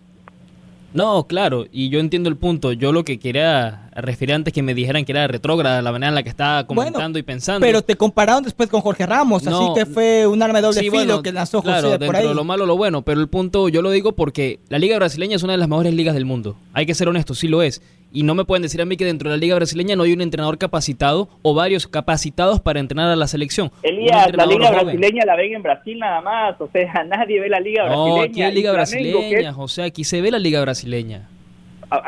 No, 0.95 1.27
claro, 1.27 1.67
y 1.73 1.89
yo 1.89 2.01
entiendo 2.01 2.29
el 2.29 2.37
punto. 2.37 2.73
Yo 2.73 2.93
lo 2.93 3.05
que 3.05 3.19
quería 3.19 3.91
referir 3.95 4.35
antes 4.35 4.53
que 4.53 4.63
me 4.63 4.75
dijeran 4.75 5.05
que 5.05 5.13
era 5.13 5.27
retrógrada 5.27 5.83
la 5.83 5.93
manera 5.93 6.09
en 6.09 6.15
la 6.15 6.23
que 6.23 6.29
estaba 6.29 6.67
comentando 6.67 7.19
y 7.19 7.23
pensando. 7.23 7.65
Pero 7.65 7.83
te 7.83 7.97
compararon 7.97 8.43
después 8.43 8.69
con 8.69 8.81
Jorge 8.81 9.07
Ramos, 9.07 9.47
así 9.47 9.65
que 9.75 9.87
fue 9.87 10.27
un 10.27 10.43
arma 10.43 10.61
de 10.61 10.67
doble 10.67 10.91
filo 10.91 11.23
que 11.23 11.33
lanzó 11.33 11.61
José 11.61 11.73
claro, 11.73 11.99
dentro 11.99 12.29
de 12.29 12.35
lo 12.35 12.45
malo 12.45 12.67
lo 12.67 12.77
bueno, 12.77 13.03
pero 13.03 13.21
el 13.21 13.29
punto 13.29 13.69
yo 13.69 13.83
lo 13.83 13.91
digo 13.91 14.13
porque 14.13 14.61
la 14.69 14.79
liga 14.79 14.97
brasileña 14.97 15.37
es 15.37 15.43
una 15.43 15.53
de 15.53 15.59
las 15.59 15.69
mejores 15.69 15.95
ligas 15.95 16.15
del 16.15 16.25
mundo. 16.25 16.57
Hay 16.73 16.87
que 16.87 16.95
ser 16.95 17.09
honesto, 17.09 17.35
sí 17.35 17.49
lo 17.49 17.63
es. 17.63 17.83
Y 18.13 18.25
no 18.25 18.35
me 18.35 18.45
pueden 18.45 18.63
decir 18.63 18.81
a 18.83 18.85
mí 18.85 18.97
que 18.97 19.05
dentro 19.05 19.31
de 19.31 19.37
la 19.37 19.41
liga 19.41 19.55
brasileña 19.55 19.97
no 19.97 20.03
hay 20.03 20.13
un 20.13 20.21
entrenador 20.21 20.59
capacitado 20.59 21.29
o 21.41 21.55
varios 21.55 21.87
capacitados 21.87 22.61
para 22.61 22.79
entrenar 22.79 23.11
a 23.11 23.17
la 23.17 23.27
selección. 23.27 23.71
Elías, 23.83 24.31
la 24.35 24.45
liga 24.45 24.71
brasileña 24.71 25.25
la 25.25 25.37
ven 25.37 25.55
en 25.55 25.63
Brasil 25.63 25.99
nada 25.99 26.21
más, 26.21 26.61
o 26.61 26.69
sea, 26.71 27.05
nadie 27.09 27.41
ve 27.41 27.49
la 27.49 27.61
liga 27.61 27.85
brasileña. 27.85 28.17
No, 28.17 28.23
aquí 28.23 28.43
hay 28.43 28.55
liga 28.55 28.73
brasileña, 28.73 29.53
José, 29.53 29.83
aquí 29.83 30.05
se 30.05 30.21
ve 30.21 30.31
la 30.31 30.39
liga 30.39 30.61
brasileña. 30.61 31.29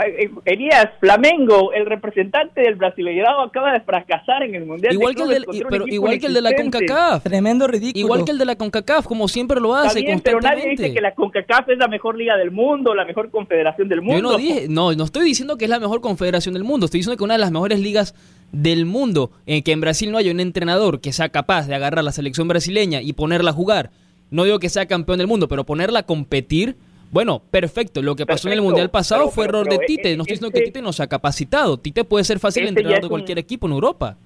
Eh, 0.07 0.31
Elías, 0.45 0.89
Flamengo, 1.01 1.73
el 1.73 1.87
representante 1.87 2.63
del 2.63 2.77
Brasileirado 2.77 3.43
acaba 3.43 3.73
de 3.73 3.81
fracasar 3.81 4.43
en 4.43 4.55
el 4.55 4.65
Mundial. 4.65 4.95
Igual, 4.95 5.15
que, 5.15 5.23
el, 5.23 5.47
pero 5.69 5.87
igual 5.87 6.19
que 6.19 6.27
el 6.27 6.35
de 6.35 6.41
la 6.41 6.55
CONCACAF. 6.55 7.23
Tremendo 7.25 7.67
ridículo. 7.67 8.05
Igual 8.05 8.25
que 8.25 8.33
el 8.33 8.39
de 8.39 8.45
la 8.45 8.57
CONCACAF, 8.57 9.07
como 9.07 9.29
siempre 9.29 9.61
lo 9.61 9.75
hace 9.75 10.05
Pero 10.23 10.41
nadie 10.41 10.71
dice 10.71 10.95
que 10.95 11.01
la 11.01 11.15
CONCACAF 11.15 11.69
es 11.69 11.79
la 11.79 11.89
mejor 11.89 12.17
liga 12.17 12.37
del 12.37 12.51
mundo, 12.51 12.95
la 12.95 13.05
mejor 13.05 13.31
confederación 13.31 13.89
del 13.89 14.01
mundo. 14.01 14.17
Yo 14.17 14.23
no 14.23 14.37
dije, 14.37 14.67
no, 14.69 14.93
no 14.95 15.05
estoy 15.05 15.25
diciendo 15.25 15.57
que 15.57 15.65
es 15.65 15.71
la 15.71 15.81
mejor 15.81 16.01
confederación 16.01 16.55
del 16.55 16.65
mundo, 16.65 16.87
estoy 16.87 17.01
diciendo 17.01 17.19
que 17.19 17.25
una 17.25 17.35
de 17.35 17.41
las 17.41 17.51
mejores 17.51 17.81
ligas 17.81 18.15
del 18.53 18.87
mundo, 18.87 19.33
en 19.47 19.63
que 19.63 19.73
en 19.73 19.81
Brasil 19.81 20.11
no 20.11 20.19
haya 20.19 20.31
un 20.31 20.41
entrenador 20.41 21.01
que 21.01 21.13
sea 21.13 21.29
capaz 21.29 21.67
de 21.67 21.75
agarrar 21.75 22.05
la 22.05 22.13
selección 22.13 22.49
brasileña 22.49 23.03
y 23.03 23.13
ponerla 23.13 23.51
a 23.51 23.55
jugar. 23.55 23.91
No 24.31 24.45
digo 24.45 24.59
que 24.59 24.69
sea 24.69 24.87
campeón 24.87 25.19
del 25.19 25.27
mundo, 25.27 25.49
pero 25.49 25.65
ponerla 25.65 26.01
a 26.01 26.03
competir 26.05 26.77
bueno, 27.15 27.41
perfecto. 27.49 28.03
Lo 28.03 28.17
que 28.17 28.27
pasó 28.27 28.49
en 28.49 28.55
el 28.55 28.61
Mundial 28.61 28.91
pasado 28.91 29.31
fue 29.31 29.45
error 29.45 29.69
de 29.69 29.79
Tite. 29.79 30.17
No 30.17 30.25
estoy 30.25 30.35
diciendo 30.35 30.51
que 30.51 30.59
este 30.59 30.73
Tite 30.73 30.83
no 30.83 30.93
se 30.93 31.05
ha 31.05 31.07
capacitado. 31.07 31.79
Tite 31.79 32.03
puede 32.03 32.25
ser 32.25 32.41
fácil 32.41 32.65
este 32.65 32.71
entrenador 32.71 33.05
de 33.05 33.09
cualquier 33.09 33.39
equipo 33.39 33.69
en 33.69 33.75
Europa. 33.75 34.17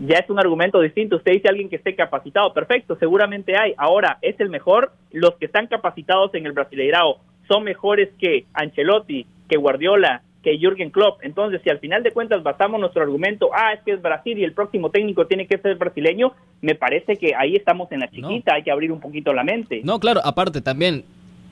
Ya 0.00 0.16
es 0.16 0.28
un 0.28 0.40
argumento 0.40 0.80
distinto. 0.80 1.14
Usted 1.14 1.30
dice 1.30 1.48
alguien 1.48 1.68
que 1.68 1.76
esté 1.76 1.94
capacitado. 1.94 2.52
Perfecto, 2.52 2.96
seguramente 2.98 3.56
hay. 3.56 3.72
Ahora, 3.76 4.18
¿es 4.20 4.40
el 4.40 4.50
mejor? 4.50 4.90
Los 5.12 5.36
que 5.36 5.46
están 5.46 5.68
capacitados 5.68 6.34
en 6.34 6.44
el 6.44 6.50
Brasileirao 6.50 7.20
son 7.46 7.62
mejores 7.62 8.08
que 8.18 8.46
Ancelotti, 8.52 9.24
que 9.48 9.56
Guardiola, 9.56 10.22
que 10.42 10.58
Jürgen 10.58 10.90
Klopp. 10.90 11.22
Entonces, 11.22 11.60
si 11.62 11.70
al 11.70 11.78
final 11.78 12.02
de 12.02 12.10
cuentas 12.10 12.42
basamos 12.42 12.80
nuestro 12.80 13.00
argumento, 13.00 13.50
ah, 13.54 13.74
es 13.74 13.80
que 13.84 13.92
es 13.92 14.02
Brasil 14.02 14.36
y 14.38 14.42
el 14.42 14.54
próximo 14.54 14.90
técnico 14.90 15.28
tiene 15.28 15.46
que 15.46 15.58
ser 15.58 15.76
brasileño, 15.76 16.32
me 16.62 16.74
parece 16.74 17.16
que 17.16 17.36
ahí 17.36 17.54
estamos 17.54 17.92
en 17.92 18.00
la 18.00 18.10
chiquita, 18.10 18.54
hay 18.54 18.64
que 18.64 18.72
abrir 18.72 18.90
un 18.90 18.98
poquito 18.98 19.32
la 19.32 19.44
mente. 19.44 19.82
No, 19.84 20.00
claro, 20.00 20.20
aparte 20.24 20.60
también, 20.60 21.04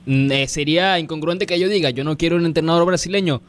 eh, 0.07 0.47
sería 0.47 0.99
incongruente 0.99 1.45
que 1.45 1.59
yo 1.59 1.67
diga, 1.67 1.89
yo 1.89 2.03
no 2.03 2.17
quiero 2.17 2.37
un 2.37 2.45
entrenador 2.45 2.85
brasileño 2.85 3.41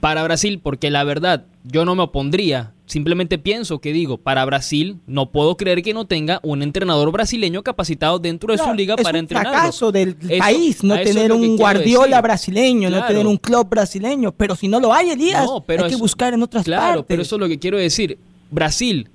para 0.00 0.22
Brasil, 0.22 0.60
porque 0.62 0.90
la 0.90 1.02
verdad, 1.02 1.46
yo 1.64 1.86
no 1.86 1.94
me 1.94 2.02
opondría. 2.02 2.74
Simplemente 2.84 3.38
pienso 3.38 3.78
que 3.78 3.94
digo, 3.94 4.18
para 4.18 4.44
Brasil 4.44 4.98
no 5.06 5.32
puedo 5.32 5.56
creer 5.56 5.82
que 5.82 5.94
no 5.94 6.04
tenga 6.06 6.40
un 6.42 6.62
entrenador 6.62 7.10
brasileño 7.10 7.62
capacitado 7.62 8.18
dentro 8.18 8.52
de 8.52 8.58
su 8.58 8.74
liga 8.74 8.96
para 8.96 9.18
entrenar. 9.18 9.46
Es 9.46 9.50
un 9.50 9.58
fracaso 9.58 9.92
del 9.92 10.14
país 10.14 10.84
no 10.84 10.94
tener 11.00 11.32
un 11.32 11.56
Guardiola 11.56 12.20
brasileño, 12.20 12.90
no 12.90 13.06
tener 13.06 13.26
un 13.26 13.38
club 13.38 13.66
brasileño. 13.66 14.32
Pero 14.32 14.54
si 14.54 14.68
no 14.68 14.78
lo 14.78 14.92
hay, 14.92 15.08
Elías, 15.08 15.48
hay 15.66 15.88
que 15.88 15.96
buscar 15.96 16.34
en 16.34 16.42
otras 16.42 16.64
claro, 16.64 16.80
partes. 16.80 16.92
Claro, 16.92 17.06
pero 17.08 17.22
eso 17.22 17.36
es 17.36 17.40
lo 17.40 17.48
que 17.48 17.58
quiero 17.58 17.78
decir. 17.78 18.18
Brasil, 18.50 19.08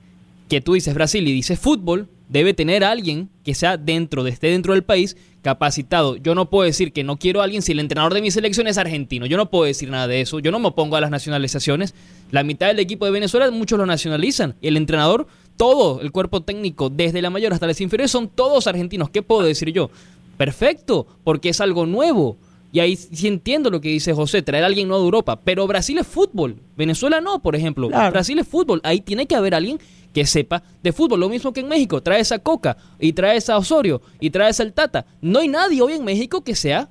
que 0.47 0.59
tú 0.59 0.73
dices 0.73 0.95
Brasil 0.95 1.27
y 1.27 1.31
dices 1.31 1.59
fútbol, 1.59 2.09
debe 2.29 2.53
tener 2.53 2.83
a 2.83 2.91
alguien 2.91 3.29
que 3.43 3.53
sea 3.53 3.75
dentro, 3.75 4.23
de 4.23 4.29
esté 4.29 4.47
dentro 4.47 4.73
del 4.73 4.83
país, 4.83 5.17
capacitado. 5.41 6.15
Yo 6.15 6.35
no 6.35 6.49
puedo 6.49 6.65
decir 6.65 6.93
que 6.93 7.03
no 7.03 7.17
quiero 7.17 7.41
a 7.41 7.43
alguien 7.43 7.61
si 7.61 7.71
el 7.71 7.79
entrenador 7.79 8.13
de 8.13 8.21
mi 8.21 8.31
selección 8.31 8.67
es 8.67 8.77
argentino. 8.77 9.25
Yo 9.25 9.37
no 9.37 9.49
puedo 9.49 9.65
decir 9.65 9.89
nada 9.89 10.07
de 10.07 10.21
eso. 10.21 10.39
Yo 10.39 10.51
no 10.51 10.59
me 10.59 10.67
opongo 10.67 10.95
a 10.95 11.01
las 11.01 11.11
nacionalizaciones. 11.11 11.95
La 12.31 12.43
mitad 12.43 12.67
del 12.67 12.79
equipo 12.79 13.05
de 13.05 13.11
Venezuela 13.11 13.49
muchos 13.51 13.79
lo 13.79 13.85
nacionalizan. 13.85 14.55
Y 14.61 14.67
el 14.67 14.77
entrenador, 14.77 15.27
todo 15.57 16.01
el 16.01 16.11
cuerpo 16.11 16.41
técnico, 16.41 16.89
desde 16.89 17.21
la 17.21 17.29
mayor 17.29 17.53
hasta 17.53 17.67
las 17.67 17.81
inferiores, 17.81 18.11
son 18.11 18.29
todos 18.29 18.67
argentinos. 18.67 19.09
¿Qué 19.09 19.21
puedo 19.21 19.41
decir 19.41 19.69
yo? 19.71 19.89
Perfecto, 20.37 21.07
porque 21.23 21.49
es 21.49 21.61
algo 21.61 21.85
nuevo. 21.85 22.37
Y 22.71 22.81
ahí 22.81 22.95
sí 22.95 23.27
entiendo 23.27 23.71
lo 23.71 23.81
que 23.81 23.89
dice 23.89 24.13
José, 24.13 24.43
traer 24.43 24.63
a 24.63 24.67
alguien 24.67 24.87
nuevo 24.87 25.01
de 25.01 25.07
Europa. 25.07 25.39
Pero 25.43 25.65
Brasil 25.65 25.97
es 25.97 26.05
fútbol. 26.05 26.57
Venezuela 26.77 27.19
no, 27.19 27.41
por 27.41 27.55
ejemplo. 27.55 27.89
Brasil 27.89 28.37
es 28.37 28.47
fútbol. 28.47 28.79
Ahí 28.83 29.01
tiene 29.01 29.25
que 29.25 29.35
haber 29.35 29.55
alguien 29.55 29.79
que 30.13 30.25
sepa 30.25 30.63
de 30.81 30.91
fútbol. 30.91 31.19
Lo 31.19 31.29
mismo 31.29 31.53
que 31.53 31.61
en 31.61 31.67
México, 31.67 32.01
traes 32.01 32.31
a 32.31 32.39
Coca 32.39 32.77
y 32.99 33.13
traes 33.13 33.49
a 33.49 33.57
Osorio 33.57 34.01
y 34.19 34.29
traes 34.29 34.59
al 34.59 34.73
Tata. 34.73 35.05
No 35.21 35.39
hay 35.39 35.47
nadie 35.47 35.81
hoy 35.81 35.93
en 35.93 36.03
México 36.03 36.43
que 36.43 36.55
sea 36.55 36.89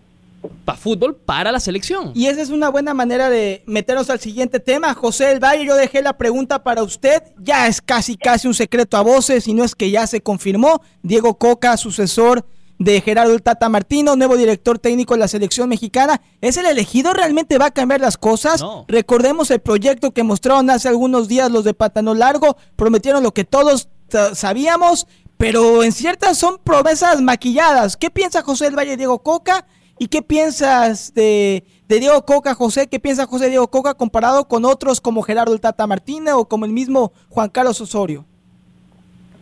para 0.65 0.79
fútbol 0.79 1.17
para 1.17 1.51
la 1.51 1.61
selección. 1.61 2.13
Y 2.15 2.27
esa 2.27 2.43
es 2.43 2.51
una 2.51 2.69
buena 2.69 2.95
manera 2.95 3.29
de 3.29 3.63
meternos 3.67 4.09
al 4.11 4.21
siguiente 4.21 4.61
tema. 4.61 4.95
José 4.95 5.27
del 5.27 5.43
Valle, 5.43 5.67
yo 5.67 5.75
dejé 5.75 6.03
la 6.03 6.17
pregunta 6.17 6.63
para 6.63 6.83
usted. 6.83 7.23
Ya 7.39 7.67
es 7.67 7.81
casi, 7.81 8.17
casi 8.17 8.47
un 8.47 8.55
secreto 8.55 8.97
a 8.97 9.03
voces, 9.03 9.49
y 9.49 9.55
no 9.55 9.65
es 9.65 9.75
que 9.75 9.91
ya 9.91 10.07
se 10.07 10.21
confirmó. 10.21 10.81
Diego 11.03 11.39
Coca, 11.39 11.77
sucesor 11.77 12.45
de 12.79 13.01
Gerardo 13.01 13.39
Tata 13.41 13.69
Martino, 13.69 14.17
nuevo 14.17 14.37
director 14.37 14.79
técnico 14.79 15.15
de 15.15 15.21
la 15.21 15.29
selección 15.29 15.69
mexicana. 15.69 16.21
¿Es 16.41 16.57
el 16.57 16.67
elegido? 16.67 17.13
¿Realmente 17.13 17.59
va 17.59 17.67
a 17.67 17.71
cambiar 17.71 18.01
las 18.01 18.17
cosas? 18.17 18.65
Recordemos 18.87 19.51
el 19.51 19.61
proyecto 19.61 20.13
que 20.13 20.23
mostraron 20.23 20.71
hace 20.71 20.89
algunos 20.89 21.29
días 21.29 21.51
los 21.51 21.65
de 21.65 21.75
Patano 21.75 22.15
Largo, 22.15 22.57
prometieron 22.77 23.23
lo 23.23 23.33
que 23.33 23.45
todos 23.45 23.89
sabíamos, 24.35 25.07
pero 25.37 25.83
en 25.83 25.93
ciertas 25.93 26.39
son 26.39 26.59
promesas 26.63 27.21
maquilladas. 27.21 27.97
¿Qué 27.97 28.11
piensa 28.11 28.43
José 28.43 28.67
del 28.67 28.79
Valle 28.79 28.97
Diego 28.97 29.23
Coca? 29.23 29.67
¿Y 29.99 30.07
qué 30.07 30.23
piensas 30.23 31.13
de, 31.15 31.65
de, 31.89 31.99
Diego 31.99 32.25
Coca, 32.25 32.55
José? 32.55 32.87
¿Qué 32.87 33.01
piensa 33.01 33.27
José 33.27 33.49
Diego 33.49 33.69
Coca 33.69 33.95
comparado 33.95 34.47
con 34.47 34.65
otros 34.65 35.01
como 35.01 35.23
Gerardo 35.23 35.53
el 35.53 35.61
Tata 35.61 35.89
Martínez 35.89 36.35
o 36.35 36.49
como 36.49 36.65
el 36.65 36.73
mismo 36.73 37.13
Juan 37.29 37.49
Carlos 37.49 37.81
Osorio? 37.81 38.25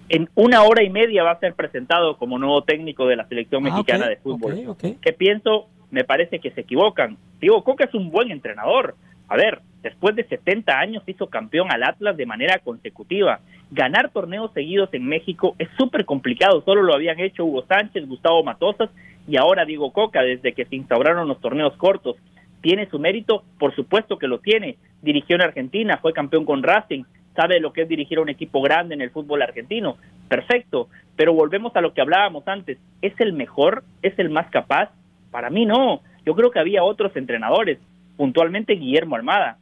En 0.09 0.29
una 0.35 0.63
hora 0.63 0.83
y 0.83 0.91
media 0.91 1.23
va 1.23 1.33
a 1.33 1.41
ser 1.41 1.55
presentado 1.55 2.17
como 2.17 2.39
nuevo 2.39 2.63
técnico 2.63 3.07
de 3.07 3.17
la 3.17 3.27
selección 3.29 3.67
ah, 3.67 3.71
mexicana 3.71 4.09
de 4.09 4.17
fútbol. 4.17 4.77
¿Qué 4.79 5.13
pienso? 5.13 5.69
Me 5.91 6.05
parece 6.05 6.39
que 6.39 6.51
se 6.51 6.63
equivocan. 6.63 7.17
Digo, 7.41 7.63
Coca 7.65 7.85
es 7.85 7.95
un 7.95 8.11
buen 8.11 8.31
entrenador. 8.31 8.95
A 9.29 9.37
ver, 9.37 9.61
después 9.83 10.15
de 10.15 10.25
70 10.25 10.79
años 10.79 11.03
hizo 11.07 11.29
campeón 11.29 11.73
al 11.73 11.83
Atlas 11.83 12.17
de 12.17 12.27
manera 12.27 12.59
consecutiva. 12.59 13.41
Ganar 13.71 14.11
torneos 14.11 14.53
seguidos 14.53 14.91
en 14.93 15.07
México 15.07 15.57
es 15.59 15.69
súper 15.77 16.05
complicado. 16.05 16.63
Solo 16.65 16.83
lo 16.83 16.95
habían 16.95 17.19
hecho 17.19 17.45
Hugo 17.45 17.65
Sánchez, 17.67 18.07
Gustavo 18.07 18.45
Matosas 18.45 18.91
y 19.27 19.37
ahora 19.37 19.65
Diego 19.65 19.93
Coca 19.93 20.23
desde 20.23 20.53
que 20.53 20.65
se 20.67 20.77
instauraron 20.77 21.27
los 21.27 21.41
torneos 21.41 21.77
cortos. 21.77 22.17
¿Tiene 22.61 22.89
su 22.89 22.99
mérito? 22.99 23.43
Por 23.59 23.75
supuesto 23.75 24.19
que 24.19 24.29
lo 24.29 24.39
tiene. 24.39 24.77
Dirigió 25.03 25.37
en 25.37 25.43
Argentina, 25.43 25.99
fue 26.01 26.13
campeón 26.13 26.45
con 26.45 26.63
Racing, 26.63 27.05
sabe 27.37 27.61
lo 27.61 27.72
que 27.72 27.82
es 27.82 27.89
dirigir 27.89 28.18
a 28.18 28.22
un 28.22 28.28
equipo 28.28 28.61
grande 28.61 28.95
en 28.95 29.03
el 29.03 29.11
fútbol 29.11 29.43
argentino. 29.43 29.97
Perfecto, 30.28 30.89
pero 31.14 31.32
volvemos 31.32 31.76
a 31.76 31.80
lo 31.80 31.95
que 31.95 32.01
hablábamos 32.01 32.49
antes. 32.49 32.78
¿Es 33.03 33.12
el 33.20 33.32
mejor? 33.32 33.84
¿Es 34.03 34.18
el 34.18 34.30
más 34.30 34.51
capaz? 34.51 34.91
Para 35.30 35.51
mí 35.51 35.66
no. 35.66 36.01
Yo 36.24 36.34
creo 36.34 36.51
que 36.51 36.59
había 36.59 36.82
otros 36.82 37.14
entrenadores, 37.16 37.78
puntualmente 38.16 38.74
Guillermo 38.74 39.16
Almada. 39.16 39.59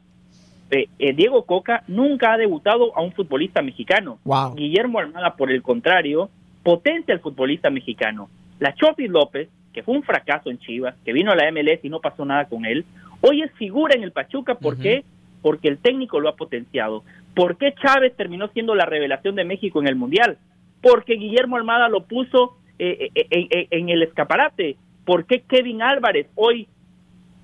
Eh, 0.71 0.87
eh, 0.97 1.13
Diego 1.13 1.43
Coca 1.43 1.83
nunca 1.87 2.33
ha 2.33 2.37
debutado 2.37 2.97
a 2.97 3.01
un 3.01 3.11
futbolista 3.11 3.61
mexicano. 3.61 4.17
Guillermo 4.55 4.99
Almada, 4.99 5.35
por 5.35 5.51
el 5.51 5.61
contrario, 5.61 6.29
potencia 6.63 7.13
al 7.13 7.19
futbolista 7.19 7.69
mexicano. 7.69 8.29
La 8.59 8.73
Chofi 8.73 9.07
López, 9.07 9.49
que 9.73 9.83
fue 9.83 9.95
un 9.95 10.03
fracaso 10.03 10.49
en 10.49 10.57
Chivas, 10.57 10.95
que 11.05 11.13
vino 11.13 11.31
a 11.31 11.35
la 11.35 11.51
MLS 11.51 11.83
y 11.83 11.89
no 11.89 11.99
pasó 11.99 12.25
nada 12.25 12.45
con 12.45 12.65
él, 12.65 12.85
hoy 13.21 13.43
es 13.43 13.51
figura 13.53 13.95
en 13.95 14.03
el 14.03 14.11
Pachuca. 14.11 14.55
¿Por 14.55 14.77
qué? 14.77 15.03
Porque 15.45 15.67
el 15.67 15.77
técnico 15.77 16.19
lo 16.19 16.27
ha 16.27 16.35
potenciado. 16.35 17.03
¿Por 17.35 17.57
qué 17.57 17.75
Chávez 17.75 18.15
terminó 18.17 18.47
siendo 18.47 18.73
la 18.73 18.87
revelación 18.87 19.35
de 19.35 19.45
México 19.45 19.79
en 19.79 19.87
el 19.87 19.95
Mundial? 19.95 20.39
Porque 20.81 21.17
Guillermo 21.17 21.55
Almada 21.55 21.87
lo 21.87 22.05
puso 22.05 22.57
eh, 22.79 23.11
eh, 23.13 23.27
eh, 23.29 23.67
en 23.69 23.89
el 23.89 24.01
escaparate. 24.01 24.75
¿Por 25.05 25.27
qué 25.27 25.41
Kevin 25.41 25.83
Álvarez 25.83 26.25
hoy 26.33 26.67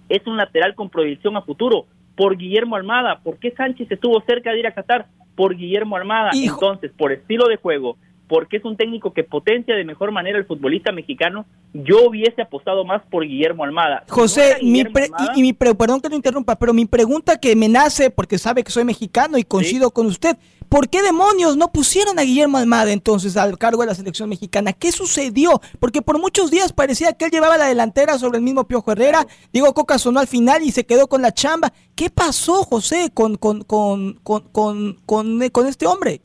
es 0.10 0.26
un 0.26 0.36
lateral 0.36 0.74
con 0.74 0.90
proyección 0.90 1.38
a 1.38 1.44
futuro? 1.44 1.86
Por 2.16 2.38
Guillermo 2.38 2.76
Almada. 2.76 3.20
¿Por 3.20 3.38
qué 3.38 3.52
Sánchez 3.52 3.92
estuvo 3.92 4.20
cerca 4.22 4.52
de 4.52 4.58
ir 4.62 4.66
a 4.66 4.74
Qatar? 4.74 5.06
Por 5.36 5.56
Guillermo 5.56 5.96
Almada. 5.96 6.32
Entonces, 6.34 6.92
por 6.98 7.12
estilo 7.12 7.50
de 7.50 7.58
juego, 7.58 7.98
porque 8.32 8.56
es 8.56 8.64
un 8.64 8.78
técnico 8.78 9.12
que 9.12 9.26
potencia 9.26 9.76
de 9.76 9.84
mejor 9.84 10.14
manera 10.14 10.38
el 10.38 10.46
futbolista 10.46 10.94
mexicano, 10.94 11.46
yo 11.74 12.08
hubiese 12.08 12.42
apostado 12.42 12.86
más 12.86 13.02
por 13.12 13.28
Guillermo 13.28 13.66
Almada. 13.66 14.06
José, 14.08 14.56
mi 14.62 14.86
y, 15.36 15.42
mi 15.42 15.52
perdón 15.52 16.00
que 16.00 16.08
lo 16.08 16.16
interrumpa, 16.16 16.56
pero 16.58 16.74
mi 16.74 16.86
pregunta 16.86 17.38
que 17.42 17.58
me 17.58 17.68
nace, 17.68 18.10
porque 18.10 18.38
sabe 18.38 18.64
que 18.64 18.72
soy 18.72 18.86
mexicano 18.86 19.38
y 19.38 19.44
coincido 19.44 19.92
con 19.92 20.06
usted, 20.06 20.38
¿por 20.70 20.88
qué 20.88 21.02
demonios 21.02 21.58
no 21.58 21.74
pusieron 21.74 22.20
a 22.20 22.22
Guillermo 22.22 22.58
Almada 22.58 22.94
entonces 22.94 23.36
al 23.36 23.58
cargo 23.58 23.82
de 23.82 23.88
la 23.88 23.96
selección 23.96 24.30
mexicana? 24.30 24.72
¿Qué 24.72 24.94
sucedió? 24.94 25.60
Porque 25.82 26.02
por 26.02 26.18
muchos 26.18 26.52
días 26.52 26.72
parecía 26.72 27.12
que 27.12 27.26
él 27.26 27.32
llevaba 27.32 27.58
la 27.58 27.66
delantera 27.66 28.18
sobre 28.18 28.38
el 28.38 28.46
mismo 28.46 28.66
Piojo 28.66 28.94
Herrera, 28.94 29.28
Diego 29.52 29.74
Coca 29.74 30.00
sonó 30.00 30.22
al 30.22 30.28
final 30.28 30.64
y 30.64 30.72
se 30.72 30.86
quedó 30.86 31.08
con 31.08 31.22
la 31.22 31.34
chamba. 31.34 31.74
¿Qué 31.96 32.10
pasó, 32.10 32.64
José, 32.64 33.12
con, 33.14 33.36
con, 33.36 33.64
con, 33.64 34.14
con, 34.24 35.02
con 35.04 35.68
este 35.68 35.86
hombre? 35.86 36.22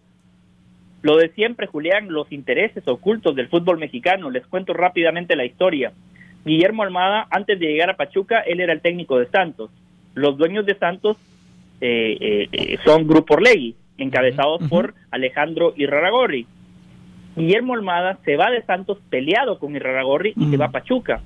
Lo 1.07 1.17
de 1.19 1.29
siempre, 1.29 1.69
Julián, 1.69 2.09
los 2.09 2.33
intereses 2.33 2.83
ocultos 2.89 3.37
del 3.37 3.47
fútbol 3.47 3.79
mexicano. 3.79 4.29
Les 4.29 4.45
cuento 4.45 4.73
rápidamente 4.73 5.37
la 5.37 5.45
historia. 5.45 5.93
Guillermo 6.45 6.83
Almada, 6.83 7.29
antes 7.31 7.61
de 7.61 7.67
llegar 7.67 7.91
a 7.91 7.97
Pachuca, 7.97 8.41
él 8.41 8.59
era 8.59 8.73
el 8.73 8.81
técnico 8.81 9.17
de 9.17 9.29
Santos. 9.29 9.71
Los 10.15 10.37
dueños 10.37 10.67
de 10.67 10.75
Santos 10.75 11.17
eh, 11.81 12.49
eh, 12.51 12.79
son 12.85 13.07
Grupo 13.07 13.35
Orlegui, 13.35 13.77
encabezados 13.99 14.69
por 14.69 14.95
Alejandro 15.13 15.75
Irraragorri. 15.77 16.45
Guillermo 17.37 17.75
Almada 17.75 18.19
se 18.25 18.35
va 18.37 18.51
de 18.51 18.63
Santos 18.63 18.99
peleado 19.09 19.61
con 19.61 19.77
Irraragorri 19.77 20.35
y 20.37 20.51
se 20.51 20.57
va 20.57 20.65
a 20.65 20.73
Pachuca. 20.73 21.21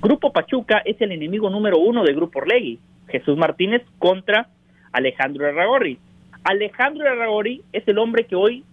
Grupo 0.00 0.32
Pachuca 0.32 0.80
es 0.86 0.98
el 1.02 1.12
enemigo 1.12 1.50
número 1.50 1.76
uno 1.76 2.02
de 2.02 2.14
Grupo 2.14 2.38
Orlegui. 2.38 2.78
Jesús 3.08 3.36
Martínez 3.36 3.82
contra 3.98 4.48
Alejandro 4.90 5.46
Irraragorri. 5.46 5.98
Alejandro 6.44 7.04
Irraragorri 7.04 7.60
es 7.74 7.86
el 7.88 7.98
hombre 7.98 8.24
que 8.24 8.34
hoy 8.34 8.64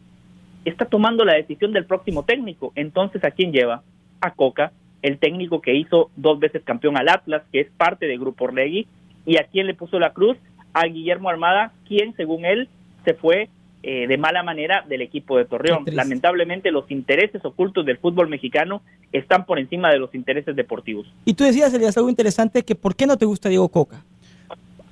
está 0.65 0.85
tomando 0.85 1.23
la 1.23 1.35
decisión 1.35 1.71
del 1.71 1.85
próximo 1.85 2.23
técnico. 2.23 2.73
Entonces, 2.75 3.23
¿a 3.23 3.31
quién 3.31 3.51
lleva? 3.51 3.83
A 4.21 4.31
Coca, 4.31 4.71
el 5.01 5.19
técnico 5.19 5.61
que 5.61 5.75
hizo 5.75 6.09
dos 6.15 6.39
veces 6.39 6.63
campeón 6.63 6.97
al 6.97 7.09
Atlas, 7.09 7.43
que 7.51 7.61
es 7.61 7.67
parte 7.77 8.07
de 8.07 8.17
Grupo 8.17 8.45
Orlegui. 8.45 8.87
¿Y 9.25 9.37
a 9.37 9.43
quién 9.43 9.67
le 9.67 9.73
puso 9.73 9.99
la 9.99 10.13
cruz? 10.13 10.37
A 10.73 10.85
Guillermo 10.85 11.29
Armada, 11.29 11.71
quien, 11.87 12.15
según 12.15 12.45
él, 12.45 12.67
se 13.05 13.13
fue 13.13 13.49
eh, 13.87 14.07
de 14.07 14.17
mala 14.17 14.41
manera 14.41 14.83
del 14.89 15.03
equipo 15.03 15.37
de 15.37 15.45
Torreón. 15.45 15.85
Lamentablemente 15.85 16.71
los 16.71 16.89
intereses 16.89 17.45
ocultos 17.45 17.85
del 17.85 17.97
fútbol 17.97 18.29
mexicano 18.29 18.81
están 19.11 19.45
por 19.45 19.59
encima 19.59 19.91
de 19.91 19.99
los 19.99 20.15
intereses 20.15 20.55
deportivos. 20.55 21.05
Y 21.23 21.35
tú 21.35 21.43
decías, 21.43 21.71
Elías, 21.71 21.95
algo 21.95 22.09
interesante, 22.09 22.63
que 22.63 22.73
¿por 22.73 22.95
qué 22.95 23.05
no 23.05 23.17
te 23.17 23.25
gusta 23.25 23.47
Diego 23.47 23.69
Coca? 23.69 24.03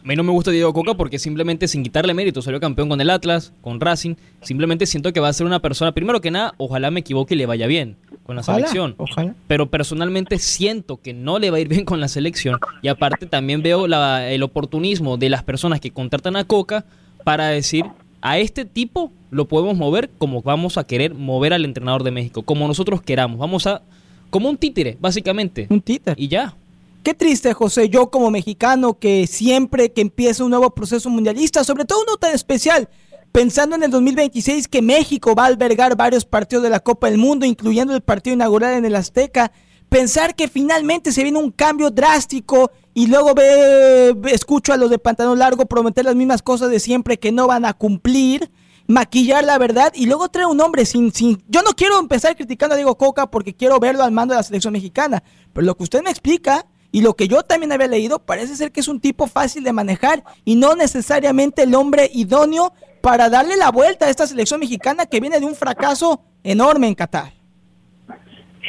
A 0.04 0.08
mí 0.08 0.16
no 0.18 0.24
me 0.24 0.32
gusta 0.32 0.51
Diego 0.51 0.74
Coca 0.74 0.95
porque 0.95 1.18
simplemente 1.18 1.68
sin 1.70 1.82
quitarle 1.82 2.14
mérito 2.14 2.41
salió 2.41 2.60
campeón 2.60 2.89
con 2.89 2.99
el 2.99 3.10
Atlas, 3.10 3.54
con 3.62 3.80
Racing. 3.80 4.16
Simplemente 4.41 4.86
siento 4.86 5.14
que 5.14 5.22
va 5.22 5.30
a 5.30 5.34
ser 5.34 5.47
una 5.47 5.62
persona, 5.62 5.93
primero 5.93 6.20
que 6.20 6.30
nada, 6.30 6.54
ojalá 6.58 6.91
me 6.91 6.99
equivoque 6.99 7.36
y 7.36 7.38
le 7.38 7.45
vaya 7.45 7.68
bien 7.68 7.95
con 8.24 8.36
la 8.36 8.43
selección. 8.43 8.95
Ojalá. 8.97 9.34
Pero 9.47 9.70
personalmente 9.70 10.39
siento 10.39 10.97
que 10.97 11.14
no 11.14 11.39
le 11.39 11.51
va 11.51 11.58
a 11.58 11.60
ir 11.62 11.70
bien 11.70 11.86
con 11.86 12.01
la 12.01 12.10
selección. 12.10 12.60
Y 12.82 12.89
aparte 12.89 13.28
también 13.28 13.64
veo 13.64 13.86
el 13.86 14.43
oportunismo 14.43 15.16
de 15.16 15.30
las 15.30 15.43
personas 15.43 15.80
que 15.80 15.91
contratan 15.91 16.36
a 16.36 16.43
Coca 16.43 16.84
para 17.24 17.47
decir 17.47 17.86
a 18.22 18.39
este 18.39 18.66
tipo 18.66 19.12
lo 19.32 19.47
podemos 19.47 19.78
mover 19.78 20.10
como 20.18 20.41
vamos 20.41 20.78
a 20.78 20.86
querer 20.86 21.14
mover 21.14 21.54
al 21.54 21.66
entrenador 21.66 22.04
de 22.04 22.12
México, 22.12 22.43
como 22.43 22.68
nosotros 22.68 23.01
queramos. 23.01 23.38
Vamos 23.38 23.68
a. 23.68 23.82
como 24.30 24.49
un 24.49 24.58
títere, 24.58 24.97
básicamente. 24.99 25.68
Un 25.70 25.82
títere. 25.82 26.22
Y 26.22 26.28
ya. 26.28 26.56
Qué 27.04 27.14
triste, 27.14 27.54
José, 27.54 27.89
yo 27.89 28.10
como 28.10 28.32
mexicano 28.32 28.97
que 28.97 29.28
siempre 29.28 29.91
que 29.91 29.99
empieza 29.99 30.45
un 30.45 30.51
nuevo 30.51 30.74
proceso 30.74 31.10
mundialista, 31.10 31.66
sobre 31.66 31.84
todo 31.84 32.01
uno 32.08 32.16
tan 32.16 32.34
especial, 32.34 32.88
pensando 33.34 33.76
en 33.76 33.84
el 33.84 33.91
2026 33.91 34.70
que 34.70 34.82
México 34.82 35.36
va 35.36 35.43
a 35.43 35.47
albergar 35.47 35.97
varios 35.97 36.24
partidos 36.24 36.64
de 36.64 36.70
la 36.70 36.80
Copa 36.80 37.10
del 37.10 37.18
Mundo, 37.18 37.45
incluyendo 37.45 37.93
el 37.93 37.99
partido 37.99 38.36
inaugural 38.36 38.76
en 38.76 38.86
el 38.86 38.95
Azteca, 38.95 39.51
pensar 39.89 40.34
que 40.34 40.47
finalmente 40.47 41.12
se 41.12 41.24
viene 41.24 41.39
un 41.39 41.51
cambio 41.51 41.91
drástico 41.91 42.72
y 42.93 43.08
luego 43.08 43.34
ve, 43.34 44.16
escucho 44.32 44.72
a 44.72 44.78
los 44.78 44.89
de 44.89 44.97
pantalón 44.97 45.39
largo 45.39 45.66
prometer 45.66 46.06
las 46.06 46.16
mismas 46.16 46.41
cosas 46.41 46.70
de 46.70 46.80
siempre 46.80 47.20
que 47.20 47.34
no 47.34 47.47
van 47.47 47.66
a 47.66 47.74
cumplir, 47.74 48.49
maquillar 48.88 49.43
la 49.43 49.58
verdad 49.58 49.91
y 49.93 50.06
luego 50.06 50.30
traer 50.30 50.47
un 50.47 50.62
hombre 50.62 50.86
sin, 50.86 51.12
sin... 51.12 51.43
Yo 51.49 51.64
no 51.64 51.72
quiero 51.72 51.99
empezar 51.99 52.38
criticando 52.38 52.76
a 52.76 52.78
Diego 52.78 52.97
Coca 52.97 53.30
porque 53.30 53.54
quiero 53.54 53.78
verlo 53.82 54.06
al 54.06 54.14
mando 54.14 54.34
de 54.34 54.38
la 54.38 54.43
selección 54.43 54.72
mexicana, 54.72 55.22
pero 55.51 55.66
lo 55.66 55.76
que 55.76 55.84
usted 55.84 56.01
me 56.01 56.10
explica 56.10 56.66
y 56.94 57.02
lo 57.02 57.16
que 57.16 57.28
yo 57.28 57.44
también 57.44 57.74
había 57.74 57.88
leído 57.88 58.20
parece 58.20 58.56
ser 58.56 58.72
que 58.72 58.80
es 58.80 58.88
un 58.88 59.02
tipo 59.02 59.28
fácil 59.28 59.66
de 59.66 59.74
manejar 59.74 60.24
y 60.46 60.56
no 60.56 60.76
necesariamente 60.76 61.64
el 61.64 61.76
hombre 61.76 62.10
idóneo 62.14 62.72
para 63.02 63.30
darle 63.30 63.58
la 63.58 63.72
vuelta 63.72 64.06
a 64.06 64.10
esta 64.10 64.28
selección 64.28 64.62
mexicana 64.62 65.08
que 65.08 65.20
viene 65.20 65.41
de 65.41 65.46
un 65.46 65.56
fracaso 65.56 66.22
enorme 66.44 66.88
en 66.88 66.96
Qatar. 66.96 67.34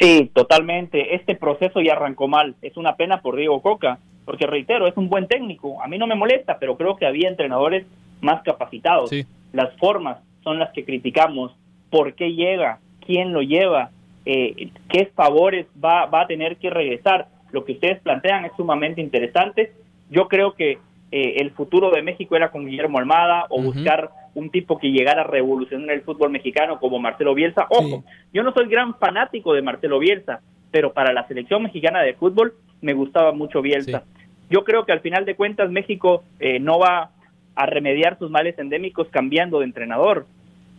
Sí, 0.01 0.29
totalmente. 0.33 1.15
Este 1.15 1.35
proceso 1.35 1.79
ya 1.79 1.93
arrancó 1.93 2.27
mal. 2.27 2.55
Es 2.61 2.75
una 2.75 2.97
pena 2.97 3.21
por 3.21 3.37
Diego 3.37 3.61
Coca 3.61 3.99
porque 4.25 4.47
reitero, 4.47 4.87
es 4.87 4.97
un 4.97 5.07
buen 5.07 5.27
técnico, 5.27 5.81
a 5.81 5.87
mí 5.87 5.97
no 5.97 6.07
me 6.07 6.15
molesta, 6.15 6.57
pero 6.59 6.75
creo 6.75 6.95
que 6.95 7.05
había 7.05 7.29
entrenadores 7.29 7.85
más 8.21 8.41
capacitados. 8.43 9.11
Las 9.53 9.77
formas 9.77 10.17
son 10.43 10.59
las 10.59 10.73
que 10.73 10.83
criticamos, 10.83 11.55
por 11.91 12.15
qué 12.15 12.33
llega, 12.33 12.79
quién 13.05 13.31
lo 13.31 13.41
lleva, 13.41 13.91
eh, 14.25 14.71
qué 14.89 15.11
favores 15.15 15.67
va, 15.81 16.07
va 16.07 16.21
a 16.21 16.27
tener 16.27 16.57
que 16.57 16.71
regresar. 16.71 17.27
Lo 17.51 17.63
que 17.63 17.73
ustedes 17.73 17.99
plantean 18.01 18.45
es 18.45 18.51
sumamente 18.57 19.01
interesante. 19.01 19.73
Yo 20.09 20.27
creo 20.27 20.53
que 20.53 20.79
eh, 21.11 21.35
el 21.37 21.51
futuro 21.51 21.91
de 21.91 22.01
México 22.01 22.35
era 22.35 22.51
con 22.51 22.65
Guillermo 22.65 22.97
Almada 22.99 23.45
o 23.49 23.61
buscar 23.61 24.09
un 24.33 24.49
tipo 24.49 24.77
que 24.77 24.91
llegara 24.91 25.21
a 25.21 25.27
revolucionar 25.27 25.91
el 25.91 26.01
fútbol 26.01 26.29
mexicano 26.29 26.79
como 26.79 26.99
Marcelo 26.99 27.33
Bielsa. 27.33 27.67
Ojo, 27.69 28.03
yo 28.33 28.43
no 28.43 28.51
soy 28.53 28.67
gran 28.67 28.95
fanático 28.95 29.53
de 29.53 29.61
Marcelo 29.61 29.99
Bielsa, 29.99 30.41
pero 30.71 30.93
para 30.93 31.13
la 31.13 31.27
selección 31.27 31.63
mexicana 31.63 32.01
de 32.01 32.15
fútbol 32.15 32.53
me 32.81 32.93
gustaba 32.93 33.31
mucho 33.31 33.61
Bielsa. 33.61 34.03
Yo 34.49 34.63
creo 34.63 34.85
que 34.85 34.91
al 34.91 34.99
final 34.99 35.25
de 35.25 35.35
cuentas 35.35 35.71
México 35.71 36.23
eh, 36.39 36.59
no 36.59 36.79
va 36.79 37.11
a 37.55 37.65
remediar 37.65 38.19
sus 38.19 38.29
males 38.29 38.59
endémicos 38.59 39.07
cambiando 39.09 39.59
de 39.59 39.65
entrenador. 39.65 40.25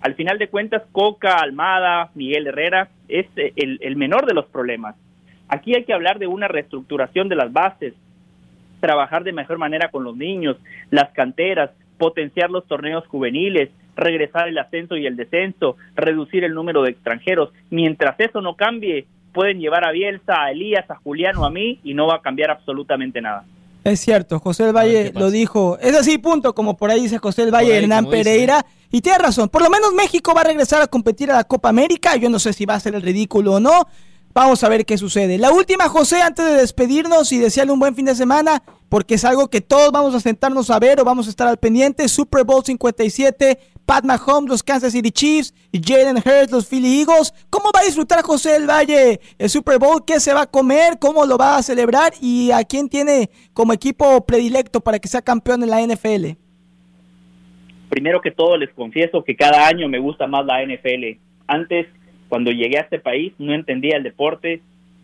Al 0.03 0.15
final 0.15 0.39
de 0.39 0.49
cuentas, 0.49 0.83
Coca, 0.93 1.39
Almada, 1.39 2.11
Miguel 2.15 2.47
Herrera 2.49 2.91
es 3.09 3.27
eh, 3.37 3.53
el, 3.57 3.79
el 3.81 3.97
menor 3.97 4.27
de 4.27 4.35
los 4.35 4.45
problemas. 4.47 4.97
Aquí 5.49 5.75
hay 5.75 5.85
que 5.85 5.93
hablar 5.93 6.19
de 6.19 6.27
una 6.27 6.49
reestructuración 6.49 7.29
de 7.29 7.37
las 7.37 7.53
bases, 7.53 7.95
trabajar 8.81 9.25
de 9.25 9.33
mejor 9.33 9.59
manera 9.59 9.91
con 9.91 10.05
los 10.05 10.17
niños, 10.17 10.57
las 10.91 11.11
canteras, 11.11 11.71
potenciar 11.99 12.51
los 12.51 12.67
torneos 12.67 13.07
juveniles, 13.07 13.71
regresar 13.97 14.49
el 14.49 14.59
ascenso 14.59 14.97
y 14.97 15.07
el 15.07 15.17
descenso, 15.17 15.77
reducir 15.95 16.45
el 16.45 16.55
número 16.55 16.83
de 16.83 16.91
extranjeros. 16.91 17.51
Mientras 17.71 18.19
eso 18.21 18.41
no 18.41 18.55
cambie, 18.55 19.07
pueden 19.33 19.61
llevar 19.61 19.87
a 19.87 19.93
Bielsa, 19.93 20.43
a 20.43 20.51
Elías, 20.51 20.91
a 20.91 20.97
Julián 20.97 21.37
o 21.37 21.45
a 21.45 21.51
mí 21.51 21.81
y 21.83 21.95
no 21.95 22.07
va 22.07 22.17
a 22.17 22.23
cambiar 22.23 22.51
absolutamente 22.51 23.21
nada. 23.21 23.45
Es 23.85 24.01
cierto, 24.01 24.41
José 24.41 24.65
del 24.65 24.75
Valle 24.75 25.13
lo 25.15 25.31
dijo. 25.31 25.79
Es 25.81 25.95
así, 25.95 26.19
punto, 26.19 26.55
como 26.55 26.77
por 26.77 26.91
ahí 26.91 27.03
dice 27.03 27.19
José 27.19 27.43
del 27.43 27.55
Valle, 27.55 27.77
Hernán 27.77 28.11
Pereira. 28.11 28.67
Y 28.91 29.01
tiene 29.01 29.19
razón, 29.19 29.49
por 29.49 29.63
lo 29.63 29.71
menos 29.71 29.93
México 29.93 30.33
va 30.35 30.41
a 30.41 30.45
regresar 30.45 30.83
a 30.83 30.89
competir 30.89 31.31
a 31.31 31.37
la 31.37 31.45
Copa 31.45 31.69
América. 31.69 32.17
Yo 32.17 32.29
no 32.29 32.41
sé 32.41 32.53
si 32.53 32.67
va 32.67 32.75
a 32.75 32.81
ser 32.81 32.97
el 32.97 33.03
ridículo 33.03 33.55
o 33.55 33.61
no. 33.61 33.87
Vamos 34.37 34.63
a 34.63 34.69
ver 34.69 34.85
qué 34.85 34.99
sucede. 34.99 35.39
La 35.39 35.51
última, 35.51 35.89
José, 35.89 36.21
antes 36.21 36.45
de 36.45 36.57
despedirnos 36.59 37.33
y 37.33 37.39
desearle 37.39 37.73
un 37.73 37.79
buen 37.79 37.95
fin 37.95 38.05
de 38.05 38.15
semana, 38.15 38.63
porque 38.91 39.15
es 39.15 39.25
algo 39.25 39.49
que 39.49 39.63
todos 39.63 39.91
vamos 39.93 40.15
a 40.15 40.21
sentarnos 40.21 40.69
a 40.69 40.79
ver 40.79 41.01
o 41.01 41.05
vamos 41.05 41.27
a 41.27 41.31
estar 41.31 41.49
al 41.49 41.57
pendiente. 41.57 42.07
Super 42.07 42.45
Bowl 42.45 42.63
57, 42.63 43.59
Pat 43.87 44.05
Mahomes, 44.05 44.51
los 44.51 44.63
Kansas 44.63 44.93
City 44.93 45.11
Chiefs, 45.11 45.55
Jalen 45.73 46.19
Hurts, 46.19 46.53
los 46.53 46.67
Philly 46.67 47.01
Eagles. 47.01 47.33
¿Cómo 47.49 47.71
va 47.75 47.81
a 47.81 47.85
disfrutar 47.85 48.21
José 48.21 48.51
del 48.51 48.69
Valle 48.69 49.21
el 49.39 49.49
Super 49.49 49.79
Bowl? 49.79 50.05
¿Qué 50.07 50.21
se 50.21 50.35
va 50.35 50.43
a 50.43 50.47
comer? 50.47 50.99
¿Cómo 50.99 51.25
lo 51.25 51.39
va 51.39 51.57
a 51.57 51.63
celebrar? 51.63 52.13
¿Y 52.21 52.51
a 52.51 52.63
quién 52.65 52.91
tiene 52.91 53.31
como 53.55 53.73
equipo 53.73 54.27
predilecto 54.27 54.83
para 54.83 54.99
que 54.99 55.09
sea 55.09 55.23
campeón 55.23 55.63
en 55.63 55.71
la 55.71 55.81
NFL? 55.81 56.37
Primero 57.89 58.21
que 58.21 58.33
todo 58.33 58.59
les 58.59 58.69
confieso 58.75 59.25
que 59.25 59.35
cada 59.35 59.67
año 59.67 59.89
me 59.89 59.99
gusta 59.99 60.27
más 60.27 60.45
la 60.45 60.63
NFL. 60.63 61.19
Antes 61.47 61.87
cuando 62.29 62.51
llegué 62.51 62.79
a 62.79 62.83
este 62.83 62.99
país 62.99 63.33
no 63.39 63.55
entendía 63.55 63.97
el 63.97 64.03
deporte, 64.03 64.61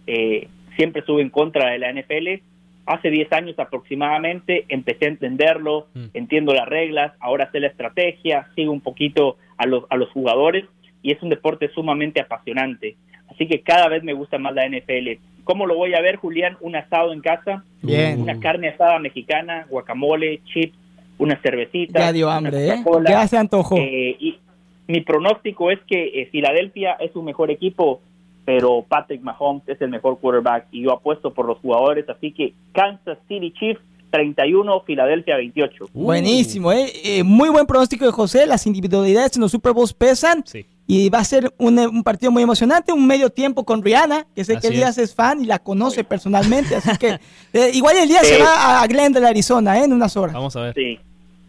eh, 0.07 0.49
siempre 0.77 1.01
estuve 1.01 1.23
en 1.23 1.31
contra 1.31 1.71
de 1.71 1.79
la 1.79 1.93
NFL. 1.93 2.43
Hace 2.87 3.11
10 3.11 3.33
años 3.33 3.59
aproximadamente 3.59 4.65
empecé 4.69 5.05
a 5.05 5.09
entenderlo, 5.09 5.87
mm. 5.95 6.07
entiendo 6.15 6.53
las 6.53 6.69
reglas, 6.69 7.13
ahora 7.21 7.51
sé 7.53 7.61
la 7.61 7.69
estrategia, 7.69 8.49
sigo 8.57 8.73
un 8.73 8.81
poquito 8.81 9.37
a 9.57 9.67
los, 9.67 9.85
a 9.91 9.97
los 9.97 10.11
jugadores 10.11 10.65
y 11.03 11.13
es 11.13 11.23
un 11.23 11.29
deporte 11.29 11.71
sumamente 11.75 12.21
apasionante. 12.21 12.97
Así 13.31 13.47
que 13.47 13.61
cada 13.61 13.89
vez 13.89 14.03
me 14.03 14.13
gusta 14.13 14.39
más 14.39 14.55
la 14.55 14.69
NFL. 14.69 15.21
¿Cómo 15.45 15.67
lo 15.67 15.77
voy 15.77 15.95
a 15.95 16.01
ver, 16.01 16.17
Julián? 16.17 16.57
Un 16.61 16.77
asado 16.77 17.13
en 17.13 17.21
casa, 17.21 17.65
una 17.83 18.39
carne 18.39 18.69
asada 18.69 18.99
mexicana, 18.99 19.67
guacamole, 19.69 20.41
chips, 20.45 20.77
una 21.19 21.37
cervecita. 21.41 22.01
Ya 22.01 22.13
dio 22.13 22.31
hambre, 22.31 22.69
¿eh? 22.69 22.85
Ya 23.09 23.27
se 23.27 23.37
antojó. 23.37 23.77
Eh, 23.77 24.17
y, 24.19 24.39
mi 24.87 25.01
pronóstico 25.01 25.71
es 25.71 25.81
que 25.87 26.23
eh, 26.23 26.29
Filadelfia 26.31 26.93
es 26.95 27.15
un 27.17 27.25
mejor 27.25 27.51
equipo, 27.51 28.01
pero 28.45 28.85
Patrick 28.89 29.23
Mahomes 29.23 29.69
es 29.69 29.81
el 29.81 29.91
mejor 29.91 30.19
quarterback 30.19 30.67
y 30.73 30.83
yo 30.83 30.93
apuesto 30.93 31.33
por 31.33 31.47
los 31.47 31.59
jugadores, 31.59 32.09
así 32.09 32.33
que 32.33 32.53
Kansas 32.73 33.19
City 33.29 33.53
Chiefs 33.53 33.81
31, 34.13 34.83
Filadelfia 34.83 35.37
28. 35.37 35.87
Buenísimo, 35.93 36.71
¿eh? 36.71 36.93
¿eh? 37.03 37.23
muy 37.25 37.49
buen 37.49 37.67
pronóstico 37.67 38.05
de 38.05 38.13
José. 38.13 38.47
Las 38.47 38.67
individualidades 38.67 39.37
en 39.37 39.43
los 39.43 39.51
Super 39.51 39.73
Bowls 39.73 39.93
pesan. 39.93 40.45
Y 40.87 41.09
va 41.09 41.21
a 41.21 41.25
ser 41.25 41.51
un, 41.59 42.03
partido 42.03 42.31
muy 42.31 42.43
emocionante, 42.43 42.93
un 42.93 43.07
medio 43.07 43.31
tiempo 43.31 43.65
con 43.65 43.83
Rihanna, 43.83 44.27
que 44.35 44.45
sé 44.45 44.59
que 44.59 44.67
Elías 44.67 44.99
es. 44.99 45.15
fan 45.15 45.43
y 45.43 45.47
la 45.47 45.59
conoce 45.59 46.05
personalmente. 46.05 46.77
Así 46.77 46.97
que 46.99 47.19
eh, 47.53 47.71
igual 47.73 47.97
el 47.97 48.09
día 48.09 48.21
se 48.23 48.39
va 48.39 48.83
a 48.83 48.87
Glendale, 48.87 49.27
Arizona, 49.27 49.79
¿eh? 49.79 49.85
en 49.85 49.93
unas 49.93 50.17
horas. 50.17 50.35
Vamos 50.35 50.55
a 50.57 50.63
ver. 50.63 50.75
Sí. 50.75 50.99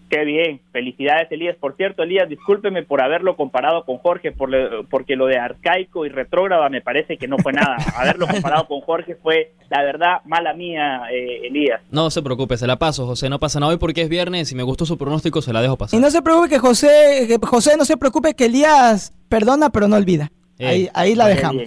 Qué 0.09 0.25
bien, 0.25 0.61
felicidades 0.71 1.31
Elías. 1.31 1.55
Por 1.57 1.75
cierto, 1.75 2.03
Elías, 2.03 2.29
discúlpeme 2.29 2.83
por 2.83 3.01
haberlo 3.01 3.35
comparado 3.35 3.83
con 3.85 3.97
Jorge, 3.97 4.31
por 4.31 4.49
porque 4.89 5.15
lo 5.15 5.25
de 5.25 5.37
arcaico 5.37 6.05
y 6.05 6.09
retrógrada 6.09 6.69
me 6.69 6.81
parece 6.81 7.17
que 7.17 7.27
no 7.27 7.37
fue 7.37 7.53
nada. 7.53 7.77
haberlo 7.95 8.27
comparado 8.27 8.67
con 8.67 8.81
Jorge 8.81 9.15
fue, 9.15 9.53
la 9.69 9.83
verdad, 9.83 10.17
mala 10.25 10.53
mía, 10.53 11.03
eh, 11.11 11.47
Elías. 11.47 11.81
No 11.91 12.09
se 12.09 12.21
preocupe, 12.21 12.57
se 12.57 12.67
la 12.67 12.77
paso, 12.77 13.05
José, 13.05 13.29
no 13.29 13.39
pasa 13.39 13.59
nada 13.59 13.71
hoy 13.71 13.77
porque 13.77 14.03
es 14.03 14.09
viernes 14.09 14.51
y 14.51 14.55
me 14.55 14.63
gustó 14.63 14.85
su 14.85 14.97
pronóstico, 14.97 15.41
se 15.41 15.53
la 15.53 15.61
dejo 15.61 15.77
pasar. 15.77 15.99
Y 15.99 16.01
no 16.01 16.11
se 16.11 16.21
preocupe 16.21 16.49
que 16.49 16.59
José, 16.59 17.27
José 17.41 17.77
no 17.77 17.85
se 17.85 17.97
preocupe 17.97 18.35
que 18.35 18.45
Elías 18.45 19.13
perdona 19.29 19.69
pero 19.71 19.87
no 19.87 19.95
olvida. 19.95 20.31
ahí, 20.59 20.89
ahí 20.93 21.15
la 21.15 21.27
dejamos. 21.27 21.63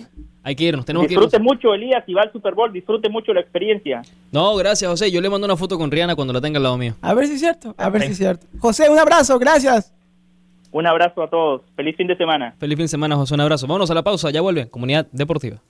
Hay 0.47 0.55
que 0.55 0.63
irnos, 0.63 0.85
tenemos 0.85 1.09
disfrute 1.09 1.41
mucho, 1.41 1.75
Elías, 1.75 2.05
y 2.07 2.15
va 2.15 2.23
al 2.23 2.31
Super 2.31 2.55
Bowl, 2.55 2.73
disfrute 2.73 3.09
mucho 3.09 3.35
la 3.35 3.41
experiencia. 3.41 4.03
No, 4.31 4.55
gracias, 4.55 4.89
José. 4.89 5.11
Yo 5.11 5.21
le 5.21 5.29
mando 5.29 5.45
una 5.45 5.57
foto 5.57 5.77
con 5.77 5.91
Rihanna 5.91 6.15
cuando 6.15 6.33
la 6.33 6.41
tenga 6.41 6.59
al 6.59 6.63
lado 6.63 6.79
mío. 6.79 6.95
A 7.03 7.15
ver 7.15 7.27
si 7.27 7.33
es 7.33 7.41
cierto, 7.41 7.75
a 7.77 7.91
ver 7.91 8.03
si 8.03 8.13
es 8.13 8.19
cierto. 8.19 8.47
José, 8.61 8.89
un 8.89 8.97
abrazo, 8.97 9.41
gracias. 9.41 9.93
Un 10.71 10.87
abrazo 10.87 11.25
a 11.25 11.29
todos. 11.29 11.63
Feliz 11.75 11.97
fin 11.97 12.07
de 12.07 12.17
semana. 12.17 12.55
Feliz 12.61 12.77
fin 12.77 12.85
de 12.85 12.89
semana, 12.89 13.17
José. 13.17 13.35
Un 13.35 13.41
abrazo. 13.41 13.67
Vámonos 13.67 13.91
a 13.91 13.95
la 13.95 14.05
pausa. 14.05 14.31
Ya 14.31 14.41
vuelve. 14.41 14.71
Comunidad 14.71 15.09
Deportiva. 15.11 15.61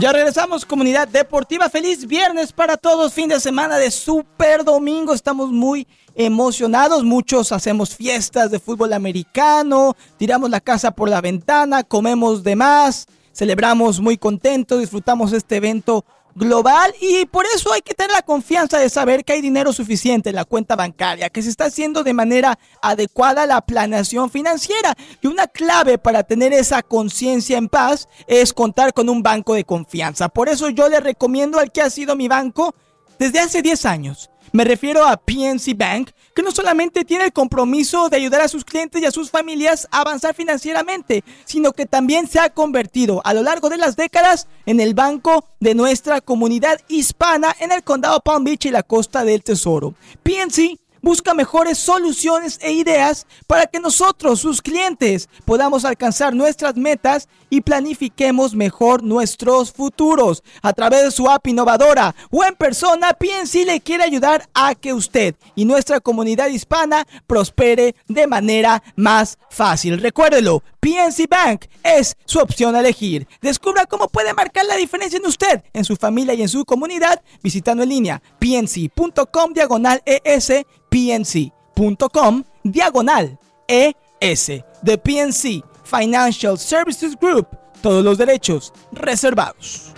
Ya 0.00 0.12
regresamos, 0.12 0.64
comunidad 0.64 1.08
deportiva. 1.08 1.68
Feliz 1.68 2.06
viernes 2.06 2.52
para 2.52 2.76
todos. 2.76 3.12
Fin 3.12 3.28
de 3.28 3.40
semana 3.40 3.78
de 3.78 3.90
Super 3.90 4.62
Domingo. 4.62 5.12
Estamos 5.12 5.50
muy 5.50 5.88
emocionados. 6.14 7.02
Muchos 7.02 7.50
hacemos 7.50 7.96
fiestas 7.96 8.52
de 8.52 8.60
fútbol 8.60 8.92
americano. 8.92 9.96
Tiramos 10.16 10.50
la 10.50 10.60
casa 10.60 10.92
por 10.92 11.08
la 11.08 11.20
ventana. 11.20 11.82
Comemos 11.82 12.44
de 12.44 12.54
más. 12.54 13.08
Celebramos 13.32 13.98
muy 13.98 14.16
contentos. 14.16 14.78
Disfrutamos 14.78 15.32
este 15.32 15.56
evento 15.56 16.04
global 16.38 16.94
y 17.00 17.26
por 17.26 17.44
eso 17.54 17.72
hay 17.72 17.82
que 17.82 17.94
tener 17.94 18.12
la 18.12 18.22
confianza 18.22 18.78
de 18.78 18.88
saber 18.88 19.24
que 19.24 19.34
hay 19.34 19.40
dinero 19.42 19.72
suficiente 19.72 20.30
en 20.30 20.36
la 20.36 20.44
cuenta 20.44 20.76
bancaria, 20.76 21.28
que 21.28 21.42
se 21.42 21.50
está 21.50 21.66
haciendo 21.66 22.04
de 22.04 22.14
manera 22.14 22.58
adecuada 22.80 23.44
la 23.44 23.60
planeación 23.60 24.30
financiera. 24.30 24.94
Y 25.20 25.26
una 25.26 25.48
clave 25.48 25.98
para 25.98 26.22
tener 26.22 26.52
esa 26.52 26.82
conciencia 26.82 27.58
en 27.58 27.68
paz 27.68 28.08
es 28.26 28.52
contar 28.52 28.94
con 28.94 29.08
un 29.08 29.22
banco 29.22 29.54
de 29.54 29.64
confianza. 29.64 30.28
Por 30.28 30.48
eso 30.48 30.70
yo 30.70 30.88
le 30.88 31.00
recomiendo 31.00 31.58
al 31.58 31.72
que 31.72 31.82
ha 31.82 31.90
sido 31.90 32.16
mi 32.16 32.28
banco 32.28 32.74
desde 33.18 33.40
hace 33.40 33.60
10 33.60 33.84
años. 33.84 34.30
Me 34.52 34.64
refiero 34.64 35.04
a 35.04 35.16
PNC 35.16 35.76
Bank, 35.76 36.10
que 36.38 36.44
no 36.44 36.52
solamente 36.52 37.04
tiene 37.04 37.24
el 37.24 37.32
compromiso 37.32 38.08
de 38.08 38.16
ayudar 38.16 38.42
a 38.42 38.46
sus 38.46 38.64
clientes 38.64 39.02
y 39.02 39.04
a 39.04 39.10
sus 39.10 39.28
familias 39.28 39.88
a 39.90 40.02
avanzar 40.02 40.36
financieramente, 40.36 41.24
sino 41.44 41.72
que 41.72 41.84
también 41.84 42.28
se 42.28 42.38
ha 42.38 42.50
convertido 42.50 43.20
a 43.24 43.34
lo 43.34 43.42
largo 43.42 43.68
de 43.68 43.76
las 43.76 43.96
décadas 43.96 44.46
en 44.64 44.78
el 44.78 44.94
banco 44.94 45.46
de 45.58 45.74
nuestra 45.74 46.20
comunidad 46.20 46.80
hispana 46.86 47.56
en 47.58 47.72
el 47.72 47.82
condado 47.82 48.20
Palm 48.20 48.44
Beach 48.44 48.66
y 48.66 48.70
la 48.70 48.84
costa 48.84 49.24
del 49.24 49.42
Tesoro. 49.42 49.94
PNC 50.22 50.78
busca 51.02 51.34
mejores 51.34 51.78
soluciones 51.78 52.58
e 52.62 52.72
ideas 52.72 53.26
para 53.46 53.66
que 53.66 53.80
nosotros, 53.80 54.40
sus 54.40 54.62
clientes, 54.62 55.28
podamos 55.44 55.84
alcanzar 55.84 56.34
nuestras 56.34 56.76
metas 56.76 57.28
y 57.50 57.60
planifiquemos 57.60 58.54
mejor 58.54 59.02
nuestros 59.02 59.72
futuros. 59.72 60.42
A 60.62 60.72
través 60.72 61.04
de 61.04 61.10
su 61.10 61.28
app 61.28 61.46
innovadora 61.46 62.14
o 62.30 62.44
en 62.44 62.54
persona, 62.54 63.12
PNC 63.12 63.64
le 63.64 63.80
quiere 63.80 64.04
ayudar 64.04 64.48
a 64.54 64.74
que 64.74 64.92
usted 64.92 65.34
y 65.54 65.64
nuestra 65.64 66.00
comunidad 66.00 66.48
hispana 66.48 67.06
prospere 67.26 67.94
de 68.06 68.26
manera 68.26 68.82
más 68.96 69.38
fácil. 69.50 70.00
Recuérdelo, 70.00 70.62
PNC 70.80 71.28
Bank 71.28 71.64
es 71.82 72.16
su 72.24 72.38
opción 72.38 72.76
a 72.76 72.80
elegir. 72.80 73.26
Descubra 73.40 73.86
cómo 73.86 74.08
puede 74.08 74.32
marcar 74.34 74.64
la 74.64 74.76
diferencia 74.76 75.18
en 75.18 75.26
usted, 75.26 75.62
en 75.72 75.84
su 75.84 75.96
familia 75.96 76.34
y 76.34 76.42
en 76.42 76.48
su 76.48 76.64
comunidad 76.64 77.22
visitando 77.42 77.82
en 77.82 77.88
línea 77.88 78.22
pnc.com 78.38 79.52
diagonal 79.52 80.02
ES 80.04 80.64
pnc.com 80.88 82.44
diagonal 82.64 83.38
ES 83.66 84.46
de 84.82 84.98
PNC 84.98 85.62
Financial 85.84 86.58
Services 86.58 87.16
Group. 87.20 87.46
Todos 87.80 88.04
los 88.04 88.18
derechos 88.18 88.72
reservados. 88.92 89.92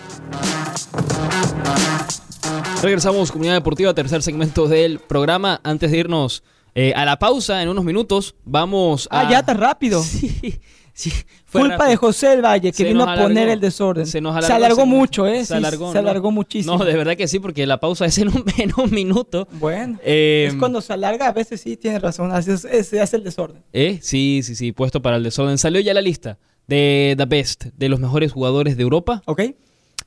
Regresamos, 2.82 3.30
Comunidad 3.30 3.54
Deportiva, 3.54 3.92
tercer 3.94 4.22
segmento 4.22 4.66
del 4.66 5.00
programa. 5.00 5.60
Antes 5.64 5.90
de 5.90 5.98
irnos 5.98 6.42
eh, 6.74 6.92
a 6.94 7.04
la 7.04 7.18
pausa, 7.18 7.62
en 7.62 7.68
unos 7.68 7.84
minutos, 7.84 8.36
vamos 8.44 9.08
a... 9.10 9.20
Ah, 9.20 9.30
ya 9.30 9.42
tan 9.42 9.58
rápido. 9.58 10.02
Sí. 10.10 10.60
Sí, 11.00 11.10
Culpa 11.50 11.88
de 11.88 11.96
José 11.96 12.34
el 12.34 12.42
Valle, 12.42 12.72
que 12.72 12.84
vino 12.84 13.04
a 13.04 13.16
poner 13.16 13.48
el 13.48 13.58
desorden. 13.58 14.04
Se, 14.04 14.20
nos 14.20 14.36
alargó, 14.36 14.84
mucho, 14.84 15.26
¿eh? 15.26 15.46
Se 15.46 15.54
alargó, 15.54 15.92
se 15.92 15.98
alargó 15.98 16.30
muchísimo. 16.30 16.76
No, 16.76 16.84
de 16.84 16.94
verdad 16.94 17.16
que 17.16 17.26
sí, 17.26 17.38
porque 17.38 17.66
la 17.66 17.80
pausa 17.80 18.04
es 18.04 18.18
en 18.18 18.28
un, 18.28 18.44
minuto. 18.90 19.48
Bueno, 19.52 19.98
eh, 20.04 20.48
es 20.50 20.56
cuando 20.56 20.82
se 20.82 20.92
alarga, 20.92 21.28
a 21.28 21.32
veces 21.32 21.62
sí, 21.62 21.78
tiene 21.78 22.00
razón, 22.00 22.32
así 22.32 22.54
se 22.58 23.00
hace 23.00 23.16
el 23.16 23.24
desorden. 23.24 23.62
¿Eh? 23.72 23.98
Sí, 24.02 24.42
sí, 24.44 24.54
sí, 24.54 24.72
puesto 24.72 25.00
para 25.00 25.16
el 25.16 25.22
desorden. 25.22 25.56
Salió 25.56 25.80
ya 25.80 25.94
la 25.94 26.02
lista 26.02 26.38
de 26.66 27.14
The 27.16 27.24
Best, 27.24 27.64
de 27.74 27.88
los 27.88 27.98
mejores 27.98 28.32
jugadores 28.32 28.76
de 28.76 28.82
Europa. 28.82 29.22
Ok. 29.24 29.40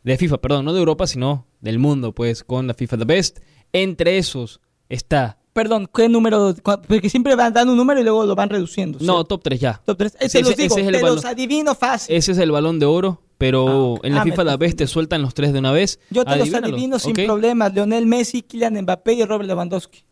De 0.04 0.18
FIFA, 0.18 0.42
perdón, 0.42 0.66
no 0.66 0.74
de 0.74 0.80
Europa, 0.80 1.08
sino 1.08 1.48
del 1.60 1.80
mundo, 1.80 2.14
pues, 2.14 2.44
con 2.44 2.68
la 2.68 2.76
FIFA 2.76 2.98
The 3.00 3.06
Best. 3.06 3.40
Entre 3.72 4.20
esos 4.20 4.62
está 4.90 5.40
Perdón, 5.54 5.88
¿qué 5.94 6.10
número? 6.10 6.56
Porque 6.64 7.10
siempre 7.10 7.36
van 7.36 7.54
dando 7.54 7.74
un 7.74 7.78
número 7.78 8.00
y 8.00 8.04
luego 8.04 8.26
lo 8.26 8.34
van 8.34 8.50
reduciendo. 8.50 8.98
No, 9.02 9.24
top 9.24 9.44
3 9.44 9.60
ya. 9.60 9.82
Top 9.86 9.98
3. 9.98 10.18
Ese, 10.20 10.42
los 10.42 10.56
digo, 10.56 10.78
es 10.78 10.88
el 10.88 11.02
los 11.02 11.26
adivino 11.26 11.76
fácil. 11.76 12.16
Ese 12.16 12.32
es 12.32 12.40
el 12.40 12.52
balón 12.52 12.80
de 12.80 12.88
oro, 12.88 13.22
pero 13.38 13.96
ah, 13.98 14.00
en 14.02 14.16
la 14.16 14.22
ah, 14.22 14.24
FIFA 14.24 14.44
la 14.44 14.58
vez 14.58 14.76
te 14.76 14.88
sueltan 14.88 15.22
los 15.22 15.36
tres 15.36 15.54
de 15.54 15.60
una 15.60 15.72
vez. 15.72 16.00
Yo 16.10 16.26
te 16.26 16.36
los 16.38 16.52
adivino 16.54 16.98
sin 16.98 17.14
problemas. 17.14 17.72
Leonel 17.74 18.08
Messi, 18.08 18.42
Kylian 18.42 18.82
Mbappé 18.82 19.14
y 19.14 19.26
Robert 19.26 19.48
Lewandowski. 19.48 20.04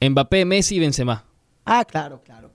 Mbappé, 0.00 0.44
Messi 0.44 0.76
y 0.76 0.78
Benzema. 0.80 1.24
Ah, 1.64 1.84
claro, 1.84 2.20
claro. 2.24 2.50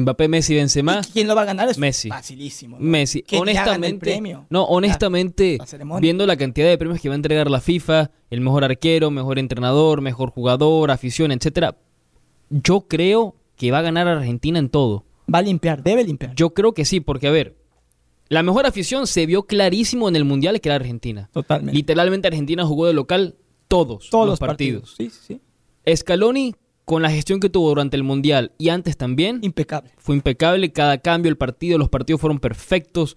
Mbappé, 0.00 0.26
Messi, 0.28 0.54
Benzema. 0.54 1.02
¿Quién 1.12 1.28
lo 1.28 1.34
va 1.34 1.42
a 1.42 1.44
ganar? 1.44 1.68
Es 1.68 1.78
Messi. 1.78 2.08
Facilísimo. 2.08 2.78
Messi. 2.80 3.24
honestamente, 3.32 4.22
no, 4.48 4.64
honestamente, 4.64 5.58
viendo 6.00 6.26
la 6.26 6.36
cantidad 6.36 6.68
de 6.68 6.78
premios 6.78 7.00
que 7.00 7.08
va 7.08 7.14
a 7.14 7.16
entregar 7.16 7.50
la 7.50 7.60
FIFA, 7.60 8.10
el 8.30 8.40
mejor 8.40 8.64
arquero, 8.64 9.10
mejor 9.10 9.38
entrenador, 9.38 10.00
mejor 10.00 10.30
jugador, 10.30 10.90
afición, 10.90 11.30
etcétera, 11.30 11.76
yo 12.48 12.82
creo 12.88 13.36
que 13.56 13.70
va 13.70 13.78
a 13.78 13.82
ganar 13.82 14.08
Argentina 14.08 14.58
en 14.58 14.70
todo. 14.70 15.04
Va 15.32 15.40
a 15.40 15.42
limpiar, 15.42 15.82
debe 15.82 16.04
limpiar. 16.04 16.34
Yo 16.34 16.54
creo 16.54 16.72
que 16.72 16.84
sí, 16.84 17.00
porque 17.00 17.28
a 17.28 17.30
ver, 17.30 17.56
la 18.28 18.42
mejor 18.42 18.64
afición 18.66 19.06
se 19.06 19.26
vio 19.26 19.44
clarísimo 19.44 20.08
en 20.08 20.16
el 20.16 20.24
mundial 20.24 20.60
que 20.60 20.70
era 20.70 20.76
Argentina. 20.76 21.28
Totalmente. 21.32 21.76
Literalmente 21.76 22.28
Argentina 22.28 22.64
jugó 22.64 22.86
de 22.86 22.94
local 22.94 23.36
todos, 23.68 24.08
todos 24.10 24.26
los, 24.26 24.38
partidos. 24.38 24.90
partidos. 24.90 25.14
Sí, 25.14 25.40
sí. 25.84 25.94
Scaloni 25.96 26.54
con 26.84 27.02
la 27.02 27.10
gestión 27.10 27.40
que 27.40 27.48
tuvo 27.48 27.68
durante 27.68 27.96
el 27.96 28.02
Mundial 28.02 28.52
y 28.58 28.68
antes 28.68 28.96
también. 28.96 29.40
Impecable. 29.42 29.92
Fue 29.98 30.14
impecable, 30.14 30.72
cada 30.72 30.98
cambio, 30.98 31.30
el 31.30 31.36
partido, 31.36 31.78
los 31.78 31.88
partidos 31.88 32.20
fueron 32.20 32.38
perfectos, 32.38 33.16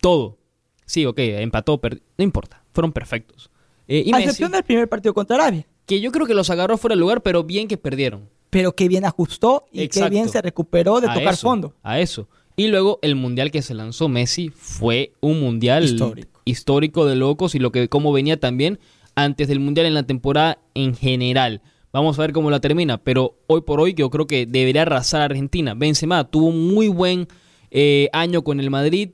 todo. 0.00 0.38
Sí, 0.86 1.06
ok, 1.06 1.18
empató, 1.18 1.80
no 2.18 2.24
importa, 2.24 2.62
fueron 2.72 2.92
perfectos. 2.92 3.50
Eh, 3.88 4.10
a 4.12 4.18
excepción 4.18 4.52
del 4.52 4.62
primer 4.62 4.88
partido 4.88 5.14
contra 5.14 5.36
Arabia. 5.36 5.66
Que 5.86 6.00
yo 6.00 6.12
creo 6.12 6.26
que 6.26 6.34
los 6.34 6.48
agarró 6.50 6.78
fuera 6.78 6.94
de 6.94 7.00
lugar, 7.00 7.22
pero 7.22 7.44
bien 7.44 7.68
que 7.68 7.76
perdieron. 7.76 8.28
Pero 8.50 8.74
que 8.74 8.88
bien 8.88 9.04
ajustó 9.04 9.66
y 9.72 9.88
que 9.88 10.08
bien 10.08 10.28
se 10.28 10.40
recuperó 10.40 11.00
de 11.00 11.08
tocar 11.08 11.36
fondo. 11.36 11.74
A 11.82 12.00
eso. 12.00 12.28
Y 12.56 12.68
luego 12.68 13.00
el 13.02 13.16
mundial 13.16 13.50
que 13.50 13.62
se 13.62 13.74
lanzó 13.74 14.08
Messi 14.08 14.48
fue 14.50 15.12
un 15.20 15.40
mundial 15.40 15.84
histórico, 15.84 16.40
histórico 16.44 17.04
de 17.04 17.16
locos 17.16 17.54
y 17.54 17.58
lo 17.58 17.72
que 17.72 17.88
como 17.88 18.12
venía 18.12 18.38
también 18.38 18.78
antes 19.16 19.48
del 19.48 19.60
mundial 19.60 19.86
en 19.86 19.94
la 19.94 20.04
temporada 20.04 20.58
en 20.74 20.94
general. 20.94 21.62
Vamos 21.94 22.18
a 22.18 22.22
ver 22.22 22.32
cómo 22.32 22.50
la 22.50 22.58
termina, 22.58 22.98
pero 22.98 23.38
hoy 23.46 23.60
por 23.60 23.80
hoy 23.80 23.94
yo 23.94 24.10
creo 24.10 24.26
que 24.26 24.46
debería 24.46 24.82
arrasar 24.82 25.20
a 25.20 25.26
Argentina. 25.26 25.74
Benzema 25.74 26.24
tuvo 26.24 26.48
un 26.48 26.74
muy 26.74 26.88
buen 26.88 27.28
eh, 27.70 28.08
año 28.12 28.42
con 28.42 28.58
el 28.58 28.68
Madrid, 28.68 29.10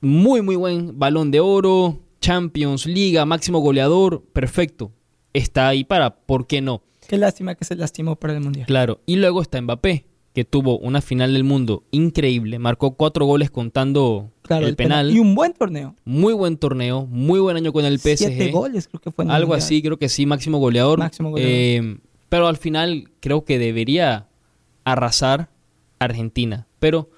muy 0.00 0.42
muy 0.42 0.56
buen 0.56 0.98
balón 0.98 1.30
de 1.30 1.38
oro, 1.38 2.00
Champions, 2.20 2.86
Liga, 2.86 3.24
máximo 3.24 3.60
goleador, 3.60 4.24
perfecto. 4.32 4.90
Está 5.32 5.68
ahí 5.68 5.84
para, 5.84 6.16
¿por 6.16 6.48
qué 6.48 6.60
no? 6.60 6.82
Qué 7.06 7.18
lástima 7.18 7.54
que 7.54 7.64
se 7.64 7.76
lastimó 7.76 8.16
para 8.16 8.34
el 8.34 8.40
Mundial. 8.40 8.66
Claro, 8.66 8.98
y 9.06 9.14
luego 9.14 9.40
está 9.40 9.62
Mbappé, 9.62 10.04
que 10.34 10.44
tuvo 10.44 10.80
una 10.80 11.02
final 11.02 11.32
del 11.32 11.44
mundo 11.44 11.84
increíble, 11.92 12.58
marcó 12.58 12.96
cuatro 12.96 13.26
goles 13.26 13.52
contando 13.52 14.31
el, 14.48 14.76
penal. 14.76 15.10
Y 15.10 15.18
un 15.18 15.34
buen 15.34 15.52
torneo. 15.52 15.94
Muy 16.04 16.32
buen 16.32 16.56
torneo, 16.56 17.06
muy 17.06 17.40
buen 17.40 17.56
año 17.56 17.72
con 17.72 17.84
el 17.84 17.98
PSG. 17.98 18.18
Siete 18.18 18.50
goles 18.50 18.88
creo 18.88 19.00
que 19.00 19.10
fue. 19.10 19.24
Algo 19.28 19.54
así, 19.54 19.82
creo 19.82 19.98
que 19.98 20.08
sí, 20.08 20.26
máximo 20.26 20.58
goleador. 20.58 20.98
Máximo 20.98 21.30
goleador. 21.30 21.52
Eh, 21.52 21.98
pero 22.28 22.46
al 22.48 22.56
final 22.56 23.10
creo 23.20 23.44
que 23.44 23.58
debería 23.58 24.26
arrasar 24.84 25.50
Argentina. 25.98 26.66
Pero 26.78 27.10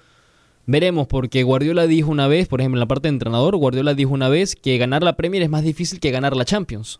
veremos, 0.65 1.07
porque 1.07 1.43
Guardiola 1.43 1.87
dijo 1.87 2.11
una 2.11 2.27
vez, 2.27 2.47
por 2.47 2.61
ejemplo, 2.61 2.77
en 2.77 2.81
la 2.81 2.87
parte 2.87 3.07
de 3.07 3.13
entrenador, 3.13 3.55
Guardiola 3.55 3.93
dijo 3.93 4.13
una 4.13 4.29
vez 4.29 4.55
que 4.55 4.77
ganar 4.77 5.03
la 5.03 5.15
Premier 5.15 5.43
es 5.43 5.49
más 5.49 5.63
difícil 5.63 5.99
que 5.99 6.11
ganar 6.11 6.35
la 6.35 6.45
Champions. 6.45 6.99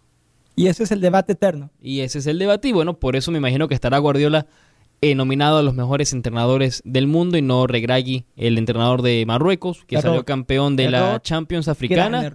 Y 0.56 0.68
ese 0.68 0.84
es 0.84 0.91
el 0.91 1.02
debate 1.02 1.34
eterno. 1.34 1.69
Y 1.81 1.99
ese 1.99 2.19
es 2.19 2.27
el 2.27 2.39
debate, 2.39 2.69
y 2.69 2.72
bueno, 2.72 2.97
por 2.99 3.15
eso 3.15 3.31
me 3.31 3.38
imagino 3.38 3.68
que 3.68 3.76
estará 3.76 3.97
Guardiola 3.97 4.47
eh, 5.01 5.15
nominado 5.15 5.57
a 5.57 5.63
los 5.63 5.73
mejores 5.73 6.13
entrenadores 6.13 6.81
del 6.85 7.07
mundo 7.07 7.38
y 7.38 7.41
no 7.41 7.67
Regragui, 7.67 8.26
el 8.35 8.57
entrenador 8.57 9.01
de 9.01 9.23
Marruecos, 9.26 9.84
que 9.85 10.01
salió 10.01 10.26
campeón 10.26 10.76
de 10.76 10.89
la 10.89 11.22
Champions 11.22 11.67
africana, 11.67 12.31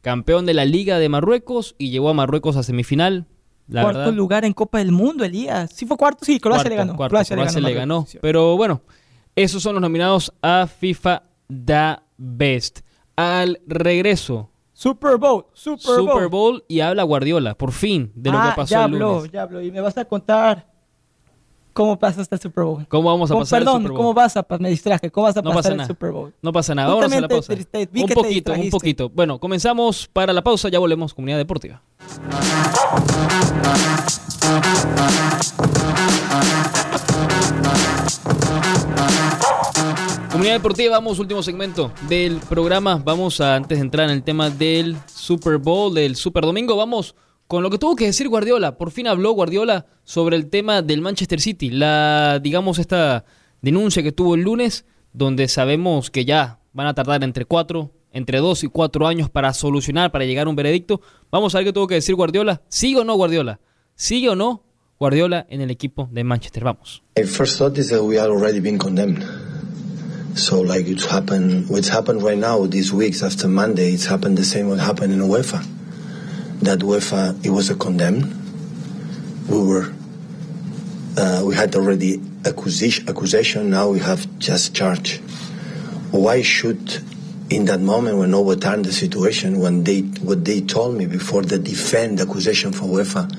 campeón 0.00 0.46
de 0.46 0.54
la 0.54 0.64
Liga 0.64 0.98
de 0.98 1.08
Marruecos 1.08 1.74
y 1.78 1.90
llevó 1.90 2.10
a 2.10 2.14
Marruecos 2.14 2.56
a 2.56 2.62
semifinal. 2.62 3.26
cuarto 3.70 4.12
lugar 4.12 4.44
en 4.44 4.52
Copa 4.52 4.78
del 4.78 4.92
Mundo, 4.92 5.24
Elías. 5.24 5.70
Sí 5.72 5.86
fue 5.86 5.96
cuarto, 5.96 6.24
sí, 6.24 6.40
Croacia 6.40 6.70
le 6.70 6.76
ganó. 6.76 6.96
Croacia, 6.96 7.36
le 7.36 7.74
ganó. 7.74 8.06
Pero 8.20 8.56
bueno, 8.56 8.82
esos 9.36 9.62
son 9.62 9.74
los 9.74 9.82
nominados 9.82 10.32
a 10.42 10.66
FIFA 10.66 11.22
Da 11.48 12.02
Best. 12.16 12.80
Al 13.16 13.60
regreso. 13.66 14.50
Super 14.72 15.16
Bowl, 15.16 15.46
Super, 15.54 15.96
Super 15.96 16.28
Bowl. 16.28 16.64
y 16.68 16.78
habla 16.78 17.02
Guardiola, 17.02 17.56
por 17.56 17.72
fin, 17.72 18.12
de 18.14 18.30
lo 18.30 18.40
que 18.40 18.48
ah, 18.48 18.52
pasó 18.54 18.70
ya 18.70 18.84
el 18.84 18.94
habló, 18.94 19.26
Ya 19.26 19.42
habló, 19.42 19.60
y 19.60 19.72
me 19.72 19.80
vas 19.80 19.98
a 19.98 20.04
contar 20.04 20.67
¿Cómo 21.78 21.96
pasaste 21.96 22.34
el 22.34 22.40
Super 22.40 22.64
Bowl? 22.64 22.84
¿Cómo 22.88 23.08
vamos 23.08 23.30
a 23.30 23.36
pasar 23.36 23.60
perdón, 23.60 23.76
el 23.76 23.82
Super 23.82 23.92
Bowl? 23.92 23.98
¿cómo 23.98 24.12
vas 24.12 24.36
a 24.36 24.44
me 24.58 24.68
distraje? 24.68 25.12
¿Cómo 25.12 25.26
vas 25.28 25.36
a 25.36 25.42
pasar 25.44 25.74
el 25.74 25.86
Super 25.86 26.10
Bowl? 26.10 26.34
No 26.42 26.52
pasa 26.52 26.74
nada. 26.74 26.88
Vamos 26.92 27.12
a 27.12 27.20
la 27.20 27.28
pausa. 27.28 27.52
un 27.52 28.08
poquito, 28.08 28.52
un 28.52 28.70
poquito. 28.70 29.08
Bueno, 29.08 29.38
comenzamos 29.38 30.10
para 30.12 30.32
la 30.32 30.42
pausa, 30.42 30.68
ya 30.70 30.80
volvemos 30.80 31.14
Comunidad 31.14 31.38
Deportiva. 31.38 31.80
Comunidad 40.32 40.54
Deportiva, 40.54 40.96
vamos, 40.96 41.20
último 41.20 41.44
segmento 41.44 41.92
del 42.08 42.38
programa. 42.38 43.00
Vamos 43.04 43.40
a, 43.40 43.54
antes 43.54 43.78
de 43.78 43.82
entrar 43.84 44.06
en 44.06 44.16
el 44.16 44.24
tema 44.24 44.50
del 44.50 44.96
Super 45.06 45.58
Bowl, 45.58 45.94
del 45.94 46.16
Super 46.16 46.42
Domingo, 46.42 46.74
vamos 46.74 47.14
con 47.48 47.62
lo 47.62 47.70
que 47.70 47.78
tuvo 47.78 47.96
que 47.96 48.04
decir 48.04 48.28
Guardiola. 48.28 48.76
Por 48.76 48.90
fin 48.90 49.08
habló 49.08 49.32
Guardiola 49.32 49.86
sobre 50.04 50.36
el 50.36 50.48
tema 50.50 50.82
del 50.82 51.00
Manchester 51.00 51.40
City. 51.40 51.70
La, 51.70 52.40
digamos, 52.40 52.78
esta 52.78 53.24
denuncia 53.62 54.02
que 54.02 54.12
tuvo 54.12 54.34
el 54.34 54.42
lunes, 54.42 54.84
donde 55.14 55.48
sabemos 55.48 56.10
que 56.10 56.26
ya 56.26 56.60
van 56.74 56.86
a 56.86 56.94
tardar 56.94 57.24
entre 57.24 57.46
cuatro, 57.46 57.90
entre 58.12 58.38
dos 58.38 58.64
y 58.64 58.68
cuatro 58.68 59.06
años 59.06 59.30
para 59.30 59.54
solucionar, 59.54 60.12
para 60.12 60.26
llegar 60.26 60.46
a 60.46 60.50
un 60.50 60.56
veredicto. 60.56 61.00
Vamos 61.32 61.54
a 61.54 61.58
ver 61.58 61.68
qué 61.68 61.72
tuvo 61.72 61.86
que 61.86 61.94
decir 61.94 62.14
Guardiola. 62.14 62.62
¿Sigue 62.68 63.00
o 63.00 63.04
no 63.04 63.14
Guardiola? 63.16 63.60
¿Sigue 63.94 64.28
o 64.28 64.36
no 64.36 64.64
Guardiola 65.00 65.46
en 65.48 65.62
el 65.62 65.70
equipo 65.70 66.06
de 66.12 66.24
Manchester? 66.24 66.64
Vamos. 66.64 67.02
first 67.24 67.56
thought 67.56 67.78
is 67.78 67.88
that 67.88 68.02
we 68.02 68.18
are 68.18 68.30
already 68.30 68.60
being 68.60 68.78
condemned. 68.78 69.24
So 70.34 70.60
like 70.60 70.86
it's 70.86 71.06
happened, 71.06 71.66
what's 71.70 71.88
happened 71.88 72.22
right 72.22 72.38
now, 72.38 72.66
these 72.66 72.92
weeks 72.92 73.22
after 73.22 73.48
Monday, 73.48 73.94
it's 73.94 74.06
happened 74.06 74.36
the 74.36 74.44
same 74.44 74.68
what 74.68 74.78
happened 74.78 75.14
in 75.14 75.20
UEFA. 75.20 75.77
That 76.62 76.80
UEFA, 76.80 77.44
it 77.44 77.50
was 77.50 77.70
a 77.70 77.74
condemned. 77.74 78.34
We 79.48 79.58
were, 79.58 79.92
uh, 81.16 81.42
we 81.44 81.54
had 81.54 81.74
already 81.74 82.20
accusation, 82.44 83.08
accusation, 83.08 83.70
now 83.70 83.88
we 83.88 84.00
have 84.00 84.38
just 84.38 84.74
charge. 84.74 85.18
Why 86.10 86.42
should, 86.42 87.02
in 87.50 87.66
that 87.66 87.80
moment 87.80 88.18
when 88.18 88.34
overturned 88.34 88.84
the 88.84 88.92
situation, 88.92 89.58
when 89.60 89.84
they, 89.84 90.00
what 90.00 90.44
they 90.44 90.60
told 90.60 90.96
me 90.96 91.06
before 91.06 91.42
the 91.42 91.58
defend 91.58 92.20
accusation 92.20 92.72
for 92.72 92.86
UEFA, 92.86 93.30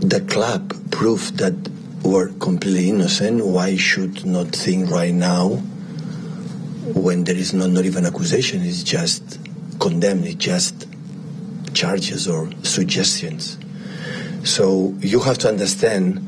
the 0.00 0.20
club 0.20 0.74
proved 0.90 1.38
that 1.38 1.54
were 2.02 2.28
completely 2.34 2.88
innocent, 2.90 3.44
why 3.44 3.76
should 3.76 4.24
not 4.24 4.48
think 4.48 4.90
right 4.90 5.14
now 5.14 5.62
when 6.94 7.24
there 7.24 7.36
is 7.36 7.52
not, 7.52 7.70
not 7.70 7.84
even 7.84 8.06
accusation, 8.06 8.62
it's 8.62 8.82
just 8.82 9.38
condemned, 9.80 10.24
it's 10.24 10.36
just 10.36 10.86
charges 11.76 12.26
or 12.26 12.48
suggestions. 12.62 13.58
So 14.44 14.94
you 15.00 15.20
have 15.20 15.38
to 15.38 15.48
understand 15.48 16.26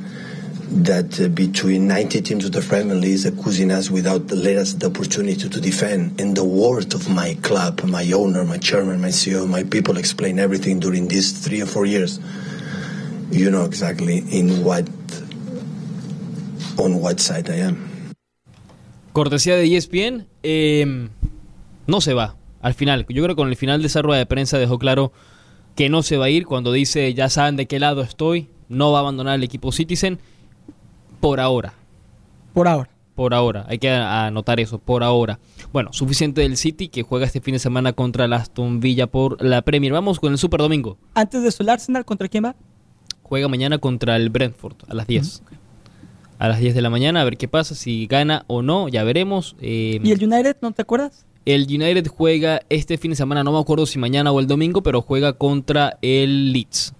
that 0.70 1.18
uh, 1.18 1.28
between 1.28 1.88
90 1.88 2.20
teams 2.22 2.44
of 2.44 2.52
the 2.52 2.60
League 2.94 3.12
is 3.12 3.24
accusing 3.24 3.70
us 3.70 3.90
without 3.90 4.28
the 4.28 4.86
opportunity 4.86 5.48
to 5.48 5.60
defend. 5.60 6.20
And 6.20 6.36
the 6.36 6.44
word 6.44 6.92
of 6.94 7.08
my 7.08 7.34
club, 7.42 7.82
my 7.84 8.12
owner, 8.12 8.44
my 8.44 8.58
chairman, 8.58 9.00
my 9.00 9.08
CEO, 9.08 9.48
my 9.48 9.62
people 9.64 9.96
explain 9.96 10.38
everything 10.38 10.78
during 10.78 11.08
these 11.08 11.32
three 11.32 11.62
or 11.62 11.66
four 11.66 11.86
years. 11.86 12.20
You 13.30 13.50
know 13.50 13.64
exactly 13.64 14.18
in 14.30 14.62
what 14.62 14.86
on 16.76 17.00
what 17.00 17.20
side 17.20 17.48
I 17.50 17.60
am. 17.68 17.76
Cortesía 19.12 19.56
de 19.56 19.64
ESPN, 19.76 20.26
eh, 20.42 21.08
no 21.86 22.00
se 22.00 22.14
va 22.14 22.36
al 22.60 22.74
final. 22.74 23.06
Yo 23.08 23.22
creo 23.22 23.34
que 23.34 23.40
con 23.40 23.48
el 23.48 23.56
final 23.56 23.80
de 23.80 23.88
esa 23.88 24.02
rueda 24.02 24.18
de 24.18 24.26
prensa 24.26 24.58
dejó 24.58 24.78
claro 24.78 25.12
que 25.78 25.88
no 25.88 26.02
se 26.02 26.16
va 26.16 26.24
a 26.24 26.28
ir 26.28 26.44
cuando 26.44 26.72
dice 26.72 27.14
ya 27.14 27.28
saben 27.28 27.54
de 27.54 27.66
qué 27.66 27.78
lado 27.78 28.02
estoy, 28.02 28.48
no 28.68 28.90
va 28.90 28.98
a 28.98 29.02
abandonar 29.02 29.36
el 29.36 29.44
equipo 29.44 29.70
Citizen 29.70 30.18
por 31.20 31.38
ahora. 31.38 31.72
Por 32.52 32.66
ahora. 32.66 32.90
Por 33.14 33.32
ahora, 33.32 33.64
hay 33.68 33.78
que 33.78 33.88
anotar 33.88 34.58
eso, 34.58 34.80
por 34.80 35.04
ahora. 35.04 35.38
Bueno, 35.72 35.92
suficiente 35.92 36.40
del 36.40 36.56
City 36.56 36.88
que 36.88 37.04
juega 37.04 37.26
este 37.26 37.40
fin 37.40 37.52
de 37.52 37.60
semana 37.60 37.92
contra 37.92 38.24
el 38.24 38.32
Aston 38.32 38.80
Villa 38.80 39.06
por 39.06 39.40
la 39.40 39.62
Premier. 39.62 39.92
Vamos 39.92 40.18
con 40.18 40.32
el 40.32 40.38
Super 40.38 40.58
Domingo. 40.58 40.98
Antes 41.14 41.42
de 41.42 41.48
eso, 41.48 41.62
el 41.62 41.68
Arsenal, 41.68 42.04
¿contra 42.04 42.26
quién 42.26 42.46
va? 42.46 42.56
Juega 43.22 43.46
mañana 43.46 43.78
contra 43.78 44.16
el 44.16 44.30
Brentford 44.30 44.78
a 44.88 44.94
las 44.94 45.06
10 45.06 45.44
a 46.40 46.48
las 46.48 46.58
10 46.58 46.74
de 46.74 46.82
la 46.82 46.90
mañana, 46.90 47.20
a 47.20 47.24
ver 47.24 47.36
qué 47.36 47.46
pasa, 47.46 47.76
si 47.76 48.06
gana 48.08 48.44
o 48.48 48.62
no, 48.62 48.88
ya 48.88 49.04
veremos. 49.04 49.54
Eh, 49.60 50.00
¿Y 50.02 50.10
el 50.10 50.24
United, 50.24 50.56
no 50.60 50.72
te 50.72 50.82
acuerdas? 50.82 51.24
El 51.48 51.62
United 51.62 52.08
juega 52.08 52.60
este 52.68 52.98
fin 52.98 53.12
de 53.12 53.16
semana, 53.16 53.42
no 53.42 53.52
me 53.52 53.58
acuerdo 53.58 53.86
si 53.86 53.98
mañana 53.98 54.30
o 54.32 54.38
el 54.38 54.46
domingo, 54.46 54.82
pero 54.82 55.00
juega 55.00 55.32
contra 55.32 55.96
el 56.02 56.52
Leeds. 56.52 56.92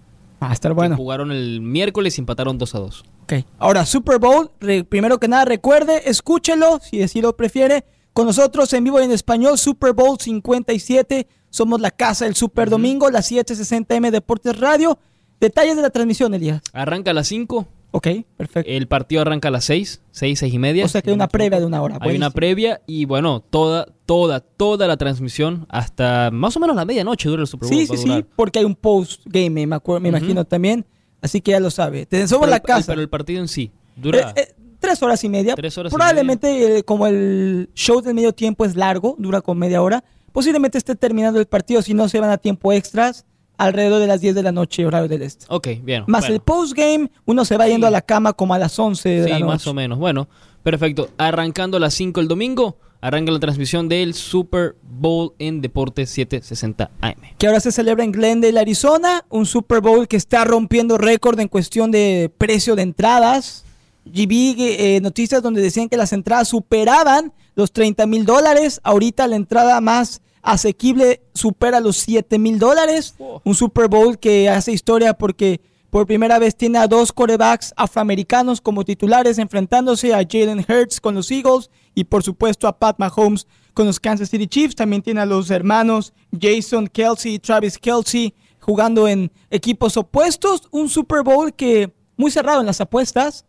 Va 0.43 0.49
a 0.49 0.53
estar 0.55 0.73
bueno. 0.73 0.97
Jugaron 0.97 1.31
el 1.33 1.61
miércoles 1.61 2.17
y 2.17 2.23
empataron 2.23 2.57
2 2.57 2.75
a 2.75 2.79
2. 2.79 3.05
Ok. 3.25 3.33
Ahora, 3.59 3.85
Super 3.85 4.19
Bowl, 4.19 4.51
primero 4.89 5.21
que 5.21 5.29
nada, 5.29 5.45
recuerde, 5.45 6.09
escúchelo, 6.09 6.81
si 6.83 7.03
así 7.03 7.21
lo 7.21 7.37
prefiere. 7.37 7.85
Con 8.15 8.25
nosotros 8.25 8.73
en 8.73 8.85
vivo 8.85 8.99
y 9.03 9.05
en 9.05 9.13
español, 9.13 9.59
Super 9.59 9.93
Bowl 9.93 10.17
57. 10.19 11.27
Somos 11.51 11.83
la 11.83 11.91
casa 11.91 12.25
del 12.25 12.35
Super 12.35 12.71
Domingo, 12.71 13.11
las 13.11 13.31
760M 13.31 14.11
Deportes 14.11 14.59
Radio. 14.59 14.99
Detalles 15.41 15.77
de 15.77 15.83
la 15.83 15.91
transmisión, 15.91 16.33
Elías. 16.33 16.63
Arranca 16.73 17.11
a 17.11 17.15
las 17.15 17.29
5, 17.29 17.69
Ok, 17.91 18.09
perfecto. 18.37 18.71
El 18.71 18.87
partido 18.87 19.23
arranca 19.23 19.49
a 19.49 19.51
las 19.51 19.65
6, 19.65 20.03
6, 20.11 20.39
6 20.39 20.55
y 20.55 20.59
media. 20.59 20.85
O 20.85 20.89
sea 20.89 21.01
que 21.01 21.11
hay 21.11 21.15
una 21.15 21.29
previa 21.29 21.59
de 21.59 21.67
una 21.67 21.81
hora. 21.81 21.99
Hay 22.01 22.17
una 22.17 22.31
previa 22.31 22.83
y 22.87 23.07
bueno, 23.07 23.41
toda, 23.41 23.87
toda, 24.05 24.41
toda 24.41 24.87
la 24.87 24.97
transmisión 24.97 25.67
hasta 25.71 26.31
más 26.31 26.57
o 26.57 26.61
menos 26.61 26.77
la 26.77 26.85
medianoche 26.85 27.29
dura 27.29 27.43
el 27.43 27.49
Super 27.49 27.69
Bowl. 27.69 27.79
Sí, 27.79 27.87
sí, 27.87 27.97
sí, 27.97 28.25
porque 28.37 28.59
hay 28.59 28.65
un 28.67 28.75
post-game, 28.75 29.51
me, 29.51 29.67
me 29.67 30.09
imagino 30.09 30.45
también. 30.45 30.85
Así 31.21 31.41
que 31.41 31.53
ya 31.53 31.61
lo 31.61 31.71
sabe. 31.71 32.07
Te 32.07 32.29
somos 32.29 32.49
la 32.49 32.61
casa. 32.61 32.93
Pero 32.93 33.01
el 33.01 33.09
partido 33.09 33.41
en 33.41 33.49
sí 33.49 33.73
dura... 33.97 34.33
Eh, 34.37 34.43
eh, 34.43 34.55
tres 34.79 35.03
horas 35.03 35.25
y 35.25 35.29
media. 35.29 35.55
Tres 35.55 35.77
horas 35.79 35.93
Probablemente 35.93 36.51
y 36.51 36.61
media. 36.61 36.79
Eh, 36.79 36.83
como 36.85 37.07
el 37.07 37.71
show 37.75 38.01
del 38.01 38.15
medio 38.15 38.33
tiempo 38.33 38.65
es 38.65 38.77
largo, 38.77 39.17
dura 39.19 39.41
con 39.41 39.59
media 39.59 39.83
hora, 39.83 40.05
posiblemente 40.33 40.79
esté 40.79 40.95
terminando 40.95 41.41
el 41.41 41.47
partido 41.47 41.83
si 41.83 41.95
no 41.95 42.09
se 42.09 42.21
van 42.21 42.31
a 42.31 42.39
tiempo 42.39 42.73
extras 42.73 43.25
alrededor 43.59 44.01
de 44.01 44.07
las 44.07 44.21
10 44.21 44.35
de 44.37 44.43
la 44.43 44.53
noche, 44.53 44.87
horario 44.87 45.09
del 45.09 45.23
este. 45.23 45.45
Ok, 45.49 45.69
bien. 45.83 46.05
Más 46.07 46.29
el 46.31 46.41
postgame, 46.41 47.11
uno 47.27 47.45
se 47.45 47.57
va 47.57 47.67
yendo 47.67 47.87
a 47.87 47.91
la 47.91 48.01
cama 48.01 48.33
como 48.33 48.55
a 48.55 48.59
las 48.59 48.79
11 48.79 49.09
de 49.09 49.29
la 49.29 49.39
noche. 49.41 49.45
más 49.45 49.67
o 49.67 49.75
menos. 49.75 49.99
Bueno, 49.99 50.29
perfecto. 50.63 51.11
Arrancando 51.19 51.77
a 51.77 51.81
las 51.81 51.93
5 51.95 52.21
el 52.21 52.29
domingo, 52.29 52.77
arranca 53.01 53.33
la 53.33 53.41
transmisión 53.41 53.89
del 53.89 54.15
Super 54.15 54.77
Bowl 54.83 55.35
en 55.39 55.61
Deportes 55.61 56.11
760 56.11 56.91
AM. 57.01 57.15
Que 57.37 57.49
ahora 57.49 57.61
se 57.61 57.73
celebra 57.73 58.05
en 58.05 58.13
Glendale, 58.13 58.59
Arizona. 58.59 59.25
Un 59.29 59.45
Super 59.45 59.81
Bowl 59.81 60.07
que 60.07 60.17
está 60.17 60.45
rompiendo 60.45 60.97
récord 60.97 61.39
en 61.41 61.49
cuestión 61.49 61.91
de 61.91 62.31
precio 62.39 62.77
de 62.77 62.83
entradas. 62.83 63.65
Y 64.11 64.27
vi 64.27 64.55
eh, 64.59 65.01
noticias 65.03 65.43
donde 65.43 65.61
decían 65.61 65.89
que 65.89 65.97
las 65.97 66.13
entradas 66.13 66.49
superaban 66.49 67.33
los 67.57 67.73
30 67.73 68.07
mil 68.07 68.25
dólares. 68.25 68.81
Ahorita 68.85 69.27
la 69.27 69.37
entrada 69.37 69.81
más 69.81 70.23
asequible 70.49 71.21
supera 71.35 71.79
los 71.79 71.97
7 71.99 72.39
mil 72.39 72.59
dólares. 72.59 73.15
Un 73.45 73.55
Super 73.55 73.89
Bowl 73.89 74.19
que 74.19 74.49
hace 74.49 74.73
historia 74.73 75.13
porque 75.13 75.61
por 75.91 76.07
primera 76.07 76.39
vez 76.39 76.57
tiene 76.57 76.79
a 76.79 76.87
dos 76.87 77.13
corebacks 77.13 77.75
afroamericanos 77.77 78.61
como 78.61 78.85
titulares 78.85 79.39
enfrentándose 79.39 80.15
a 80.15 80.19
Jalen 80.19 80.65
Hurts 80.67 81.01
con 81.01 81.15
los 81.15 81.31
Eagles 81.31 81.71
y 81.95 82.05
por 82.05 82.23
supuesto 82.23 82.67
a 82.67 82.79
Pat 82.79 82.99
Mahomes 82.99 83.47
con 83.75 83.87
los 83.87 84.01
Kansas 84.01 84.31
City 84.31 84.47
Chiefs. 84.47 84.75
También 84.75 85.03
tiene 85.03 85.21
a 85.21 85.27
los 85.27 85.51
hermanos 85.51 86.15
Jason 86.39 86.87
Kelsey 86.89 87.35
y 87.35 87.39
Travis 87.39 87.79
Kelsey 87.79 88.35
jugando 88.59 89.07
en 89.07 89.31
equipos 89.51 89.99
opuestos. 89.99 90.63
Un 90.71 90.89
Super 90.89 91.23
Bowl 91.23 91.53
que 91.53 91.93
muy 92.17 92.31
cerrado 92.31 92.61
en 92.61 92.67
las 92.67 92.81
apuestas. 92.81 93.45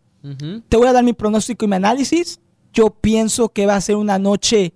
Te 0.67 0.75
voy 0.75 0.87
a 0.87 0.91
dar 0.91 1.03
mi 1.03 1.13
pronóstico 1.13 1.63
y 1.63 1.69
mi 1.69 1.77
análisis. 1.77 2.41
Yo 2.73 2.89
pienso 2.89 3.49
que 3.49 3.65
va 3.65 3.77
a 3.77 3.81
ser 3.81 3.95
una 3.95 4.19
noche 4.19 4.73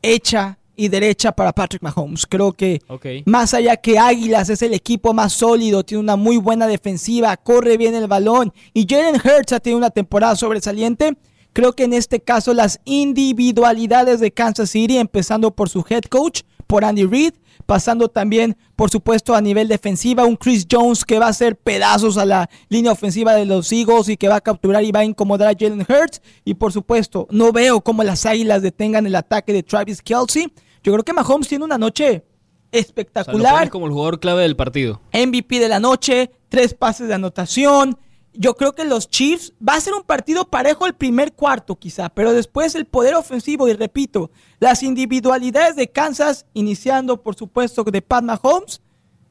hecha 0.00 0.59
y 0.80 0.88
derecha 0.88 1.30
para 1.32 1.52
Patrick 1.52 1.82
Mahomes. 1.82 2.26
Creo 2.26 2.52
que 2.54 2.80
más 3.26 3.52
allá 3.52 3.76
que 3.76 3.98
Águilas 3.98 4.48
es 4.48 4.62
el 4.62 4.72
equipo 4.72 5.12
más 5.12 5.34
sólido, 5.34 5.84
tiene 5.84 6.00
una 6.00 6.16
muy 6.16 6.38
buena 6.38 6.66
defensiva, 6.66 7.36
corre 7.36 7.76
bien 7.76 7.94
el 7.94 8.06
balón 8.06 8.54
y 8.72 8.86
Jalen 8.88 9.16
Hurts 9.16 9.52
ha 9.52 9.60
tenido 9.60 9.76
una 9.76 9.90
temporada 9.90 10.36
sobresaliente. 10.36 11.18
Creo 11.52 11.74
que 11.74 11.84
en 11.84 11.92
este 11.92 12.20
caso 12.20 12.54
las 12.54 12.80
individualidades 12.86 14.20
de 14.20 14.32
Kansas 14.32 14.70
City, 14.70 14.96
empezando 14.96 15.50
por 15.50 15.68
su 15.68 15.84
head 15.86 16.04
coach, 16.04 16.44
por 16.66 16.82
Andy 16.86 17.04
Reid, 17.04 17.34
pasando 17.66 18.08
también, 18.08 18.56
por 18.74 18.90
supuesto, 18.90 19.34
a 19.34 19.40
nivel 19.40 19.68
defensiva, 19.68 20.24
un 20.24 20.36
Chris 20.36 20.66
Jones 20.70 21.04
que 21.04 21.18
va 21.18 21.26
a 21.26 21.30
hacer 21.30 21.56
pedazos 21.56 22.16
a 22.16 22.24
la 22.24 22.48
línea 22.68 22.92
ofensiva 22.92 23.34
de 23.34 23.44
los 23.44 23.70
Eagles 23.70 24.08
y 24.08 24.16
que 24.16 24.28
va 24.28 24.36
a 24.36 24.40
capturar 24.40 24.82
y 24.82 24.92
va 24.92 25.00
a 25.00 25.04
incomodar 25.04 25.48
a 25.48 25.56
Jalen 25.58 25.86
Hurts. 25.88 26.22
Y 26.44 26.54
por 26.54 26.72
supuesto, 26.72 27.28
no 27.30 27.52
veo 27.52 27.82
cómo 27.82 28.02
las 28.02 28.24
Águilas 28.24 28.62
detengan 28.62 29.06
el 29.06 29.14
ataque 29.14 29.52
de 29.52 29.62
Travis 29.62 30.00
Kelsey. 30.00 30.50
Yo 30.82 30.92
creo 30.92 31.04
que 31.04 31.12
Mahomes 31.12 31.48
tiene 31.48 31.64
una 31.64 31.78
noche 31.78 32.24
espectacular. 32.72 33.68
como 33.70 33.86
el 33.86 33.92
jugador 33.92 34.20
clave 34.20 34.42
del 34.42 34.56
partido. 34.56 35.00
MVP 35.12 35.58
de 35.58 35.68
la 35.68 35.80
noche, 35.80 36.30
tres 36.48 36.74
pases 36.74 37.08
de 37.08 37.14
anotación. 37.14 37.98
Yo 38.32 38.54
creo 38.54 38.74
que 38.74 38.84
los 38.84 39.08
Chiefs 39.08 39.52
va 39.66 39.74
a 39.74 39.80
ser 39.80 39.92
un 39.94 40.04
partido 40.04 40.44
parejo 40.44 40.86
el 40.86 40.94
primer 40.94 41.32
cuarto 41.32 41.76
quizá, 41.76 42.08
pero 42.10 42.32
después 42.32 42.74
el 42.76 42.86
poder 42.86 43.16
ofensivo 43.16 43.68
y 43.68 43.72
repito, 43.72 44.30
las 44.60 44.84
individualidades 44.84 45.74
de 45.74 45.88
Kansas, 45.90 46.46
iniciando 46.54 47.22
por 47.22 47.34
supuesto 47.34 47.82
de 47.82 48.02
Pat 48.02 48.22
Mahomes, 48.22 48.80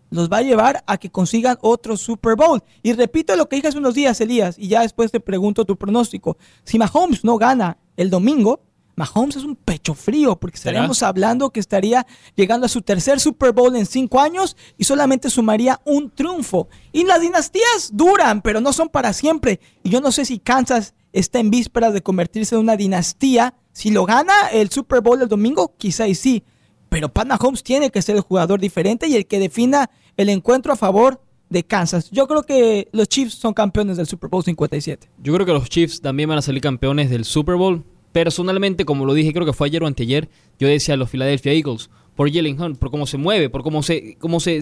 los 0.09 0.29
va 0.29 0.37
a 0.37 0.41
llevar 0.41 0.83
a 0.85 0.97
que 0.97 1.09
consigan 1.09 1.57
otro 1.61 1.95
Super 1.95 2.35
Bowl. 2.35 2.61
Y 2.83 2.93
repito 2.93 3.35
lo 3.35 3.47
que 3.47 3.57
dije 3.57 3.69
hace 3.69 3.77
unos 3.77 3.93
días, 3.93 4.19
Elías, 4.19 4.57
y 4.57 4.67
ya 4.67 4.81
después 4.81 5.11
te 5.11 5.19
pregunto 5.19 5.65
tu 5.65 5.77
pronóstico. 5.77 6.37
Si 6.63 6.77
Mahomes 6.77 7.23
no 7.23 7.37
gana 7.37 7.77
el 7.95 8.09
domingo, 8.09 8.61
Mahomes 8.99 9.37
es 9.37 9.45
un 9.45 9.55
pecho 9.55 9.93
frío, 9.93 10.35
porque 10.35 10.57
estaríamos 10.57 11.01
hablando 11.03 11.51
que 11.51 11.61
estaría 11.61 12.05
llegando 12.35 12.65
a 12.65 12.69
su 12.69 12.81
tercer 12.81 13.21
Super 13.21 13.53
Bowl 13.53 13.73
en 13.77 13.85
cinco 13.85 14.19
años 14.19 14.57
y 14.77 14.83
solamente 14.83 15.29
sumaría 15.29 15.79
un 15.85 16.11
triunfo. 16.11 16.67
Y 16.91 17.05
las 17.05 17.21
dinastías 17.21 17.91
duran, 17.93 18.41
pero 18.41 18.59
no 18.59 18.73
son 18.73 18.89
para 18.89 19.13
siempre. 19.13 19.61
Y 19.83 19.89
yo 19.89 20.01
no 20.01 20.11
sé 20.11 20.25
si 20.25 20.39
Kansas 20.39 20.95
está 21.13 21.39
en 21.39 21.49
vísperas 21.49 21.93
de 21.93 22.03
convertirse 22.03 22.55
en 22.55 22.61
una 22.61 22.75
dinastía. 22.75 23.53
Si 23.71 23.89
lo 23.89 24.05
gana 24.05 24.33
el 24.51 24.69
Super 24.69 24.99
Bowl 24.99 25.21
el 25.21 25.29
domingo, 25.29 25.75
quizá 25.77 26.05
y 26.05 26.13
sí. 26.13 26.43
Pero 26.89 27.07
Pat 27.07 27.27
Mahomes 27.27 27.63
tiene 27.63 27.91
que 27.91 28.01
ser 28.01 28.17
el 28.17 28.21
jugador 28.21 28.59
diferente 28.59 29.07
y 29.07 29.15
el 29.15 29.27
que 29.27 29.39
defina 29.39 29.89
el 30.17 30.27
encuentro 30.27 30.73
a 30.73 30.75
favor 30.75 31.21
de 31.49 31.63
Kansas. 31.63 32.11
Yo 32.11 32.27
creo 32.27 32.43
que 32.43 32.89
los 32.91 33.07
Chiefs 33.07 33.35
son 33.35 33.53
campeones 33.53 33.95
del 33.95 34.07
Super 34.07 34.29
Bowl 34.29 34.43
57. 34.43 35.09
Yo 35.23 35.33
creo 35.33 35.45
que 35.45 35.53
los 35.53 35.69
Chiefs 35.69 36.01
también 36.01 36.27
van 36.27 36.37
a 36.37 36.41
salir 36.41 36.61
campeones 36.61 37.09
del 37.09 37.23
Super 37.23 37.55
Bowl. 37.55 37.85
Personalmente, 38.23 38.83
como 38.83 39.05
lo 39.05 39.13
dije, 39.13 39.31
creo 39.31 39.45
que 39.45 39.53
fue 39.53 39.67
ayer 39.67 39.81
o 39.81 39.87
anteayer, 39.87 40.27
yo 40.59 40.67
decía 40.67 40.95
a 40.95 40.97
los 40.97 41.09
Philadelphia 41.09 41.53
Eagles, 41.53 41.89
por 42.15 42.29
Jalen 42.29 42.61
Hunt, 42.61 42.77
por 42.77 42.91
cómo 42.91 43.07
se 43.07 43.17
mueve, 43.17 43.49
por 43.49 43.63
cómo 43.63 43.81
se... 43.81 44.17
Cómo 44.19 44.41
se, 44.41 44.61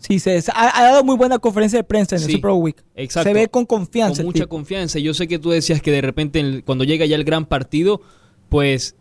Sí, 0.00 0.18
se, 0.20 0.42
ha, 0.54 0.82
dado 0.82 1.04
muy 1.04 1.16
buena 1.16 1.38
conferencia 1.38 1.78
de 1.78 1.84
prensa 1.84 2.16
en 2.16 2.22
el 2.22 2.30
Super 2.30 2.50
Bowl 2.50 2.62
Week. 2.62 2.84
Exacto. 2.94 3.28
Se 3.28 3.34
ve 3.34 3.48
con 3.48 3.66
confianza. 3.66 4.22
Con 4.22 4.32
mucha 4.32 4.46
confianza. 4.46 4.98
Yo 4.98 5.12
sé 5.12 5.26
que 5.26 5.38
tú 5.38 5.50
decías 5.50 5.82
que 5.82 5.90
de 5.90 6.00
repente 6.00 6.62
cuando 6.64 6.84
llega 6.84 7.04
ya 7.04 7.16
el 7.16 7.24
gran 7.24 7.46
partido, 7.46 8.00
pues 8.48 8.94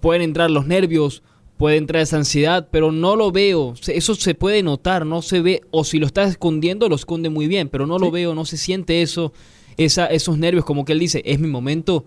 pueden 0.00 0.22
entrar 0.22 0.50
los 0.50 0.66
nervios, 0.66 1.22
puede 1.56 1.76
entrar 1.76 2.02
esa 2.02 2.16
ansiedad, 2.16 2.68
pero 2.70 2.92
no 2.92 3.16
lo 3.16 3.32
veo. 3.32 3.74
Eso 3.86 4.14
se 4.14 4.34
puede 4.34 4.62
notar, 4.62 5.06
no 5.06 5.22
se 5.22 5.40
ve, 5.40 5.62
o 5.70 5.84
si 5.84 5.98
lo 5.98 6.06
está 6.06 6.24
escondiendo, 6.24 6.88
lo 6.88 6.96
esconde 6.96 7.30
muy 7.30 7.46
bien, 7.46 7.68
pero 7.68 7.86
no 7.86 7.98
lo 7.98 8.10
veo, 8.10 8.34
no 8.34 8.44
se 8.44 8.56
siente 8.56 9.02
eso, 9.02 9.32
esa, 9.76 10.06
esos 10.06 10.36
nervios, 10.38 10.64
como 10.64 10.84
que 10.84 10.92
él 10.92 10.98
dice, 10.98 11.22
es 11.24 11.38
mi 11.38 11.48
momento 11.48 12.04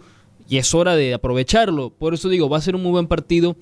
y 0.47 0.57
es 0.57 0.73
hora 0.73 0.95
de 0.95 1.13
aprovecharlo. 1.13 1.89
Por 1.89 2.13
eso 2.13 2.29
digo, 2.29 2.49
va 2.49 2.57
a 2.57 2.61
ser 2.61 2.75
un 2.75 2.83
muy 2.83 2.91
buen 2.91 3.07
partido. 3.07 3.55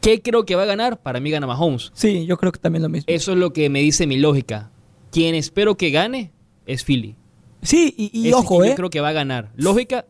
¿Qué 0.00 0.22
creo 0.22 0.44
que 0.44 0.54
va 0.54 0.62
a 0.62 0.66
ganar? 0.66 1.00
Para 1.02 1.20
mí 1.20 1.30
gana 1.30 1.46
Mahomes. 1.46 1.90
Sí, 1.94 2.24
yo 2.26 2.36
creo 2.36 2.52
que 2.52 2.60
también 2.60 2.82
lo 2.82 2.88
mismo. 2.88 3.04
Eso 3.08 3.32
es 3.32 3.38
lo 3.38 3.52
que 3.52 3.68
me 3.68 3.80
dice 3.80 4.06
mi 4.06 4.16
lógica. 4.16 4.70
Quien 5.10 5.34
espero 5.34 5.76
que 5.76 5.90
gane 5.90 6.30
es 6.66 6.84
Philly. 6.84 7.16
Sí, 7.62 7.94
y, 7.96 8.32
ojo, 8.32 8.64
Yo 8.64 8.72
¿eh? 8.72 8.74
creo 8.76 8.90
que 8.90 9.00
va 9.00 9.08
a 9.08 9.12
ganar. 9.12 9.50
Lógica, 9.56 10.06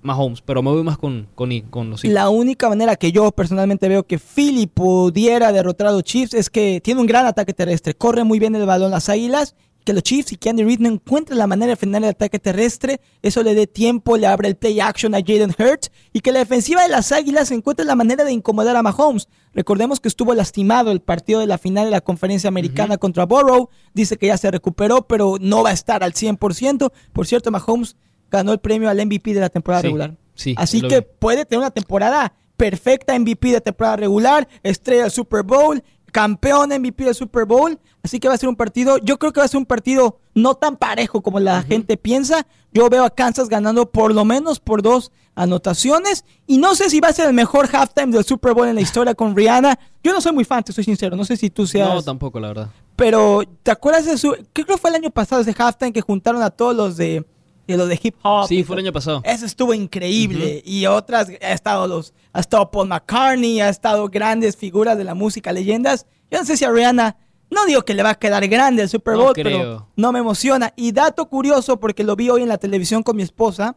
Mahomes, 0.00 0.40
pero 0.40 0.62
me 0.62 0.70
voy 0.70 0.82
más 0.82 0.96
con, 0.96 1.28
con, 1.34 1.50
con 1.62 1.90
los 1.90 2.04
La 2.04 2.30
única 2.30 2.68
manera 2.70 2.96
que 2.96 3.12
yo 3.12 3.30
personalmente 3.32 3.88
veo 3.88 4.04
que 4.04 4.18
Philly 4.18 4.66
pudiera 4.66 5.52
derrotar 5.52 5.88
a 5.88 5.92
los 5.92 6.04
Chiefs 6.04 6.32
es 6.32 6.48
que 6.48 6.80
tiene 6.82 7.00
un 7.00 7.06
gran 7.06 7.26
ataque 7.26 7.52
terrestre, 7.52 7.94
corre 7.94 8.24
muy 8.24 8.38
bien 8.38 8.54
el 8.54 8.64
balón 8.64 8.92
las 8.92 9.10
Águilas 9.10 9.54
que 9.86 9.92
los 9.92 10.02
Chiefs 10.02 10.32
y 10.32 10.36
que 10.36 10.50
Andy 10.50 10.64
Reid 10.64 10.80
no 10.80 10.88
encuentren 10.88 11.38
la 11.38 11.46
manera 11.46 11.70
de 11.70 11.76
frenar 11.76 12.02
el 12.02 12.10
ataque 12.10 12.40
terrestre, 12.40 13.00
eso 13.22 13.44
le 13.44 13.54
dé 13.54 13.68
tiempo, 13.68 14.16
le 14.16 14.26
abre 14.26 14.48
el 14.48 14.56
play 14.56 14.80
action 14.80 15.14
a 15.14 15.18
Jaden 15.18 15.54
Hurts 15.56 15.92
y 16.12 16.20
que 16.20 16.32
la 16.32 16.40
defensiva 16.40 16.82
de 16.82 16.88
las 16.88 17.12
Águilas 17.12 17.52
encuentre 17.52 17.86
la 17.86 17.94
manera 17.94 18.24
de 18.24 18.32
incomodar 18.32 18.74
a 18.74 18.82
Mahomes. 18.82 19.28
Recordemos 19.54 20.00
que 20.00 20.08
estuvo 20.08 20.34
lastimado 20.34 20.90
el 20.90 21.00
partido 21.00 21.38
de 21.38 21.46
la 21.46 21.56
final 21.56 21.84
de 21.84 21.92
la 21.92 22.00
conferencia 22.00 22.48
americana 22.48 22.98
contra 22.98 23.26
Burrow, 23.26 23.70
dice 23.94 24.16
que 24.16 24.26
ya 24.26 24.36
se 24.36 24.50
recuperó, 24.50 25.06
pero 25.06 25.36
no 25.40 25.62
va 25.62 25.70
a 25.70 25.74
estar 25.74 26.02
al 26.02 26.14
100%. 26.14 26.90
Por 27.12 27.26
cierto, 27.28 27.52
Mahomes 27.52 27.96
ganó 28.28 28.52
el 28.52 28.58
premio 28.58 28.90
al 28.90 29.06
MVP 29.06 29.34
de 29.34 29.40
la 29.40 29.50
temporada 29.50 29.82
regular. 29.82 30.16
Así 30.56 30.82
que 30.82 31.02
puede 31.02 31.44
tener 31.44 31.60
una 31.60 31.70
temporada 31.70 32.34
perfecta 32.56 33.16
MVP 33.18 33.52
de 33.52 33.60
temporada 33.60 33.96
regular, 33.96 34.48
estrella 34.62 35.02
del 35.02 35.10
Super 35.10 35.42
Bowl, 35.42 35.82
campeón 36.16 36.70
MVP 36.70 37.04
del 37.04 37.14
Super 37.14 37.44
Bowl. 37.44 37.78
Así 38.02 38.18
que 38.18 38.26
va 38.26 38.32
a 38.32 38.38
ser 38.38 38.48
un 38.48 38.56
partido, 38.56 38.96
yo 38.96 39.18
creo 39.18 39.34
que 39.34 39.40
va 39.40 39.44
a 39.44 39.48
ser 39.48 39.58
un 39.58 39.66
partido 39.66 40.18
no 40.34 40.54
tan 40.54 40.78
parejo 40.78 41.20
como 41.20 41.40
la 41.40 41.60
gente 41.60 41.98
piensa. 41.98 42.46
Yo 42.72 42.88
veo 42.88 43.04
a 43.04 43.10
Kansas 43.10 43.50
ganando 43.50 43.90
por 43.90 44.14
lo 44.14 44.24
menos 44.24 44.58
por 44.58 44.80
dos 44.80 45.12
anotaciones. 45.34 46.24
Y 46.46 46.56
no 46.56 46.74
sé 46.74 46.88
si 46.88 47.00
va 47.00 47.08
a 47.08 47.12
ser 47.12 47.26
el 47.26 47.34
mejor 47.34 47.68
halftime 47.70 48.14
del 48.14 48.24
Super 48.24 48.54
Bowl 48.54 48.66
en 48.66 48.76
la 48.76 48.80
historia 48.80 49.14
con 49.14 49.36
Rihanna. 49.36 49.78
Yo 50.02 50.14
no 50.14 50.22
soy 50.22 50.32
muy 50.32 50.44
fan, 50.44 50.64
te 50.64 50.72
soy 50.72 50.84
sincero. 50.84 51.16
No 51.16 51.24
sé 51.26 51.36
si 51.36 51.50
tú 51.50 51.66
seas. 51.66 51.92
No, 51.92 52.02
tampoco, 52.02 52.40
la 52.40 52.48
verdad. 52.48 52.70
Pero, 52.94 53.42
¿te 53.62 53.70
acuerdas 53.70 54.06
de 54.06 54.16
su. 54.16 54.34
Creo 54.54 54.66
que 54.66 54.78
fue 54.78 54.88
el 54.88 54.96
año 54.96 55.10
pasado 55.10 55.42
ese 55.42 55.54
halftime 55.58 55.92
que 55.92 56.00
juntaron 56.00 56.40
a 56.40 56.48
todos 56.48 56.74
los 56.74 56.96
de 56.96 57.26
y 57.66 57.76
lo 57.76 57.86
de 57.86 57.98
hip 58.00 58.14
hop. 58.22 58.46
Sí, 58.46 58.62
fue 58.62 58.76
el 58.76 58.84
año 58.84 58.92
pasado. 58.92 59.22
Eso 59.24 59.44
estuvo 59.44 59.74
increíble. 59.74 60.62
Y 60.64 60.86
otras, 60.86 61.28
ha 61.28 61.52
estado 61.52 61.86
los, 61.86 62.14
ha 62.32 62.40
estado 62.40 62.70
Paul 62.70 62.88
McCartney, 62.88 63.60
ha 63.60 63.68
estado 63.68 64.08
grandes 64.08 64.56
figuras 64.56 64.96
de 64.96 65.04
la 65.04 65.14
música, 65.14 65.52
leyendas. 65.52 66.06
Yo 66.30 66.38
no 66.38 66.44
sé 66.44 66.56
si 66.56 66.64
a 66.64 66.70
Rihanna, 66.70 67.16
no 67.50 67.66
digo 67.66 67.82
que 67.82 67.94
le 67.94 68.02
va 68.02 68.10
a 68.10 68.14
quedar 68.14 68.46
grande 68.48 68.82
el 68.82 68.88
Super 68.88 69.16
Bowl, 69.16 69.32
pero 69.34 69.88
no 69.96 70.12
me 70.12 70.20
emociona. 70.20 70.72
Y 70.76 70.92
dato 70.92 71.28
curioso, 71.28 71.80
porque 71.80 72.04
lo 72.04 72.14
vi 72.14 72.30
hoy 72.30 72.42
en 72.42 72.48
la 72.48 72.58
televisión 72.58 73.02
con 73.02 73.16
mi 73.16 73.22
esposa, 73.22 73.76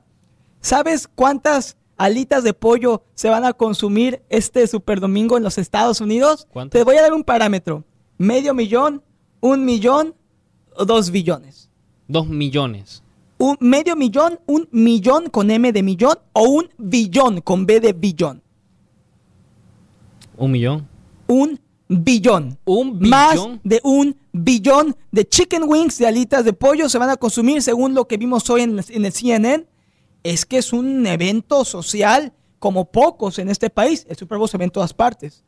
¿sabes 0.61 1.07
cuántas 1.07 1.78
alitas 1.98 2.44
de 2.44 2.53
pollo 2.53 3.03
se 3.16 3.30
van 3.30 3.44
a 3.44 3.53
consumir 3.53 4.22
este 4.30 4.68
Super 4.68 4.99
Domingo 4.99 5.38
en 5.38 5.44
los 5.44 5.57
Estados 5.57 5.99
Unidos? 5.99 6.48
Te 6.70 6.84
voy 6.84 6.98
a 6.98 7.02
dar 7.02 7.14
un 7.14 7.24
parámetro. 7.24 7.84
Medio 8.18 8.53
millón, 8.53 9.03
un 9.40 9.66
millón 9.66 10.14
o 10.76 10.86
dos 10.86 11.10
billones. 11.10 11.70
Dos 12.07 12.28
millones 12.28 13.03
un 13.40 13.57
medio 13.61 13.95
millón, 13.95 14.40
un 14.45 14.68
millón 14.72 15.30
con 15.30 15.49
M 15.49 15.72
de 15.72 15.82
millón 15.82 16.18
o 16.34 16.44
un 16.44 16.70
billón 16.78 17.41
con 17.41 17.66
B 17.66 17.80
de 17.80 17.94
billón. 17.94 18.44
¿Un 20.38 20.52
millón? 20.52 20.88
Un 21.28 21.60
billón. 21.88 22.60
¿Un 22.66 22.99
billón? 22.99 23.10
Más 23.10 23.40
de 23.64 23.80
un 23.84 24.16
billón 24.34 24.95
de 25.11 25.28
chicken 25.28 25.64
wings, 25.66 25.98
de 25.98 26.07
alitas 26.07 26.44
de 26.44 26.53
pollo 26.53 26.90
se 26.90 26.98
van 26.98 27.10
a 27.10 27.18
consumir 27.18 27.61
según 27.61 27.94
lo 27.94 28.07
que 28.07 28.18
vimos 28.18 28.49
hoy 28.49 28.61
en, 28.61 28.80
en 28.90 29.06
el 29.06 29.14
CNN. 29.14 29.66
Es 30.22 30.45
que 30.45 30.57
es 30.57 30.74
un 30.74 31.07
evento 31.07 31.64
social 31.64 32.34
como 32.60 32.91
pocos 32.91 33.40
en 33.40 33.49
este 33.49 33.70
país. 33.70 34.06
El 34.10 34.18
Super 34.18 34.38
Bowl 34.38 34.49
se 34.49 34.57
ve 34.57 34.66
en 34.66 34.70
todas 34.70 34.94
partes. 34.94 35.45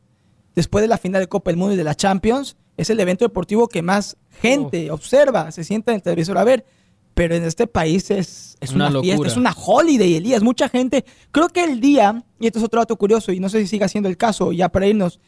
Después 0.54 0.80
de 0.80 0.88
la 0.88 0.96
final 0.96 1.20
de 1.20 1.28
Copa 1.28 1.50
del 1.50 1.58
Mundo 1.58 1.74
y 1.74 1.78
de 1.78 1.84
la 1.84 1.94
Champions, 1.94 2.56
es 2.78 2.88
el 2.88 2.98
evento 3.00 3.26
deportivo 3.26 3.68
que 3.68 3.82
más 3.82 4.16
gente 4.40 4.90
observa, 4.90 5.50
se 5.52 5.62
sienta 5.62 5.92
en 5.92 5.96
el 5.96 6.02
televisor 6.02 6.38
a 6.38 6.44
ver 6.44 6.64
pero 7.14 7.34
en 7.34 7.44
este 7.44 7.66
país 7.66 8.10
es, 8.10 8.56
es 8.60 8.72
una, 8.72 8.90
fiesta, 9.00 9.26
es 9.26 9.36
una 9.36 9.52
holiday, 9.52 10.16
Elías. 10.16 10.42
Mucha 10.42 10.68
gente, 10.68 11.04
creo 11.30 11.48
que 11.48 11.64
el 11.64 11.80
día, 11.80 12.24
y 12.40 12.46
esto 12.46 12.58
es 12.58 12.64
otro 12.64 12.80
dato 12.80 12.96
curioso, 12.96 13.32
y 13.32 13.40
no 13.40 13.48
sé 13.48 13.60
si 13.60 13.66
siga 13.66 13.88
siendo 13.88 14.08
el 14.08 14.16
caso, 14.16 14.52
ya 14.52 14.70
para 14.70 14.86
irnos, 14.86 15.20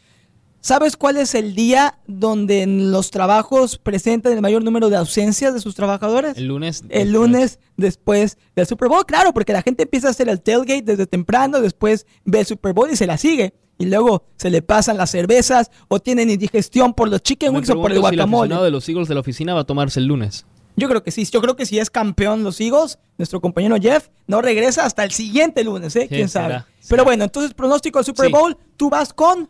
¿sabes 0.60 0.96
cuál 0.96 1.18
es 1.18 1.34
el 1.34 1.54
día 1.54 1.98
donde 2.06 2.62
en 2.62 2.90
los 2.90 3.10
trabajos 3.10 3.78
presentan 3.78 4.32
el 4.32 4.40
mayor 4.40 4.64
número 4.64 4.88
de 4.88 4.96
ausencias 4.96 5.52
de 5.52 5.60
sus 5.60 5.74
trabajadores? 5.74 6.38
El 6.38 6.46
lunes. 6.46 6.84
El 6.88 7.12
lunes 7.12 7.58
después 7.76 8.38
del 8.56 8.66
Super 8.66 8.88
Bowl, 8.88 9.04
claro, 9.04 9.34
porque 9.34 9.52
la 9.52 9.62
gente 9.62 9.82
empieza 9.82 10.08
a 10.08 10.10
hacer 10.12 10.28
el 10.28 10.40
tailgate 10.40 10.82
desde 10.82 11.06
temprano, 11.06 11.60
después 11.60 12.06
ve 12.24 12.40
el 12.40 12.46
Super 12.46 12.72
Bowl 12.72 12.90
y 12.90 12.96
se 12.96 13.06
la 13.06 13.18
sigue. 13.18 13.54
Y 13.76 13.86
luego 13.86 14.24
se 14.36 14.50
le 14.50 14.62
pasan 14.62 14.96
las 14.96 15.10
cervezas 15.10 15.70
o 15.88 15.98
tienen 15.98 16.30
indigestión 16.30 16.94
por 16.94 17.08
los 17.08 17.22
chicken 17.22 17.54
wings 17.54 17.68
o 17.70 17.74
por 17.74 17.90
el 17.90 17.98
guacamole. 17.98 18.48
Si 18.48 18.56
el 18.56 18.64
de 18.64 18.70
los 18.70 18.88
Eagles 18.88 19.08
de 19.08 19.14
la 19.14 19.20
oficina 19.20 19.52
va 19.52 19.60
a 19.60 19.64
tomarse 19.64 19.98
el 19.98 20.06
lunes. 20.06 20.46
Yo 20.76 20.88
creo 20.88 21.02
que 21.02 21.10
sí. 21.10 21.24
Yo 21.24 21.40
creo 21.40 21.56
que 21.56 21.66
si 21.66 21.78
es 21.78 21.90
campeón 21.90 22.42
los 22.42 22.60
Eagles, 22.60 22.98
nuestro 23.16 23.40
compañero 23.40 23.76
Jeff 23.80 24.08
no 24.26 24.42
regresa 24.42 24.84
hasta 24.84 25.04
el 25.04 25.10
siguiente 25.10 25.62
lunes, 25.64 25.94
¿eh? 25.96 26.06
¿Quién 26.08 26.28
sabe? 26.28 26.64
Pero 26.88 27.04
bueno, 27.04 27.24
entonces 27.24 27.54
pronóstico 27.54 27.98
del 27.98 28.06
Super 28.06 28.30
Bowl, 28.30 28.56
¿tú 28.76 28.90
vas 28.90 29.12
con? 29.12 29.48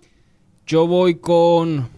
Yo 0.66 0.86
voy 0.86 1.16
con... 1.16 1.88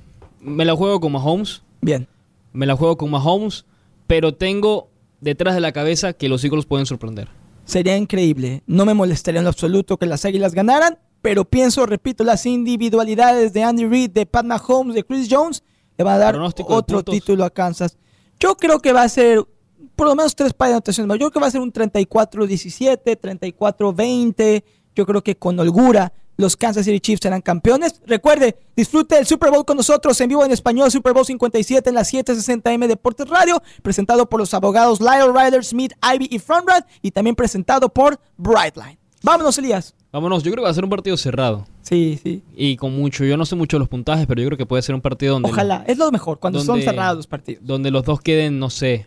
Me 0.40 0.64
la 0.64 0.76
juego 0.76 1.00
con 1.00 1.12
Mahomes. 1.12 1.62
Bien. 1.80 2.06
Me 2.52 2.66
la 2.66 2.76
juego 2.76 2.96
con 2.96 3.10
Mahomes, 3.10 3.64
pero 4.06 4.34
tengo 4.34 4.88
detrás 5.20 5.54
de 5.54 5.60
la 5.60 5.72
cabeza 5.72 6.12
que 6.12 6.28
los 6.28 6.44
Eagles 6.44 6.66
pueden 6.66 6.86
sorprender. 6.86 7.28
Sería 7.64 7.96
increíble. 7.96 8.62
No 8.66 8.86
me 8.86 8.94
molestaría 8.94 9.40
en 9.40 9.44
lo 9.44 9.50
absoluto 9.50 9.96
que 9.96 10.06
las 10.06 10.24
Águilas 10.24 10.54
ganaran, 10.54 10.98
pero 11.20 11.44
pienso, 11.44 11.84
repito, 11.84 12.22
las 12.22 12.46
individualidades 12.46 13.52
de 13.52 13.64
Andy 13.64 13.86
Reid, 13.86 14.10
de 14.10 14.26
Pat 14.26 14.46
Mahomes, 14.46 14.94
de 14.94 15.04
Chris 15.04 15.26
Jones, 15.28 15.64
le 15.98 16.04
van 16.04 16.14
a 16.14 16.18
dar 16.18 16.38
otro 16.68 17.02
título 17.02 17.44
a 17.44 17.50
Kansas. 17.50 17.98
Yo 18.38 18.56
creo 18.56 18.80
que 18.80 18.92
va 18.92 19.02
a 19.02 19.08
ser 19.08 19.44
por 19.94 20.06
lo 20.06 20.14
menos 20.14 20.36
tres 20.36 20.52
pares 20.52 20.72
de 20.72 20.74
anotaciones 20.76 21.08
más. 21.08 21.16
Yo 21.16 21.30
creo 21.30 21.30
que 21.32 21.40
va 21.40 21.46
a 21.46 21.50
ser 21.50 21.60
un 21.60 21.72
34-17, 21.72 23.18
34-20. 23.18 24.64
Yo 24.94 25.06
creo 25.06 25.22
que 25.22 25.36
con 25.36 25.58
holgura 25.58 26.12
los 26.36 26.56
Kansas 26.56 26.84
City 26.84 27.00
Chiefs 27.00 27.20
serán 27.22 27.40
campeones. 27.40 28.00
Recuerde, 28.06 28.58
disfrute 28.76 29.18
el 29.18 29.26
Super 29.26 29.50
Bowl 29.50 29.64
con 29.64 29.76
nosotros 29.76 30.20
en 30.20 30.28
vivo 30.28 30.44
en 30.44 30.52
español, 30.52 30.90
Super 30.90 31.12
Bowl 31.12 31.24
57 31.24 31.88
en 31.88 31.94
las 31.94 32.12
760M 32.12 32.86
Deportes 32.86 33.28
Radio, 33.28 33.62
presentado 33.82 34.28
por 34.28 34.40
los 34.40 34.52
abogados 34.54 35.00
Lyle 35.00 35.32
Ryder, 35.32 35.64
Smith, 35.64 35.92
Ivy 36.02 36.28
y 36.30 36.38
Frontrad, 36.38 36.84
y 37.02 37.10
también 37.10 37.34
presentado 37.36 37.88
por 37.88 38.20
Brightline. 38.36 38.98
Vámonos, 39.22 39.56
Elías. 39.58 39.94
Vámonos, 40.12 40.42
yo 40.42 40.52
creo 40.52 40.62
que 40.62 40.66
va 40.66 40.70
a 40.70 40.74
ser 40.74 40.84
un 40.84 40.90
partido 40.90 41.16
cerrado. 41.16 41.66
Sí, 41.88 42.18
sí. 42.20 42.42
Y 42.56 42.76
con 42.76 42.96
mucho, 42.96 43.24
yo 43.24 43.36
no 43.36 43.46
sé 43.46 43.54
mucho 43.54 43.78
los 43.78 43.88
puntajes, 43.88 44.26
pero 44.26 44.42
yo 44.42 44.48
creo 44.48 44.58
que 44.58 44.66
puede 44.66 44.82
ser 44.82 44.96
un 44.96 45.00
partido 45.00 45.34
donde... 45.34 45.48
Ojalá, 45.48 45.84
es 45.86 45.98
lo 45.98 46.10
mejor, 46.10 46.40
cuando 46.40 46.60
son 46.60 46.82
cerrados 46.82 47.16
los 47.16 47.26
partidos. 47.28 47.64
Donde 47.64 47.92
los 47.92 48.04
dos 48.04 48.20
queden, 48.20 48.58
no 48.58 48.70
sé... 48.70 49.06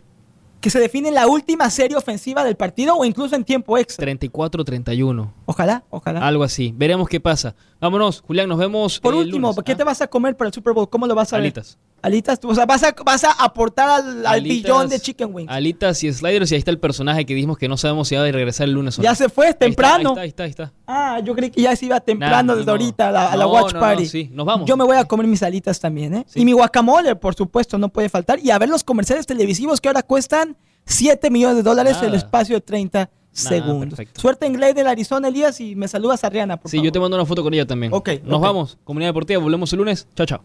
Que 0.62 0.70
se 0.70 0.80
define 0.80 1.10
la 1.12 1.28
última 1.28 1.70
serie 1.70 1.96
ofensiva 1.96 2.44
del 2.44 2.58
partido 2.58 2.96
o 2.96 3.06
incluso 3.06 3.34
en 3.36 3.46
tiempo 3.46 3.78
extra. 3.78 4.06
34-31. 4.12 5.32
Ojalá, 5.46 5.84
ojalá. 5.90 6.28
Algo 6.28 6.44
así. 6.44 6.74
Veremos 6.76 7.08
qué 7.08 7.22
pasa. 7.22 7.56
Vámonos, 7.80 8.22
Julián, 8.28 8.50
nos 8.50 8.58
vemos. 8.58 9.00
Por 9.00 9.16
último, 9.16 9.56
¿qué 9.64 9.76
te 9.76 9.86
vas 9.86 10.02
a 10.02 10.08
comer 10.08 10.36
para 10.36 10.50
el 10.50 10.54
Super 10.54 10.74
Bowl? 10.74 10.90
¿Cómo 10.90 11.08
lo 11.08 11.16
vas 11.16 11.32
a 11.32 11.38
ver? 11.38 11.54
Alitas. 12.02 12.20
Alitas, 12.20 12.40
o 12.44 12.56
sea, 12.56 12.66
vas 12.66 12.84
a, 12.84 12.94
vas 13.06 13.24
a 13.24 13.32
aportar 13.32 14.04
al, 14.26 14.42
billón 14.42 14.90
de 14.90 15.00
chicken 15.00 15.30
wings. 15.34 15.52
Alitas 15.52 16.04
y 16.04 16.12
sliders, 16.12 16.52
y 16.52 16.56
ahí 16.56 16.60
está 16.60 16.72
el 16.72 16.80
personaje 16.80 17.26
que 17.26 17.34
dijimos 17.34 17.58
que 17.58 17.68
no 17.68 17.78
sabemos 17.78 18.08
si 18.08 18.16
va 18.16 18.24
a 18.26 18.32
regresar 18.32 18.68
el 18.68 18.74
lunes 18.74 18.98
o 18.98 19.02
no. 19.02 19.04
Ya 19.04 19.16
se 19.16 19.30
fue, 19.30 19.54
temprano. 19.54 20.16
Ahí 20.18 20.30
está, 20.30 20.44
ahí 20.44 20.50
está, 20.50 20.72
Ah, 20.88 21.20
yo 21.24 21.36
creí 21.36 21.50
que 21.50 21.62
ya 21.62 21.76
se 21.76 21.86
iba 21.86 22.00
temprano 22.00 22.56
desde 22.56 22.70
ahorita 22.70 23.10
a 23.10 23.36
la, 23.36 23.48
watch 23.48 23.74
party. 23.74 24.06
sí, 24.06 24.30
nos 24.34 24.46
vamos. 24.46 24.68
Yo 24.68 24.76
me 24.76 24.84
voy 24.84 24.98
a 24.98 25.06
comer 25.06 25.28
mis 25.28 25.44
alitas 25.44 25.80
también, 25.80 26.14
¿eh? 26.14 26.26
Y 26.36 26.46
mi 26.46 26.52
guacamole, 26.52 27.16
por 27.16 27.36
supuesto, 27.36 27.78
no 27.78 27.90
puede 27.90 28.10
faltar. 28.10 28.40
Y 28.40 28.52
a 28.52 28.60
ver 28.60 28.70
los 28.70 28.84
comerciales 28.84 29.26
televisivos 29.26 29.80
que 29.82 29.88
ahora 29.88 30.04
cuestan 30.04 30.58
7 30.86 31.30
millones 31.30 31.58
de 31.58 31.64
dólares 31.64 31.98
el 32.02 32.16
espacio 32.16 32.56
de 32.56 32.62
30 32.62 33.10
segundos. 33.32 34.00
Suerte 34.14 34.46
en 34.46 34.54
Glade 34.54 34.74
del 34.74 34.88
Arizona, 34.88 35.28
Elías, 35.28 35.60
y 35.62 35.76
me 35.76 35.88
saludas 35.88 36.24
a 36.24 36.30
Rihanna, 36.30 36.58
por 36.58 36.70
Sí, 36.70 36.82
yo 36.82 36.92
te 36.92 37.00
mando 37.00 37.16
una 37.18 37.26
foto 37.26 37.44
con 37.44 37.54
ella 37.54 37.66
también. 37.66 37.94
Ok. 37.94 38.10
Nos 38.24 38.42
vamos. 38.42 38.78
Comunidad 38.84 39.10
Deportiva, 39.10 39.42
volvemos 39.42 39.72
el 39.74 39.80
lunes. 39.80 40.08
Chao, 40.16 40.26
chao. 40.26 40.42